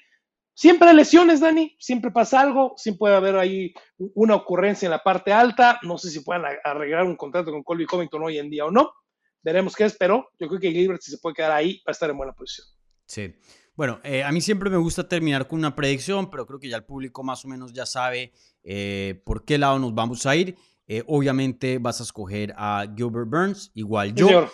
Siempre 0.55 0.89
hay 0.89 0.95
lesiones, 0.95 1.39
Dani, 1.39 1.75
siempre 1.79 2.11
pasa 2.11 2.39
algo, 2.39 2.73
siempre 2.77 2.99
puede 2.99 3.15
haber 3.15 3.37
ahí 3.37 3.73
una 3.97 4.35
ocurrencia 4.35 4.85
en 4.85 4.91
la 4.91 5.01
parte 5.01 5.33
alta, 5.33 5.79
no 5.81 5.97
sé 5.97 6.11
si 6.11 6.19
puedan 6.19 6.43
arreglar 6.63 7.05
un 7.05 7.15
contrato 7.15 7.51
con 7.51 7.63
Colby 7.63 7.87
Covington 7.87 8.21
hoy 8.21 8.37
en 8.37 8.51
día 8.51 8.65
o 8.65 8.71
no, 8.71 8.91
veremos 9.43 9.75
qué 9.75 9.85
es, 9.85 9.95
pero 9.97 10.29
yo 10.39 10.47
creo 10.47 10.59
que 10.59 10.71
Gilbert 10.71 11.01
si 11.01 11.11
se 11.11 11.17
puede 11.17 11.35
quedar 11.35 11.51
ahí 11.51 11.77
va 11.79 11.89
a 11.89 11.91
estar 11.91 12.09
en 12.09 12.17
buena 12.17 12.33
posición. 12.33 12.67
Sí. 13.05 13.33
Bueno, 13.75 13.99
eh, 14.03 14.23
a 14.23 14.31
mí 14.31 14.39
siempre 14.39 14.69
me 14.69 14.77
gusta 14.77 15.07
terminar 15.07 15.47
con 15.47 15.59
una 15.59 15.75
predicción, 15.75 16.29
pero 16.29 16.45
creo 16.45 16.59
que 16.59 16.69
ya 16.69 16.77
el 16.77 16.83
público 16.83 17.23
más 17.23 17.43
o 17.43 17.47
menos 17.47 17.73
ya 17.73 17.85
sabe 17.85 18.31
eh, 18.63 19.21
por 19.25 19.45
qué 19.45 19.57
lado 19.57 19.79
nos 19.79 19.95
vamos 19.95 20.25
a 20.25 20.35
ir. 20.35 20.55
Eh, 20.85 21.03
obviamente 21.07 21.79
vas 21.79 21.99
a 21.99 22.03
escoger 22.03 22.53
a 22.55 22.85
Gilbert 22.95 23.29
Burns, 23.29 23.71
igual 23.73 24.13
yo. 24.13 24.51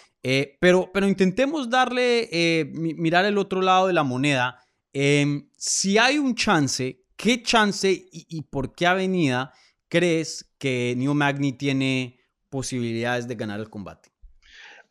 pero, 0.59 0.89
pero 0.93 1.07
intentemos 1.07 1.69
darle, 1.69 2.71
mirar 2.73 3.25
el 3.25 3.37
otro 3.37 3.61
lado 3.61 3.87
de 3.87 3.93
la 3.93 4.03
moneda. 4.03 4.57
Em, 4.93 5.49
si 5.57 5.97
hay 5.97 6.17
un 6.17 6.33
chance, 6.33 7.03
¿qué 7.17 7.43
chance 7.43 7.91
y, 7.91 8.25
y, 8.29 8.41
por 8.43 8.73
qué 8.73 8.87
avenida 8.87 9.53
crees 9.89 10.49
que 10.57 10.93
New 10.97 11.13
Magni 11.13 11.53
tiene 11.53 12.19
posibilidades 12.49 13.27
de 13.27 13.35
ganar 13.35 13.59
el 13.59 13.69
combate? 13.69 14.08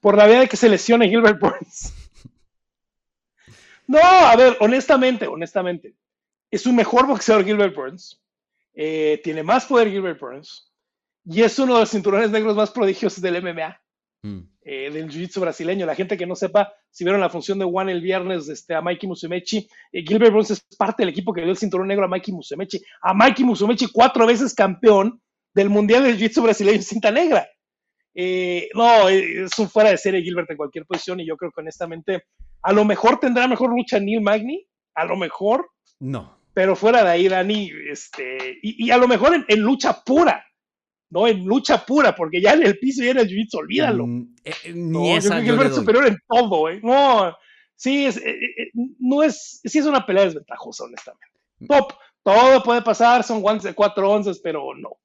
Por 0.00 0.16
la 0.16 0.26
vía 0.26 0.40
de 0.40 0.48
que 0.48 0.56
se 0.56 0.68
lesione 0.68 1.08
Gilbert 1.08 1.40
Burns. 1.40 1.94
No, 3.86 4.00
a 4.00 4.36
ver, 4.36 4.56
honestamente, 4.60 5.26
honestamente, 5.26 5.94
es 6.50 6.66
un 6.66 6.76
mejor 6.76 7.06
boxeador 7.06 7.44
Gilbert 7.44 7.74
Burns, 7.74 8.22
eh, 8.74 9.20
tiene 9.24 9.42
más 9.42 9.64
poder 9.64 9.90
Gilbert 9.90 10.20
Burns, 10.20 10.70
y 11.24 11.42
es 11.42 11.58
uno 11.58 11.74
de 11.74 11.80
los 11.80 11.90
cinturones 11.90 12.30
negros 12.30 12.54
más 12.54 12.70
prodigiosos 12.70 13.22
del 13.22 13.42
MMA, 13.42 13.80
mm. 14.22 14.38
eh, 14.62 14.90
del 14.90 15.08
jiu-jitsu 15.08 15.40
brasileño. 15.40 15.86
La 15.86 15.94
gente 15.94 16.16
que 16.16 16.26
no 16.26 16.36
sepa, 16.36 16.72
si 16.90 17.04
vieron 17.04 17.20
la 17.20 17.30
función 17.30 17.58
de 17.58 17.64
One 17.64 17.92
el 17.92 18.00
viernes 18.00 18.48
este, 18.48 18.74
a 18.74 18.82
Mikey 18.82 19.08
Musumeci, 19.08 19.68
eh, 19.92 20.02
Gilbert 20.06 20.32
Burns 20.32 20.50
es 20.50 20.66
parte 20.78 21.02
del 21.02 21.10
equipo 21.10 21.32
que 21.32 21.42
dio 21.42 21.50
el 21.50 21.58
cinturón 21.58 21.88
negro 21.88 22.04
a 22.04 22.08
Mikey 22.08 22.34
Musumeci. 22.34 22.82
A 23.02 23.14
Mikey 23.14 23.44
Musumeci, 23.44 23.88
cuatro 23.92 24.26
veces 24.26 24.54
campeón 24.54 25.20
del 25.54 25.70
Mundial 25.70 26.04
de 26.04 26.14
Jiu-Jitsu 26.14 26.42
brasileño 26.42 26.76
en 26.76 26.82
cinta 26.82 27.10
negra. 27.10 27.48
Eh, 28.14 28.68
no, 28.74 29.08
es 29.08 29.58
un 29.58 29.68
fuera 29.68 29.90
de 29.90 29.98
serie 29.98 30.22
Gilbert 30.22 30.50
en 30.50 30.56
cualquier 30.56 30.86
posición 30.86 31.20
y 31.20 31.26
yo 31.26 31.36
creo 31.36 31.52
que 31.52 31.60
honestamente 31.60 32.24
a 32.62 32.72
lo 32.72 32.84
mejor 32.84 33.20
tendrá 33.20 33.46
mejor 33.46 33.70
lucha 33.70 34.00
Neil 34.00 34.20
Magni, 34.20 34.66
a 34.94 35.04
lo 35.04 35.16
mejor. 35.16 35.70
No. 36.00 36.38
Pero 36.54 36.74
fuera 36.74 37.04
de 37.04 37.10
ahí, 37.10 37.28
Dani, 37.28 37.70
este, 37.90 38.58
y, 38.62 38.90
a 38.90 38.96
lo 38.96 39.06
mejor 39.06 39.44
en, 39.46 39.60
lucha 39.60 40.02
pura, 40.04 40.44
¿no? 41.10 41.28
En 41.28 41.44
lucha 41.44 41.84
pura, 41.86 42.14
porque 42.16 42.40
ya 42.40 42.54
en 42.54 42.66
el 42.66 42.78
piso 42.78 43.04
y 43.04 43.08
en 43.08 43.18
el 43.18 43.28
jiu-jitsu, 43.28 43.58
olvídalo. 43.58 44.06
Mm, 44.06 44.34
eh, 44.44 44.54
eh, 44.64 44.72
no, 44.74 45.14
yo 45.14 45.20
creo 45.20 45.38
que 45.38 45.44
Gilbert 45.44 45.70
es 45.70 45.76
superior 45.76 46.06
en 46.08 46.18
todo, 46.26 46.68
¿eh? 46.68 46.80
No, 46.82 47.36
sí, 47.76 48.06
es, 48.06 48.20
no 48.98 49.22
es, 49.22 49.60
sí 49.64 49.78
es 49.78 49.86
una 49.86 50.04
pelea 50.04 50.24
desventajosa, 50.24 50.84
honestamente. 50.84 51.38
Top, 51.68 51.92
todo 52.24 52.62
puede 52.64 52.82
pasar, 52.82 53.22
son 53.22 53.40
guantes 53.40 53.64
de 53.64 53.74
cuatro 53.74 54.10
onzas, 54.10 54.40
pero 54.40 54.74
no. 54.74 54.96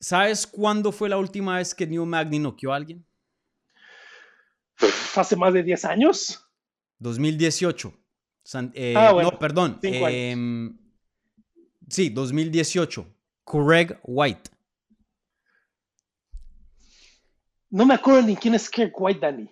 ¿Sabes 0.00 0.46
cuándo 0.46 0.92
fue 0.92 1.08
la 1.08 1.18
última 1.18 1.56
vez 1.56 1.74
que 1.74 1.86
New 1.86 2.06
Magni 2.06 2.38
noqueó 2.38 2.72
a 2.72 2.76
alguien? 2.76 3.04
Hace 5.16 5.36
más 5.36 5.52
de 5.52 5.62
10 5.62 5.84
años. 5.86 6.44
2018. 6.98 7.92
Eh, 8.74 8.94
ah, 8.96 9.12
bueno. 9.12 9.30
No, 9.32 9.38
perdón. 9.38 9.78
Em, 9.82 10.78
sí, 11.88 12.10
2018. 12.10 13.06
Craig 13.44 13.98
White. 14.04 14.50
No 17.70 17.84
me 17.84 17.94
acuerdo 17.94 18.22
ni 18.22 18.36
quién 18.36 18.54
es 18.54 18.70
Craig 18.70 18.92
White, 18.96 19.20
Danny. 19.20 19.50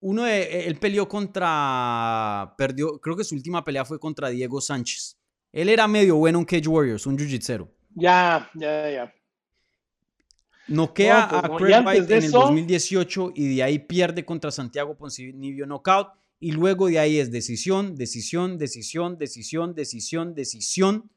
Uno 0.00 0.24
de, 0.24 0.42
eh, 0.42 0.66
él 0.66 0.76
peleó 0.76 1.08
contra, 1.08 2.54
perdió, 2.56 3.00
creo 3.00 3.16
que 3.16 3.24
su 3.24 3.34
última 3.34 3.64
pelea 3.64 3.84
fue 3.84 3.98
contra 3.98 4.28
Diego 4.28 4.60
Sánchez. 4.60 5.18
Él 5.52 5.68
era 5.68 5.88
medio 5.88 6.16
bueno 6.16 6.38
en 6.38 6.44
Cage 6.44 6.68
Warriors, 6.68 7.06
un 7.06 7.16
jiu-jitsu. 7.16 7.68
Ya, 7.94 8.48
ya, 8.54 8.90
ya. 8.90 9.14
Noquea 10.68 11.28
pues 11.28 11.44
a 11.44 11.56
Craig 11.56 11.86
White 11.86 12.16
en 12.16 12.24
el 12.24 12.30
2018 12.30 13.32
y 13.34 13.56
de 13.56 13.62
ahí 13.62 13.78
pierde 13.78 14.24
contra 14.24 14.50
Santiago 14.50 14.96
Poncinibio 14.96 15.66
knockout. 15.66 16.08
Y 16.38 16.52
luego 16.52 16.88
de 16.88 16.98
ahí 16.98 17.18
es 17.18 17.30
decisión, 17.30 17.96
decisión, 17.96 18.58
decisión, 18.58 19.16
decisión, 19.16 19.74
decisión, 19.74 20.34
decisión. 20.34 21.10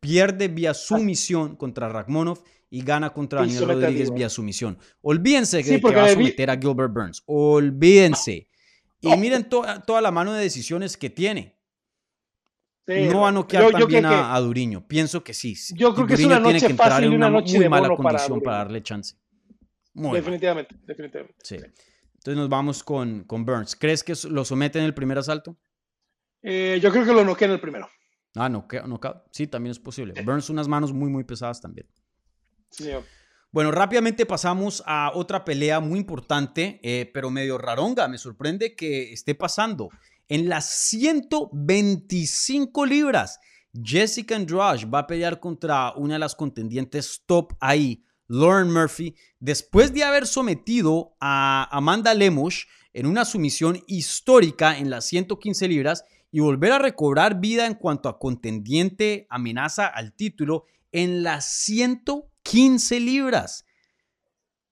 Pierde 0.00 0.48
vía 0.48 0.74
sumisión 0.74 1.56
contra 1.56 1.88
Ragmonov 1.88 2.42
y 2.70 2.82
gana 2.82 3.12
contra 3.12 3.40
Daniel 3.40 3.68
Rodríguez 3.68 4.12
vía 4.12 4.28
sumisión. 4.28 4.78
Olvídense 5.00 5.62
que, 5.62 5.78
va 5.78 6.04
a 6.04 6.08
someter 6.08 6.50
a 6.50 6.56
Gilbert 6.56 6.92
Burns. 6.92 7.22
Olvídense. 7.26 8.48
Y 9.00 9.16
miren 9.16 9.48
toda 9.48 10.00
la 10.00 10.10
mano 10.10 10.32
de 10.32 10.42
decisiones 10.42 10.96
que 10.96 11.10
tiene 11.10 11.61
no 12.86 13.20
va 13.20 13.28
a 13.28 13.32
noquear 13.32 13.70
también 13.70 14.06
a, 14.06 14.38
Duriño. 14.40 14.86
Pienso 14.86 15.22
que 15.22 15.34
sí. 15.34 15.56
Yo 15.74 15.94
creo 15.94 16.06
que 16.06 16.14
es 16.14 16.24
una 16.24 16.38
noche 16.38 16.58
tiene 16.58 16.66
que 16.66 16.82
entrar 16.82 17.04
en 17.04 17.12
una, 17.12 17.30
muy 17.30 17.68
mala 17.68 17.94
condición 17.94 18.40
para, 18.40 18.58
darle 18.58 18.82
chance. 18.82 19.16
definitivamente, 19.94 20.74
definitivamente. 20.84 21.38
Sí. 21.42 21.56
Entonces 21.56 22.36
nos 22.36 22.48
vamos 22.48 22.84
con, 22.84 23.24
con, 23.24 23.44
Burns. 23.44 23.74
¿Crees 23.74 24.04
que 24.04 24.14
lo 24.28 24.44
somete 24.44 24.78
en 24.78 24.84
el 24.84 24.94
primer 24.94 25.18
asalto? 25.18 25.58
Eh, 26.40 26.78
yo 26.80 26.90
creo 26.92 27.04
que 27.04 27.12
lo 27.12 27.24
noquea 27.24 27.48
en 27.48 27.54
el 27.54 27.60
primero. 27.60 27.88
Ah, 28.34 28.48
no, 28.48 28.66
no, 28.86 29.00
sí, 29.30 29.46
también 29.46 29.72
es 29.72 29.78
posible. 29.78 30.20
Burns 30.22 30.48
unas 30.48 30.68
manos 30.68 30.92
muy, 30.92 31.10
muy 31.10 31.24
pesadas 31.24 31.60
también. 31.60 31.86
Sí, 32.70 32.90
Bueno, 33.50 33.70
rápidamente 33.70 34.24
pasamos 34.24 34.82
a 34.86 35.10
otra 35.14 35.44
pelea 35.44 35.80
muy 35.80 35.98
importante, 35.98 36.80
eh, 36.82 37.10
pero 37.12 37.30
medio 37.30 37.58
raronga. 37.58 38.08
Me 38.08 38.18
sorprende 38.18 38.74
que 38.74 39.12
esté 39.12 39.34
pasando 39.34 39.90
en 40.32 40.48
las 40.48 40.64
125 40.88 42.86
libras. 42.86 43.38
Jessica 43.74 44.34
Andrade 44.34 44.86
va 44.86 45.00
a 45.00 45.06
pelear 45.06 45.38
contra 45.40 45.92
una 45.92 46.14
de 46.14 46.20
las 46.20 46.34
contendientes 46.34 47.22
top 47.26 47.52
ahí, 47.60 48.06
Lauren 48.28 48.72
Murphy, 48.72 49.14
después 49.40 49.92
de 49.92 50.04
haber 50.04 50.26
sometido 50.26 51.14
a 51.20 51.68
Amanda 51.70 52.14
Lemos 52.14 52.66
en 52.94 53.04
una 53.04 53.26
sumisión 53.26 53.82
histórica 53.86 54.78
en 54.78 54.88
las 54.88 55.04
115 55.04 55.68
libras 55.68 56.02
y 56.30 56.40
volver 56.40 56.72
a 56.72 56.78
recobrar 56.78 57.38
vida 57.38 57.66
en 57.66 57.74
cuanto 57.74 58.08
a 58.08 58.18
contendiente 58.18 59.26
amenaza 59.28 59.86
al 59.86 60.14
título 60.14 60.64
en 60.92 61.22
las 61.22 61.44
115 61.44 63.00
libras. 63.00 63.66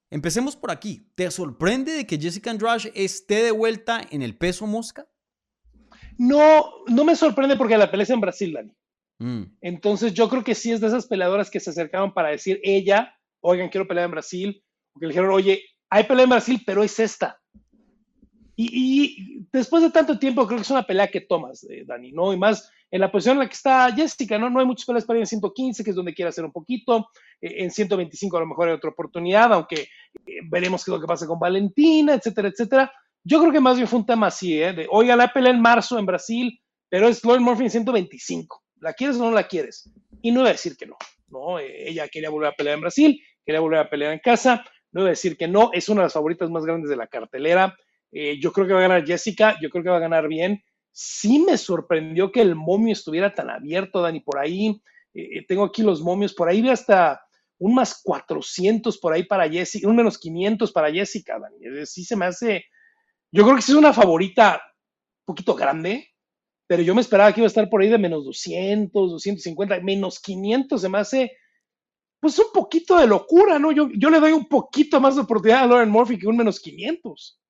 Empecemos 0.08 0.56
por 0.56 0.70
aquí. 0.70 1.06
¿Te 1.14 1.30
sorprende 1.30 1.92
de 1.92 2.06
que 2.06 2.18
Jessica 2.18 2.50
Andrade 2.50 2.92
esté 2.94 3.42
de 3.42 3.50
vuelta 3.50 4.00
en 4.11 4.22
el 4.22 4.38
peso 4.38 4.66
mosca? 4.66 5.06
No, 6.21 6.85
no 6.87 7.05
me 7.05 7.16
sorprende 7.16 7.57
porque 7.57 7.79
la 7.79 7.91
pelea 7.91 8.05
es 8.05 8.11
en 8.11 8.21
Brasil, 8.21 8.53
Dani. 8.53 8.77
Mm. 9.21 9.57
Entonces 9.62 10.12
yo 10.12 10.29
creo 10.29 10.45
que 10.45 10.55
sí 10.55 10.71
es 10.71 10.79
de 10.79 10.89
esas 10.89 11.07
peleadoras 11.07 11.51
que 11.51 11.61
se 11.61 11.71
acercaban 11.71 12.12
para 12.12 12.29
decir 12.29 12.61
ella, 12.62 13.14
oigan, 13.41 13.71
quiero 13.71 13.89
pelear 13.89 14.05
en 14.05 14.11
Brasil, 14.11 14.62
o 14.93 15.01
que 15.01 15.07
le 15.07 15.12
dijeron, 15.12 15.31
oye, 15.31 15.62
hay 15.89 16.05
pelea 16.05 16.25
en 16.25 16.31
Brasil, 16.31 16.62
pero 16.66 16.83
es 16.83 17.01
esta. 17.01 17.41
Y, 18.55 19.47
después 19.51 19.83
de 19.83 19.91
tanto 19.91 20.18
tiempo 20.18 20.47
creo 20.47 20.59
que 20.59 20.64
es 20.64 20.71
una 20.71 20.87
pelea 20.87 21.11
que 21.11 21.23
tomas, 21.23 21.64
eh, 21.64 21.85
Dani, 21.87 22.12
¿no? 22.12 22.35
Y 22.35 22.37
más 22.37 22.71
en 22.91 23.01
la 23.01 23.11
posición 23.11 23.37
en 23.37 23.39
la 23.39 23.49
que 23.49 23.55
está 23.55 23.91
Jessica, 23.91 24.39
¿no? 24.39 24.51
No 24.51 24.61
hay 24.61 24.66
muchas 24.66 24.85
peleas 24.85 25.07
para 25.07 25.21
ir 25.21 25.23
en 25.23 25.27
115, 25.27 25.83
que 25.83 25.89
es 25.89 25.97
donde 25.97 26.12
quiere 26.12 26.29
hacer 26.29 26.45
un 26.45 26.53
poquito. 26.53 27.09
Eh, 27.41 27.64
en 27.64 27.71
125 27.71 28.37
a 28.37 28.41
lo 28.41 28.47
mejor 28.47 28.68
hay 28.68 28.75
otra 28.75 28.91
oportunidad, 28.91 29.55
aunque 29.55 29.89
eh, 30.27 30.41
veremos 30.51 30.85
qué 30.85 30.91
es 30.91 30.95
lo 30.97 31.01
que 31.01 31.07
pasa 31.07 31.27
con 31.27 31.39
Valentina, 31.39 32.12
etcétera, 32.12 32.49
etcétera. 32.49 32.93
Yo 33.25 33.41
creo 33.41 33.53
que 33.53 33.61
más 33.61 33.77
bien 33.77 33.89
fue 33.89 33.99
un 33.99 34.07
tema 34.07 34.29
así, 34.29 34.62
¿eh? 34.62 34.73
De, 34.73 34.87
oiga, 34.91 35.16
la 35.16 35.33
pelea 35.33 35.53
en 35.53 35.61
marzo 35.61 35.99
en 35.99 36.07
Brasil, 36.07 36.61
pero 36.89 37.09
es 37.09 37.23
Lloyd 37.23 37.41
Murphy 37.41 37.64
en 37.64 37.71
125. 37.71 38.62
¿La 38.81 38.95
quieres 38.95 39.16
o 39.16 39.25
no 39.25 39.31
la 39.31 39.47
quieres? 39.47 39.91
Y 40.23 40.31
no 40.31 40.41
iba 40.41 40.49
a 40.49 40.53
decir 40.53 40.77
que 40.77 40.87
no, 40.87 40.97
¿no? 41.29 41.59
Eh, 41.59 41.89
ella 41.89 42.09
quería 42.09 42.31
volver 42.31 42.49
a 42.49 42.55
pelear 42.55 42.77
en 42.77 42.81
Brasil, 42.81 43.23
quería 43.45 43.61
volver 43.61 43.81
a 43.81 43.91
pelear 43.91 44.12
en 44.12 44.21
casa, 44.21 44.64
no 44.93 45.03
iba 45.03 45.09
a 45.09 45.11
decir 45.11 45.37
que 45.37 45.49
no, 45.49 45.71
es 45.73 45.89
una 45.89 46.03
de 46.03 46.07
las 46.07 46.14
favoritas 46.14 46.51
más 46.51 46.64
grandes 46.64 46.91
de 46.91 46.97
la 46.97 47.07
cartelera. 47.07 47.77
Eh, 48.11 48.39
yo 48.41 48.53
creo 48.53 48.66
que 48.66 48.73
va 48.73 48.81
a 48.81 48.89
ganar 48.89 49.07
Jessica, 49.07 49.57
yo 49.61 49.71
creo 49.71 49.85
que 49.85 49.91
va 49.91 49.99
a 49.99 50.01
ganar 50.01 50.27
bien. 50.27 50.62
sí 50.93 51.39
me 51.39 51.57
sorprendió 51.57 52.33
que 52.33 52.41
el 52.41 52.57
momio 52.57 52.93
estuviera 52.93 53.33
tan 53.33 53.49
abierto, 53.49 54.03
Dani, 54.03 54.21
por 54.21 54.39
ahí. 54.39 54.83
Eh, 55.14 55.47
tengo 55.47 55.64
aquí 55.64 55.83
los 55.83 56.03
momios, 56.03 56.35
por 56.35 56.49
ahí 56.49 56.61
vi 56.61 56.71
hasta 56.71 57.23
un 57.59 57.75
más 57.75 58.01
400 58.03 58.99
por 58.99 59.12
ahí 59.12 59.25
para 59.25 59.49
Jessica, 59.49 59.87
un 59.87 59.97
menos 59.97 60.18
500 60.18 60.73
para 60.73 60.91
Jessica, 60.91 61.39
Dani. 61.39 61.87
Sí 61.87 62.05
se 62.05 62.16
me 62.16 62.25
hace, 62.25 62.64
yo 63.33 63.45
creo 63.45 63.57
que 63.57 63.62
sí 63.62 63.72
es 63.72 63.78
una 63.78 63.93
favorita 63.93 64.61
un 65.26 65.35
poquito 65.35 65.55
grande, 65.55 66.09
pero 66.66 66.83
yo 66.83 66.95
me 66.95 67.01
esperaba 67.01 67.33
que 67.33 67.41
iba 67.41 67.47
a 67.47 67.49
estar 67.49 67.68
por 67.68 67.83
ahí 67.83 67.89
de 67.89 67.99
menos 67.99 68.24
200, 68.24 69.11
250, 69.11 69.81
menos 69.81 70.20
500 70.20 70.81
se 70.81 70.89
me 70.89 70.99
hace, 70.99 71.33
pues 72.20 72.39
un 72.39 72.53
poquito 72.53 72.97
de 72.97 73.07
locura, 73.07 73.59
¿no? 73.59 73.72
Yo, 73.72 73.89
yo 73.93 74.11
le 74.11 74.20
doy 74.20 74.33
un 74.33 74.47
poquito 74.47 75.01
más 75.01 75.16
de 75.16 75.22
oportunidad 75.22 75.64
a 75.64 75.66
Lauren 75.66 75.91
Murphy 75.91 76.18
que 76.18 76.26
un 76.26 76.37
menos 76.37 76.61
500. 76.61 77.41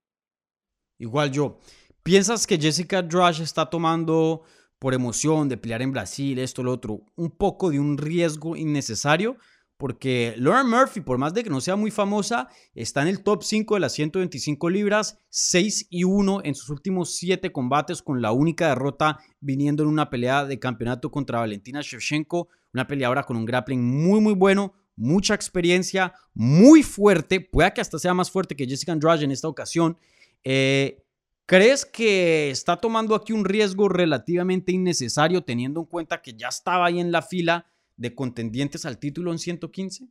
Igual 0.98 1.32
yo. 1.32 1.58
¿Piensas 2.02 2.46
que 2.46 2.58
Jessica 2.58 3.02
Drush 3.02 3.40
está 3.40 3.68
tomando 3.68 4.42
por 4.78 4.94
emoción 4.94 5.48
de 5.48 5.58
pelear 5.58 5.82
en 5.82 5.92
Brasil, 5.92 6.38
esto, 6.38 6.62
lo 6.62 6.72
otro, 6.72 7.02
un 7.16 7.30
poco 7.30 7.70
de 7.70 7.78
un 7.78 7.98
riesgo 7.98 8.56
innecesario? 8.56 9.36
Porque 9.80 10.34
Lauren 10.36 10.68
Murphy, 10.68 11.00
por 11.00 11.16
más 11.16 11.32
de 11.32 11.42
que 11.42 11.48
no 11.48 11.62
sea 11.62 11.74
muy 11.74 11.90
famosa, 11.90 12.48
está 12.74 13.00
en 13.00 13.08
el 13.08 13.22
top 13.22 13.42
5 13.42 13.74
de 13.74 13.80
las 13.80 13.94
125 13.94 14.68
libras, 14.68 15.16
6 15.30 15.86
y 15.88 16.04
1 16.04 16.42
en 16.44 16.54
sus 16.54 16.68
últimos 16.68 17.14
7 17.16 17.50
combates, 17.50 18.02
con 18.02 18.20
la 18.20 18.30
única 18.30 18.68
derrota 18.68 19.20
viniendo 19.40 19.82
en 19.82 19.88
una 19.88 20.10
pelea 20.10 20.44
de 20.44 20.58
campeonato 20.58 21.10
contra 21.10 21.38
Valentina 21.38 21.80
Shevchenko, 21.80 22.48
una 22.74 22.86
peleadora 22.86 23.22
con 23.22 23.38
un 23.38 23.46
grappling 23.46 23.82
muy, 23.82 24.20
muy 24.20 24.34
bueno, 24.34 24.74
mucha 24.96 25.32
experiencia, 25.34 26.12
muy 26.34 26.82
fuerte, 26.82 27.40
puede 27.40 27.72
que 27.72 27.80
hasta 27.80 27.98
sea 27.98 28.12
más 28.12 28.30
fuerte 28.30 28.54
que 28.54 28.66
Jessica 28.66 28.92
Andrade 28.92 29.24
en 29.24 29.30
esta 29.30 29.48
ocasión. 29.48 29.96
Eh, 30.44 31.02
¿Crees 31.46 31.86
que 31.86 32.50
está 32.50 32.76
tomando 32.76 33.14
aquí 33.14 33.32
un 33.32 33.46
riesgo 33.46 33.88
relativamente 33.88 34.72
innecesario 34.72 35.42
teniendo 35.42 35.80
en 35.80 35.86
cuenta 35.86 36.20
que 36.20 36.34
ya 36.34 36.48
estaba 36.48 36.84
ahí 36.84 37.00
en 37.00 37.10
la 37.12 37.22
fila 37.22 37.64
de 38.00 38.14
contendientes 38.14 38.86
al 38.86 38.98
título 38.98 39.30
en 39.30 39.38
115? 39.38 40.06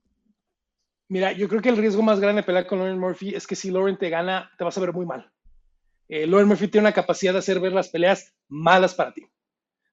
Mira, 1.08 1.32
yo 1.32 1.50
creo 1.50 1.62
que 1.62 1.70
el 1.70 1.78
riesgo 1.78 2.04
más 2.04 2.20
grande 2.20 2.42
de 2.42 2.46
pelear 2.46 2.68
con 2.68 2.78
Lauren 2.78 3.00
Murphy 3.00 3.34
es 3.34 3.48
que 3.48 3.56
si 3.56 3.72
Lauren 3.72 3.98
te 3.98 4.10
gana, 4.10 4.52
te 4.58 4.64
vas 4.64 4.78
a 4.78 4.82
ver 4.82 4.94
muy 4.94 5.08
mal. 5.08 5.32
Eh, 6.08 6.28
Lauren 6.28 6.48
Murphy 6.48 6.68
tiene 6.68 6.86
una 6.86 6.94
capacidad 6.94 7.34
de 7.34 7.40
hacer 7.40 7.60
ver 7.60 7.74
las 7.74 7.90
peleas 7.90 8.36
malas 8.48 8.94
para 8.94 9.12
ti, 9.12 9.26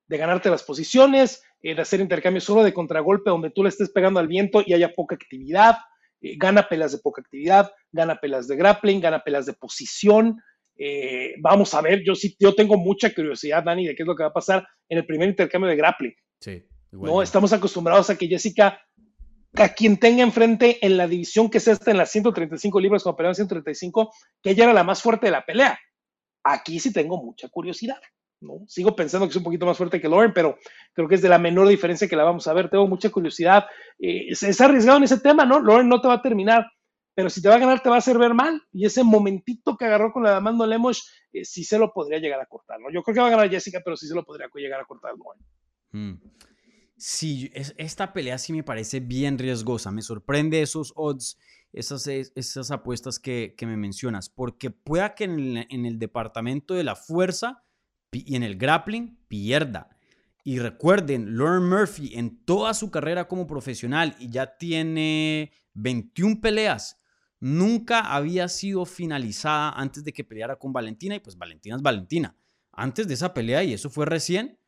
de 0.09 0.16
ganarte 0.18 0.51
las 0.51 0.62
posiciones, 0.62 1.42
eh, 1.62 1.74
de 1.74 1.80
hacer 1.80 2.01
intercambios 2.01 2.44
solo 2.44 2.62
de 2.62 2.74
contragolpe 2.74 3.30
donde 3.30 3.51
tú 3.51 3.62
le 3.62 3.70
estés 3.70 3.90
pegando 3.90 4.20
al 4.20 4.28
viento 4.28 4.62
y 4.64 4.74
haya 4.74 4.94
poca 4.94 5.14
actividad, 5.14 5.78
eh, 6.20 6.36
gana 6.36 6.68
peleas 6.68 6.92
de 6.92 6.99
poca 6.99 7.22
actividad, 7.22 7.72
gana 7.92 8.16
peleas 8.16 8.47
de 8.47 8.57
grappling, 8.57 9.01
gana 9.01 9.20
peleas 9.20 9.47
de 9.47 9.55
posición, 9.55 10.38
eh, 10.78 11.34
vamos 11.40 11.72
a 11.72 11.80
ver, 11.80 12.03
yo 12.05 12.14
sí, 12.14 12.36
yo 12.38 12.55
tengo 12.55 12.76
mucha 12.76 13.14
curiosidad, 13.14 13.64
Dani, 13.64 13.86
de 13.86 13.94
qué 13.94 14.03
es 14.03 14.07
lo 14.07 14.14
que 14.14 14.22
va 14.22 14.28
a 14.28 14.34
pasar 14.34 14.68
en 14.88 14.99
el 14.99 15.07
primer 15.07 15.30
intercambio 15.30 15.70
de 15.70 15.76
grappling. 15.76 16.14
Sí, 16.40 16.62
no, 17.01 17.22
estamos 17.22 17.53
acostumbrados 17.53 18.11
a 18.11 18.16
que 18.16 18.28
Jessica, 18.28 18.80
a 19.55 19.68
quien 19.70 19.97
tenga 19.97 20.22
enfrente 20.22 20.84
en 20.84 20.97
la 20.97 21.07
división 21.07 21.51
que 21.51 21.59
es 21.59 21.68
esta, 21.68 21.90
en 21.90 21.99
las 21.99 22.11
135 22.11 22.80
libras, 22.80 23.03
como 23.03 23.16
peleó 23.16 23.30
en 23.30 23.36
135, 23.36 24.12
que 24.42 24.51
ella 24.51 24.64
era 24.64 24.72
la 24.72 24.84
más 24.84 25.03
fuerte 25.03 25.26
de 25.26 25.32
la 25.32 25.44
pelea. 25.44 25.78
Aquí 26.44 26.78
sí 26.80 26.92
tengo 26.92 27.22
mucha 27.22 27.49
curiosidad. 27.49 28.01
¿no? 28.40 28.64
Sigo 28.68 28.94
pensando 28.94 29.26
que 29.26 29.30
es 29.30 29.36
un 29.36 29.44
poquito 29.44 29.64
más 29.64 29.78
fuerte 29.78 30.01
que 30.01 30.09
Lauren, 30.09 30.32
pero 30.34 30.59
creo 30.92 31.09
que 31.09 31.14
es 31.14 31.22
de 31.22 31.28
la 31.28 31.38
menor 31.38 31.68
diferencia 31.68 32.07
que 32.07 32.16
la 32.16 32.24
vamos 32.24 32.47
a 32.47 32.53
ver. 32.53 32.68
Tengo 32.68 32.86
mucha 32.86 33.09
curiosidad. 33.11 33.64
Eh, 33.99 34.26
es 34.28 34.61
arriesgado 34.61 34.99
en 34.99 35.05
ese 35.05 35.18
tema, 35.18 35.47
¿no? 35.47 35.61
Lauren 35.61 35.88
no 35.88 36.01
te 36.01 36.09
va 36.09 36.14
a 36.14 36.22
terminar 36.22 36.66
pero 37.16 37.30
si 37.30 37.40
te 37.40 37.49
va 37.49 37.55
a 37.55 37.59
ganar 37.59 37.82
te 37.82 37.88
va 37.88 37.94
a 37.94 37.99
hacer 37.99 38.18
ver 38.18 38.34
mal. 38.34 38.62
Y 38.70 38.84
ese 38.84 39.03
momentito 39.03 39.74
que 39.74 39.86
agarró 39.86 40.12
con 40.12 40.22
la 40.22 40.32
de 40.32 40.36
Amando 40.36 40.66
Lemos, 40.66 41.11
eh, 41.32 41.47
sí 41.47 41.64
se 41.64 41.78
lo 41.78 41.90
podría 41.90 42.18
llegar 42.18 42.38
a 42.40 42.47
cortar, 42.47 42.78
¿no? 42.78 42.92
Yo 42.92 43.03
creo 43.03 43.14
que 43.14 43.20
va 43.22 43.28
a 43.28 43.30
ganar 43.30 43.49
Jessica, 43.49 43.80
pero 43.82 43.97
sí 43.97 44.07
se 44.07 44.14
lo 44.14 44.22
podría 44.22 44.49
llegar 44.55 44.82
a 44.82 44.84
cortar 44.84 45.14
mm. 45.92 46.12
Sí, 46.97 47.51
esta 47.55 48.12
pelea 48.12 48.38
sí 48.38 48.53
me 48.53 48.62
parece 48.62 49.01
bien 49.01 49.38
riesgosa. 49.38 49.90
Me 49.90 50.03
sorprende 50.03 50.62
esos 50.62 50.92
odds, 50.97 51.38
esas, 51.72 52.07
esas 52.07 52.70
apuestas 52.70 53.18
que, 53.18 53.55
me 53.62 53.76
mencionas, 53.76 54.28
porque 54.28 54.70
pueda 54.70 55.14
que 55.14 55.24
en 55.24 55.38
el, 55.38 55.66
en 55.70 55.86
el 55.86 55.99
departamento 55.99 56.74
de 56.74 56.84
la 56.84 56.97
fuerza 56.97 57.64
y 58.12 58.36
en 58.36 58.42
el 58.42 58.57
grappling 58.57 59.18
pierda. 59.28 59.90
Y 60.42 60.59
recuerden, 60.59 61.36
Lauren 61.36 61.68
Murphy 61.68 62.14
en 62.14 62.44
toda 62.44 62.72
su 62.72 62.90
carrera 62.90 63.28
como 63.28 63.47
profesional 63.47 64.16
y 64.18 64.30
ya 64.30 64.57
tiene 64.57 65.53
21 65.74 66.40
peleas 66.40 67.01
nunca 67.40 68.01
había 68.01 68.49
sido 68.49 68.84
finalizada 68.84 69.70
antes 69.70 70.05
de 70.05 70.12
que 70.12 70.24
peleara 70.24 70.57
con 70.57 70.72
Valentina 70.72 71.14
y 71.14 71.20
pues 71.20 71.36
Valentina 71.36 71.76
es 71.76 71.82
Valentina. 71.82 72.36
Antes 72.72 73.09
de 73.09 73.14
esa 73.14 73.32
pelea, 73.32 73.64
y 73.64 73.72
eso 73.72 73.88
fue 73.88 74.07
recién, 74.07 74.59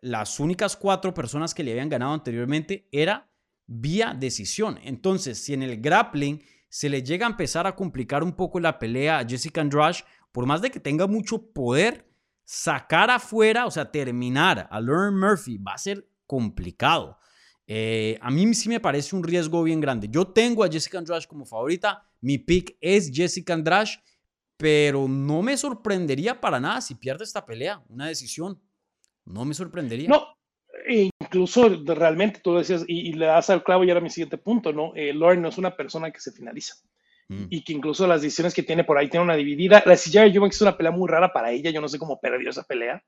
las 0.00 0.40
únicas 0.40 0.76
cuatro 0.76 1.14
personas 1.14 1.54
que 1.54 1.62
le 1.62 1.72
habían 1.72 1.88
ganado 1.88 2.12
anteriormente 2.12 2.88
era 2.92 3.30
vía 3.66 4.16
decisión. 4.18 4.78
Entonces, 4.82 5.38
si 5.42 5.54
en 5.54 5.62
el 5.62 5.80
grappling 5.80 6.42
se 6.68 6.88
le 6.88 7.02
llega 7.02 7.26
a 7.26 7.30
empezar 7.30 7.66
a 7.66 7.74
complicar 7.74 8.22
un 8.22 8.32
poco 8.32 8.60
la 8.60 8.78
pelea 8.78 9.18
a 9.18 9.26
Jessica 9.26 9.60
Andrade, 9.60 10.04
por 10.32 10.46
más 10.46 10.60
de 10.60 10.70
que 10.70 10.80
tenga 10.80 11.06
mucho 11.06 11.52
poder, 11.52 12.08
sacar 12.44 13.10
afuera, 13.10 13.66
o 13.66 13.70
sea, 13.70 13.90
terminar 13.90 14.68
a 14.70 14.80
Lauren 14.80 15.18
Murphy 15.18 15.58
va 15.58 15.74
a 15.74 15.78
ser 15.78 16.08
complicado. 16.26 17.18
Eh, 17.66 18.18
a 18.22 18.30
mí 18.30 18.54
sí 18.54 18.70
me 18.70 18.80
parece 18.80 19.14
un 19.14 19.22
riesgo 19.22 19.62
bien 19.62 19.80
grande. 19.80 20.08
Yo 20.10 20.28
tengo 20.28 20.64
a 20.64 20.70
Jessica 20.70 20.98
Andrade 20.98 21.26
como 21.26 21.44
favorita. 21.44 22.02
Mi 22.22 22.38
pick 22.38 22.78
es 22.80 23.10
Jessica 23.12 23.52
Andrade, 23.52 23.90
pero 24.56 25.06
no 25.06 25.42
me 25.42 25.56
sorprendería 25.58 26.40
para 26.40 26.58
nada 26.58 26.80
si 26.80 26.94
pierde 26.94 27.24
esta 27.24 27.44
pelea, 27.44 27.82
una 27.88 28.06
decisión. 28.06 28.60
No 29.28 29.44
me 29.44 29.54
sorprendería. 29.54 30.08
No, 30.08 30.26
incluso 30.88 31.68
realmente 31.84 32.40
tú 32.42 32.56
decías, 32.56 32.84
y, 32.86 33.12
le 33.12 33.26
das 33.26 33.50
al 33.50 33.62
clavo 33.62 33.84
y 33.84 33.90
era 33.90 34.00
mi 34.00 34.10
siguiente 34.10 34.38
punto, 34.38 34.72
¿no? 34.72 34.92
Eh, 34.94 35.12
Lauren 35.12 35.42
no 35.42 35.48
es 35.48 35.58
una 35.58 35.76
persona 35.76 36.10
que 36.10 36.20
se 36.20 36.32
finaliza. 36.32 36.74
Mm. 37.28 37.44
Y 37.50 37.62
que 37.62 37.74
incluso 37.74 38.06
las 38.06 38.22
decisiones 38.22 38.54
que 38.54 38.62
tiene 38.62 38.84
por 38.84 38.96
ahí 38.96 39.08
tiene 39.10 39.24
una 39.24 39.36
dividida. 39.36 39.82
La 39.84 39.96
silla 39.96 40.22
de 40.22 40.28
Eubanks 40.28 40.56
es 40.56 40.62
una 40.62 40.76
pelea 40.76 40.92
muy 40.92 41.08
rara 41.08 41.32
para 41.32 41.50
ella. 41.50 41.70
Yo 41.70 41.80
no 41.80 41.88
sé 41.88 41.98
cómo 41.98 42.18
perdió 42.18 42.48
esa 42.48 42.62
pelea. 42.62 43.02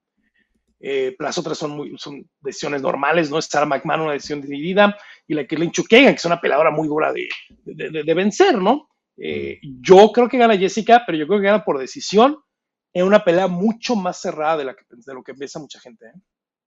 Eh, 0.79 1.15
las 1.19 1.37
otras 1.39 1.59
son, 1.59 1.73
muy, 1.73 1.95
son 1.99 2.27
decisiones 2.41 2.83
normales, 2.83 3.31
¿no? 3.31 3.41
Sarah 3.41 3.67
McMahon, 3.67 4.03
una 4.03 4.13
decisión 4.13 4.41
dividida, 4.41 4.97
y 5.27 5.35
la 5.35 5.47
Kirlin 5.47 5.71
Chukagan, 5.71 6.15
que 6.15 6.19
es 6.19 6.25
una 6.25 6.41
peleadora 6.41 6.71
muy 6.71 6.89
dura 6.89 7.13
de, 7.13 7.29
de, 7.65 8.15
vencer, 8.15 8.57
¿no? 8.57 8.89
Eh, 9.19 9.59
mm. 9.63 9.83
yo 9.83 10.11
creo 10.11 10.29
que 10.29 10.39
gana 10.39 10.57
Jessica, 10.57 11.03
pero 11.07 11.19
yo 11.19 11.27
creo 11.27 11.39
que 11.39 11.47
gana 11.47 11.65
por 11.65 11.79
decisión 11.79 12.39
en 12.93 13.07
una 13.07 13.25
pelea 13.25 13.47
mucho 13.47 13.97
más 13.97 14.21
cerrada 14.21 14.59
de, 14.59 14.65
la 14.65 14.75
que, 14.75 14.85
de 14.89 15.15
lo 15.15 15.23
que 15.23 15.35
piensa 15.35 15.59
mucha 15.59 15.81
gente. 15.81 16.07
¿eh? 16.07 16.21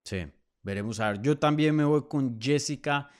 Sí, 0.04 0.26
veremos 0.62 1.00
a 1.00 1.12
ver. 1.12 1.22
Yo 1.22 1.38
también 1.38 1.74
me 1.74 1.84
voy 1.84 2.08
con 2.08 2.40
Jessica. 2.40 3.10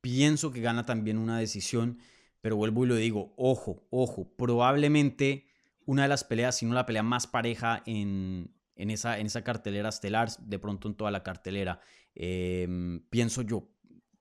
pienso 0.00 0.52
que 0.52 0.60
gana 0.60 0.84
también 0.84 1.18
una 1.18 1.38
decisión, 1.38 1.98
pero 2.40 2.56
vuelvo 2.56 2.84
y 2.84 2.88
lo 2.88 2.96
digo, 2.96 3.34
ojo, 3.36 3.86
ojo, 3.90 4.34
probablemente 4.36 5.46
una 5.86 6.02
de 6.02 6.08
las 6.08 6.24
peleas, 6.24 6.56
si 6.56 6.66
no 6.66 6.74
la 6.74 6.86
pelea 6.86 7.02
más 7.02 7.26
pareja 7.26 7.82
en, 7.86 8.54
en 8.76 8.90
esa, 8.90 9.18
en 9.18 9.26
esa 9.26 9.42
cartelera 9.42 9.88
estelar, 9.88 10.30
de 10.38 10.58
pronto 10.58 10.88
en 10.88 10.94
toda 10.94 11.10
la 11.10 11.22
cartelera. 11.22 11.80
Em, 12.14 13.00
pienso 13.10 13.42
yo, 13.42 13.70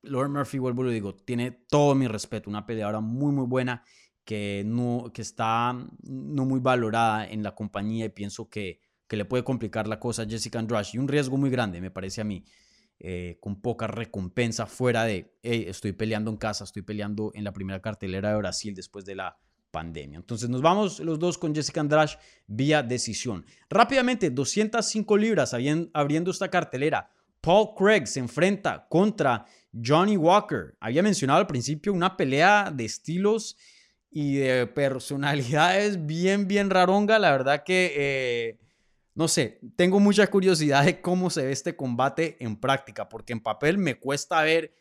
Lauren 0.02 0.32
Murphy, 0.32 0.58
vuelvo 0.58 0.84
y 0.84 0.86
lo 0.86 0.92
digo, 0.92 1.16
tiene 1.16 1.52
todo 1.52 1.96
mi 1.96 2.08
respeto, 2.08 2.50
una 2.50 2.66
peleadora 2.66 3.00
muy, 3.00 3.32
muy 3.32 3.46
buena 3.46 3.84
que, 4.26 4.64
no, 4.66 5.12
que 5.14 5.22
está 5.22 5.74
no 6.04 6.46
muy 6.46 6.60
valorada 6.60 7.28
en 7.28 7.44
la 7.44 7.56
compañía 7.56 8.06
y 8.06 8.10
pienso 8.10 8.50
que, 8.50 8.80
que 9.08 9.18
le 9.18 9.26
puede 9.26 9.44
complicar 9.44 9.88
la 9.88 10.00
cosa 10.00 10.24
a 10.24 10.26
Jessica 10.26 10.60
Andrade 10.60 10.88
y 10.94 10.98
un 10.98 11.08
riesgo 11.08 11.38
muy 11.38 11.50
grande, 11.50 11.82
me 11.82 11.92
parece 11.92 12.22
a 12.22 12.24
mí. 12.24 12.46
Eh, 13.00 13.38
con 13.42 13.60
poca 13.60 13.86
recompensa 13.86 14.66
fuera 14.66 15.04
de, 15.04 15.36
estoy 15.42 15.92
peleando 15.92 16.32
en 16.32 16.38
casa, 16.38 16.64
estoy 16.64 16.84
peleando 16.84 17.32
en 17.34 17.44
la 17.44 17.52
primera 17.52 17.82
cartelera 17.82 18.30
de 18.30 18.38
Brasil 18.38 18.74
después 18.74 19.04
de 19.04 19.16
la 19.16 19.38
pandemia. 19.72 20.18
Entonces 20.18 20.48
nos 20.48 20.62
vamos 20.62 21.00
los 21.00 21.20
dos 21.20 21.38
con 21.38 21.54
Jessica 21.54 21.82
Andrade 21.82 22.14
vía 22.48 22.82
decisión. 22.82 23.46
Rápidamente, 23.70 24.30
205 24.30 25.18
libras 25.18 25.54
abriendo 25.94 26.32
esta 26.32 26.50
cartelera. 26.50 27.10
Paul 27.42 27.76
Craig 27.76 28.06
se 28.06 28.22
enfrenta 28.22 28.88
contra 28.88 29.46
Johnny 29.74 30.16
Walker. 30.16 30.78
Había 30.80 31.04
mencionado 31.04 31.40
al 31.40 31.48
principio 31.48 31.92
una 31.92 32.16
pelea 32.16 32.72
de 32.74 32.86
estilos 32.86 33.58
y 34.14 34.36
de 34.36 34.68
personalidades 34.68 36.06
bien, 36.06 36.48
bien 36.48 36.70
raronga. 36.70 37.18
La 37.18 37.32
verdad 37.32 37.64
que, 37.64 37.94
eh, 37.96 38.60
no 39.16 39.28
sé, 39.28 39.60
tengo 39.76 40.00
mucha 40.00 40.28
curiosidad 40.28 40.86
de 40.86 41.02
cómo 41.02 41.30
se 41.30 41.46
ve 41.46 41.52
este 41.52 41.76
combate 41.76 42.38
en 42.40 42.56
práctica, 42.56 43.10
porque 43.10 43.34
en 43.34 43.40
papel 43.40 43.78
me 43.78 43.96
cuesta 43.96 44.42
ver 44.44 44.74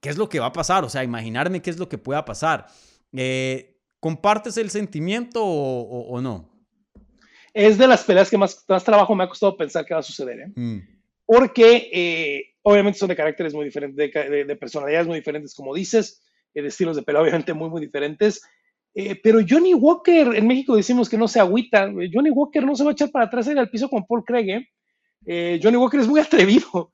qué 0.00 0.08
es 0.08 0.16
lo 0.16 0.28
que 0.28 0.40
va 0.40 0.46
a 0.46 0.52
pasar, 0.52 0.84
o 0.84 0.88
sea, 0.88 1.04
imaginarme 1.04 1.60
qué 1.60 1.70
es 1.70 1.78
lo 1.78 1.88
que 1.88 1.98
pueda 1.98 2.24
pasar. 2.24 2.66
Eh, 3.12 3.76
¿Compartes 4.00 4.56
el 4.56 4.70
sentimiento 4.70 5.44
o, 5.44 6.20
no? 6.20 6.48
Es 7.52 7.76
de 7.76 7.86
las 7.86 8.04
peleas 8.04 8.30
que 8.30 8.38
más, 8.38 8.64
más, 8.68 8.84
trabajo 8.84 9.14
me 9.14 9.24
ha 9.24 9.28
costado 9.28 9.56
pensar 9.56 9.84
que 9.84 9.92
va 9.92 10.00
a 10.00 10.04
suceder, 10.04 10.40
¿eh? 10.40 10.52
Mm. 10.54 10.78
Porque 11.26 12.54
obviamente 12.62 12.98
son 12.98 13.08
de 13.08 13.16
caracteres 13.16 13.54
muy 13.54 13.64
diferentes, 13.64 13.96
de, 13.96 14.56
personalidades 14.56 15.06
muy 15.06 15.16
diferentes, 15.16 15.54
como 15.54 15.74
dices, 15.74 16.22
eh, 16.58 16.62
de 16.62 16.68
estilos 16.68 16.96
de 16.96 17.02
pelea 17.02 17.22
obviamente 17.22 17.54
muy, 17.54 17.70
muy 17.70 17.80
diferentes. 17.80 18.42
Eh, 18.94 19.14
pero 19.22 19.38
Johnny 19.48 19.74
Walker, 19.74 20.34
en 20.34 20.46
México 20.46 20.74
decimos 20.74 21.08
que 21.08 21.16
no 21.16 21.28
se 21.28 21.38
agüita. 21.40 21.88
Johnny 22.12 22.30
Walker 22.30 22.64
no 22.64 22.74
se 22.74 22.84
va 22.84 22.90
a 22.90 22.92
echar 22.92 23.10
para 23.10 23.26
atrás 23.26 23.46
en 23.46 23.58
el 23.58 23.70
piso 23.70 23.88
con 23.88 24.04
Paul 24.04 24.24
Craig. 24.24 24.48
¿eh? 24.50 24.68
Eh, 25.26 25.60
Johnny 25.62 25.76
Walker 25.76 26.00
es 26.00 26.08
muy 26.08 26.20
atrevido. 26.20 26.90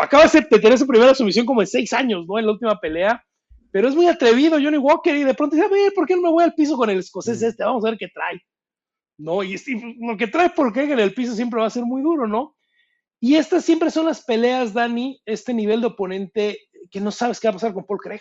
acaba 0.00 0.26
de 0.26 0.42
tener 0.42 0.76
su 0.76 0.86
primera 0.86 1.14
sumisión 1.14 1.46
como 1.46 1.60
de 1.60 1.66
seis 1.66 1.92
años, 1.92 2.26
¿no? 2.26 2.38
En 2.38 2.46
la 2.46 2.52
última 2.52 2.80
pelea. 2.80 3.22
Pero 3.70 3.88
es 3.88 3.94
muy 3.94 4.08
atrevido 4.08 4.58
Johnny 4.60 4.78
Walker 4.78 5.14
y 5.14 5.24
de 5.24 5.34
pronto 5.34 5.54
dice, 5.54 5.66
a 5.66 5.70
ver, 5.70 5.92
¿por 5.94 6.06
qué 6.06 6.16
no 6.16 6.22
me 6.22 6.30
voy 6.30 6.44
al 6.44 6.54
piso 6.54 6.76
con 6.76 6.88
el 6.88 6.98
escocés 6.98 7.42
este? 7.42 7.62
Vamos 7.62 7.84
a 7.84 7.90
ver 7.90 7.98
qué 7.98 8.08
trae. 8.08 8.40
¿No? 9.18 9.42
Y, 9.44 9.56
lo 10.00 10.16
que 10.16 10.26
trae 10.26 10.50
Paul 10.50 10.72
Craig 10.72 10.90
en 10.90 10.98
el 10.98 11.14
piso 11.14 11.34
siempre 11.34 11.60
va 11.60 11.66
a 11.66 11.70
ser 11.70 11.84
muy 11.84 12.02
duro, 12.02 12.26
¿no? 12.26 12.56
Y 13.20 13.36
estas 13.36 13.64
siempre 13.64 13.90
son 13.90 14.06
las 14.06 14.24
peleas, 14.24 14.74
Dani, 14.74 15.20
este 15.24 15.54
nivel 15.54 15.80
de 15.80 15.86
oponente 15.86 16.58
que 16.90 17.00
no 17.00 17.10
sabes 17.10 17.38
qué 17.38 17.48
va 17.48 17.50
a 17.50 17.54
pasar 17.54 17.72
con 17.72 17.84
Paul 17.84 18.00
Craig. 18.00 18.20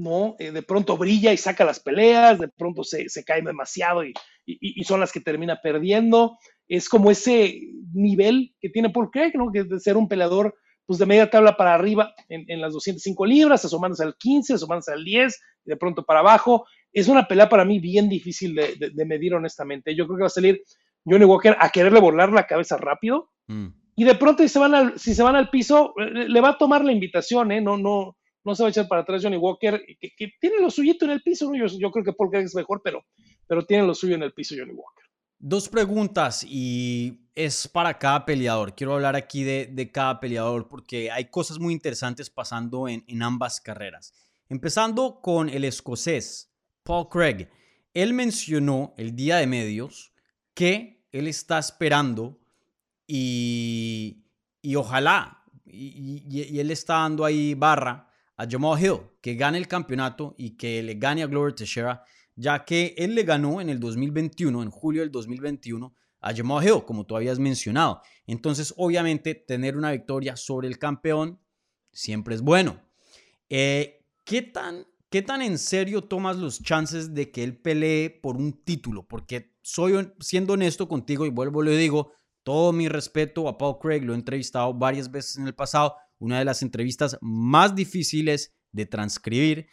¿No? 0.00 0.34
Eh, 0.38 0.50
de 0.50 0.62
pronto 0.62 0.96
brilla 0.96 1.32
y 1.32 1.36
saca 1.36 1.64
las 1.64 1.78
peleas, 1.78 2.38
de 2.38 2.48
pronto 2.48 2.82
se, 2.82 3.06
cae 3.24 3.42
demasiado 3.42 4.02
y, 4.04 4.14
son 4.84 5.00
las 5.00 5.12
que 5.12 5.20
termina 5.20 5.60
perdiendo. 5.62 6.38
Es 6.66 6.88
como 6.88 7.10
ese 7.10 7.60
nivel 7.92 8.54
que 8.60 8.70
tiene 8.70 8.90
Paul 8.90 9.10
Craig, 9.10 9.32
¿no? 9.34 9.52
Que 9.52 9.64
de 9.64 9.78
ser 9.78 9.96
un 9.96 10.08
peleador 10.08 10.54
pues 10.86 10.98
de 10.98 11.06
media 11.06 11.30
tabla 11.30 11.56
para 11.56 11.74
arriba 11.74 12.12
en, 12.28 12.60
las 12.60 12.72
205 12.72 13.24
libras, 13.24 13.64
asomándose 13.64 14.02
al 14.02 14.16
15, 14.16 14.54
asomándose 14.54 14.92
al 14.92 15.04
10, 15.04 15.40
y 15.66 15.70
de 15.70 15.76
pronto 15.76 16.04
para 16.04 16.18
abajo. 16.18 16.66
Es 16.92 17.06
una 17.06 17.28
pelea 17.28 17.48
para 17.48 17.64
mí 17.64 17.78
bien 17.78 18.08
difícil 18.08 18.56
de, 18.56 19.04
medir 19.04 19.34
honestamente. 19.34 19.94
Yo 19.94 20.06
creo 20.06 20.16
que 20.16 20.22
va 20.22 20.26
a 20.26 20.30
salir 20.30 20.62
Johnny 21.04 21.24
Walker 21.24 21.56
a 21.60 21.68
quererle 21.68 22.00
volar 22.00 22.32
la 22.32 22.46
cabeza 22.46 22.76
rápido. 22.76 23.30
Mm. 23.46 23.68
Y 23.94 24.04
de 24.04 24.14
pronto 24.16 24.42
si 24.42 24.48
se, 24.48 24.58
van 24.58 24.74
al, 24.74 24.98
si 24.98 25.14
se 25.14 25.22
van 25.22 25.36
al 25.36 25.50
piso, 25.50 25.94
eh, 25.98 26.28
le 26.28 26.40
va 26.40 26.50
a 26.50 26.58
tomar 26.58 26.84
la 26.84 26.90
invitación, 26.90 27.52
¿eh? 27.52 27.60
No, 27.60 27.76
no, 27.76 28.16
no 28.44 28.54
se 28.54 28.62
va 28.62 28.68
a 28.68 28.70
echar 28.70 28.88
para 28.88 29.02
atrás 29.02 29.22
Johnny 29.22 29.36
Walker, 29.36 29.80
que, 30.00 30.32
tiene 30.40 30.60
lo 30.60 30.70
suyito 30.70 31.04
en 31.04 31.12
el 31.12 31.22
piso, 31.22 31.52
yo, 31.54 31.90
creo 31.90 32.04
que 32.04 32.12
Paul 32.12 32.30
Craig 32.30 32.44
es 32.44 32.54
mejor, 32.54 32.80
pero, 32.82 33.04
pero 33.46 33.64
tiene 33.64 33.86
lo 33.86 33.94
suyo 33.94 34.14
en 34.14 34.22
el 34.22 34.32
piso 34.32 34.54
Johnny 34.58 34.72
Walker. 34.72 35.04
Dos 35.38 35.68
preguntas 35.68 36.44
y 36.46 37.28
es 37.34 37.66
para 37.66 37.98
cada 37.98 38.26
peleador. 38.26 38.74
Quiero 38.74 38.94
hablar 38.94 39.16
aquí 39.16 39.42
de, 39.42 39.90
cada 39.92 40.20
peleador 40.20 40.68
porque 40.68 41.10
hay 41.10 41.26
cosas 41.30 41.58
muy 41.58 41.72
interesantes 41.72 42.28
pasando 42.28 42.88
en, 42.88 43.04
en 43.06 43.22
ambas 43.22 43.60
carreras. 43.60 44.12
Empezando 44.50 45.20
con 45.22 45.48
el 45.48 45.64
escocés, 45.64 46.52
Paul 46.82 47.08
Craig. 47.08 47.48
Él 47.94 48.12
mencionó 48.14 48.94
el 48.96 49.16
día 49.16 49.36
de 49.36 49.46
medios 49.46 50.12
que 50.54 51.04
él 51.12 51.26
está 51.26 51.58
esperando 51.58 52.38
y, 53.06 54.24
y 54.62 54.76
ojalá, 54.76 55.44
y, 55.64 56.22
y, 56.28 56.60
él 56.60 56.70
está 56.70 56.94
dando 56.94 57.24
ahí 57.24 57.54
barra 57.54 58.09
a 58.40 58.46
Jamal 58.48 58.82
Hill, 58.82 59.00
que 59.20 59.34
gane 59.34 59.58
el 59.58 59.68
campeonato 59.68 60.34
y 60.38 60.56
que 60.56 60.82
le 60.82 60.94
gane 60.94 61.22
a 61.22 61.26
Glover 61.26 61.52
Teixeira, 61.52 62.04
ya 62.34 62.64
que 62.64 62.94
él 62.96 63.14
le 63.14 63.24
ganó 63.24 63.60
en 63.60 63.68
el 63.68 63.78
2021, 63.78 64.62
en 64.62 64.70
julio 64.70 65.02
del 65.02 65.10
2021, 65.10 65.94
a 66.20 66.34
Jamal 66.34 66.66
Hill, 66.66 66.82
como 66.86 67.04
tú 67.04 67.16
habías 67.16 67.38
mencionado. 67.38 68.00
Entonces, 68.26 68.72
obviamente, 68.78 69.34
tener 69.34 69.76
una 69.76 69.90
victoria 69.90 70.36
sobre 70.36 70.68
el 70.68 70.78
campeón 70.78 71.38
siempre 71.92 72.34
es 72.34 72.40
bueno. 72.40 72.80
Eh, 73.50 74.06
¿qué, 74.24 74.40
tan, 74.40 74.86
¿Qué 75.10 75.20
tan 75.20 75.42
en 75.42 75.58
serio 75.58 76.04
tomas 76.04 76.38
los 76.38 76.62
chances 76.62 77.12
de 77.12 77.30
que 77.30 77.44
él 77.44 77.58
pelee 77.58 78.08
por 78.08 78.38
un 78.38 78.64
título? 78.64 79.06
Porque 79.06 79.52
soy, 79.60 80.14
siendo 80.18 80.54
honesto 80.54 80.88
contigo, 80.88 81.26
y 81.26 81.30
vuelvo, 81.30 81.60
le 81.60 81.76
digo, 81.76 82.12
todo 82.42 82.72
mi 82.72 82.88
respeto 82.88 83.48
a 83.48 83.58
Paul 83.58 83.78
Craig, 83.78 84.00
lo 84.00 84.14
he 84.14 84.16
entrevistado 84.16 84.72
varias 84.72 85.10
veces 85.10 85.36
en 85.36 85.46
el 85.46 85.54
pasado, 85.54 85.94
una 86.20 86.38
de 86.38 86.44
las 86.44 86.62
entrevistas 86.62 87.18
más 87.20 87.74
difíciles 87.74 88.54
de 88.72 88.86
transcribir. 88.86 89.66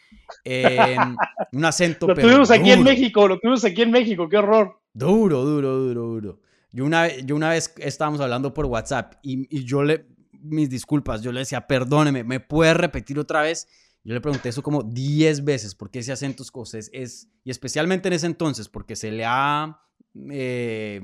un 1.51 1.65
acento. 1.65 2.07
lo 2.07 2.15
tuvimos 2.15 2.49
aquí 2.49 2.71
en 2.71 2.83
México, 2.83 3.27
lo 3.27 3.39
tuvimos 3.39 3.63
aquí 3.63 3.83
en 3.83 3.91
México, 3.91 4.27
qué 4.27 4.37
horror. 4.37 4.81
Duro, 4.93 5.45
duro, 5.45 5.77
duro, 5.77 6.01
duro. 6.07 6.39
Yo 6.71 6.85
una, 6.85 7.15
yo 7.17 7.35
una 7.35 7.49
vez 7.49 7.73
estábamos 7.77 8.19
hablando 8.19 8.53
por 8.53 8.65
WhatsApp 8.65 9.15
y, 9.21 9.63
yo 9.63 9.83
le, 9.83 10.07
mis 10.31 10.69
disculpas, 10.69 11.21
yo 11.21 11.31
le 11.31 11.41
decía, 11.41 11.67
perdóneme, 11.67 12.23
¿me 12.23 12.39
puede 12.39 12.73
repetir 12.73 13.19
otra 13.19 13.41
vez? 13.41 13.67
Yo 14.03 14.13
le 14.13 14.21
pregunté 14.21 14.49
eso 14.49 14.63
como 14.63 14.83
10 14.83 15.43
veces, 15.43 15.75
porque 15.75 15.99
ese 15.99 16.11
acento 16.11 16.43
escocés 16.43 16.89
es, 16.93 17.29
y 17.43 17.51
especialmente 17.51 18.07
en 18.07 18.13
ese 18.13 18.25
entonces, 18.25 18.69
porque 18.69 18.95
se 18.95 19.11
le 19.11 19.25
ha 19.25 19.81
eh, 20.31 21.01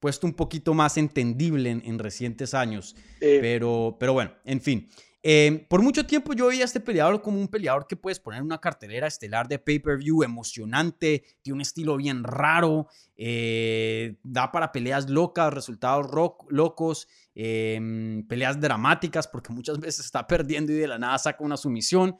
puesto 0.00 0.26
un 0.26 0.34
poquito 0.34 0.74
más 0.74 0.96
entendible 0.96 1.70
en, 1.70 1.98
recientes 1.98 2.54
años. 2.54 2.94
Pero, 3.20 3.96
pero 3.98 4.12
bueno, 4.12 4.32
en 4.44 4.60
fin. 4.60 4.88
Em, 5.20 5.66
por 5.66 5.82
mucho 5.82 6.06
tiempo 6.06 6.32
yo 6.32 6.46
veía 6.46 6.62
a 6.62 6.64
este 6.64 6.78
peleador 6.78 7.20
como 7.20 7.40
un 7.40 7.48
peleador 7.48 7.88
que 7.88 7.96
puedes 7.96 8.20
poner 8.20 8.40
una 8.40 8.60
cartelera 8.60 9.08
estelar 9.08 9.48
de 9.48 9.58
pay-per-view 9.58 10.22
emocionante, 10.22 11.24
tiene 11.42 11.56
un 11.56 11.60
estilo 11.60 11.96
bien 11.96 12.22
raro, 12.22 12.86
eh, 13.16 14.16
da 14.22 14.52
para 14.52 14.70
peleas 14.70 15.10
locas, 15.10 15.52
resultados 15.52 16.06
locos, 16.48 17.08
em, 17.34 18.26
peleas 18.28 18.60
dramáticas, 18.60 19.26
porque 19.26 19.52
muchas 19.52 19.80
veces 19.80 20.04
está 20.04 20.26
perdiendo 20.26 20.72
y 20.72 20.76
de 20.76 20.86
la 20.86 20.98
nada 20.98 21.18
saca 21.18 21.42
una 21.42 21.56
sumisión. 21.56 22.16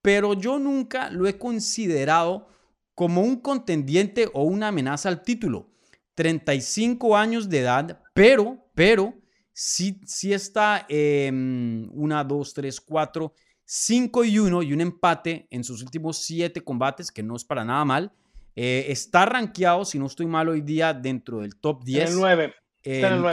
Pero 0.00 0.32
yo 0.32 0.58
nunca 0.58 1.10
lo 1.10 1.28
he 1.28 1.36
considerado 1.36 2.48
como 2.94 3.22
un 3.22 3.36
contendiente 3.36 4.30
o 4.32 4.44
una 4.44 4.68
amenaza 4.68 5.10
al 5.10 5.22
título. 5.22 5.68
35 6.14 7.16
años 7.16 7.48
de 7.48 7.60
edad, 7.60 8.00
pero, 8.14 8.70
pero, 8.74 9.14
sí, 9.52 10.00
sí 10.06 10.32
está 10.32 10.86
eh, 10.88 11.30
una, 11.32 12.24
dos, 12.24 12.54
tres, 12.54 12.80
cuatro, 12.80 13.34
cinco 13.64 14.24
y 14.24 14.38
uno 14.38 14.62
y 14.62 14.72
un 14.72 14.80
empate 14.80 15.46
en 15.50 15.64
sus 15.64 15.82
últimos 15.82 16.18
siete 16.18 16.60
combates, 16.60 17.10
que 17.10 17.22
no 17.22 17.36
es 17.36 17.44
para 17.44 17.64
nada 17.64 17.84
mal. 17.84 18.12
Eh, 18.56 18.86
está 18.88 19.26
rankeado, 19.26 19.84
si 19.84 19.98
no 19.98 20.06
estoy 20.06 20.26
mal 20.26 20.48
hoy 20.48 20.60
día, 20.60 20.92
dentro 20.92 21.40
del 21.40 21.56
top 21.56 21.84
10. 21.84 22.10
el 22.10 22.16
9. 22.16 22.54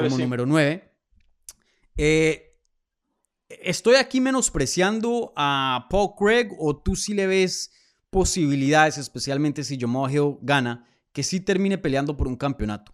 como 0.09 0.17
número 0.17 0.45
9. 0.45 0.93
Eh, 1.97 2.47
¿Estoy 3.49 3.95
aquí 3.95 4.21
menospreciando 4.21 5.33
a 5.35 5.87
Paul 5.89 6.11
Craig 6.17 6.49
o 6.59 6.77
tú 6.77 6.95
sí 6.95 7.13
le 7.13 7.27
ves 7.27 7.71
posibilidades, 8.09 8.97
especialmente 8.97 9.63
si 9.63 9.79
Jamal 9.79 10.13
Hill 10.13 10.37
gana, 10.41 10.87
que 11.17 11.23
sí 11.23 11.39
termine 11.39 11.79
peleando 11.79 12.15
por 12.15 12.27
un 12.27 12.35
campeonato. 12.35 12.93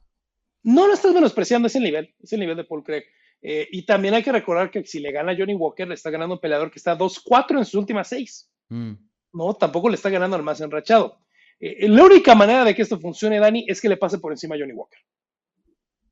No 0.63 0.87
lo 0.87 0.93
estás 0.93 1.13
menospreciando, 1.13 1.67
es 1.67 1.75
el 1.75 1.83
nivel, 1.83 2.15
es 2.21 2.31
el 2.31 2.39
nivel 2.39 2.55
de 2.55 2.63
Paul 2.63 2.81
Craig. 2.81 3.03
Eh, 3.41 3.67
y 3.69 3.85
también 3.85 4.13
hay 4.13 4.23
que 4.23 4.31
recordar 4.31 4.71
que 4.71 4.85
si 4.85 5.01
le 5.01 5.11
gana 5.11 5.35
Johnny 5.37 5.55
Walker, 5.55 5.85
le 5.85 5.95
está 5.95 6.09
ganando 6.09 6.35
un 6.35 6.39
peleador 6.39 6.71
que 6.71 6.79
está 6.79 6.97
2-4 6.97 7.57
en 7.57 7.65
sus 7.65 7.73
últimas 7.73 8.07
seis. 8.07 8.49
Mm. 8.69 8.93
No, 9.33 9.53
tampoco 9.55 9.89
le 9.89 9.95
está 9.95 10.09
ganando 10.09 10.37
al 10.37 10.43
más 10.43 10.61
enrachado. 10.61 11.17
Eh, 11.59 11.89
la 11.89 12.01
única 12.05 12.33
manera 12.33 12.63
de 12.63 12.73
que 12.73 12.83
esto 12.83 12.97
funcione, 12.97 13.41
Dani, 13.41 13.65
es 13.67 13.81
que 13.81 13.89
le 13.89 13.97
pase 13.97 14.19
por 14.19 14.31
encima 14.31 14.55
a 14.55 14.57
Johnny 14.57 14.71
Walker. 14.71 14.99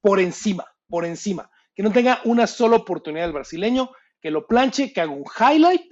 Por 0.02 0.20
encima, 0.20 0.66
por 0.90 1.06
encima. 1.06 1.50
Que 1.74 1.82
no 1.82 1.94
tenga 1.94 2.20
una 2.26 2.46
sola 2.46 2.76
oportunidad 2.76 3.28
el 3.28 3.32
brasileño, 3.32 3.90
que 4.20 4.32
lo 4.32 4.48
planche, 4.48 4.92
que 4.92 5.00
haga 5.00 5.14
un 5.14 5.24
highlight 5.40 5.90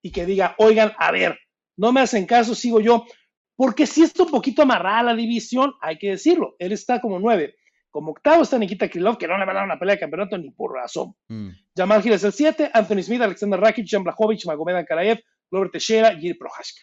y 0.00 0.12
que 0.12 0.24
diga, 0.24 0.54
oigan, 0.56 0.94
a 0.96 1.12
ver, 1.12 1.38
no 1.76 1.92
me 1.92 2.00
hacen 2.00 2.24
caso, 2.24 2.54
sigo 2.54 2.80
yo 2.80 3.04
porque 3.58 3.88
si 3.88 4.04
está 4.04 4.22
un 4.22 4.30
poquito 4.30 4.62
amarrada 4.62 5.02
la 5.02 5.16
división, 5.16 5.74
hay 5.80 5.98
que 5.98 6.10
decirlo. 6.10 6.54
Él 6.60 6.70
está 6.70 7.00
como 7.00 7.18
nueve. 7.18 7.56
Como 7.90 8.12
octavo 8.12 8.44
está 8.44 8.56
Nikita 8.56 8.88
Krylov, 8.88 9.18
que 9.18 9.26
no 9.26 9.36
le 9.36 9.44
va 9.44 9.50
a 9.50 9.54
dar 9.56 9.64
una 9.64 9.80
pelea 9.80 9.96
de 9.96 10.00
campeonato 10.00 10.38
ni 10.38 10.52
por 10.52 10.74
razón. 10.74 11.16
Mm. 11.26 11.48
Jamal 11.76 12.00
Gil 12.00 12.12
es 12.12 12.22
el 12.22 12.32
siete, 12.32 12.70
Anthony 12.72 13.02
Smith, 13.02 13.20
Alexander 13.20 13.58
Rakic, 13.58 13.84
Jan 13.88 14.04
Blachowicz, 14.04 14.46
Magomed 14.46 14.76
Ankaraev, 14.76 15.18
Glover 15.50 15.72
Teixeira, 15.72 16.14
Giri 16.16 16.34
Prohaska. 16.34 16.82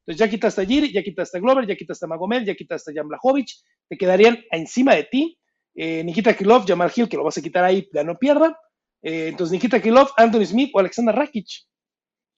Entonces 0.00 0.18
ya 0.18 0.28
quitaste 0.28 0.62
a 0.62 0.66
Giri, 0.66 0.92
ya 0.92 1.04
quitaste 1.04 1.38
a 1.38 1.40
Glover, 1.40 1.64
ya 1.64 1.76
quitaste 1.76 2.06
a 2.06 2.08
Magomed, 2.08 2.44
ya 2.44 2.56
quitaste 2.56 2.90
a 2.90 2.94
Jan 2.94 3.06
Blachowicz, 3.06 3.64
te 3.88 3.96
quedarían 3.96 4.36
encima 4.50 4.96
de 4.96 5.04
ti 5.04 5.38
eh, 5.76 6.02
Nikita 6.02 6.34
Krylov, 6.34 6.66
Jamal 6.66 6.90
Gil, 6.90 7.08
que 7.08 7.16
lo 7.16 7.22
vas 7.22 7.38
a 7.38 7.42
quitar 7.42 7.62
ahí, 7.62 7.88
ya 7.94 8.02
no 8.02 8.18
pierda. 8.18 8.58
Eh, 9.00 9.28
entonces 9.28 9.52
Nikita 9.52 9.80
Krylov, 9.80 10.08
Anthony 10.16 10.46
Smith 10.46 10.70
o 10.74 10.80
Alexander 10.80 11.14
Rakic. 11.14 11.46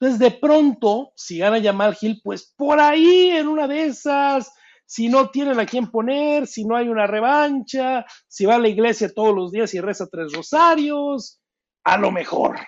Entonces, 0.00 0.20
de 0.20 0.30
pronto, 0.30 1.12
si 1.16 1.38
gana 1.38 1.60
Jamal 1.60 1.96
Hill, 2.00 2.20
pues 2.22 2.54
por 2.56 2.78
ahí 2.78 3.30
en 3.30 3.48
una 3.48 3.66
de 3.66 3.86
esas, 3.86 4.52
si 4.86 5.08
no 5.08 5.30
tienen 5.30 5.58
a 5.58 5.66
quién 5.66 5.90
poner, 5.90 6.46
si 6.46 6.64
no 6.64 6.76
hay 6.76 6.88
una 6.88 7.08
revancha, 7.08 8.06
si 8.28 8.46
va 8.46 8.54
a 8.54 8.60
la 8.60 8.68
iglesia 8.68 9.12
todos 9.12 9.34
los 9.34 9.50
días 9.50 9.74
y 9.74 9.80
reza 9.80 10.06
tres 10.06 10.32
rosarios, 10.32 11.40
a 11.82 11.98
lo 11.98 12.12
mejor. 12.12 12.58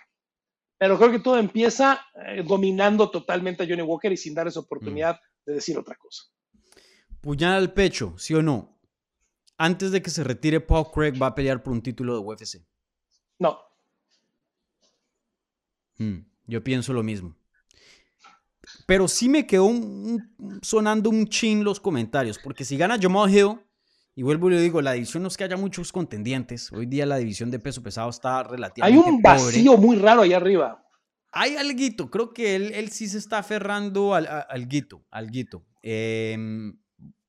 Pero 0.77 0.99
creo 0.99 1.13
que 1.13 1.21
todo 1.21 1.39
empieza 1.39 2.05
eh, 2.27 2.43
dominando 2.43 3.11
totalmente 3.11 3.63
a 3.63 3.67
Johnny 3.67 3.83
Walker 3.83 4.11
y 4.11 4.17
sin 4.17 4.35
dar 4.35 4.49
esa 4.49 4.61
oportunidad 4.61 5.15
mm. 5.15 5.45
de 5.47 5.53
decir 5.55 5.79
otra 5.79 5.95
cosa. 5.95 6.25
Puñal 7.21 7.55
al 7.55 7.73
pecho, 7.73 8.15
¿sí 8.19 8.35
o 8.35 8.43
no? 8.43 8.81
Antes 9.57 9.93
de 9.93 10.03
que 10.03 10.11
se 10.11 10.25
retire, 10.25 10.61
Paul 10.61 10.91
Craig 10.93 11.21
va 11.21 11.29
a 11.29 11.35
pelear 11.35 11.63
por 11.63 11.75
un 11.75 11.83
título 11.83 12.15
de 12.15 12.21
UFC. 12.21 12.67
No. 13.39 13.61
Mm. 15.99 16.30
Yo 16.51 16.63
pienso 16.65 16.93
lo 16.93 17.03
mismo. 17.03 17.37
Pero 18.87 19.07
sí 19.09 19.29
me 19.29 19.47
quedó 19.47 19.71
sonando 20.63 21.11
un 21.11 21.29
chin 21.29 21.63
los 21.63 21.79
comentarios, 21.81 22.39
porque 22.39 22.65
si 22.65 22.77
gana 22.77 22.99
Jamal 23.01 23.31
Hill, 23.31 23.61
y 24.17 24.23
vuelvo 24.23 24.51
y 24.51 24.55
le 24.55 24.61
digo, 24.61 24.83
la 24.83 24.93
división 24.93 25.23
no 25.23 25.29
es 25.29 25.37
que 25.37 25.45
haya 25.45 25.57
muchos 25.57 25.93
contendientes. 25.93 26.73
Hoy 26.73 26.87
día 26.87 27.07
la 27.07 27.17
división 27.17 27.51
de 27.51 27.61
peso 27.61 27.83
pesado 27.83 28.11
está 28.11 28.43
relativamente. 28.43 29.01
Hay 29.01 29.15
un 29.15 29.23
vacío 29.23 29.77
muy 29.77 29.97
raro 29.97 30.23
ahí 30.23 30.33
arriba. 30.33 30.85
Hay 31.33 31.57
alguito, 31.57 32.11
creo 32.11 32.33
que 32.35 32.57
él, 32.57 32.73
él 32.75 32.91
sí 32.91 33.09
se 33.09 33.19
está 33.19 33.39
aferrando 33.39 34.15
al, 34.15 34.27
al 34.27 34.67
guito, 34.67 35.05
al 35.11 35.31
guito. 35.31 35.65
em, 35.83 36.77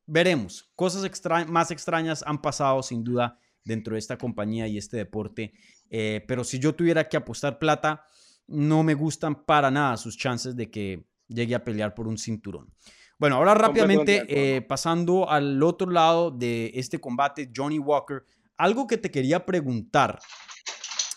veremos. 0.08 0.72
Cosas 0.76 1.04
más 1.48 1.70
extrañas 1.70 2.24
han 2.26 2.42
pasado 2.42 2.82
sin 2.82 3.04
duda 3.04 3.38
dentro 3.64 3.94
de 3.94 4.00
esta 4.00 4.18
compañía 4.18 4.68
y 4.68 4.80
este 4.80 4.98
deporte. 4.98 5.54
Eh, 5.92 6.26
pero 6.28 6.44
si 6.44 6.58
yo 6.58 6.74
tuviera 6.74 7.08
que 7.08 7.18
apostar 7.18 7.60
plata, 7.60 8.06
no 8.52 8.84
me 8.84 8.94
gustan 8.94 9.44
para 9.46 9.72
nada 9.72 9.98
sus 9.98 10.18
chances 10.18 10.56
de 10.56 10.70
que 10.70 11.06
llegue 11.28 11.56
a 11.56 11.64
pelear 11.64 11.94
por 11.94 12.08
un 12.08 12.18
cinturón. 12.18 12.74
Bueno, 13.18 13.36
ahora 13.36 13.54
rápidamente 13.54 14.26
eh, 14.28 14.62
pasando 14.62 15.30
al 15.30 15.62
otro 15.62 15.90
lado 15.90 16.32
de 16.32 16.72
este 16.74 17.00
combate, 17.00 17.52
Johnny 17.56 17.80
Walker, 17.80 18.24
algo 18.58 18.88
que 18.88 18.98
te 18.98 19.12
quería 19.12 19.46
preguntar 19.46 20.20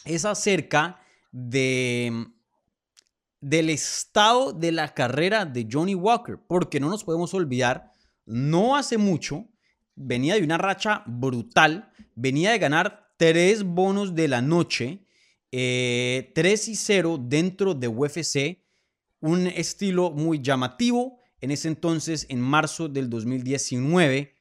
es 0.05 0.25
acerca 0.25 1.01
de 1.33 2.27
del 3.41 3.69
estado 3.69 4.55
de 4.55 4.73
la 4.73 4.95
carrera 4.95 5.45
de 5.45 5.69
Johnny 5.71 5.95
Walker, 5.95 6.39
porque 6.47 6.81
no 6.81 6.89
nos 6.89 7.05
podemos 7.05 7.35
olvidar, 7.35 7.91
no 8.25 8.75
hace 8.75 8.97
mucho 8.97 9.47
venía 9.97 10.35
de 10.35 10.43
una 10.43 10.59
racha 10.59 11.03
brutal, 11.07 11.93
venía 12.15 12.53
de 12.53 12.59
ganar 12.59 13.13
tres 13.17 13.65
bonos 13.65 14.15
de 14.15 14.29
la 14.29 14.41
noche, 14.43 15.04
eh, 15.57 16.33
3 16.35 16.69
y 16.69 16.75
0 16.75 17.17
dentro 17.23 17.75
de 17.75 17.87
UFC, 17.87 18.59
un 19.21 19.47
estilo 19.47 20.11
muy 20.11 20.43
llamativo. 20.43 21.21
En 21.41 21.53
ese 21.53 21.69
entonces, 21.69 22.27
en 22.29 22.41
marzo 22.41 22.89
del 22.89 23.09
2019, 23.09 24.35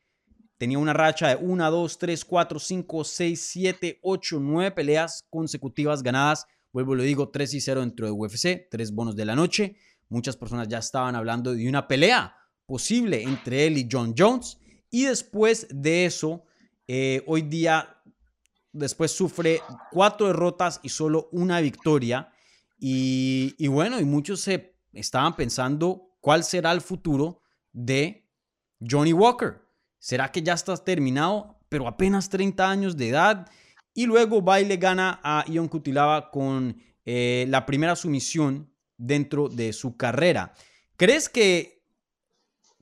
tenía 0.58 0.80
una 0.80 0.92
racha 0.92 1.28
de 1.28 1.36
1, 1.36 1.70
2, 1.70 2.00
3, 2.00 2.26
4, 2.26 2.60
5, 2.60 3.04
6, 3.04 3.42
7, 3.48 4.00
8, 4.02 4.40
9 4.40 4.72
peleas 4.72 5.24
consecutivas 5.30 6.02
ganadas. 6.02 6.48
Vuelvo, 6.72 6.96
lo 6.96 7.04
digo, 7.04 7.30
3 7.30 7.54
y 7.54 7.62
0 7.62 7.82
dentro 7.82 8.08
de 8.08 8.12
UFC, 8.12 8.68
tres 8.72 8.92
bonos 8.92 9.16
de 9.16 9.26
la 9.26 9.36
noche. 9.36 9.76
Muchas 10.10 10.36
personas 10.36 10.68
ya 10.68 10.80
estaban 10.80 11.14
hablando 11.16 11.54
de 11.54 11.70
una 11.70 11.88
pelea 11.88 12.36
posible 12.66 13.22
entre 13.22 13.68
él 13.68 13.78
y 13.78 13.88
John 13.92 14.16
Jones. 14.18 14.58
Y 14.90 15.06
después 15.06 15.68
de 15.70 16.06
eso, 16.06 16.44
eh, 16.88 17.22
hoy 17.28 17.44
día, 17.44 17.93
después 18.74 19.12
sufre 19.12 19.62
cuatro 19.92 20.28
derrotas 20.28 20.80
y 20.84 20.90
solo 20.90 21.30
una 21.32 21.62
victoria. 21.62 22.32
Y, 22.78 23.68
bueno, 23.68 24.00
y 24.00 24.04
muchos 24.04 24.42
se 24.42 24.76
estaban 24.92 25.36
pensando 25.36 26.18
cuál 26.20 26.44
será 26.44 26.72
el 26.74 26.82
futuro 26.82 27.42
de 27.72 28.28
Johnny 28.82 29.14
Walker. 29.14 29.62
¿Será 30.00 30.30
que 30.32 30.42
ya 30.42 30.54
está 30.54 30.76
terminado, 30.76 31.60
pero 31.70 31.88
apenas 31.88 32.28
30 32.30 32.70
años 32.70 32.98
de 32.98 33.10
edad? 33.10 33.50
Y 33.94 34.06
luego 34.06 34.44
va 34.44 34.60
y 34.60 34.66
le 34.66 34.76
gana 34.76 35.22
a 35.24 35.46
Ion 35.48 35.70
Kutilava 35.70 36.30
con 36.30 36.76
eh, 37.06 37.46
la 37.48 37.66
primera 37.66 37.96
sumisión 37.96 38.70
dentro 38.98 39.48
de 39.48 39.72
su 39.72 39.96
carrera. 39.96 40.54
¿Crees 40.98 41.30
que 41.30 41.83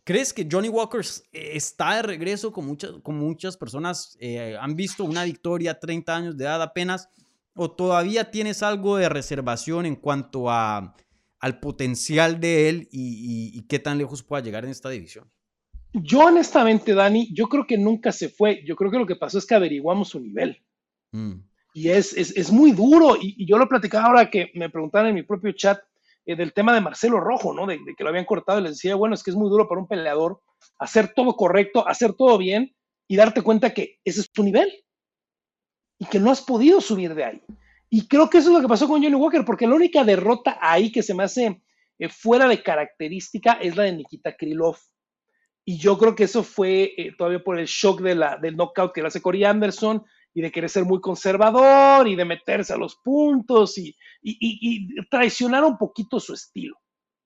¿Crees 0.03 0.34
que 0.34 0.48
Johnny 0.52 0.68
Walker 0.68 1.02
está 1.32 1.95
de 1.95 2.02
regreso 2.02 2.52
con 2.52 2.65
muchas, 2.65 2.91
como 3.03 3.19
muchas 3.19 3.56
personas 3.56 4.18
eh, 4.19 4.57
han 4.60 4.76
visto 4.76 5.03
una 5.03 5.23
victoria 5.23 5.72
a 5.72 5.80
30 5.80 6.15
años 6.15 6.38
de 6.38 6.45
edad 6.45 6.61
apenas? 6.61 7.07
¿O 7.53 7.69
todavía 7.69 8.32
tienes 8.32 8.64
algo 8.64 8.98
de 8.98 9.10
reservación 9.10 9.86
en 9.86 9.95
cuanto 9.95 10.49
a, 10.49 10.95
al 11.40 11.60
potencial 11.60 12.40
de 12.40 12.69
él 12.69 12.88
y, 12.91 13.61
qué 13.68 13.78
tan 13.78 13.98
lejos 13.98 14.23
pueda 14.23 14.41
llegar 14.41 14.64
en 14.64 14.72
esta 14.72 14.90
división? 14.90 15.30
Yo 15.94 16.22
honestamente, 16.22 16.94
Dani, 16.94 17.32
yo 17.34 17.48
creo 17.48 17.68
que 17.68 17.78
nunca 17.78 18.11
se 18.11 18.30
fue. 18.30 18.64
Yo 18.65 18.76
creo 18.76 18.90
que 18.90 18.98
lo 18.98 19.06
que 19.06 19.18
pasó 19.18 19.38
es 19.38 19.45
que 19.45 19.56
averiguamos 19.56 20.10
su 20.10 20.19
nivel. 20.19 20.64
Mm. 21.11 21.34
Y 21.73 21.90
es, 21.90 22.14
es, 22.14 22.36
es, 22.38 22.52
muy 22.52 22.72
duro. 22.72 23.18
Y, 23.18 23.36
y, 23.38 23.45
yo 23.45 23.57
lo 23.57 23.68
platicaba 23.68 24.07
ahora 24.07 24.30
que 24.30 24.52
me 24.56 24.69
preguntaron 24.69 25.10
en 25.10 25.15
mi 25.15 25.23
propio 25.23 25.52
chat 25.52 25.80
eh, 26.32 26.36
del 26.36 26.53
tema 26.53 26.74
de 26.74 26.82
Marcelo 26.82 27.20
Rojo, 27.20 27.53
¿no? 27.53 27.68
De, 27.68 27.80
que 27.98 28.03
lo 28.03 28.10
habían 28.10 28.26
cortado 28.26 28.60
y 28.60 28.64
les 28.64 28.74
decía, 28.74 28.95
bueno, 28.95 29.16
es 29.16 29.24
que 29.24 29.32
es 29.32 29.38
muy 29.38 29.49
duro 29.49 29.68
para 29.68 29.82
un 29.82 29.88
peleador 29.88 30.41
hacer 30.80 31.14
todo 31.14 31.36
correcto, 31.36 31.88
hacer 31.88 32.14
todo 32.14 32.38
bien 32.38 32.76
y 33.08 33.16
darte 33.16 33.41
cuenta 33.41 33.74
que 33.74 33.99
ese 34.03 34.22
es 34.22 34.32
tu 34.32 34.44
nivel 34.44 34.72
y 35.99 36.06
que 36.06 36.20
no 36.20 36.32
has 36.32 36.41
podido 36.41 36.82
subir 36.82 37.14
de 37.14 37.24
ahí. 37.24 37.41
Y 37.90 38.08
creo 38.08 38.30
que 38.30 38.38
eso 38.38 38.49
es 38.49 38.56
lo 38.56 38.62
que 38.62 38.70
pasó 38.70 38.88
con 38.88 39.03
Johnny 39.03 39.16
Walker, 39.16 39.44
porque 39.44 39.68
la 39.68 39.76
única 39.76 40.03
derrota 40.03 40.58
ahí 40.62 40.91
que 40.91 41.03
se 41.03 41.14
me 41.14 41.24
hace 41.24 41.62
eh, 41.99 42.10
fuera 42.10 42.48
de 42.48 42.64
característica 42.64 43.53
es 43.53 43.76
la 43.76 43.84
de 43.84 43.94
Nikita 43.94 44.36
Krylov. 44.36 44.78
Y 45.66 45.78
yo 45.78 45.98
creo 45.98 46.16
que 46.16 46.24
eso 46.24 46.41
fue 46.44 46.94
eh, 46.98 47.14
todavía 47.18 47.44
por 47.44 47.60
el 47.60 47.68
shock 47.68 48.02
de 48.02 48.16
la, 48.16 48.38
del 48.38 48.56
knockout 48.56 48.94
que 48.94 49.02
le 49.02 49.08
hace 49.08 49.22
Corey 49.22 49.44
Anderson 49.44 50.03
y 50.34 50.41
de 50.41 50.52
querer 50.52 50.70
ser 50.70 50.86
muy 50.86 51.02
conservador 51.02 52.08
y 52.08 52.16
de 52.16 52.26
meterse 52.26 52.74
a 52.74 52.78
los 52.78 52.95
puntos 52.98 53.78
y, 53.78 53.95
traicionar 55.10 55.64
un 55.64 55.78
poquito 55.78 56.20
su 56.20 56.34
estilo, 56.34 56.78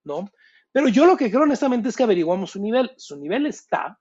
¿no? 0.04 0.30
Pero 0.72 0.88
yo 0.88 1.06
lo 1.06 1.16
que 1.16 1.30
creo 1.30 1.44
honestamente 1.44 1.90
es 1.90 1.96
que 1.96 2.04
averiguamos 2.04 2.52
su 2.52 2.62
nivel. 2.62 2.92
Su 2.98 3.18
nivel 3.18 3.46
está 3.46 4.00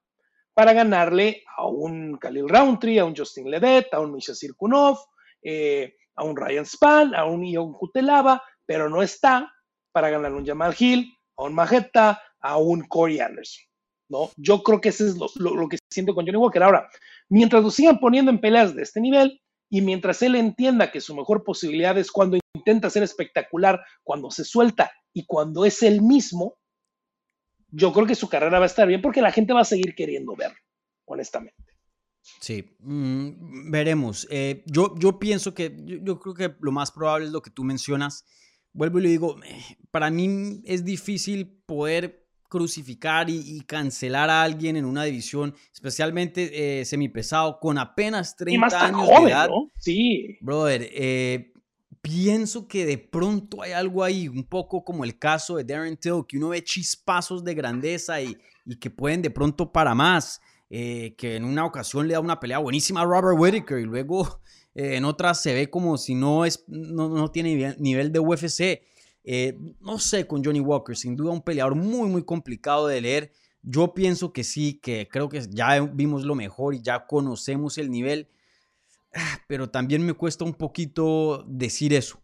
para 0.54 0.72
ganarle 0.72 1.44
a 1.56 1.66
un 1.66 2.18
Khalil 2.18 2.48
Roundtree, 2.48 2.98
a 2.98 3.04
un 3.04 3.14
Justin 3.16 3.50
Ledet, 3.50 3.92
a 3.92 4.00
un 4.00 4.12
Misha 4.12 4.34
Sirkunov, 4.34 4.98
eh, 5.42 5.96
a 6.16 6.24
un 6.24 6.36
Ryan 6.36 6.64
Span, 6.64 7.14
a 7.14 7.24
un 7.24 7.44
Ion 7.44 7.72
Kutelava, 7.72 8.42
pero 8.64 8.88
no 8.88 9.02
está 9.02 9.52
para 9.92 10.10
ganarle 10.10 10.36
a 10.36 10.40
un 10.40 10.46
Jamal 10.46 10.74
Hill, 10.78 11.12
a 11.36 11.44
un 11.44 11.54
Majeta, 11.54 12.22
a 12.40 12.56
un 12.56 12.86
Corey 12.86 13.20
Anderson. 13.20 13.64
¿No? 14.08 14.30
Yo 14.36 14.62
creo 14.62 14.80
que 14.80 14.90
eso 14.90 15.06
es 15.06 15.16
lo, 15.16 15.54
lo, 15.54 15.68
que 15.68 15.78
siento 15.90 16.14
con 16.14 16.24
Johnny 16.26 16.38
Walker. 16.38 16.62
Ahora, 16.62 16.88
mientras 17.28 17.62
lo 17.62 17.70
sigan 17.70 17.98
poniendo 17.98 18.30
en 18.30 18.40
peleas 18.40 18.74
de 18.74 18.82
este 18.82 19.00
nivel 19.00 19.40
y 19.70 19.80
mientras 19.80 20.22
él 20.22 20.34
entienda 20.34 20.90
que 20.92 21.00
su 21.00 21.14
mejor 21.14 21.44
posibilidad 21.44 21.96
es 21.98 22.10
cuando 22.10 22.38
intenta 22.54 22.90
ser 22.90 23.02
espectacular, 23.02 23.80
cuando 24.02 24.30
se 24.30 24.44
suelta 24.44 24.90
y 25.12 25.26
cuando 25.26 25.64
es 25.64 25.82
él 25.82 26.02
mismo, 26.02 26.56
yo 27.70 27.92
creo 27.92 28.06
que 28.06 28.14
su 28.14 28.28
carrera 28.28 28.58
va 28.58 28.66
a 28.66 28.66
estar 28.66 28.86
bien 28.86 29.02
porque 29.02 29.22
la 29.22 29.32
gente 29.32 29.52
va 29.52 29.60
a 29.60 29.64
seguir 29.64 29.94
queriendo 29.94 30.36
verlo, 30.36 30.58
honestamente. 31.06 31.74
Sí, 32.40 32.76
mm, 32.78 33.70
veremos. 33.70 34.26
Eh, 34.30 34.62
yo, 34.66 34.94
yo 34.98 35.18
pienso 35.18 35.54
que, 35.54 35.74
yo, 35.84 36.18
creo 36.20 36.34
que 36.34 36.54
lo 36.60 36.72
más 36.72 36.90
probable 36.90 37.26
es 37.26 37.32
lo 37.32 37.42
que 37.42 37.50
tú 37.50 37.64
mencionas. 37.64 38.24
Vuelvo 38.72 38.98
y 38.98 39.02
le 39.02 39.08
digo, 39.10 39.36
eh, 39.44 39.76
para 39.90 40.10
mí 40.10 40.62
es 40.64 40.84
difícil 40.84 41.62
poder 41.66 42.23
crucificar 42.54 43.28
y, 43.28 43.60
cancelar 43.62 44.30
a 44.30 44.44
alguien 44.44 44.76
en 44.76 44.84
una 44.84 45.02
división, 45.02 45.52
especialmente 45.72 46.80
eh, 46.80 46.84
semipesado, 46.84 47.58
con 47.58 47.78
apenas 47.78 48.36
30 48.36 48.80
años 48.80 49.08
de 49.08 49.28
edad. 49.28 49.48
Sí. 49.76 50.38
Brother, 50.40 50.88
eh, 50.92 51.52
pienso 52.00 52.68
que 52.68 52.86
de 52.86 52.96
pronto 52.96 53.60
hay 53.60 53.72
algo 53.72 54.04
ahí, 54.04 54.28
un 54.28 54.44
poco 54.44 54.84
como 54.84 55.02
el 55.02 55.18
caso 55.18 55.56
de 55.56 55.64
Darren 55.64 55.96
Till, 55.96 56.22
que 56.28 56.38
uno 56.38 56.50
ve 56.50 56.62
chispazos 56.62 57.42
de 57.42 57.54
grandeza 57.54 58.20
y, 58.22 58.36
y 58.64 58.76
que 58.76 58.88
pueden 58.88 59.20
de 59.20 59.30
pronto 59.30 59.72
para 59.72 59.92
más. 59.92 60.40
Eh, 60.70 61.16
que 61.18 61.34
en 61.34 61.44
una 61.44 61.64
ocasión 61.64 62.06
le 62.06 62.14
da 62.14 62.20
una 62.20 62.38
pelea 62.38 62.58
buenísima 62.58 63.00
a 63.00 63.04
Robert 63.04 63.36
Whittaker 63.36 63.78
y 63.80 63.84
luego 63.84 64.40
en 64.76 65.04
otras 65.04 65.42
se 65.42 65.54
ve 65.54 65.70
como 65.70 65.98
si 65.98 66.14
no, 66.14 66.44
es, 66.44 66.64
no, 66.68 67.08
no 67.08 67.32
tiene 67.32 67.74
nivel 67.80 68.12
de 68.12 68.20
UFC. 68.20 68.80
Eh, 69.26 69.58
no 69.80 69.98
sé, 69.98 70.26
con 70.26 70.44
Johnny 70.44 70.60
Walker, 70.60 70.94
sin 70.94 71.16
duda 71.16 71.32
un 71.32 71.40
peleador 71.40 71.74
muy, 71.74 72.08
muy 72.10 72.24
complicado 72.24 72.86
de 72.86 73.00
leer. 73.00 73.32
Yo 73.62 73.94
pienso 73.94 74.34
que 74.34 74.44
sí, 74.44 74.78
que 74.82 75.08
creo 75.08 75.30
que 75.30 75.42
ya 75.48 75.80
vimos 75.80 76.24
lo 76.24 76.34
mejor 76.34 76.74
y 76.74 76.82
ya 76.82 77.06
conocemos 77.06 77.78
el 77.78 77.90
nivel, 77.90 78.28
ah, 79.14 79.38
pero 79.48 79.70
también 79.70 80.04
me 80.04 80.12
cuesta 80.12 80.44
un 80.44 80.52
poquito 80.52 81.42
decir 81.48 81.94
eso. 81.94 82.20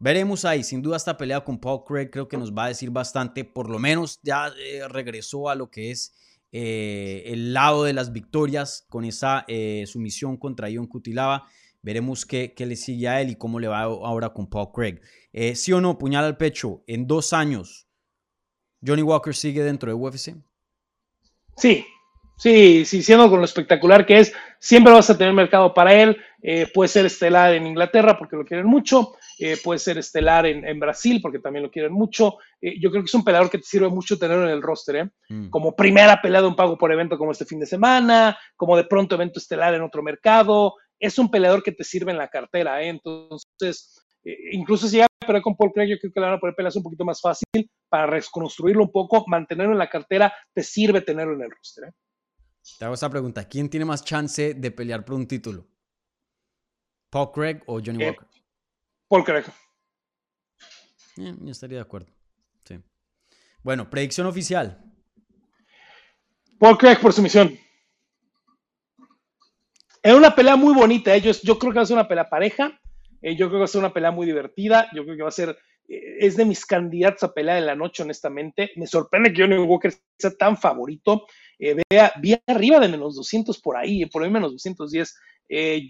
Veremos 0.00 0.44
ahí, 0.44 0.64
sin 0.64 0.82
duda 0.82 0.96
esta 0.96 1.16
pelea 1.16 1.44
con 1.44 1.60
Paul 1.60 1.84
Craig 1.86 2.10
creo 2.10 2.26
que 2.26 2.38
nos 2.38 2.52
va 2.52 2.64
a 2.64 2.68
decir 2.68 2.90
bastante, 2.90 3.44
por 3.44 3.70
lo 3.70 3.78
menos 3.78 4.18
ya 4.22 4.50
eh, 4.58 4.88
regresó 4.88 5.48
a 5.48 5.54
lo 5.54 5.70
que 5.70 5.92
es 5.92 6.14
eh, 6.50 7.22
el 7.26 7.52
lado 7.52 7.84
de 7.84 7.92
las 7.92 8.12
victorias 8.12 8.86
con 8.88 9.04
esa 9.04 9.46
sumisión 9.86 10.36
contra 10.36 10.68
Ion 10.68 10.88
Kutilava. 10.88 11.46
Veremos 11.82 12.26
qué, 12.26 12.54
qué, 12.54 12.66
le 12.66 12.76
sigue 12.76 13.08
a 13.08 13.20
él 13.20 13.30
y 13.30 13.36
cómo 13.36 13.60
le 13.60 13.68
va 13.68 13.82
ahora 13.82 14.30
con 14.30 14.48
Paul 14.48 14.72
Craig. 14.74 15.00
Eh, 15.32 15.54
¿Sí 15.54 15.72
o 15.72 15.80
no, 15.80 15.96
puñal 15.98 16.24
al 16.24 16.36
pecho, 16.36 16.82
en 16.86 17.06
dos 17.06 17.32
años, 17.32 17.86
Johnny 18.84 19.02
Walker 19.02 19.34
sigue 19.34 19.62
dentro 19.62 19.88
de 19.90 19.94
UFC? 19.94 20.34
Sí, 21.56 21.84
sí, 22.36 22.84
sí, 22.84 23.02
siendo 23.02 23.30
con 23.30 23.38
lo 23.38 23.44
espectacular 23.44 24.06
que 24.06 24.18
es, 24.18 24.32
siempre 24.58 24.92
vas 24.92 25.08
a 25.08 25.16
tener 25.16 25.32
mercado 25.32 25.72
para 25.72 25.94
él. 25.94 26.16
Eh, 26.42 26.66
puede 26.72 26.88
ser 26.88 27.04
estelar 27.04 27.54
en 27.54 27.66
Inglaterra 27.66 28.18
porque 28.18 28.34
lo 28.34 28.46
quieren 28.46 28.66
mucho, 28.66 29.12
eh, 29.38 29.58
puede 29.62 29.78
ser 29.78 29.98
estelar 29.98 30.46
en, 30.46 30.80
Brasil 30.80 31.20
porque 31.20 31.38
también 31.38 31.64
lo 31.64 31.70
quieren 31.70 31.92
mucho. 31.92 32.38
yo 32.60 32.90
creo 32.90 33.02
que 33.02 33.08
es 33.08 33.14
un 33.14 33.24
peleador 33.24 33.50
que 33.50 33.58
te 33.58 33.64
sirve 33.64 33.90
mucho 33.90 34.18
tenerlo 34.18 34.44
en 34.44 34.54
el 34.54 34.62
roster, 34.62 35.12
mm. 35.28 35.50
como 35.50 35.76
primera 35.76 36.20
pelea 36.20 36.40
de 36.40 36.48
un 36.48 36.56
pago 36.56 36.78
por 36.78 36.90
evento 36.90 37.18
como 37.18 37.32
este 37.32 37.44
fin 37.44 37.60
de 37.60 37.66
semana, 37.66 38.38
como 38.56 38.76
de 38.76 38.84
pronto 38.84 39.14
evento 39.14 39.38
estelar 39.38 39.74
en 39.74 39.82
otro 39.82 40.02
mercado. 40.02 40.74
Es 40.98 41.18
un 41.18 41.30
peleador 41.30 41.62
que 41.62 41.72
te 41.72 41.84
sirve 41.84 42.10
en 42.10 42.18
la 42.18 42.28
cartera, 42.28 42.82
entonces 42.82 44.00
eh, 44.24 44.36
incluso 44.52 44.86
si 44.86 44.96
llega 44.96 45.06
a 45.06 45.26
pelear 45.26 45.42
con 45.42 45.56
Paul 45.56 45.72
Craig, 45.72 45.88
yo 45.88 45.98
creo 45.98 46.12
que 46.12 46.20
le 46.20 46.26
van 46.26 46.36
a 46.36 46.40
poner 46.40 46.54
peleas 46.54 46.76
un 46.76 46.82
poquito 46.82 47.04
más 47.04 47.20
fácil 47.20 47.70
para 47.88 48.06
reconstruirlo 48.06 48.84
un 48.84 48.92
poco, 48.92 49.24
mantenerlo 49.26 49.72
en 49.72 49.78
la 49.78 49.88
cartera, 49.88 50.32
te 50.52 50.62
sirve 50.62 51.00
tenerlo 51.00 51.34
en 51.34 51.42
el 51.42 51.50
roster. 51.50 51.88
¿eh? 51.88 51.92
Te 52.78 52.84
hago 52.84 52.94
esa 52.94 53.10
pregunta, 53.10 53.48
¿quién 53.48 53.68
tiene 53.68 53.86
más 53.86 54.04
chance 54.04 54.54
de 54.54 54.70
pelear 54.70 55.04
por 55.04 55.16
un 55.16 55.26
título? 55.26 55.66
¿Paul 57.10 57.32
Craig 57.32 57.60
o 57.66 57.80
Johnny 57.84 58.04
eh, 58.04 58.08
Walker? 58.08 58.26
Paul 59.08 59.24
Craig. 59.24 59.44
yo 61.16 61.50
estaría 61.50 61.78
de 61.78 61.82
acuerdo. 61.82 62.08
Sí. 62.64 62.80
Bueno, 63.62 63.90
predicción 63.90 64.26
oficial. 64.26 64.84
Paul 66.58 66.78
Craig 66.78 67.00
por 67.00 67.12
sumisión. 67.12 67.58
Es 70.02 70.14
una 70.14 70.34
pelea 70.34 70.56
muy 70.56 70.72
bonita. 70.72 71.14
¿eh? 71.14 71.20
Yo, 71.20 71.32
yo, 71.42 71.58
creo 71.58 71.72
que 71.72 71.76
va 71.76 71.82
a 71.82 71.86
ser 71.86 71.96
una 71.96 72.08
pelea 72.08 72.30
pareja. 72.30 72.79
Eh, 73.22 73.36
yo 73.36 73.46
creo 73.46 73.58
que 73.58 73.58
va 73.58 73.64
a 73.64 73.68
ser 73.68 73.80
una 73.80 73.92
pelea 73.92 74.10
muy 74.10 74.26
divertida. 74.26 74.88
Yo 74.94 75.04
creo 75.04 75.16
que 75.16 75.22
va 75.22 75.28
a 75.28 75.32
ser. 75.32 75.56
Eh, 75.88 76.18
es 76.20 76.36
de 76.36 76.44
mis 76.44 76.64
candidatos 76.66 77.22
a 77.24 77.34
pelea 77.34 77.56
de 77.56 77.60
la 77.62 77.74
noche, 77.74 78.02
honestamente. 78.02 78.70
Me 78.76 78.86
sorprende 78.86 79.32
que 79.32 79.42
Johnny 79.42 79.58
Walker 79.58 79.92
sea 80.18 80.30
tan 80.32 80.56
favorito. 80.56 81.26
vea, 81.58 82.12
bien 82.20 82.40
arriba 82.46 82.80
de 82.80 82.88
menos 82.88 83.16
200 83.16 83.60
por 83.60 83.76
ahí, 83.76 84.06
por 84.06 84.22
ahí 84.22 84.30
menos 84.30 84.52
210. 84.52 85.14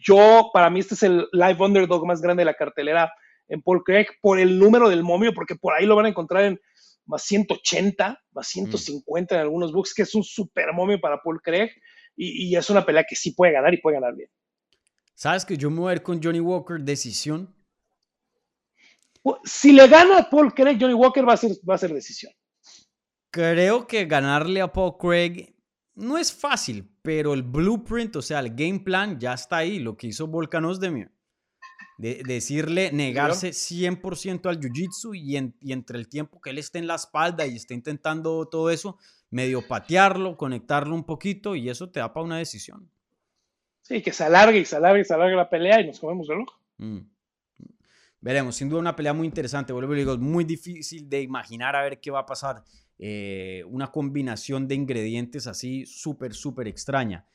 yo, 0.03 0.51
para 0.53 0.71
mí, 0.71 0.81
este 0.81 0.95
es 0.95 1.03
el 1.03 1.29
live 1.33 1.65
underdog 1.65 2.07
más 2.07 2.21
grande 2.21 2.43
de 2.43 2.47
la 2.47 2.55
cartelera 2.55 3.13
en 3.49 3.63
Paul 3.63 3.83
Craig 3.85 4.07
por 4.23 4.39
el 4.39 4.59
número 4.59 4.89
del 4.89 5.03
momio, 5.03 5.33
porque 5.35 5.57
por 5.57 5.75
ahí 5.75 5.85
lo 5.85 5.97
van 5.97 6.07
a 6.07 6.11
encontrar 6.11 6.45
en 6.45 6.61
más 7.11 7.23
180, 7.25 8.19
más 8.33 8.49
150 8.49 9.35
en 9.35 9.41
algunos 9.41 9.73
books, 9.73 9.93
que 9.95 10.03
es 10.03 10.15
un 10.15 10.23
super 10.23 10.73
momio 10.73 11.01
para 11.01 11.21
Paul 11.23 11.41
Craig 11.43 11.71
y, 12.17 12.55
es 12.55 12.71
una 12.71 12.85
pelea 12.85 13.05
que 13.09 13.17
sí 13.17 13.33
puede 13.33 13.53
ganar 13.53 13.75
y 13.75 13.81
puede 13.81 13.97
ganar 13.97 14.15
bien. 14.15 14.29
¿Sabes 15.21 15.45
que 15.45 15.59
yo 15.59 15.71
me 15.71 15.81
voy 15.81 15.91
a 15.91 15.97
ir 15.97 16.03
con 16.03 16.19
Johnny 16.23 16.41
Walker 16.41 16.81
decisión? 16.81 17.55
Si 19.45 19.71
le 19.71 19.87
gana 19.87 20.21
a 20.21 20.31
Paul 20.31 20.55
Craig, 20.55 20.79
Johnny 20.81 20.95
Walker 20.95 21.29
va 21.29 21.35
a 21.35 21.37
ser, 21.37 21.51
va 21.69 21.75
a 21.75 21.79
ser 21.79 21.93
decisión. 21.93 22.33
Creo 23.31 23.87
que 23.87 24.07
ganarle 24.07 24.63
a 24.63 24.73
Paul 24.73 24.97
Craig 24.97 25.55
no 25.95 26.17
es 26.17 26.33
fácil, 26.33 26.91
pero 27.03 27.35
el 27.35 27.43
blueprint, 27.43 28.17
o 28.17 28.23
sea, 28.23 28.41
el 28.41 28.55
game 28.55 28.81
plan 28.81 29.21
ya 29.21 29.35
está 29.35 29.59
ahí, 29.59 29.79
lo 29.79 29.95
que 29.95 30.07
hizo 30.07 30.27
Volkanos 30.27 30.81
de 30.81 31.11
De 31.99 32.23
decirle, 32.25 32.91
negarse 32.91 33.51
100% 33.51 34.49
al 34.49 34.59
jiu-jitsu 34.59 35.15
y, 35.15 35.37
y, 35.61 35.73
entre 35.75 35.99
el 35.99 36.09
tiempo 36.09 36.41
que 36.41 36.49
él 36.49 36.57
esté 36.57 36.79
en 36.79 36.87
la 36.87 36.95
espalda 36.95 37.47
y 37.47 37.57
esté 37.57 37.75
intentando 37.75 38.49
todo 38.49 38.71
eso, 38.71 38.97
medio 39.29 39.69
patearlo, 39.69 40.39
conectarlo 40.39 40.95
un 40.95 41.05
poquito 41.05 41.57
y 41.57 41.69
eso 41.69 41.91
te 41.91 42.01
da 42.01 42.11
para 42.11 42.25
una 42.25 42.39
decisión. 42.39 42.91
Sí, 43.91 44.03
que 44.03 44.13
se 44.13 44.23
alargue 44.23 44.61
y 44.61 44.65
se 44.65 44.77
alargue 44.77 45.01
y 45.01 45.05
se 45.05 45.15
alargue 45.15 45.35
la 45.35 45.51
pelea 45.51 45.81
y 45.81 45.89
nos 45.89 45.99
comemos 45.99 46.31
el 46.31 46.43
ojo. 46.43 46.57
Mm. 46.79 46.99
Veremos, 48.21 48.55
sin 48.55 48.69
duda 48.69 48.79
una 48.79 48.95
pelea 48.95 49.13
muy 49.13 49.27
interesante. 49.27 49.73
Vuelvo 49.73 49.95
digo, 49.95 50.13
es 50.13 50.21
muy 50.21 50.45
difícil 50.45 51.11
de 51.11 51.23
imaginar 51.23 51.75
a 51.75 51.83
ver 51.83 51.99
qué 51.99 52.13
va 52.13 52.21
a 52.21 52.27
pasar. 52.27 52.63
Eh, 53.01 53.65
una 53.67 53.91
combinación 53.91 54.69
de 54.69 54.77
ingredientes 54.77 55.49
así 55.49 55.87
súper, 55.87 56.35
súper 56.35 56.69
extraña. 56.69 57.27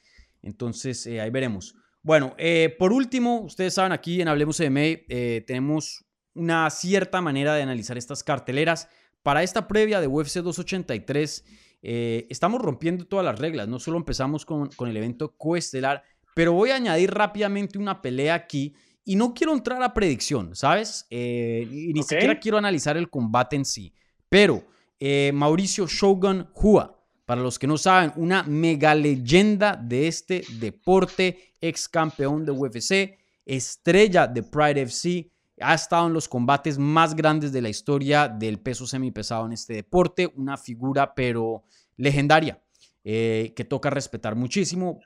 Entonces, 0.41 1.05
eh, 1.07 1.19
ahí 1.19 1.29
veremos. 1.29 1.75
Bueno, 2.01 2.33
eh, 2.37 2.73
por 2.79 2.93
último, 2.93 3.41
ustedes 3.41 3.73
saben, 3.73 3.91
aquí 3.91 4.21
en 4.21 4.29
Hablemos 4.29 4.61
MMA 4.61 5.43
tenemos 5.45 6.05
una 6.35 6.69
cierta 6.69 7.19
manera 7.19 7.53
de 7.53 7.63
analizar 7.63 7.97
estas 7.97 8.23
carteleras. 8.23 8.87
Para 9.23 9.43
esta 9.43 9.67
previa 9.67 9.99
de 9.99 10.07
UFC 10.07 10.35
283, 10.35 11.43
eh, 11.87 12.25
estamos 12.31 12.63
rompiendo 12.63 13.05
todas 13.05 13.23
las 13.23 13.37
reglas, 13.37 13.67
no 13.67 13.77
solo 13.77 13.97
empezamos 13.97 14.43
con, 14.43 14.71
el 14.79 14.97
evento 14.97 15.37
coestelar, 15.37 16.03
pero 16.35 16.53
voy 16.53 16.69
a 16.69 16.75
añadir 16.75 17.11
rápidamente 17.11 17.79
una 17.79 18.01
pelea 18.01 18.35
aquí 18.35 18.75
y 19.05 19.15
no 19.15 19.33
quiero 19.33 19.53
entrar 19.53 19.81
a 19.81 19.93
predicción, 19.93 20.55
¿sabes? 20.55 21.07
Eh, 21.09 21.65
ni 21.93 22.03
siquiera 22.03 22.39
quiero 22.39 22.57
analizar 22.57 22.97
el 22.97 23.09
combate 23.09 23.55
en 23.55 23.65
sí, 23.65 23.93
pero 24.29 24.63
eh, 24.99 25.31
Mauricio 25.33 25.87
Shogun 25.87 26.49
Hua, 26.53 26.99
para 27.25 27.41
los 27.41 27.57
que 27.57 27.67
no 27.67 27.77
saben, 27.77 28.11
una 28.17 28.43
mega 28.43 28.93
leyenda 28.93 29.75
de 29.75 30.07
este 30.07 30.43
deporte, 30.59 31.53
ex 31.61 31.87
campeón 31.87 32.45
de 32.45 32.51
UFC, 32.51 33.17
estrella 33.45 34.27
de 34.27 34.43
Pride 34.43 34.81
FC, 34.81 35.31
ha 35.61 35.73
estado 35.73 36.07
en 36.07 36.13
los 36.13 36.27
combates 36.27 36.77
más 36.77 37.15
grandes 37.15 37.53
de 37.53 37.61
la 37.61 37.69
historia 37.69 38.27
del 38.27 38.59
peso 38.59 38.85
semipesado 38.85 39.45
en 39.45 39.53
este 39.53 39.73
deporte, 39.73 40.31
una 40.35 40.57
figura 40.57 41.15
pero 41.15 41.63
legendaria 41.95 42.61
eh, 43.05 43.53
que 43.55 43.63
toca 43.63 43.89
respetar 43.89 44.35
muchísimo. 44.35 44.99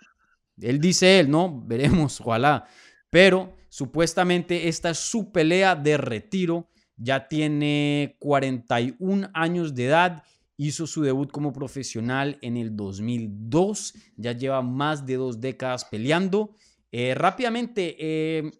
Él 0.61 0.79
dice 0.79 1.19
él, 1.19 1.29
¿no? 1.29 1.61
Veremos, 1.65 2.19
ojalá. 2.21 2.67
Pero 3.09 3.55
supuestamente 3.69 4.67
esta 4.67 4.91
es 4.91 4.99
su 4.99 5.31
pelea 5.31 5.75
de 5.75 5.97
retiro. 5.97 6.69
Ya 6.97 7.27
tiene 7.27 8.17
41 8.19 9.29
años 9.33 9.73
de 9.73 9.85
edad. 9.85 10.23
Hizo 10.57 10.85
su 10.85 11.01
debut 11.01 11.31
como 11.31 11.53
profesional 11.53 12.37
en 12.41 12.57
el 12.57 12.75
2002. 12.75 13.93
Ya 14.17 14.33
lleva 14.33 14.61
más 14.61 15.05
de 15.05 15.15
dos 15.15 15.39
décadas 15.39 15.85
peleando. 15.85 16.55
Eh, 16.91 17.15
rápidamente, 17.15 17.95
eh, 17.99 18.51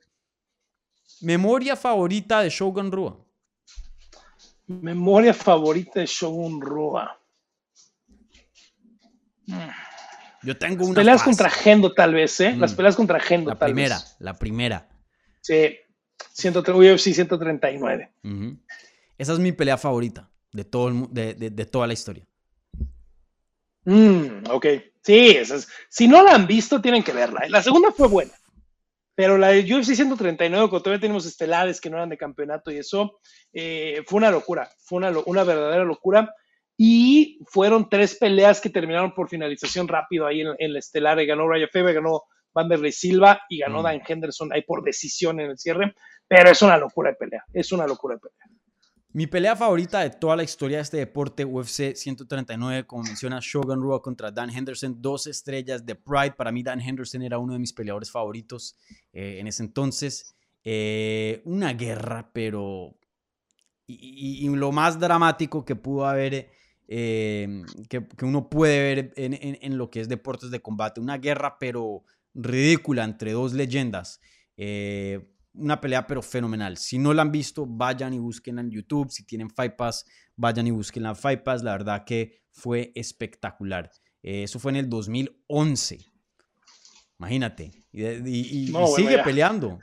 Memoria 1.21 1.75
favorita 1.75 2.41
de 2.41 2.49
Shogun 2.49 2.91
Rua. 2.91 3.17
Memoria 4.67 5.33
favorita 5.33 5.99
de 5.99 6.05
Shogun 6.05 6.61
Rua. 6.61 7.19
Yo 10.43 10.57
tengo 10.57 10.85
una. 10.85 10.95
Peleas 10.95 11.23
contra 11.23 11.49
Gendo, 11.49 11.93
tal 11.93 12.13
vez, 12.13 12.39
¿eh? 12.39 12.55
Las 12.55 12.73
mm. 12.73 12.75
peleas 12.75 12.95
contra 12.95 13.19
Gendo, 13.19 13.49
la 13.49 13.59
primera, 13.59 13.99
La 14.19 14.33
primera, 14.33 14.87
Sí, 15.41 15.77
103, 16.33 16.77
UFC 16.77 17.13
139. 17.13 18.11
Esa 19.17 19.33
es 19.33 19.39
mi 19.39 19.51
pelea 19.51 19.77
favorita 19.77 20.29
de, 20.51 20.63
todo 20.63 21.07
de, 21.09 21.33
de, 21.33 21.65
toda 21.65 21.87
la 21.87 21.93
historia. 21.93 22.25
Mm, 23.85 24.49
ok. 24.49 24.65
Sí, 25.01 25.37
si 25.89 26.07
no 26.07 26.23
la 26.23 26.35
han 26.35 26.45
visto, 26.45 26.81
tienen 26.81 27.03
que 27.03 27.13
verla. 27.13 27.41
La 27.49 27.63
segunda 27.63 27.91
fue 27.91 28.07
buena. 28.07 28.33
Pero 29.15 29.37
la 29.37 29.49
de 29.49 29.61
UFC 29.61 29.95
139, 29.95 30.69
cuando 30.69 30.83
todavía 30.83 31.01
tenemos 31.01 31.25
estelares 31.25 31.81
que 31.81 31.89
no 31.89 31.97
eran 31.97 32.09
de 32.09 32.17
campeonato 32.17 32.71
y 32.71 32.77
eso, 32.77 33.19
eh, 33.51 34.01
fue 34.07 34.17
una 34.17 34.31
locura, 34.31 34.69
fue 34.79 34.97
una, 34.97 35.11
una, 35.25 35.43
verdadera 35.43 35.83
locura. 35.83 36.33
Y 36.81 37.41
fueron 37.45 37.89
tres 37.89 38.15
peleas 38.15 38.61
que 38.61 38.69
terminaron 38.69 39.13
por 39.13 39.27
finalización 39.27 39.85
rápido 39.85 40.25
ahí 40.25 40.39
en, 40.39 40.71
la 40.71 40.79
estelar. 40.79 41.25
ganó 41.25 41.45
Raya 41.45 41.67
Febe, 41.67 41.91
ganó 41.91 42.23
Vanderlei 42.53 42.93
Silva 42.93 43.41
y 43.49 43.59
ganó 43.59 43.81
mm. 43.81 43.83
Dan 43.83 44.01
Henderson 44.07 44.53
ahí 44.53 44.61
por 44.61 44.81
decisión 44.81 45.41
en 45.41 45.49
el 45.49 45.57
cierre. 45.59 45.93
Pero 46.25 46.49
es 46.49 46.61
una 46.61 46.77
locura 46.77 47.09
de 47.09 47.17
pelea, 47.17 47.43
es 47.51 47.73
una 47.73 47.85
locura 47.85 48.15
de 48.15 48.21
pelea. 48.21 48.59
Mi 49.11 49.27
pelea 49.27 49.57
favorita 49.57 49.99
de 49.99 50.11
toda 50.11 50.37
la 50.37 50.43
historia 50.43 50.77
de 50.77 50.83
este 50.83 50.97
deporte, 50.97 51.43
UFC 51.43 51.95
139, 51.95 52.87
como 52.87 53.03
menciona 53.03 53.39
Shogun 53.41 53.81
Rua 53.81 54.01
contra 54.01 54.31
Dan 54.31 54.49
Henderson, 54.49 55.01
dos 55.01 55.27
estrellas 55.27 55.85
de 55.85 55.95
Pride. 55.95 56.35
Para 56.37 56.53
mí 56.53 56.63
Dan 56.63 56.79
Henderson 56.79 57.23
era 57.23 57.39
uno 57.39 57.51
de 57.51 57.59
mis 57.59 57.73
peleadores 57.73 58.09
favoritos 58.09 58.77
eh, 59.11 59.39
en 59.39 59.47
ese 59.47 59.63
entonces. 59.63 60.33
Eh, 60.63 61.41
una 61.43 61.73
guerra, 61.73 62.31
pero... 62.31 62.95
Y, 63.85 64.47
lo 64.47 64.71
más 64.71 64.97
dramático 64.97 65.65
que 65.65 65.75
pudo 65.75 66.05
haber, 66.05 66.51
eh, 66.91 67.61
que, 67.87 68.05
uno 68.23 68.49
puede 68.49 68.79
ver 68.81 69.13
en, 69.15 69.57
en, 69.61 69.77
lo 69.77 69.89
que 69.89 70.01
es 70.01 70.09
deportes 70.09 70.51
de 70.51 70.59
combate. 70.59 70.99
Una 70.99 71.17
guerra, 71.17 71.57
pero 71.59 72.03
ridícula 72.33 73.03
entre 73.05 73.31
dos 73.31 73.53
leyendas 73.53 74.19
una 75.53 75.79
pelea 75.81 76.07
pero 76.07 76.21
fenomenal. 76.21 76.77
Si 76.77 76.97
no 76.97 77.13
la 77.13 77.21
han 77.21 77.31
visto, 77.31 77.65
vayan 77.67 78.13
y 78.13 78.19
búsquenla 78.19 78.61
en 78.61 78.71
YouTube. 78.71 79.11
Si 79.11 79.25
tienen 79.25 79.49
Fight 79.49 79.75
Pass, 79.75 80.05
vayan 80.35 80.67
y 80.67 80.71
búsquenla 80.71 81.09
en 81.09 81.15
Fight 81.15 81.43
Pass. 81.43 81.63
La 81.63 81.73
verdad 81.73 82.03
que 82.05 82.41
fue 82.51 82.91
espectacular. 82.95 83.91
Eh, 84.23 84.43
eso 84.43 84.59
fue 84.59 84.71
en 84.71 84.77
el 84.77 84.89
2011. 84.89 85.99
Imagínate. 87.19 87.71
Y, 87.91 88.71
sigue 88.95 89.19
peleando 89.23 89.79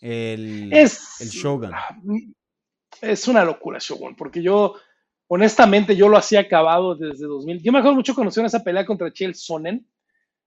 el, 0.00 0.72
es, 0.72 1.20
el 1.20 1.28
Shogun. 1.28 1.70
Es 3.00 3.28
una 3.28 3.44
locura, 3.44 3.78
Shogun, 3.80 4.16
porque 4.16 4.42
yo, 4.42 4.74
honestamente, 5.32 5.94
yo 5.94 6.08
lo 6.08 6.16
hacía 6.16 6.40
acabado 6.40 6.96
desde 6.96 7.26
2000. 7.26 7.62
Yo 7.62 7.70
me 7.70 7.78
acuerdo 7.78 7.94
mucho 7.94 8.14
conocer 8.14 8.44
esa 8.44 8.64
pelea 8.64 8.84
contra 8.84 9.12
Chel 9.12 9.36
Sonnen 9.36 9.86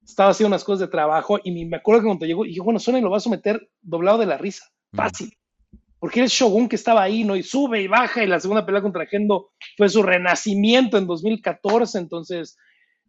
estaba 0.05 0.31
haciendo 0.31 0.49
unas 0.49 0.65
cosas 0.65 0.81
de 0.81 0.87
trabajo 0.89 1.39
y 1.41 1.65
me 1.65 1.77
acuerdo 1.77 2.01
que 2.01 2.07
cuando 2.07 2.25
llegó, 2.25 2.43
y 2.43 2.49
dije, 2.49 2.59
bueno, 2.59 2.79
Sony 2.79 2.99
lo 2.99 3.09
va 3.09 3.17
a 3.17 3.21
someter 3.21 3.69
doblado 3.81 4.17
de 4.17 4.25
la 4.25 4.37
risa, 4.37 4.65
fácil. 4.91 5.33
Porque 5.99 6.19
el 6.19 6.27
Shogun 6.27 6.67
que 6.67 6.75
estaba 6.75 7.01
ahí, 7.01 7.23
¿no? 7.23 7.33
Y 7.37 7.43
sube 7.43 7.81
y 7.81 7.87
baja, 7.87 8.21
y 8.21 8.27
la 8.27 8.41
segunda 8.41 8.65
pelea 8.65 8.81
contra 8.81 9.05
Gendo 9.05 9.51
fue 9.77 9.87
su 9.87 10.03
renacimiento 10.03 10.97
en 10.97 11.07
2014, 11.07 11.97
entonces, 11.97 12.57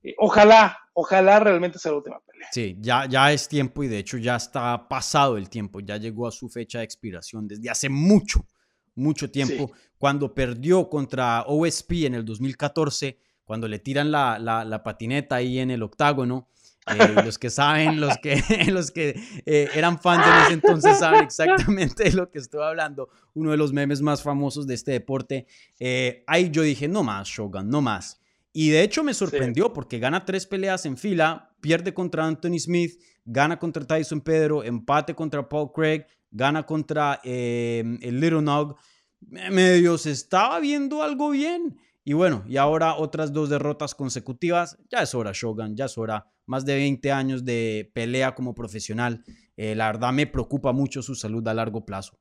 eh, 0.05 0.15
ojalá, 0.19 0.79
ojalá 0.93 1.41
realmente 1.41 1.81
sea 1.81 1.91
la 1.91 1.99
última 1.99 2.21
pelea. 2.21 2.49
Sí, 2.53 2.77
ya, 2.79 3.07
ya 3.09 3.33
es 3.33 3.49
tiempo 3.49 3.83
y 3.83 3.89
de 3.89 3.99
hecho 3.99 4.17
ya 4.17 4.37
está 4.37 4.87
pasado 4.87 5.37
el 5.37 5.51
tiempo, 5.51 5.81
ya 5.81 5.97
llegó 5.97 6.29
a 6.29 6.31
su 6.31 6.49
fecha 6.49 6.79
de 6.79 6.85
expiración 6.85 7.49
desde 7.49 7.69
hace 7.69 7.89
mucho, 7.89 8.47
mucho 8.95 9.31
tiempo, 9.31 9.73
cuando 9.99 10.35
perdió 10.35 10.89
contra 10.89 11.45
OSP 11.47 12.05
en 12.05 12.15
el 12.15 12.25
2014, 12.25 13.19
cuando 13.45 13.69
le 13.69 13.79
tiran 13.79 14.11
la, 14.11 14.39
la, 14.39 14.65
la 14.65 14.83
patineta 14.83 15.37
ahí 15.37 15.59
en 15.59 15.71
el 15.71 15.83
octágono 15.83 16.49
eh, 16.87 17.15
los 17.25 17.39
que 17.39 17.49
saben, 17.49 17.99
los 17.99 18.19
que, 18.19 18.37
los 18.71 18.91
que 18.91 19.19
eh, 19.47 19.69
eran 19.75 19.99
fans 19.99 20.27
en 20.27 20.43
ese 20.43 20.53
entonces 20.53 20.99
saben 20.99 21.23
exactamente 21.25 22.05
de 22.05 22.13
lo 22.13 22.31
que 22.31 22.39
estoy 22.39 22.63
hablando. 22.63 23.09
Uno 23.33 23.51
de 23.53 23.57
los 23.57 23.73
memes 23.73 24.03
más 24.03 24.23
famosos 24.23 24.67
de 24.67 24.75
este 24.75 24.93
deporte. 24.93 25.47
Eh, 25.79 26.25
ahí 26.27 26.51
yo 26.51 26.63
dije, 26.63 26.87
no 26.87 27.03
más, 27.03 27.29
Shogun, 27.29 27.69
no 27.69 27.81
más. 27.81 28.21
Y 28.53 28.71
de 28.71 28.83
hecho 28.83 29.03
me 29.03 29.15
sorprendió 29.15 29.73
porque 29.73 29.99
gana 29.99 30.25
tres 30.25 30.47
peleas 30.47 30.87
en 30.87 30.97
fila, 30.97 31.55
pierde 31.61 31.93
contra 31.93 32.25
Anthony 32.25 32.59
Smith, 32.61 33.01
gana 33.25 33.59
contra 33.59 33.85
Tyson 33.85 34.21
Pedro, 34.21 34.63
empate 34.63 35.15
contra 35.15 35.49
Paul 35.49 35.73
Craig, 35.75 36.07
gana 36.35 36.67
contra 36.67 37.21
el 37.25 38.21
Little 38.21 38.43
Nog. 38.43 38.77
Medio 39.21 39.97
se 39.97 40.11
estaba 40.11 40.61
viendo 40.61 41.03
algo 41.03 41.31
bien. 41.31 41.79
Y 42.05 42.13
bueno, 42.13 42.45
y 42.47 42.59
ahora 42.59 42.97
otras 42.97 43.33
dos 43.33 43.49
derrotas 43.49 43.95
consecutivas. 43.95 44.77
Ya 44.91 44.99
es 44.99 45.15
hora, 45.15 45.31
Shogun, 45.33 45.75
ya 45.75 45.87
es 45.87 45.97
hora. 45.97 46.27
Más 46.45 46.67
de 46.67 46.75
20 46.75 47.11
años 47.11 47.45
de 47.47 47.91
pelea 47.95 48.35
como 48.35 48.55
profesional. 48.55 49.25
Eh, 49.57 49.75
la 49.75 49.87
verdad 49.87 50.13
me 50.13 50.27
preocupa 50.27 50.73
mucho 50.73 51.01
su 51.01 51.15
salud 51.15 51.47
a 51.49 51.55
largo 51.55 51.87
plazo. 51.87 52.19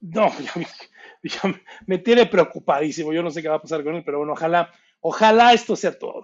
No, 0.00 0.32
ya, 1.22 1.40
me 1.86 1.98
tiene 1.98 2.26
preocupadísimo. 2.26 3.12
Yo 3.12 3.22
no 3.22 3.30
sé 3.30 3.42
qué 3.42 3.48
va 3.48 3.56
a 3.56 3.62
pasar 3.62 3.84
con 3.84 3.94
él, 3.94 4.02
pero 4.04 4.18
bueno, 4.18 4.32
ojalá, 4.32 4.72
ojalá 5.00 5.52
esto 5.52 5.76
sea 5.76 5.96
todo, 5.96 6.22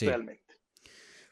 realmente. 0.00 0.43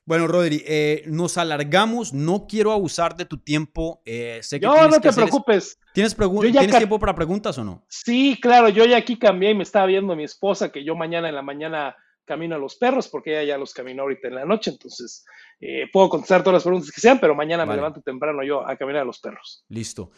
Bueno, 0.04 0.26
Rodri, 0.26 0.62
eh, 0.66 1.04
nos 1.06 1.38
alargamos. 1.38 2.12
No 2.12 2.46
quiero 2.48 2.72
abusar 2.72 3.16
de 3.16 3.24
tu 3.24 3.38
tiempo. 3.38 4.02
Eh, 4.04 4.40
sé 4.42 4.58
que 4.58 4.66
no, 4.66 4.88
no 4.88 5.00
te 5.00 5.12
preocupes. 5.12 5.78
¿Tienes, 5.94 6.16
¿Tienes 6.16 6.76
tiempo 6.76 6.98
para 6.98 7.14
preguntas 7.14 7.56
o 7.58 7.64
no? 7.64 7.84
Sí, 7.88 8.38
claro. 8.40 8.68
Yo 8.68 8.84
ya 8.84 8.96
aquí 8.96 9.16
cambié 9.16 9.50
y 9.50 9.54
me 9.54 9.62
estaba 9.62 9.86
viendo 9.86 10.16
mi 10.16 10.24
esposa 10.24 10.72
que 10.72 10.84
yo 10.84 10.96
mañana 10.96 11.28
en 11.28 11.36
la 11.36 11.42
mañana 11.42 11.96
camino 12.24 12.54
a 12.54 12.58
los 12.58 12.76
perros 12.76 13.08
porque 13.08 13.32
ella 13.32 13.54
ya 13.54 13.58
los 13.58 13.74
caminó 13.74 14.02
ahorita 14.02 14.26
en 14.26 14.34
la 14.34 14.44
noche. 14.44 14.72
Entonces, 14.72 15.24
eh, 15.60 15.88
puedo 15.92 16.08
contestar 16.08 16.42
todas 16.42 16.54
las 16.54 16.62
preguntas 16.64 16.90
que 16.90 17.00
sean, 17.00 17.20
pero 17.20 17.36
mañana 17.36 17.64
me 17.64 17.76
levanto 17.76 18.00
temprano 18.00 18.42
yo 18.42 18.66
a 18.66 18.76
caminar 18.76 19.02
a 19.02 19.04
los 19.04 19.20
perros. 19.20 19.64
Listo. 19.68 20.10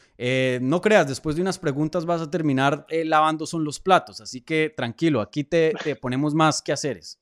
no 0.63 0.81
creas, 0.81 1.09
después 1.09 1.37
de 1.37 1.43
unas 1.43 1.59
preguntas 1.59 2.07
vas 2.07 2.23
a 2.23 2.31
terminar 2.31 2.87
lavando 2.89 3.45
son 3.45 3.65
los 3.65 3.81
platos. 3.81 4.23
Así 4.23 4.41
que 4.41 4.73
tranquilo, 4.75 5.21
aquí 5.21 5.45
te, 5.45 5.75
te 5.83 5.95
ponemos 5.97 6.35
más 6.35 6.63
que 6.63 6.73
haceres. 6.73 7.21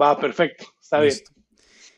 Va, 0.00 0.16
perfecto. 0.18 0.66
Está 0.80 1.00
bien. 1.00 1.14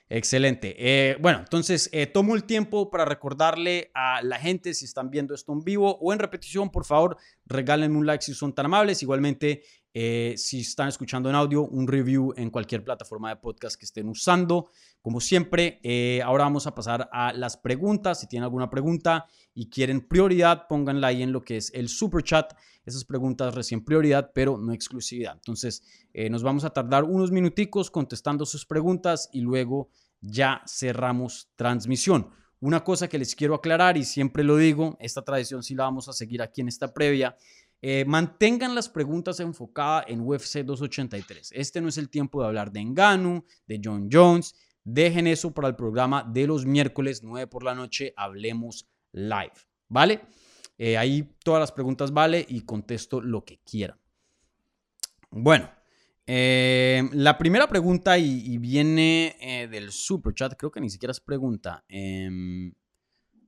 Excelente. 0.09 0.77
Eh, 0.79 1.17
bueno, 1.21 1.41
entonces 1.41 1.91
eh, 1.93 2.07
tomo 2.07 2.37
el 2.37 2.45
tiempo 2.45 2.91
para 2.91 3.05
recordarle 3.05 3.91
a 3.93 4.23
la 4.23 4.39
gente 4.39 4.73
si 4.73 4.85
están 4.85 5.11
viendo 5.11 5.35
esto 5.35 5.53
en 5.53 5.65
vivo 5.65 5.99
o 6.01 6.13
en 6.13 6.21
repetición, 6.21 6.71
por 6.71 6.85
favor, 6.85 7.17
regálenme 7.45 7.99
un 7.99 8.07
like 8.07 8.23
si 8.23 8.33
son 8.33 8.55
tan 8.55 8.67
amables. 8.67 9.03
Igualmente, 9.03 9.63
eh, 9.99 10.35
si 10.37 10.61
están 10.61 10.89
escuchando 10.89 11.31
en 11.31 11.35
audio, 11.35 11.63
un 11.63 11.89
review 11.89 12.35
en 12.37 12.51
cualquier 12.51 12.85
plataforma 12.85 13.31
de 13.31 13.37
podcast 13.37 13.79
que 13.79 13.87
estén 13.87 14.11
usando. 14.11 14.69
Como 15.01 15.23
siempre, 15.23 15.81
ahora 16.23 16.45
vamos 16.45 16.67
a 16.67 16.75
pasar 16.75 17.09
a 17.11 17.33
las 17.33 17.57
preguntas. 17.57 18.21
Si 18.21 18.27
tienen 18.27 18.45
alguna 18.45 18.69
pregunta 18.69 19.25
y 19.55 19.71
quieren 19.71 20.07
prioridad, 20.07 20.67
pónganla 20.69 21.07
ahí 21.07 21.23
en 21.23 21.33
lo 21.33 21.43
que 21.43 21.57
es 21.57 21.73
el 21.73 21.89
super 21.89 22.23
chat. 22.23 22.53
Esas 22.85 23.07
preguntas 23.07 23.55
recién 23.55 23.87
prioridad, 23.87 24.33
pero 24.35 24.59
no 24.59 24.75
exclusividad. 24.75 25.33
Entonces, 25.33 25.83
nos 26.31 26.43
vamos 26.43 26.65
a 26.65 26.71
tardar 26.71 27.05
unos 27.05 27.31
minuticos 27.31 27.91
contestando 27.91 28.45
sus 28.45 28.67
preguntas 28.67 29.31
y 29.33 29.41
luego 29.41 29.89
ya 30.21 30.61
cerramos 30.67 31.49
transmisión. 31.57 32.29
Una 32.59 32.83
cosa 32.85 33.07
que 33.07 33.19
les 33.19 33.37
quiero 33.37 33.55
aclarar 33.55 33.99
y 33.99 34.05
siempre 34.05 34.43
lo 34.43 34.57
digo, 34.57 34.97
esta 34.99 35.23
tradición 35.23 35.63
sí 35.63 35.75
la 35.75 35.85
vamos 35.85 36.09
a 36.09 36.15
seguir 36.15 36.41
aquí 36.41 36.63
en 36.63 36.69
esta 36.69 36.93
previa. 36.93 37.37
Eh, 37.83 38.05
mantengan 38.07 38.75
las 38.75 38.89
preguntas 38.89 39.39
enfocadas 39.41 40.07
en 40.09 40.21
UFC 40.21 40.65
283. 40.65 41.53
Este 41.53 41.81
no 41.81 41.89
es 41.89 41.99
el 41.99 42.09
tiempo 42.09 42.41
de 42.41 42.49
hablar 42.49 42.73
de 42.73 42.81
Enganu, 42.81 43.45
de 43.67 43.81
John 43.83 44.09
Jones. 44.11 44.55
Dejen 44.83 45.27
eso 45.27 45.53
para 45.53 45.69
el 45.69 45.77
programa 45.77 46.23
de 46.23 46.47
los 46.47 46.65
miércoles 46.65 47.23
9 47.23 47.47
por 47.49 47.65
la 47.65 47.75
noche. 47.75 48.15
Hablemos 48.17 48.89
live. 49.13 49.53
¿Vale? 49.89 50.23
Eh, 50.79 50.97
ahí 50.97 51.37
todas 51.43 51.61
las 51.61 51.73
preguntas 51.73 52.13
vale 52.13 52.45
y 52.49 52.63
contesto 52.63 53.21
lo 53.21 53.45
que 53.45 53.61
quieran. 53.61 53.99
Bueno, 55.31 55.71
eh, 56.27 57.03
la 57.13 57.37
primera 57.37 57.69
pregunta 57.69 58.19
y, 58.19 58.59
viene 58.59 59.69
del 59.71 59.93
super 59.93 60.35
chat, 60.35 60.55
creo 60.57 60.71
que 60.71 60.81
ni 60.81 60.91
siquiera 60.91 61.13
es 61.13 61.21
pregunta. 61.21 61.85
Em, 61.89 62.73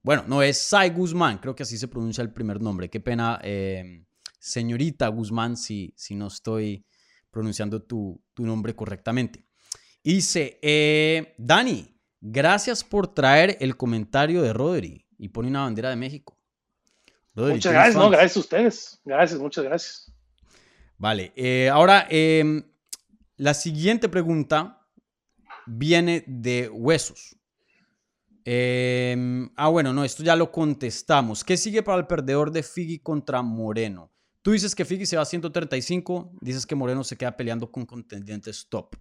bueno, 0.03 0.25
no 0.27 0.43
es 0.43 0.59
Sai 0.59 0.91
Guzmán, 0.91 1.39
creo 1.39 1.55
que 1.55 1.65
así 1.65 1.77
se 1.77 1.89
pronuncia 1.89 2.23
el 2.23 2.33
primer 2.33 2.61
nombre. 2.61 2.89
Qué 2.89 3.01
pena, 3.01 3.39
em, 3.43 4.07
señorita 4.39 5.09
Guzmán, 5.09 5.57
si, 5.57 5.93
si 5.97 6.15
no 6.15 6.29
estoy 6.29 6.85
pronunciando 7.31 7.83
tu, 7.83 8.21
nombre 8.37 8.75
correctamente. 8.75 9.45
dice, 10.03 10.59
eh, 10.63 11.35
Dani, 11.39 11.95
gracias 12.21 12.85
por 12.85 13.15
traer 13.15 13.57
el 13.61 13.77
comentario 13.77 14.43
de 14.43 14.53
Rodri 14.53 15.07
y 15.19 15.29
pone 15.29 15.49
una 15.49 15.63
bandera 15.63 15.91
de 15.91 15.97
México. 15.97 16.37
muchas 17.35 17.73
gracias, 17.73 17.97
no, 17.97 18.11
gracias 18.11 18.37
a 18.37 18.41
ustedes. 18.41 19.01
Gracias, 19.05 19.41
muchas 19.41 19.65
gracias. 19.65 20.13
Vale, 20.97 21.33
eh, 21.37 21.69
ahora 21.69 22.07
em, 22.11 22.63
la 23.37 23.55
siguiente 23.55 24.09
pregunta 24.09 24.85
viene 25.67 26.25
de 26.27 26.69
huesos. 26.69 27.37
Em, 28.45 29.51
ah, 29.57 29.69
bueno, 29.69 29.93
no, 29.93 30.05
esto 30.05 30.23
ya 30.23 30.35
lo 30.35 30.51
contestamos. 30.51 31.45
¿Qué 31.45 31.57
sigue 31.57 31.83
para 31.83 31.99
el 31.99 32.07
perdedor 32.07 32.51
de 32.51 32.63
Figi 32.63 32.99
contra 32.99 33.43
Moreno? 33.43 34.11
Tú 34.49 34.53
dices 34.53 34.75
que 34.75 34.87
Figi 34.87 35.05
se 35.05 35.15
va 35.15 35.21
a 35.21 35.27
135, 35.27 36.31
dices 36.41 36.65
que 36.65 36.75
Moreno 36.75 37.05
se 37.05 37.19
queda 37.19 37.37
peleando 37.37 37.71
con 37.71 37.85
contendientes 37.85 38.67
top. 38.71 38.97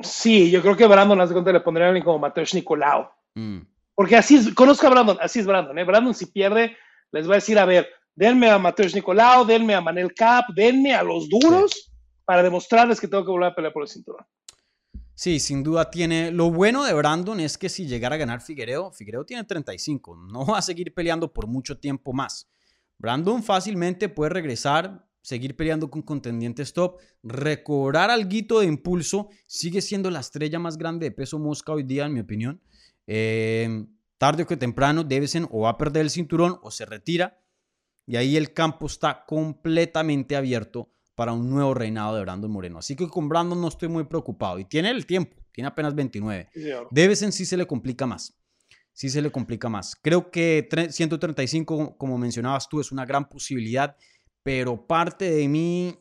Sí, 0.00 0.48
yo 0.48 0.62
creo 0.62 0.76
que 0.76 0.86
Brandon, 0.86 1.20
hace 1.20 1.32
cuenta, 1.32 1.50
le 1.50 1.58
pondría 1.58 1.86
a 1.86 1.88
alguien 1.88 2.04
como 2.04 2.20
Mateusz 2.20 2.54
Nicolau. 2.54 3.08
Mm. 3.34 3.62
Porque 3.96 4.14
así 4.14 4.36
es, 4.36 4.54
conozco 4.54 4.86
a 4.86 4.90
Brandon, 4.90 5.18
así 5.20 5.40
es 5.40 5.46
Brandon. 5.48 5.76
¿eh? 5.76 5.82
Brandon, 5.82 6.14
si 6.14 6.26
pierde, 6.26 6.76
les 7.10 7.28
va 7.28 7.32
a 7.32 7.34
decir, 7.34 7.58
a 7.58 7.64
ver, 7.64 7.88
denme 8.14 8.48
a 8.48 8.60
Mateusz 8.60 8.94
Nicolau, 8.94 9.44
denme 9.44 9.74
a 9.74 9.80
Manel 9.80 10.14
Cap, 10.14 10.44
denme 10.54 10.94
a 10.94 11.02
los 11.02 11.28
duros 11.28 11.92
para 12.24 12.44
demostrarles 12.44 13.00
que 13.00 13.08
tengo 13.08 13.24
que 13.24 13.32
volver 13.32 13.48
a 13.48 13.54
pelear 13.56 13.72
por 13.72 13.82
el 13.82 13.88
cinturón. 13.88 14.24
Sí, 15.16 15.40
sin 15.40 15.64
duda 15.64 15.90
tiene. 15.90 16.30
Lo 16.30 16.52
bueno 16.52 16.84
de 16.84 16.94
Brandon 16.94 17.40
es 17.40 17.58
que 17.58 17.68
si 17.68 17.88
llegara 17.88 18.14
a 18.14 18.18
ganar 18.18 18.40
Figuereo, 18.40 18.92
Figuereo 18.92 19.24
tiene 19.26 19.42
35, 19.42 20.16
no 20.30 20.46
va 20.46 20.58
a 20.58 20.62
seguir 20.62 20.94
peleando 20.94 21.32
por 21.32 21.48
mucho 21.48 21.76
tiempo 21.76 22.12
más. 22.12 22.48
Brandon 22.98 23.42
fácilmente 23.42 24.08
puede 24.08 24.30
regresar, 24.30 25.06
seguir 25.22 25.56
peleando 25.56 25.90
con 25.90 26.02
contendientes 26.02 26.72
top, 26.72 26.98
recobrar 27.22 28.10
algo 28.10 28.60
de 28.60 28.66
impulso, 28.66 29.28
sigue 29.46 29.82
siendo 29.82 30.10
la 30.10 30.20
estrella 30.20 30.58
más 30.58 30.78
grande 30.78 31.06
de 31.06 31.10
peso 31.10 31.38
mosca 31.38 31.72
hoy 31.72 31.82
día, 31.82 32.06
en 32.06 32.14
mi 32.14 32.20
opinión. 32.20 32.60
Eh, 33.06 33.86
tarde 34.18 34.44
o 34.44 34.46
que 34.46 34.56
temprano, 34.56 35.04
Devesen 35.04 35.46
o 35.50 35.62
va 35.62 35.70
a 35.70 35.78
perder 35.78 36.02
el 36.02 36.10
cinturón 36.10 36.58
o 36.62 36.70
se 36.70 36.86
retira 36.86 37.40
y 38.06 38.16
ahí 38.16 38.36
el 38.36 38.52
campo 38.52 38.86
está 38.86 39.24
completamente 39.26 40.36
abierto 40.36 40.92
para 41.16 41.32
un 41.32 41.50
nuevo 41.50 41.74
reinado 41.74 42.14
de 42.14 42.22
Brandon 42.22 42.50
Moreno. 42.50 42.78
Así 42.78 42.94
que 42.94 43.08
con 43.08 43.28
Brandon 43.28 43.60
no 43.60 43.68
estoy 43.68 43.88
muy 43.88 44.04
preocupado. 44.04 44.58
Y 44.58 44.64
tiene 44.64 44.90
el 44.90 45.06
tiempo, 45.06 45.36
tiene 45.50 45.68
apenas 45.68 45.94
29. 45.94 46.50
Debes 46.90 47.22
en 47.22 47.32
sí 47.32 47.44
se 47.44 47.56
le 47.56 47.66
complica 47.66 48.06
más. 48.06 48.38
Sí 48.96 49.10
se 49.10 49.20
le 49.20 49.30
complica 49.30 49.68
más. 49.68 49.94
Creo 49.94 50.30
que 50.30 50.66
135, 50.90 51.98
como 51.98 52.16
mencionabas 52.16 52.66
tú, 52.66 52.80
es 52.80 52.90
una 52.92 53.04
gran 53.04 53.28
posibilidad, 53.28 53.94
pero 54.42 54.86
parte 54.86 55.30
de 55.30 55.46
mí 55.48 55.98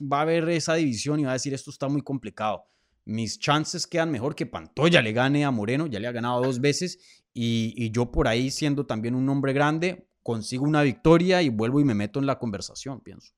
va 0.00 0.20
a 0.20 0.24
ver 0.24 0.48
esa 0.50 0.74
división 0.74 1.18
y 1.18 1.24
va 1.24 1.30
a 1.30 1.32
decir 1.32 1.52
esto 1.54 1.72
está 1.72 1.88
muy 1.88 2.02
complicado. 2.02 2.68
Mis 3.04 3.40
chances 3.40 3.88
quedan 3.88 4.12
mejor 4.12 4.36
que 4.36 4.46
Pantoya 4.46 5.02
le 5.02 5.12
gane 5.12 5.44
a 5.44 5.50
Moreno, 5.50 5.88
ya 5.88 5.98
le 5.98 6.06
ha 6.06 6.12
ganado 6.12 6.40
dos 6.40 6.60
veces 6.60 7.00
y, 7.34 7.74
y 7.76 7.90
yo 7.90 8.12
por 8.12 8.28
ahí 8.28 8.52
siendo 8.52 8.86
también 8.86 9.16
un 9.16 9.28
hombre 9.28 9.52
grande, 9.52 10.06
consigo 10.22 10.66
una 10.66 10.82
victoria 10.82 11.42
y 11.42 11.48
vuelvo 11.48 11.80
y 11.80 11.84
me 11.84 11.94
meto 11.94 12.20
en 12.20 12.26
la 12.26 12.38
conversación, 12.38 13.00
pienso. 13.00 13.32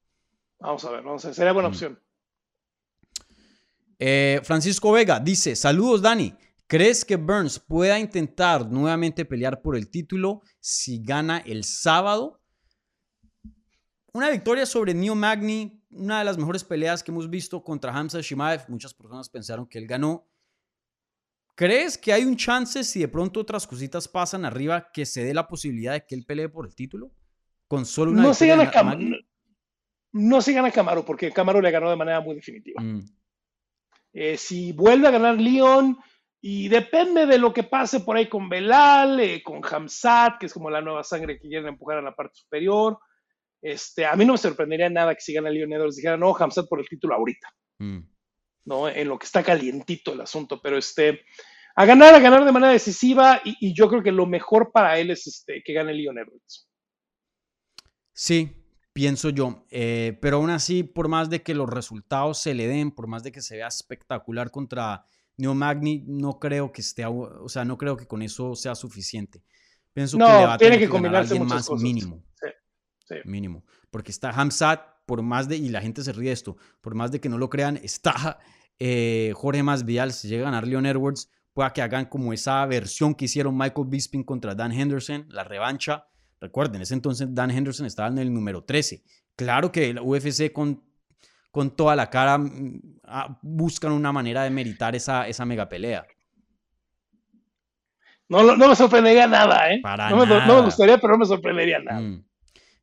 Vamos 0.58 0.84
a 0.84 0.90
ver, 0.90 1.02
vamos 1.02 1.24
a 1.24 1.28
ver, 1.28 1.34
sería 1.34 1.52
buena 1.54 1.70
mm. 1.70 1.72
opción. 1.72 1.98
Eh, 3.98 4.42
Francisco 4.44 4.92
Vega 4.92 5.18
dice, 5.18 5.56
saludos 5.56 6.02
Dani, 6.02 6.34
¿crees 6.68 7.04
que 7.04 7.16
Burns 7.16 7.58
pueda 7.58 7.98
intentar 7.98 8.70
nuevamente 8.70 9.24
pelear 9.24 9.60
por 9.60 9.74
el 9.74 9.90
título 9.90 10.42
si 10.60 11.02
gana 11.02 11.38
el 11.38 11.64
sábado? 11.64 12.40
Una 14.12 14.30
victoria 14.30 14.66
sobre 14.66 14.94
Neo 14.94 15.14
Magni, 15.14 15.82
una 15.90 16.20
de 16.20 16.24
las 16.24 16.38
mejores 16.38 16.62
peleas 16.62 17.02
que 17.02 17.10
hemos 17.10 17.28
visto 17.28 17.62
contra 17.64 17.92
Hamza 17.92 18.20
Shimaev. 18.20 18.68
Muchas 18.68 18.94
personas 18.94 19.28
pensaron 19.28 19.66
que 19.66 19.78
él 19.78 19.86
ganó. 19.86 20.28
¿Crees 21.54 21.98
que 21.98 22.12
hay 22.12 22.24
un 22.24 22.36
chance 22.36 22.84
si 22.84 23.00
de 23.00 23.08
pronto 23.08 23.40
otras 23.40 23.66
cositas 23.66 24.06
pasan 24.06 24.44
arriba 24.44 24.90
que 24.92 25.04
se 25.04 25.24
dé 25.24 25.34
la 25.34 25.48
posibilidad 25.48 25.92
de 25.92 26.06
que 26.06 26.14
él 26.14 26.24
pelee 26.24 26.48
por 26.48 26.66
el 26.66 26.74
título? 26.74 27.10
Con 27.66 27.84
solo 27.84 28.12
una 28.12 28.22
no 28.22 28.32
se 28.32 28.46
gana 28.46 28.70
Camaro, 28.70 29.00
no, 30.12 30.40
se 30.40 30.52
gana 30.52 30.70
Camaro 30.70 31.04
porque 31.04 31.32
Camaro 31.32 31.60
le 31.60 31.70
ganó 31.70 31.90
de 31.90 31.96
manera 31.96 32.20
muy 32.20 32.36
definitiva. 32.36 32.80
Mm. 32.80 33.00
Eh, 34.12 34.36
si 34.36 34.72
vuelve 34.72 35.08
a 35.08 35.10
ganar 35.10 35.38
León 35.40 35.98
y 36.40 36.68
depende 36.68 37.26
de 37.26 37.38
lo 37.38 37.52
que 37.52 37.64
pase 37.64 38.00
por 38.00 38.16
ahí 38.16 38.28
con 38.28 38.48
Belal, 38.48 39.18
eh, 39.20 39.42
con 39.42 39.60
Hamzat, 39.64 40.38
que 40.38 40.46
es 40.46 40.52
como 40.52 40.70
la 40.70 40.80
nueva 40.80 41.02
sangre 41.02 41.38
que 41.38 41.48
quieren 41.48 41.68
empujar 41.68 41.98
a 41.98 42.02
la 42.02 42.14
parte 42.14 42.36
superior. 42.36 42.98
Este, 43.60 44.06
a 44.06 44.14
mí 44.14 44.24
no 44.24 44.34
me 44.34 44.38
sorprendería 44.38 44.88
nada 44.88 45.14
que 45.14 45.20
si 45.20 45.32
gana 45.32 45.50
León 45.50 45.72
Edwards 45.72 45.96
dijera, 45.96 46.16
no, 46.16 46.34
Hamzat 46.36 46.68
por 46.68 46.78
el 46.78 46.88
título 46.88 47.14
ahorita. 47.14 47.48
Mm. 47.78 47.98
¿no? 48.66 48.88
En 48.88 49.08
lo 49.08 49.18
que 49.18 49.26
está 49.26 49.42
calientito 49.42 50.12
el 50.12 50.20
asunto, 50.20 50.60
pero 50.62 50.76
este, 50.76 51.24
a 51.74 51.84
ganar, 51.86 52.14
a 52.14 52.20
ganar 52.20 52.44
de 52.44 52.52
manera 52.52 52.72
decisiva 52.72 53.40
y, 53.44 53.74
yo 53.74 53.88
creo 53.88 54.02
que 54.02 54.12
lo 54.12 54.26
mejor 54.26 54.70
para 54.72 54.98
él 54.98 55.10
es 55.10 55.26
este, 55.26 55.62
que 55.64 55.72
gane 55.72 55.94
Leon 55.94 56.18
Edwards. 56.18 56.68
Sí, 58.12 58.50
pienso 58.92 59.30
yo, 59.30 59.64
eh, 59.70 60.18
pero 60.20 60.36
aún 60.36 60.50
así, 60.50 60.82
por 60.82 61.08
más 61.08 61.30
de 61.30 61.42
que 61.42 61.54
los 61.54 61.68
resultados 61.68 62.40
se 62.42 62.54
le 62.54 62.66
den, 62.66 62.90
por 62.90 63.06
más 63.06 63.22
de 63.22 63.32
que 63.32 63.40
se 63.40 63.56
vea 63.56 63.68
espectacular 63.68 64.50
contra 64.50 65.06
Neo 65.38 65.54
Magni, 65.54 66.04
no 66.06 66.38
creo 66.38 66.72
que 66.72 66.82
esté, 66.82 67.06
o 67.06 67.48
sea, 67.48 67.64
no 67.64 67.78
creo 67.78 67.96
que 67.96 68.06
con 68.06 68.22
eso 68.22 68.54
sea 68.54 68.74
suficiente. 68.74 69.42
Pienso 69.92 70.18
que 70.18 70.24
le 70.24 70.30
va 70.30 70.54
a 70.54 70.58
tiene 70.58 70.78
que, 70.78 70.88
combinarse 70.88 71.40
más 71.40 71.70
mínimo. 71.70 72.22
Mínimo. 73.24 73.64
Porque 73.90 74.10
está 74.10 74.30
Hamzat, 74.30 74.80
por 75.06 75.22
más 75.22 75.48
de, 75.48 75.56
y 75.56 75.70
la 75.70 75.80
gente 75.80 76.02
se 76.02 76.12
ríe 76.12 76.28
de 76.28 76.34
esto, 76.34 76.56
por 76.80 76.94
más 76.94 77.10
de 77.10 77.20
que 77.20 77.28
no 77.28 77.38
lo 77.38 77.48
crean, 77.48 77.78
está 77.82 78.38
eh, 78.78 79.32
Jorge 79.34 79.62
Masvidal, 79.62 80.12
si 80.12 80.28
llega 80.28 80.42
a 80.42 80.50
ganar 80.50 80.66
Leon 80.66 80.86
Edwards, 80.86 81.30
pueda 81.52 81.72
que 81.72 81.82
hagan 81.82 82.06
como 82.06 82.32
esa 82.32 82.64
versión 82.66 83.14
que 83.14 83.24
hicieron 83.24 83.56
Michael 83.56 83.88
Bisping 83.88 84.24
contra 84.24 84.54
Dan 84.54 84.72
Henderson, 84.72 85.26
la 85.30 85.44
revancha. 85.44 86.06
Recuerden, 86.40 86.76
en 86.76 86.82
ese 86.82 86.94
entonces 86.94 87.28
Dan 87.30 87.50
Henderson 87.50 87.86
estaba 87.86 88.08
en 88.08 88.18
el 88.18 88.32
número 88.32 88.64
13. 88.64 89.02
Claro 89.34 89.72
que 89.72 89.94
la 89.94 90.02
UFC 90.02 90.52
con, 90.52 90.84
con 91.50 91.74
toda 91.74 91.96
la 91.96 92.10
cara 92.10 92.38
mm, 92.38 92.80
ah, 93.04 93.38
buscan 93.42 93.92
una 93.92 94.12
manera 94.12 94.42
de 94.44 94.50
meritar 94.50 94.94
esa, 94.94 95.26
esa 95.28 95.44
mega 95.44 95.68
pelea. 95.68 96.06
No, 98.28 98.56
no 98.56 98.68
me 98.68 98.76
sorprendería 98.76 99.26
nada, 99.26 99.72
¿eh? 99.72 99.80
Para 99.82 100.10
no, 100.10 100.18
Me, 100.18 100.26
nada. 100.26 100.46
no 100.46 100.56
me 100.56 100.62
gustaría, 100.62 100.98
pero 100.98 101.14
no 101.14 101.20
me 101.20 101.26
sorprendería 101.26 101.78
nada. 101.78 102.00
Mm. 102.00 102.24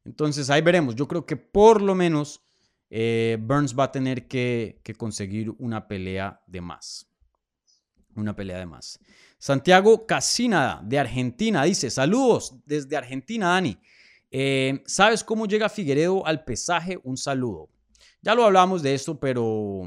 Entonces 0.05 0.49
ahí 0.49 0.61
veremos. 0.61 0.95
Yo 0.95 1.07
creo 1.07 1.25
que 1.25 1.37
por 1.37 1.81
lo 1.81 1.93
menos 1.93 2.43
eh, 2.89 3.37
Burns 3.39 3.77
va 3.77 3.85
a 3.85 3.91
tener 3.91 4.27
que, 4.27 4.81
que 4.83 4.95
conseguir 4.95 5.51
una 5.59 5.87
pelea 5.87 6.41
de 6.47 6.61
más. 6.61 7.07
Una 8.15 8.35
pelea 8.35 8.57
de 8.57 8.65
más. 8.65 8.99
Santiago 9.37 10.07
Casínada, 10.07 10.81
de 10.83 10.97
Argentina, 10.97 11.63
dice: 11.63 11.91
Saludos 11.91 12.55
desde 12.65 12.97
Argentina, 12.97 13.49
Dani. 13.49 13.77
Eh, 14.31 14.81
¿Sabes 14.85 15.23
cómo 15.23 15.45
llega 15.45 15.69
Figueredo 15.69 16.25
al 16.25 16.43
pesaje? 16.43 16.99
Un 17.03 17.17
saludo. 17.17 17.69
Ya 18.25 18.35
lo 18.35 18.43
hablamos 18.43 18.81
de 18.83 18.93
esto, 18.95 19.19
pero. 19.19 19.83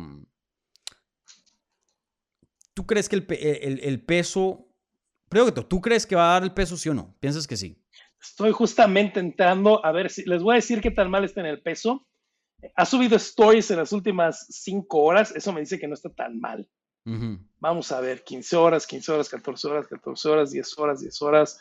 ¿Tú 2.72 2.86
crees 2.86 3.08
que 3.08 3.16
el, 3.16 3.26
pe- 3.26 3.66
el- 3.66 3.80
el 3.80 4.00
peso. 4.04 4.68
Todo, 5.28 5.52
¿tú 5.66 5.80
crees 5.80 6.06
que 6.06 6.16
va 6.16 6.30
a 6.30 6.32
dar 6.34 6.44
el 6.44 6.54
peso, 6.54 6.76
sí 6.76 6.88
o 6.88 6.94
no? 6.94 7.14
¿Piensas 7.20 7.46
que 7.46 7.56
sí? 7.56 7.82
Estoy 8.22 8.52
justamente 8.52 9.20
entrando 9.20 9.84
a 9.84 9.92
ver 9.92 10.08
si 10.10 10.24
les 10.24 10.42
voy 10.42 10.54
a 10.54 10.56
decir 10.56 10.80
qué 10.80 10.90
tan 10.90 11.10
mal 11.10 11.24
está 11.24 11.40
en 11.40 11.46
el 11.46 11.60
peso. 11.60 12.06
Ha 12.74 12.86
subido 12.86 13.16
stories 13.16 13.70
en 13.70 13.76
las 13.78 13.92
últimas 13.92 14.46
cinco 14.48 15.02
horas. 15.02 15.34
Eso 15.36 15.52
me 15.52 15.60
dice 15.60 15.78
que 15.78 15.86
no 15.88 15.94
está 15.94 16.08
tan 16.10 16.40
mal. 16.40 16.68
Vamos 17.58 17.90
a 17.92 18.00
ver, 18.00 18.22
15 18.22 18.56
horas, 18.56 18.86
15 18.86 19.12
horas, 19.12 19.28
14 19.28 19.68
horas, 19.68 19.86
14 19.88 20.28
horas, 20.28 20.50
10 20.52 20.78
horas, 20.78 21.00
10 21.00 21.22
horas. 21.22 21.60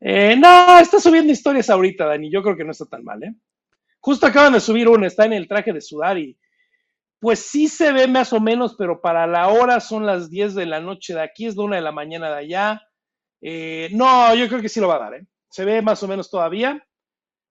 Eh, 0.00 0.36
no, 0.36 0.78
está 0.78 1.00
subiendo 1.00 1.32
historias 1.32 1.68
ahorita, 1.70 2.06
Dani. 2.06 2.30
Yo 2.30 2.42
creo 2.42 2.56
que 2.56 2.64
no 2.64 2.72
está 2.72 2.86
tan 2.86 3.04
mal, 3.04 3.22
¿eh? 3.22 3.34
Justo 4.08 4.26
acaban 4.26 4.54
de 4.54 4.60
subir 4.60 4.88
una, 4.88 5.06
está 5.06 5.26
en 5.26 5.34
el 5.34 5.46
traje 5.46 5.70
de 5.70 5.82
sudar 5.82 6.16
y 6.16 6.34
pues 7.20 7.40
sí 7.40 7.68
se 7.68 7.92
ve 7.92 8.08
más 8.08 8.32
o 8.32 8.40
menos, 8.40 8.74
pero 8.78 9.02
para 9.02 9.26
la 9.26 9.48
hora 9.48 9.80
son 9.80 10.06
las 10.06 10.30
10 10.30 10.54
de 10.54 10.64
la 10.64 10.80
noche 10.80 11.12
de 11.12 11.20
aquí, 11.20 11.44
es 11.44 11.56
la 11.56 11.64
1 11.64 11.74
de 11.74 11.82
la 11.82 11.92
mañana 11.92 12.30
de 12.30 12.36
allá. 12.38 12.82
Eh, 13.42 13.90
no, 13.92 14.34
yo 14.34 14.48
creo 14.48 14.62
que 14.62 14.70
sí 14.70 14.80
lo 14.80 14.88
va 14.88 14.96
a 14.96 14.98
dar, 15.10 15.14
¿eh? 15.16 15.26
Se 15.50 15.66
ve 15.66 15.82
más 15.82 16.02
o 16.02 16.08
menos 16.08 16.30
todavía 16.30 16.82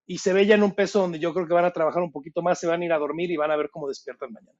y 0.04 0.18
se 0.18 0.32
ve 0.32 0.46
ya 0.46 0.56
en 0.56 0.64
un 0.64 0.74
peso 0.74 0.98
donde 0.98 1.20
yo 1.20 1.32
creo 1.32 1.46
que 1.46 1.54
van 1.54 1.64
a 1.64 1.70
trabajar 1.70 2.02
un 2.02 2.10
poquito 2.10 2.42
más, 2.42 2.58
se 2.58 2.66
van 2.66 2.82
a 2.82 2.84
ir 2.86 2.92
a 2.92 2.98
dormir 2.98 3.30
y 3.30 3.36
van 3.36 3.52
a 3.52 3.56
ver 3.56 3.70
cómo 3.70 3.86
despiertan 3.86 4.32
mañana. 4.32 4.58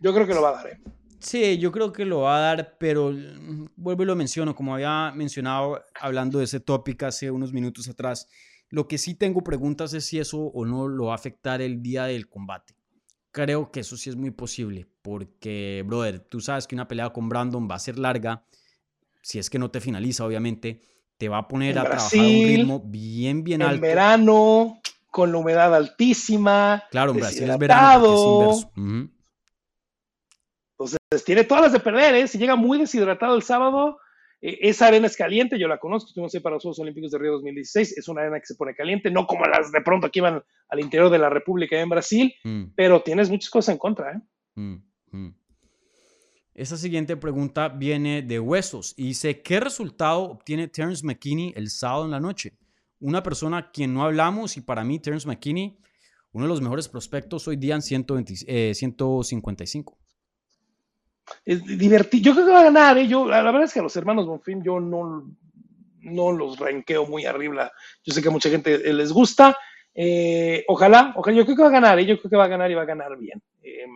Yo 0.00 0.14
creo 0.14 0.26
que 0.26 0.32
lo 0.32 0.40
va 0.40 0.48
a 0.48 0.52
dar, 0.52 0.68
¿eh? 0.68 0.80
Sí, 1.18 1.58
yo 1.58 1.70
creo 1.70 1.92
que 1.92 2.06
lo 2.06 2.20
va 2.20 2.38
a 2.38 2.40
dar, 2.40 2.78
pero 2.78 3.10
mm, 3.10 3.72
vuelvo 3.76 4.04
y 4.04 4.06
lo 4.06 4.16
menciono, 4.16 4.54
como 4.54 4.72
había 4.72 5.12
mencionado 5.14 5.84
hablando 6.00 6.38
de 6.38 6.44
ese 6.44 6.60
tópico 6.60 7.04
hace 7.04 7.30
unos 7.30 7.52
minutos 7.52 7.90
atrás, 7.90 8.26
lo 8.68 8.88
que 8.88 8.98
sí 8.98 9.14
tengo 9.14 9.42
preguntas 9.42 9.92
es 9.94 10.06
si 10.06 10.18
eso 10.18 10.38
o 10.38 10.64
no 10.64 10.88
lo 10.88 11.06
va 11.06 11.12
a 11.12 11.16
afectar 11.16 11.62
el 11.62 11.82
día 11.82 12.04
del 12.04 12.28
combate. 12.28 12.74
Creo 13.30 13.70
que 13.70 13.80
eso 13.80 13.96
sí 13.96 14.08
es 14.10 14.16
muy 14.16 14.30
posible, 14.30 14.86
porque, 15.02 15.84
brother, 15.86 16.20
tú 16.20 16.40
sabes 16.40 16.66
que 16.66 16.74
una 16.74 16.88
pelea 16.88 17.10
con 17.10 17.28
Brandon 17.28 17.68
va 17.70 17.74
a 17.74 17.78
ser 17.80 17.98
larga, 17.98 18.44
si 19.22 19.38
es 19.38 19.50
que 19.50 19.58
no 19.58 19.70
te 19.70 19.80
finaliza, 19.80 20.24
obviamente, 20.24 20.80
te 21.18 21.28
va 21.28 21.38
a 21.38 21.48
poner 21.48 21.72
En 21.72 21.78
a 21.78 21.84
trabajar 21.84 22.18
a 22.18 22.22
un 22.22 22.28
Brasil, 22.28 22.56
ritmo 22.58 22.80
bien, 22.80 23.44
bien 23.44 23.62
En 23.62 23.68
alto. 23.68 23.82
verano, 23.82 24.80
con 25.10 25.32
la 25.32 25.38
humedad 25.38 25.74
altísima. 25.74 26.84
Claro, 26.90 27.12
en 27.12 27.18
Brasil 27.18 27.50
es 27.50 27.58
verano 27.58 28.50
es. 28.50 28.66
Entonces 30.78 31.24
tiene 31.24 31.44
todas 31.44 31.64
las 31.64 31.72
de 31.72 31.80
perder, 31.80 32.14
¿eh? 32.14 32.28
Si 32.28 32.38
llega 32.38 32.54
muy 32.56 32.78
deshidratado 32.78 33.34
el 33.34 33.42
sábado, 33.42 33.98
eh, 34.40 34.58
esa 34.62 34.86
arena 34.88 35.06
es 35.06 35.16
caliente, 35.16 35.58
yo 35.58 35.68
la 35.68 35.78
conozco, 35.78 36.08
estuvimos 36.08 36.34
ahí 36.34 36.40
para 36.40 36.56
los 36.56 36.62
Juegos 36.62 36.78
Olímpicos 36.80 37.10
de 37.10 37.18
Río 37.18 37.32
2016, 37.32 37.98
es 37.98 38.08
una 38.08 38.22
arena 38.22 38.38
que 38.38 38.46
se 38.46 38.54
pone 38.54 38.74
caliente, 38.74 39.10
no 39.10 39.26
como 39.26 39.44
las 39.46 39.72
de 39.72 39.80
pronto 39.80 40.10
que 40.10 40.18
iban 40.18 40.42
al 40.68 40.80
interior 40.80 41.10
de 41.10 41.18
la 41.18 41.30
República 41.30 41.80
en 41.80 41.88
Brasil, 41.88 42.34
Mm. 42.44 42.64
pero 42.74 43.02
tienes 43.02 43.30
muchas 43.30 43.50
cosas 43.50 43.72
en 43.74 43.78
contra, 43.78 44.12
¿eh? 44.12 44.20
Mm, 44.54 44.76
mm. 45.10 45.34
Esta 46.54 46.76
siguiente 46.78 47.16
pregunta 47.18 47.68
viene 47.68 48.22
de 48.22 48.40
Huesos 48.40 48.94
y 48.96 49.08
dice, 49.08 49.42
¿qué 49.42 49.60
resultado 49.60 50.22
obtiene 50.22 50.68
Terence 50.68 51.04
McKinney 51.04 51.52
el 51.54 51.68
sábado 51.68 52.06
en 52.06 52.12
la 52.12 52.20
noche? 52.20 52.54
Una 52.98 53.22
persona 53.22 53.58
a 53.58 53.70
quien 53.70 53.92
no 53.92 54.02
hablamos 54.02 54.56
y 54.56 54.62
para 54.62 54.82
mí 54.82 54.98
Terence 54.98 55.28
McKinney, 55.28 55.78
uno 56.32 56.46
de 56.46 56.48
los 56.48 56.62
mejores 56.62 56.88
prospectos 56.88 57.46
hoy 57.46 57.56
día 57.56 57.74
en 57.74 57.82
120 57.82 58.34
eh, 58.46 58.74
155. 58.74 59.98
Divertido, 61.44 62.22
yo 62.24 62.32
creo 62.34 62.46
que 62.46 62.52
va 62.52 62.60
a 62.60 62.64
ganar, 62.64 62.98
¿eh? 62.98 63.06
Yo, 63.06 63.26
la, 63.26 63.42
verdad 63.42 63.64
es 63.64 63.72
que 63.72 63.80
a 63.80 63.82
los 63.82 63.96
hermanos 63.96 64.26
Bonfim 64.26 64.62
yo 64.62 64.80
no, 64.80 65.32
no 66.00 66.32
los 66.32 66.58
ranqueo 66.58 67.06
muy 67.06 67.24
arriba, 67.24 67.72
yo 68.04 68.12
sé 68.12 68.22
que 68.22 68.28
a 68.28 68.32
mucha 68.32 68.50
gente 68.50 68.74
eh, 68.74 68.92
les 68.92 69.12
gusta, 69.12 69.56
eh, 69.94 70.64
ojalá, 70.68 71.12
ojalá, 71.16 71.36
yo 71.36 71.44
creo 71.44 71.56
que 71.56 71.62
va 71.62 71.68
a 71.68 71.72
ganar, 71.72 71.98
yo 72.00 72.18
creo 72.18 72.30
que 72.30 72.36
va 72.36 72.44
a 72.44 72.48
ganar 72.48 72.70
y 72.70 72.74
va 72.74 72.82
a 72.82 72.86
ganar 72.86 73.16
bien. 73.16 73.42
Eh, 73.62 73.86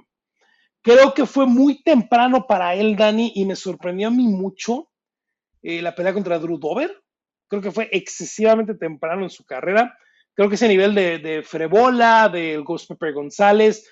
creo 0.82 1.12
que 1.12 1.26
fue 1.26 1.46
muy 1.46 1.82
temprano 1.82 2.46
para 2.46 2.74
él, 2.74 2.96
Dani, 2.96 3.32
y 3.34 3.44
me 3.44 3.56
sorprendió 3.56 4.08
a 4.08 4.12
mí 4.12 4.26
mucho 4.26 4.88
la 5.62 5.94
pelea 5.94 6.14
contra 6.14 6.38
Drew 6.38 6.58
Dover. 6.58 7.02
Creo 7.46 7.60
que 7.60 7.70
fue 7.70 7.88
excesivamente 7.92 8.74
temprano 8.76 9.24
en 9.24 9.30
su 9.30 9.44
carrera. 9.44 9.94
Creo 10.32 10.48
que 10.48 10.54
ese 10.54 10.68
nivel 10.68 10.94
de, 10.94 11.18
de 11.18 11.42
Frebola, 11.42 12.30
del 12.30 12.62
Ghost 12.62 12.88
Pepper 12.88 13.12
González 13.12 13.86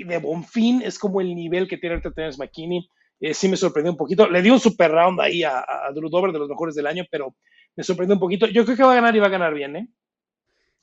y 0.00 0.04
de 0.04 0.18
Bonfin 0.18 0.82
es 0.82 0.98
como 0.98 1.20
el 1.20 1.34
nivel 1.34 1.68
que 1.68 1.76
tiene 1.78 1.94
ahorita 1.94 2.12
Terence 2.12 2.38
McKinney. 2.38 2.88
Eh, 3.20 3.34
sí 3.34 3.48
me 3.48 3.56
sorprendió 3.56 3.92
un 3.92 3.98
poquito. 3.98 4.28
Le 4.28 4.42
dio 4.42 4.52
un 4.54 4.60
super 4.60 4.90
round 4.90 5.20
ahí 5.20 5.42
a, 5.44 5.58
a 5.60 5.92
Drew 5.94 6.08
Dover 6.08 6.32
de 6.32 6.38
los 6.40 6.48
mejores 6.48 6.74
del 6.74 6.86
año, 6.86 7.04
pero 7.10 7.36
me 7.76 7.84
sorprendió 7.84 8.14
un 8.16 8.20
poquito. 8.20 8.46
Yo 8.46 8.64
creo 8.64 8.76
que 8.76 8.82
va 8.82 8.92
a 8.92 8.96
ganar 8.96 9.14
y 9.14 9.20
va 9.20 9.26
a 9.26 9.30
ganar 9.30 9.54
bien, 9.54 9.76
¿eh? 9.76 9.88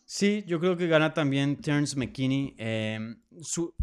Sí, 0.05 0.43
yo 0.47 0.59
creo 0.59 0.75
que 0.77 0.87
gana 0.87 1.13
también 1.13 1.57
Terence 1.57 1.95
McKinney. 1.97 2.55
Eh, 2.57 2.99
su- 3.41 3.73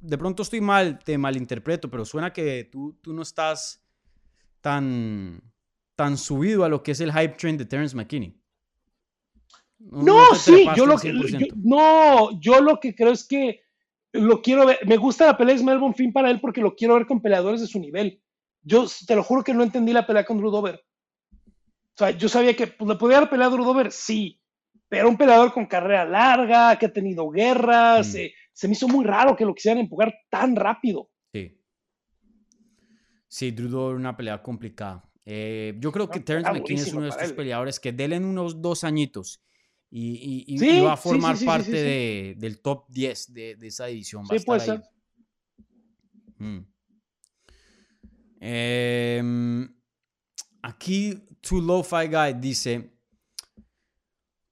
de 0.00 0.18
pronto 0.18 0.42
estoy 0.42 0.60
mal, 0.60 0.98
te 0.98 1.16
malinterpreto, 1.18 1.88
pero 1.90 2.04
suena 2.04 2.32
que 2.32 2.64
tú, 2.64 2.98
tú 3.02 3.12
no 3.12 3.22
estás 3.22 3.84
tan, 4.60 5.40
tan 5.94 6.16
subido 6.16 6.64
a 6.64 6.68
lo 6.68 6.82
que 6.82 6.92
es 6.92 7.00
el 7.00 7.12
hype 7.12 7.34
train 7.36 7.56
de 7.56 7.64
Terence 7.66 7.94
McKinney. 7.94 8.36
No, 9.78 10.34
sí, 10.34 10.64
yo 10.76 10.86
lo 10.86 10.96
que, 10.96 11.12
100%. 11.12 11.38
yo- 11.46 11.54
no, 11.62 12.40
yo 12.40 12.60
lo 12.60 12.78
que 12.80 12.94
creo 12.94 13.12
es 13.12 13.26
que 13.26 13.60
lo 14.12 14.42
quiero 14.42 14.66
ver, 14.66 14.78
me 14.86 14.96
gusta 14.96 15.26
la 15.26 15.36
pelea 15.36 15.54
de 15.54 15.60
Ismael 15.60 15.78
Bonfim 15.78 16.12
para 16.12 16.30
él 16.30 16.40
porque 16.40 16.60
lo 16.60 16.74
quiero 16.74 16.94
ver 16.94 17.06
con 17.06 17.22
peleadores 17.22 17.60
de 17.60 17.66
su 17.66 17.78
nivel. 17.78 18.20
Yo 18.62 18.86
te 19.06 19.16
lo 19.16 19.22
juro 19.22 19.42
que 19.42 19.54
no 19.54 19.62
entendí 19.62 19.92
la 19.92 20.06
pelea 20.06 20.24
con 20.24 20.38
Drew 20.38 20.50
Dover. 20.50 20.80
O 21.34 21.96
sea, 21.96 22.10
yo 22.10 22.28
sabía 22.28 22.54
que 22.54 22.68
pues, 22.68 22.88
le 22.88 22.96
podía 22.96 23.20
dar 23.20 23.30
pelea 23.30 23.46
a 23.48 23.50
Drew 23.50 23.64
Dover, 23.64 23.90
sí, 23.90 24.40
pero 24.88 25.08
un 25.08 25.16
peleador 25.16 25.52
con 25.52 25.66
carrera 25.66 26.04
larga, 26.04 26.78
que 26.78 26.86
ha 26.86 26.92
tenido 26.92 27.28
guerras, 27.30 28.14
Mm. 28.14 28.18
eh, 28.18 28.34
se 28.52 28.68
me 28.68 28.72
hizo 28.74 28.88
muy 28.88 29.04
raro 29.04 29.34
que 29.34 29.44
lo 29.44 29.54
quisieran 29.54 29.80
empujar 29.80 30.14
tan 30.30 30.54
rápido. 30.54 31.10
Sí. 31.32 31.58
Sí, 33.28 33.50
Drew 33.50 33.96
una 33.96 34.16
pelea 34.16 34.42
complicada. 34.42 35.08
Eh, 35.24 35.74
yo 35.78 35.92
creo 35.92 36.10
que 36.10 36.20
Terence 36.20 36.50
McKinney 36.50 36.82
es 36.82 36.92
uno 36.92 37.02
de 37.02 37.10
estos 37.10 37.32
peleadores 37.32 37.78
que 37.78 37.92
denle 37.92 38.18
unos 38.18 38.60
dos 38.60 38.84
añitos 38.84 39.40
y, 39.94 40.12
y- 40.14 40.54
y- 40.54 40.58
Sí, 40.58 40.78
y 40.78 40.80
va 40.80 40.94
a 40.94 40.96
formar 40.96 41.36
sí, 41.36 41.40
sí, 41.40 41.46
parte 41.46 41.70
de- 41.70 42.34
del 42.38 42.60
top 42.62 42.86
10 42.88 43.32
de, 43.34 43.56
de 43.56 43.66
esa 43.66 43.88
edición. 43.90 44.22
Va 44.24 44.28
Sí, 44.28 44.34
a 44.34 44.36
estar 44.38 44.46
puede 44.46 44.60
ahí. 44.62 44.78
ser. 44.78 44.82
Mm. 46.38 46.66
Em, 48.40 49.68
aquí, 50.62 51.28
Too 51.40 51.60
Lo-Fi 51.60 52.06
Guy 52.08 52.34
dice: 52.40 52.96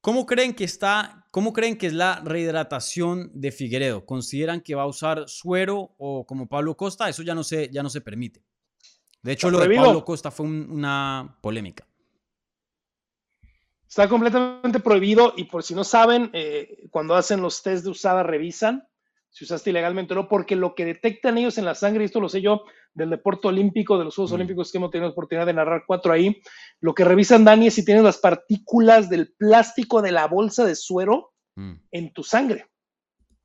¿Cómo 0.01 0.25
creen 0.25 0.53
que 0.53 0.63
está? 0.63 1.25
¿Cómo 1.31 1.53
creen 1.53 1.77
que 1.77 1.87
es 1.87 1.93
la 1.93 2.19
rehidratación 2.23 3.31
de 3.33 3.51
Figueredo? 3.51 4.05
¿Consideran 4.05 4.61
que 4.61 4.75
va 4.75 4.83
a 4.83 4.87
usar 4.87 5.27
suero 5.27 5.95
o 5.97 6.25
como 6.25 6.47
Pablo 6.47 6.75
Costa? 6.75 7.07
Eso 7.09 7.23
ya 7.23 7.33
no 7.35 7.43
se, 7.43 7.69
ya 7.71 7.81
no 7.83 7.89
se 7.89 8.01
permite. 8.01 8.43
De 9.21 9.33
hecho, 9.33 9.49
lo 9.49 9.59
de. 9.59 9.75
Pablo 9.75 10.03
Costa 10.03 10.31
fue 10.31 10.45
un- 10.45 10.69
una 10.71 11.37
polémica. 11.41 11.87
Está 13.91 14.07
completamente 14.07 14.79
prohibido 14.79 15.33
y 15.35 15.43
por 15.43 15.63
si 15.63 15.75
no 15.75 15.83
saben, 15.83 16.29
eh, 16.31 16.87
cuando 16.91 17.13
hacen 17.13 17.41
los 17.41 17.61
test 17.61 17.83
de 17.83 17.89
usada 17.89 18.23
revisan 18.23 18.87
si 19.29 19.43
usaste 19.43 19.69
ilegalmente 19.69 20.13
o 20.13 20.15
no, 20.15 20.29
porque 20.29 20.55
lo 20.55 20.75
que 20.75 20.85
detectan 20.85 21.37
ellos 21.37 21.57
en 21.57 21.65
la 21.65 21.75
sangre, 21.75 22.03
y 22.03 22.05
esto 22.05 22.21
lo 22.21 22.29
sé 22.29 22.41
yo 22.41 22.63
del 22.93 23.09
deporte 23.09 23.49
olímpico, 23.49 23.97
de 23.97 24.05
los 24.05 24.15
Juegos 24.15 24.31
Mm. 24.31 24.35
Olímpicos 24.35 24.71
que 24.71 24.77
hemos 24.77 24.91
tenido 24.91 25.07
la 25.07 25.11
oportunidad 25.11 25.45
de 25.45 25.53
narrar 25.53 25.83
cuatro 25.85 26.13
ahí, 26.13 26.41
lo 26.79 26.93
que 26.93 27.03
revisan, 27.03 27.43
Dani, 27.43 27.67
es 27.67 27.73
si 27.73 27.83
tienes 27.83 28.03
las 28.03 28.17
partículas 28.17 29.09
del 29.09 29.33
plástico 29.33 30.01
de 30.01 30.13
la 30.13 30.25
bolsa 30.27 30.65
de 30.65 30.75
suero 30.75 31.33
Mm. 31.55 31.73
en 31.91 32.13
tu 32.13 32.23
sangre. 32.23 32.67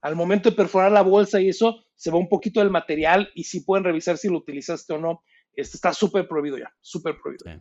Al 0.00 0.14
momento 0.14 0.50
de 0.50 0.56
perforar 0.56 0.92
la 0.92 1.02
bolsa 1.02 1.40
y 1.40 1.48
eso, 1.48 1.84
se 1.96 2.12
va 2.12 2.18
un 2.18 2.28
poquito 2.28 2.60
del 2.60 2.70
material 2.70 3.30
y 3.34 3.44
sí 3.44 3.60
pueden 3.60 3.82
revisar 3.84 4.16
si 4.16 4.28
lo 4.28 4.38
utilizaste 4.38 4.92
o 4.92 4.98
no. 4.98 5.22
Este 5.52 5.76
está 5.76 5.92
súper 5.92 6.28
prohibido 6.28 6.56
ya, 6.56 6.72
súper 6.80 7.16
prohibido. 7.20 7.50
Sí. 7.50 7.60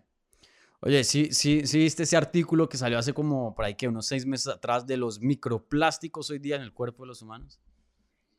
Oye, 0.85 1.03
sí, 1.03 1.29
sí, 1.31 1.65
sí 1.65 1.79
viste 1.79 2.03
ese 2.03 2.15
artículo 2.15 2.69
que 2.69 2.77
salió 2.77 2.99
hace 2.99 3.11
como 3.11 3.55
por 3.55 3.65
ahí 3.65 3.73
que 3.73 3.87
unos 3.87 4.05
seis 4.05 4.23
meses 4.23 4.53
atrás 4.53 4.85
de 4.85 4.97
los 4.97 5.19
microplásticos 5.19 6.29
hoy 6.29 6.37
día 6.37 6.57
en 6.57 6.61
el 6.61 6.73
cuerpo 6.73 7.01
de 7.03 7.07
los 7.07 7.23
humanos. 7.23 7.59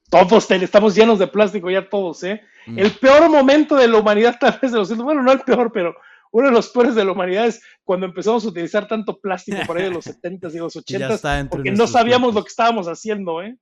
Todos 0.08 0.48
estamos 0.52 0.94
llenos 0.94 1.18
de 1.18 1.26
plástico 1.26 1.68
ya 1.68 1.88
todos, 1.88 2.22
¿eh? 2.22 2.40
Mm. 2.68 2.78
El 2.78 2.92
peor 2.92 3.28
momento 3.28 3.74
de 3.74 3.88
la 3.88 3.98
humanidad 3.98 4.36
tal 4.38 4.56
vez 4.62 4.70
de 4.70 4.78
los 4.78 4.96
bueno, 4.96 5.24
no 5.24 5.32
el 5.32 5.40
peor, 5.40 5.72
pero 5.72 5.96
uno 6.30 6.46
de 6.46 6.52
los 6.52 6.68
peores 6.68 6.94
de 6.94 7.04
la 7.04 7.10
humanidad 7.10 7.46
es 7.46 7.60
cuando 7.82 8.06
empezamos 8.06 8.44
a 8.44 8.48
utilizar 8.48 8.86
tanto 8.86 9.18
plástico 9.18 9.58
por 9.66 9.78
ahí 9.78 9.84
de 9.84 9.90
los 9.90 10.06
70s 10.22 10.54
y 10.54 10.58
los 10.58 10.76
80s, 10.76 11.48
porque 11.48 11.72
no 11.72 11.88
sabíamos 11.88 12.32
lo 12.32 12.44
que 12.44 12.48
estábamos 12.48 12.86
haciendo, 12.86 13.42
¿eh? 13.42 13.58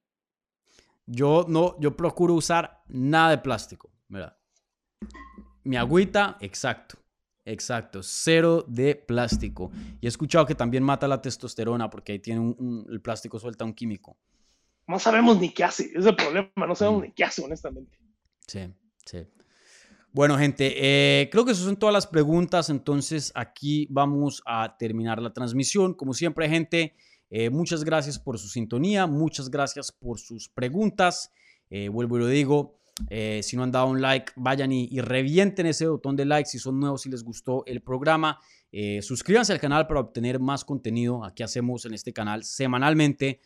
Yo 1.07 1.47
no, 1.49 1.81
yo 1.81 1.97
procuro 1.97 2.35
usar 2.35 2.83
nada 2.89 3.31
de 3.31 3.39
plástico, 3.39 3.91
¿verdad? 4.09 4.37
Mi 5.63 5.79
agüita, 5.79 6.37
exacto. 6.41 6.99
Exacto, 7.45 8.03
cero 8.03 8.65
de 8.67 8.95
plástico. 8.95 9.71
Y 10.01 10.07
he 10.07 10.09
escuchado 10.09 10.47
que 10.47 10.55
también 10.55 10.83
mata 10.83 11.07
la 11.07 11.21
testosterona 11.21 11.91
porque 11.91 12.13
ahí 12.13 12.19
tiene 12.19 12.41
un, 12.41 12.87
el 12.91 13.01
plástico 13.01 13.39
suelta 13.39 13.65
un 13.65 13.75
químico. 13.75 14.17
No 14.87 14.99
sabemos 14.99 15.39
ni 15.41 15.51
qué 15.51 15.65
hace, 15.65 15.91
es 15.95 16.07
el 16.07 16.17
problema, 16.17 16.51
no 16.57 16.75
sabemos 16.75 17.01
mm. 17.01 17.05
ni 17.05 17.13
qué 17.13 17.25
hace, 17.25 17.43
honestamente. 17.43 17.99
Sí, 18.47 18.61
sí. 19.05 19.27
Bueno, 20.13 20.39
gente, 20.39 20.75
eh, 20.77 21.29
creo 21.31 21.45
que 21.45 21.53
esas 21.53 21.65
son 21.65 21.77
todas 21.77 21.93
las 21.93 22.07
preguntas, 22.07 22.71
entonces 22.71 23.33
aquí 23.35 23.89
vamos 23.91 24.43
a 24.47 24.77
terminar 24.79 25.21
la 25.21 25.33
transmisión. 25.33 25.93
Como 25.93 26.15
siempre, 26.15 26.49
gente, 26.49 26.95
eh, 27.31 27.51
muchas 27.51 27.83
gracias 27.83 28.19
por 28.19 28.39
su 28.39 28.49
sintonía, 28.49 29.07
muchas 29.07 29.51
gracias 29.51 29.91
por 29.91 30.21
sus 30.21 30.49
preguntas. 30.49 31.33
Eh, 31.69 31.89
vuelvo 31.89 32.17
y 32.17 32.21
lo 32.21 32.27
digo, 32.29 32.79
eh, 33.11 33.41
si 33.43 33.57
no 33.57 33.65
han 33.65 33.73
dado 33.73 33.89
un 33.89 34.01
like, 34.01 34.33
vayan 34.37 34.73
y, 34.73 35.01
revienten 35.01 35.67
ese 35.67 35.87
botón 35.87 36.17
de 36.17 36.25
like 36.25 36.49
si 36.49 36.59
son 36.59 36.79
nuevos, 36.79 37.03
si 37.03 37.11
les 37.11 37.25
gustó 37.25 37.65
el 37.67 37.83
programa. 37.83 38.39
Eh, 38.71 39.03
suscríbanse 39.03 39.53
al 39.53 39.61
canal 39.61 39.87
para 39.87 40.01
obtener 40.01 40.41
más 40.41 40.65
contenido. 40.65 41.25
Aquí 41.25 41.43
hacemos 41.43 41.85
en 41.87 41.95
este 41.95 42.13
canal 42.13 42.45
semanalmente 42.45 43.41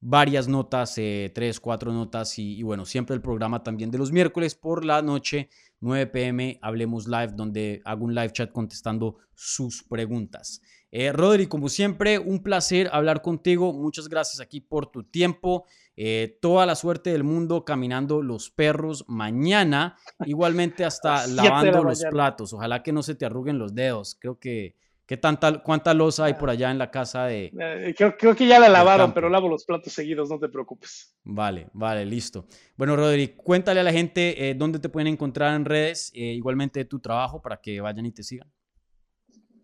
varias 0.00 0.48
notas, 0.48 0.96
eh, 0.96 1.30
tres, 1.34 1.60
cuatro 1.60 1.92
notas 1.92 2.38
y, 2.38 2.62
bueno, 2.62 2.86
siempre 2.86 3.14
el 3.14 3.22
programa 3.22 3.62
también 3.62 3.90
de 3.90 3.98
los 3.98 4.12
miércoles 4.12 4.54
por 4.54 4.84
la 4.84 5.02
noche, 5.02 5.50
9 5.80 6.06
pm, 6.06 6.58
Hablemos 6.62 7.06
Live, 7.06 7.32
donde 7.34 7.82
hago 7.84 8.04
un 8.04 8.14
live 8.14 8.32
chat 8.32 8.52
contestando 8.52 9.16
sus 9.34 9.82
preguntas. 9.82 10.62
Eh, 10.92 11.12
Rodri, 11.12 11.46
como 11.46 11.68
siempre, 11.68 12.18
un 12.18 12.42
placer 12.42 12.88
hablar 12.92 13.22
contigo. 13.22 13.72
Muchas 13.72 14.08
gracias 14.08 14.40
aquí 14.40 14.60
por 14.60 14.86
tu 14.90 15.04
tiempo. 15.04 15.64
Eh, 15.96 16.38
toda 16.40 16.66
la 16.66 16.74
suerte 16.74 17.10
del 17.10 17.24
mundo 17.24 17.64
caminando 17.64 18.22
los 18.22 18.50
perros 18.50 19.04
mañana. 19.06 19.96
Igualmente 20.24 20.84
hasta 20.84 21.26
lavando 21.26 21.84
los 21.84 22.04
platos. 22.10 22.52
Ojalá 22.52 22.82
que 22.82 22.92
no 22.92 23.02
se 23.02 23.14
te 23.14 23.24
arruguen 23.24 23.58
los 23.58 23.74
dedos. 23.74 24.16
Creo 24.20 24.38
que 24.38 24.74
¿Qué 25.06 25.16
tanta, 25.16 25.60
¿Cuánta 25.60 25.92
losa 25.92 26.26
hay 26.26 26.34
por 26.34 26.50
allá 26.50 26.70
en 26.70 26.78
la 26.78 26.92
casa 26.92 27.24
de.? 27.24 27.46
Eh, 27.58 27.94
creo, 27.96 28.36
que 28.36 28.46
ya 28.46 28.60
la 28.60 28.68
lavaron, 28.68 29.12
pero 29.12 29.28
lavo 29.28 29.48
los 29.48 29.64
platos 29.64 29.92
seguidos, 29.92 30.30
no 30.30 30.38
te 30.38 30.48
preocupes. 30.48 31.16
Vale, 31.24 31.66
vale, 31.72 32.06
listo. 32.06 32.46
Bueno, 32.76 32.94
Rodri, 32.94 33.34
cuéntale 33.34 33.80
a 33.80 33.82
la 33.82 33.90
gente 33.90 34.54
dónde 34.56 34.78
te 34.78 34.88
pueden 34.88 35.08
encontrar 35.08 35.56
en 35.56 35.64
redes, 35.64 36.12
igualmente 36.14 36.84
tu 36.84 37.00
trabajo, 37.00 37.42
para 37.42 37.60
que 37.60 37.80
vayan 37.80 38.06
y 38.06 38.12
te 38.12 38.22
sigan. 38.22 38.48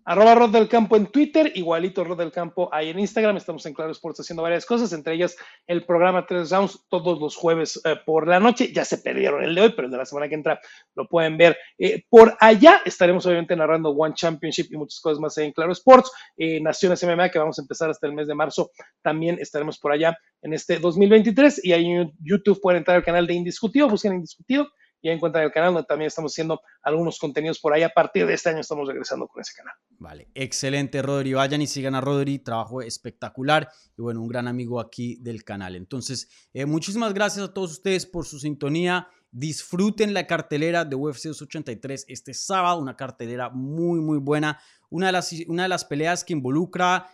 Arroba 0.09 0.37
Rod 0.37 0.51
del 0.51 0.69
Campo 0.69 0.97
en 0.97 1.09
Twitter, 1.09 1.51
igualito 1.57 2.05
Rod 2.05 2.17
del 2.17 2.31
Campo 2.31 2.69
ahí 2.73 2.91
en 2.91 3.01
Instagram. 3.01 3.37
Estamos 3.37 3.67
en 3.67 3.75
Claro 3.75 3.91
Sports 3.91 4.21
haciendo 4.21 4.41
varias 4.41 4.65
cosas, 4.65 4.93
entre 4.93 5.15
ellas 5.15 5.37
el 5.67 5.85
programa 5.85 6.25
3 6.25 6.49
Rounds 6.49 6.87
todos 6.89 7.19
los 7.21 7.35
jueves 7.35 7.81
eh, 7.85 7.97
por 8.07 8.29
la 8.29 8.39
noche. 8.39 8.73
Ya 8.73 8.85
se 8.85 8.99
perdieron 8.99 9.43
el 9.43 9.53
de 9.53 9.63
hoy, 9.63 9.73
pero 9.75 9.87
el 9.87 9.91
de 9.91 9.99
la 9.99 10.07
semana 10.07 10.29
que 10.29 10.37
entra 10.37 10.61
lo 10.95 11.09
pueden 11.09 11.37
ver 11.37 11.57
eh, 11.77 12.05
por 12.09 12.37
allá. 12.39 12.83
Estaremos 12.85 13.27
obviamente 13.27 13.57
narrando 13.57 13.91
One 13.91 14.15
Championship 14.15 14.69
y 14.71 14.77
muchas 14.77 15.01
cosas 15.01 15.19
más 15.19 15.37
ahí 15.39 15.47
en 15.47 15.53
Claro 15.53 15.73
Sports. 15.73 16.13
Eh, 16.37 16.61
Naciones 16.61 17.03
MMA, 17.03 17.29
que 17.31 17.41
vamos 17.41 17.59
a 17.59 17.63
empezar 17.63 17.91
hasta 17.91 18.07
el 18.07 18.13
mes 18.13 18.29
de 18.29 18.37
marzo, 18.37 18.71
también 19.03 19.39
estaremos 19.41 19.77
por 19.81 19.91
allá 19.91 20.17
en 20.41 20.53
este 20.53 20.79
2023. 20.79 21.65
Y 21.65 21.73
ahí 21.73 21.85
en 21.85 22.13
YouTube 22.23 22.61
pueden 22.61 22.79
entrar 22.79 22.97
al 22.97 23.05
canal 23.05 23.27
de 23.27 23.35
Indiscutido, 23.35 23.89
busquen 23.89 24.15
Indiscutido 24.15 24.69
ya 25.07 25.13
encuentran 25.13 25.45
el 25.45 25.53
canal 25.53 25.73
donde 25.73 25.87
también 25.87 26.09
estamos 26.09 26.33
haciendo 26.33 26.61
algunos 26.83 27.19
contenidos 27.19 27.59
por 27.59 27.73
ahí. 27.73 27.83
A 27.83 27.89
partir 27.89 28.27
de 28.27 28.35
este 28.35 28.51
año 28.51 28.61
estamos 28.61 28.87
regresando 28.89 29.27
con 29.27 29.41
ese 29.41 29.55
canal. 29.55 29.75
Vale, 29.99 30.29
excelente 30.35 31.03
Rodri. 31.03 31.35
Vayan 31.35 31.63
y 31.63 31.67
sigan 31.67 31.95
a 31.95 32.01
Rodri, 32.01 32.39
trabajo 32.39 32.83
espectacular 32.83 33.69
y 33.97 34.03
bueno, 34.03 34.21
un 34.21 34.29
gran 34.29 34.49
amigo 34.49 34.81
aquí 34.81 35.17
del 35.21 35.45
canal. 35.45 35.77
Entonces, 35.77 36.29
eh, 36.53 36.67
muchísimas 36.67 37.15
gracias 37.15 37.49
a 37.49 37.55
todos 37.55 37.73
ustedes 37.73 38.07
por 38.07 38.27
su 38.27 38.39
sintonía. 38.39 39.09
Disfruten 39.31 40.15
la 40.15 40.27
cartelera 40.27 40.85
de 40.85 40.97
UFC 40.97 41.25
283 41.25 42.07
este 42.09 42.35
sábado, 42.35 42.81
una 42.81 42.97
cartelera 42.97 43.51
muy, 43.51 44.01
muy 44.01 44.19
buena. 44.19 44.61
Una 44.89 45.07
de 45.07 45.13
las, 45.13 45.33
una 45.49 45.65
de 45.65 45.69
las 45.69 45.85
peleas 45.85 46.25
que 46.25 46.33
involucra 46.33 47.09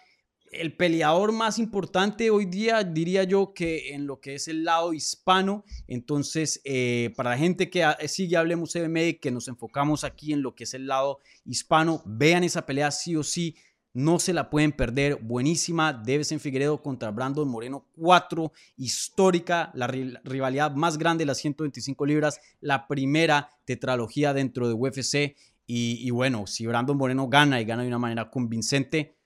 el 0.52 0.76
peleador 0.76 1.32
más 1.32 1.58
importante 1.58 2.30
hoy 2.30 2.44
día, 2.44 2.84
diría 2.84 3.24
yo, 3.24 3.54
que 3.54 3.94
en 3.94 4.06
lo 4.06 4.20
que 4.20 4.34
es 4.34 4.48
el 4.48 4.64
lado 4.64 4.92
hispano. 4.92 5.64
Entonces, 5.88 6.60
eh, 6.64 7.12
para 7.16 7.30
la 7.30 7.38
gente 7.38 7.70
que 7.70 7.82
sigue 8.06 8.36
Hablemos 8.36 8.76
MMA, 8.76 9.18
que 9.20 9.30
nos 9.30 9.48
enfocamos 9.48 10.04
aquí 10.04 10.32
en 10.34 10.42
lo 10.42 10.54
que 10.54 10.64
es 10.64 10.74
el 10.74 10.86
lado 10.86 11.20
hispano, 11.46 12.02
vean 12.04 12.44
esa 12.44 12.66
pelea 12.66 12.90
sí 12.90 13.16
o 13.16 13.22
sí. 13.22 13.56
No 13.94 14.18
se 14.18 14.34
la 14.34 14.50
pueden 14.50 14.72
perder. 14.72 15.16
Buenísima. 15.22 15.92
Devesen 15.92 16.40
Figueredo 16.40 16.82
contra 16.82 17.10
Brandon 17.10 17.48
Moreno 17.48 17.86
4. 17.96 18.52
Histórica. 18.76 19.70
La 19.74 19.86
rivalidad 19.86 20.74
más 20.74 20.98
grande 20.98 21.22
de 21.22 21.26
las 21.26 21.38
125 21.38 22.06
libras. 22.06 22.40
La 22.60 22.86
primera 22.88 23.50
tetralogía 23.64 24.34
dentro 24.34 24.68
de 24.68 24.74
UFC. 24.74 25.36
Y 25.66 26.10
bueno, 26.10 26.46
si 26.46 26.66
Brandon 26.66 26.96
Moreno 26.96 27.28
gana 27.28 27.60
y 27.60 27.64
gana 27.64 27.82
de 27.82 27.88
una 27.88 27.98
manera 27.98 28.30
convincente, 28.30 29.16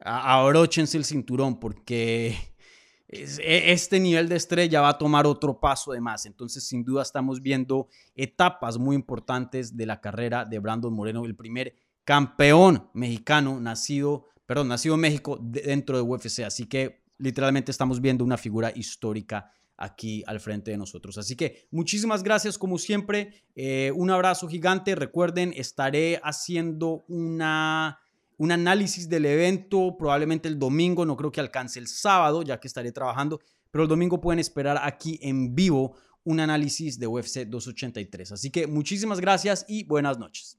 abróchense 0.00 0.96
el 0.96 1.04
cinturón 1.04 1.58
porque 1.58 2.36
e, 3.08 3.72
este 3.72 4.00
nivel 4.00 4.28
de 4.28 4.36
estrella 4.36 4.80
va 4.80 4.90
a 4.90 4.98
tomar 4.98 5.26
otro 5.26 5.58
paso 5.60 5.92
de 5.92 6.00
más. 6.00 6.26
Entonces, 6.26 6.66
sin 6.66 6.84
duda, 6.84 7.02
estamos 7.02 7.40
viendo 7.40 7.88
etapas 8.14 8.78
muy 8.78 8.96
importantes 8.96 9.76
de 9.76 9.86
la 9.86 10.00
carrera 10.00 10.44
de 10.44 10.58
Brandon 10.58 10.92
Moreno, 10.92 11.24
el 11.24 11.36
primer 11.36 11.74
campeón 12.04 12.90
mexicano 12.92 13.60
nacido, 13.60 14.26
perdón, 14.46 14.68
nacido 14.68 14.94
en 14.94 15.00
México 15.00 15.38
dentro 15.40 15.96
de 15.96 16.02
UFC. 16.02 16.40
Así 16.40 16.66
que 16.66 17.04
literalmente 17.18 17.70
estamos 17.70 18.00
viendo 18.00 18.24
una 18.24 18.36
figura 18.36 18.72
histórica 18.74 19.50
aquí 19.76 20.22
al 20.26 20.40
frente 20.40 20.70
de 20.70 20.76
nosotros. 20.76 21.18
Así 21.18 21.36
que 21.36 21.66
muchísimas 21.70 22.22
gracias 22.22 22.58
como 22.58 22.78
siempre. 22.78 23.44
Eh, 23.54 23.92
un 23.94 24.10
abrazo 24.10 24.48
gigante. 24.48 24.94
Recuerden, 24.94 25.52
estaré 25.56 26.20
haciendo 26.22 27.04
una 27.08 27.98
un 28.38 28.52
análisis 28.52 29.08
del 29.08 29.26
evento, 29.26 29.96
probablemente 29.98 30.48
el 30.48 30.58
domingo, 30.58 31.04
no 31.04 31.16
creo 31.16 31.30
que 31.30 31.40
alcance 31.40 31.78
el 31.78 31.86
sábado, 31.86 32.42
ya 32.42 32.58
que 32.58 32.68
estaré 32.68 32.92
trabajando, 32.92 33.40
pero 33.70 33.84
el 33.84 33.88
domingo 33.88 34.20
pueden 34.20 34.38
esperar 34.38 34.78
aquí 34.82 35.18
en 35.22 35.54
vivo 35.54 35.96
un 36.24 36.40
análisis 36.40 36.98
de 36.98 37.06
UFC 37.06 37.46
283. 37.46 38.32
Así 38.32 38.50
que 38.50 38.66
muchísimas 38.66 39.20
gracias 39.20 39.64
y 39.68 39.84
buenas 39.84 40.18
noches. 40.18 40.58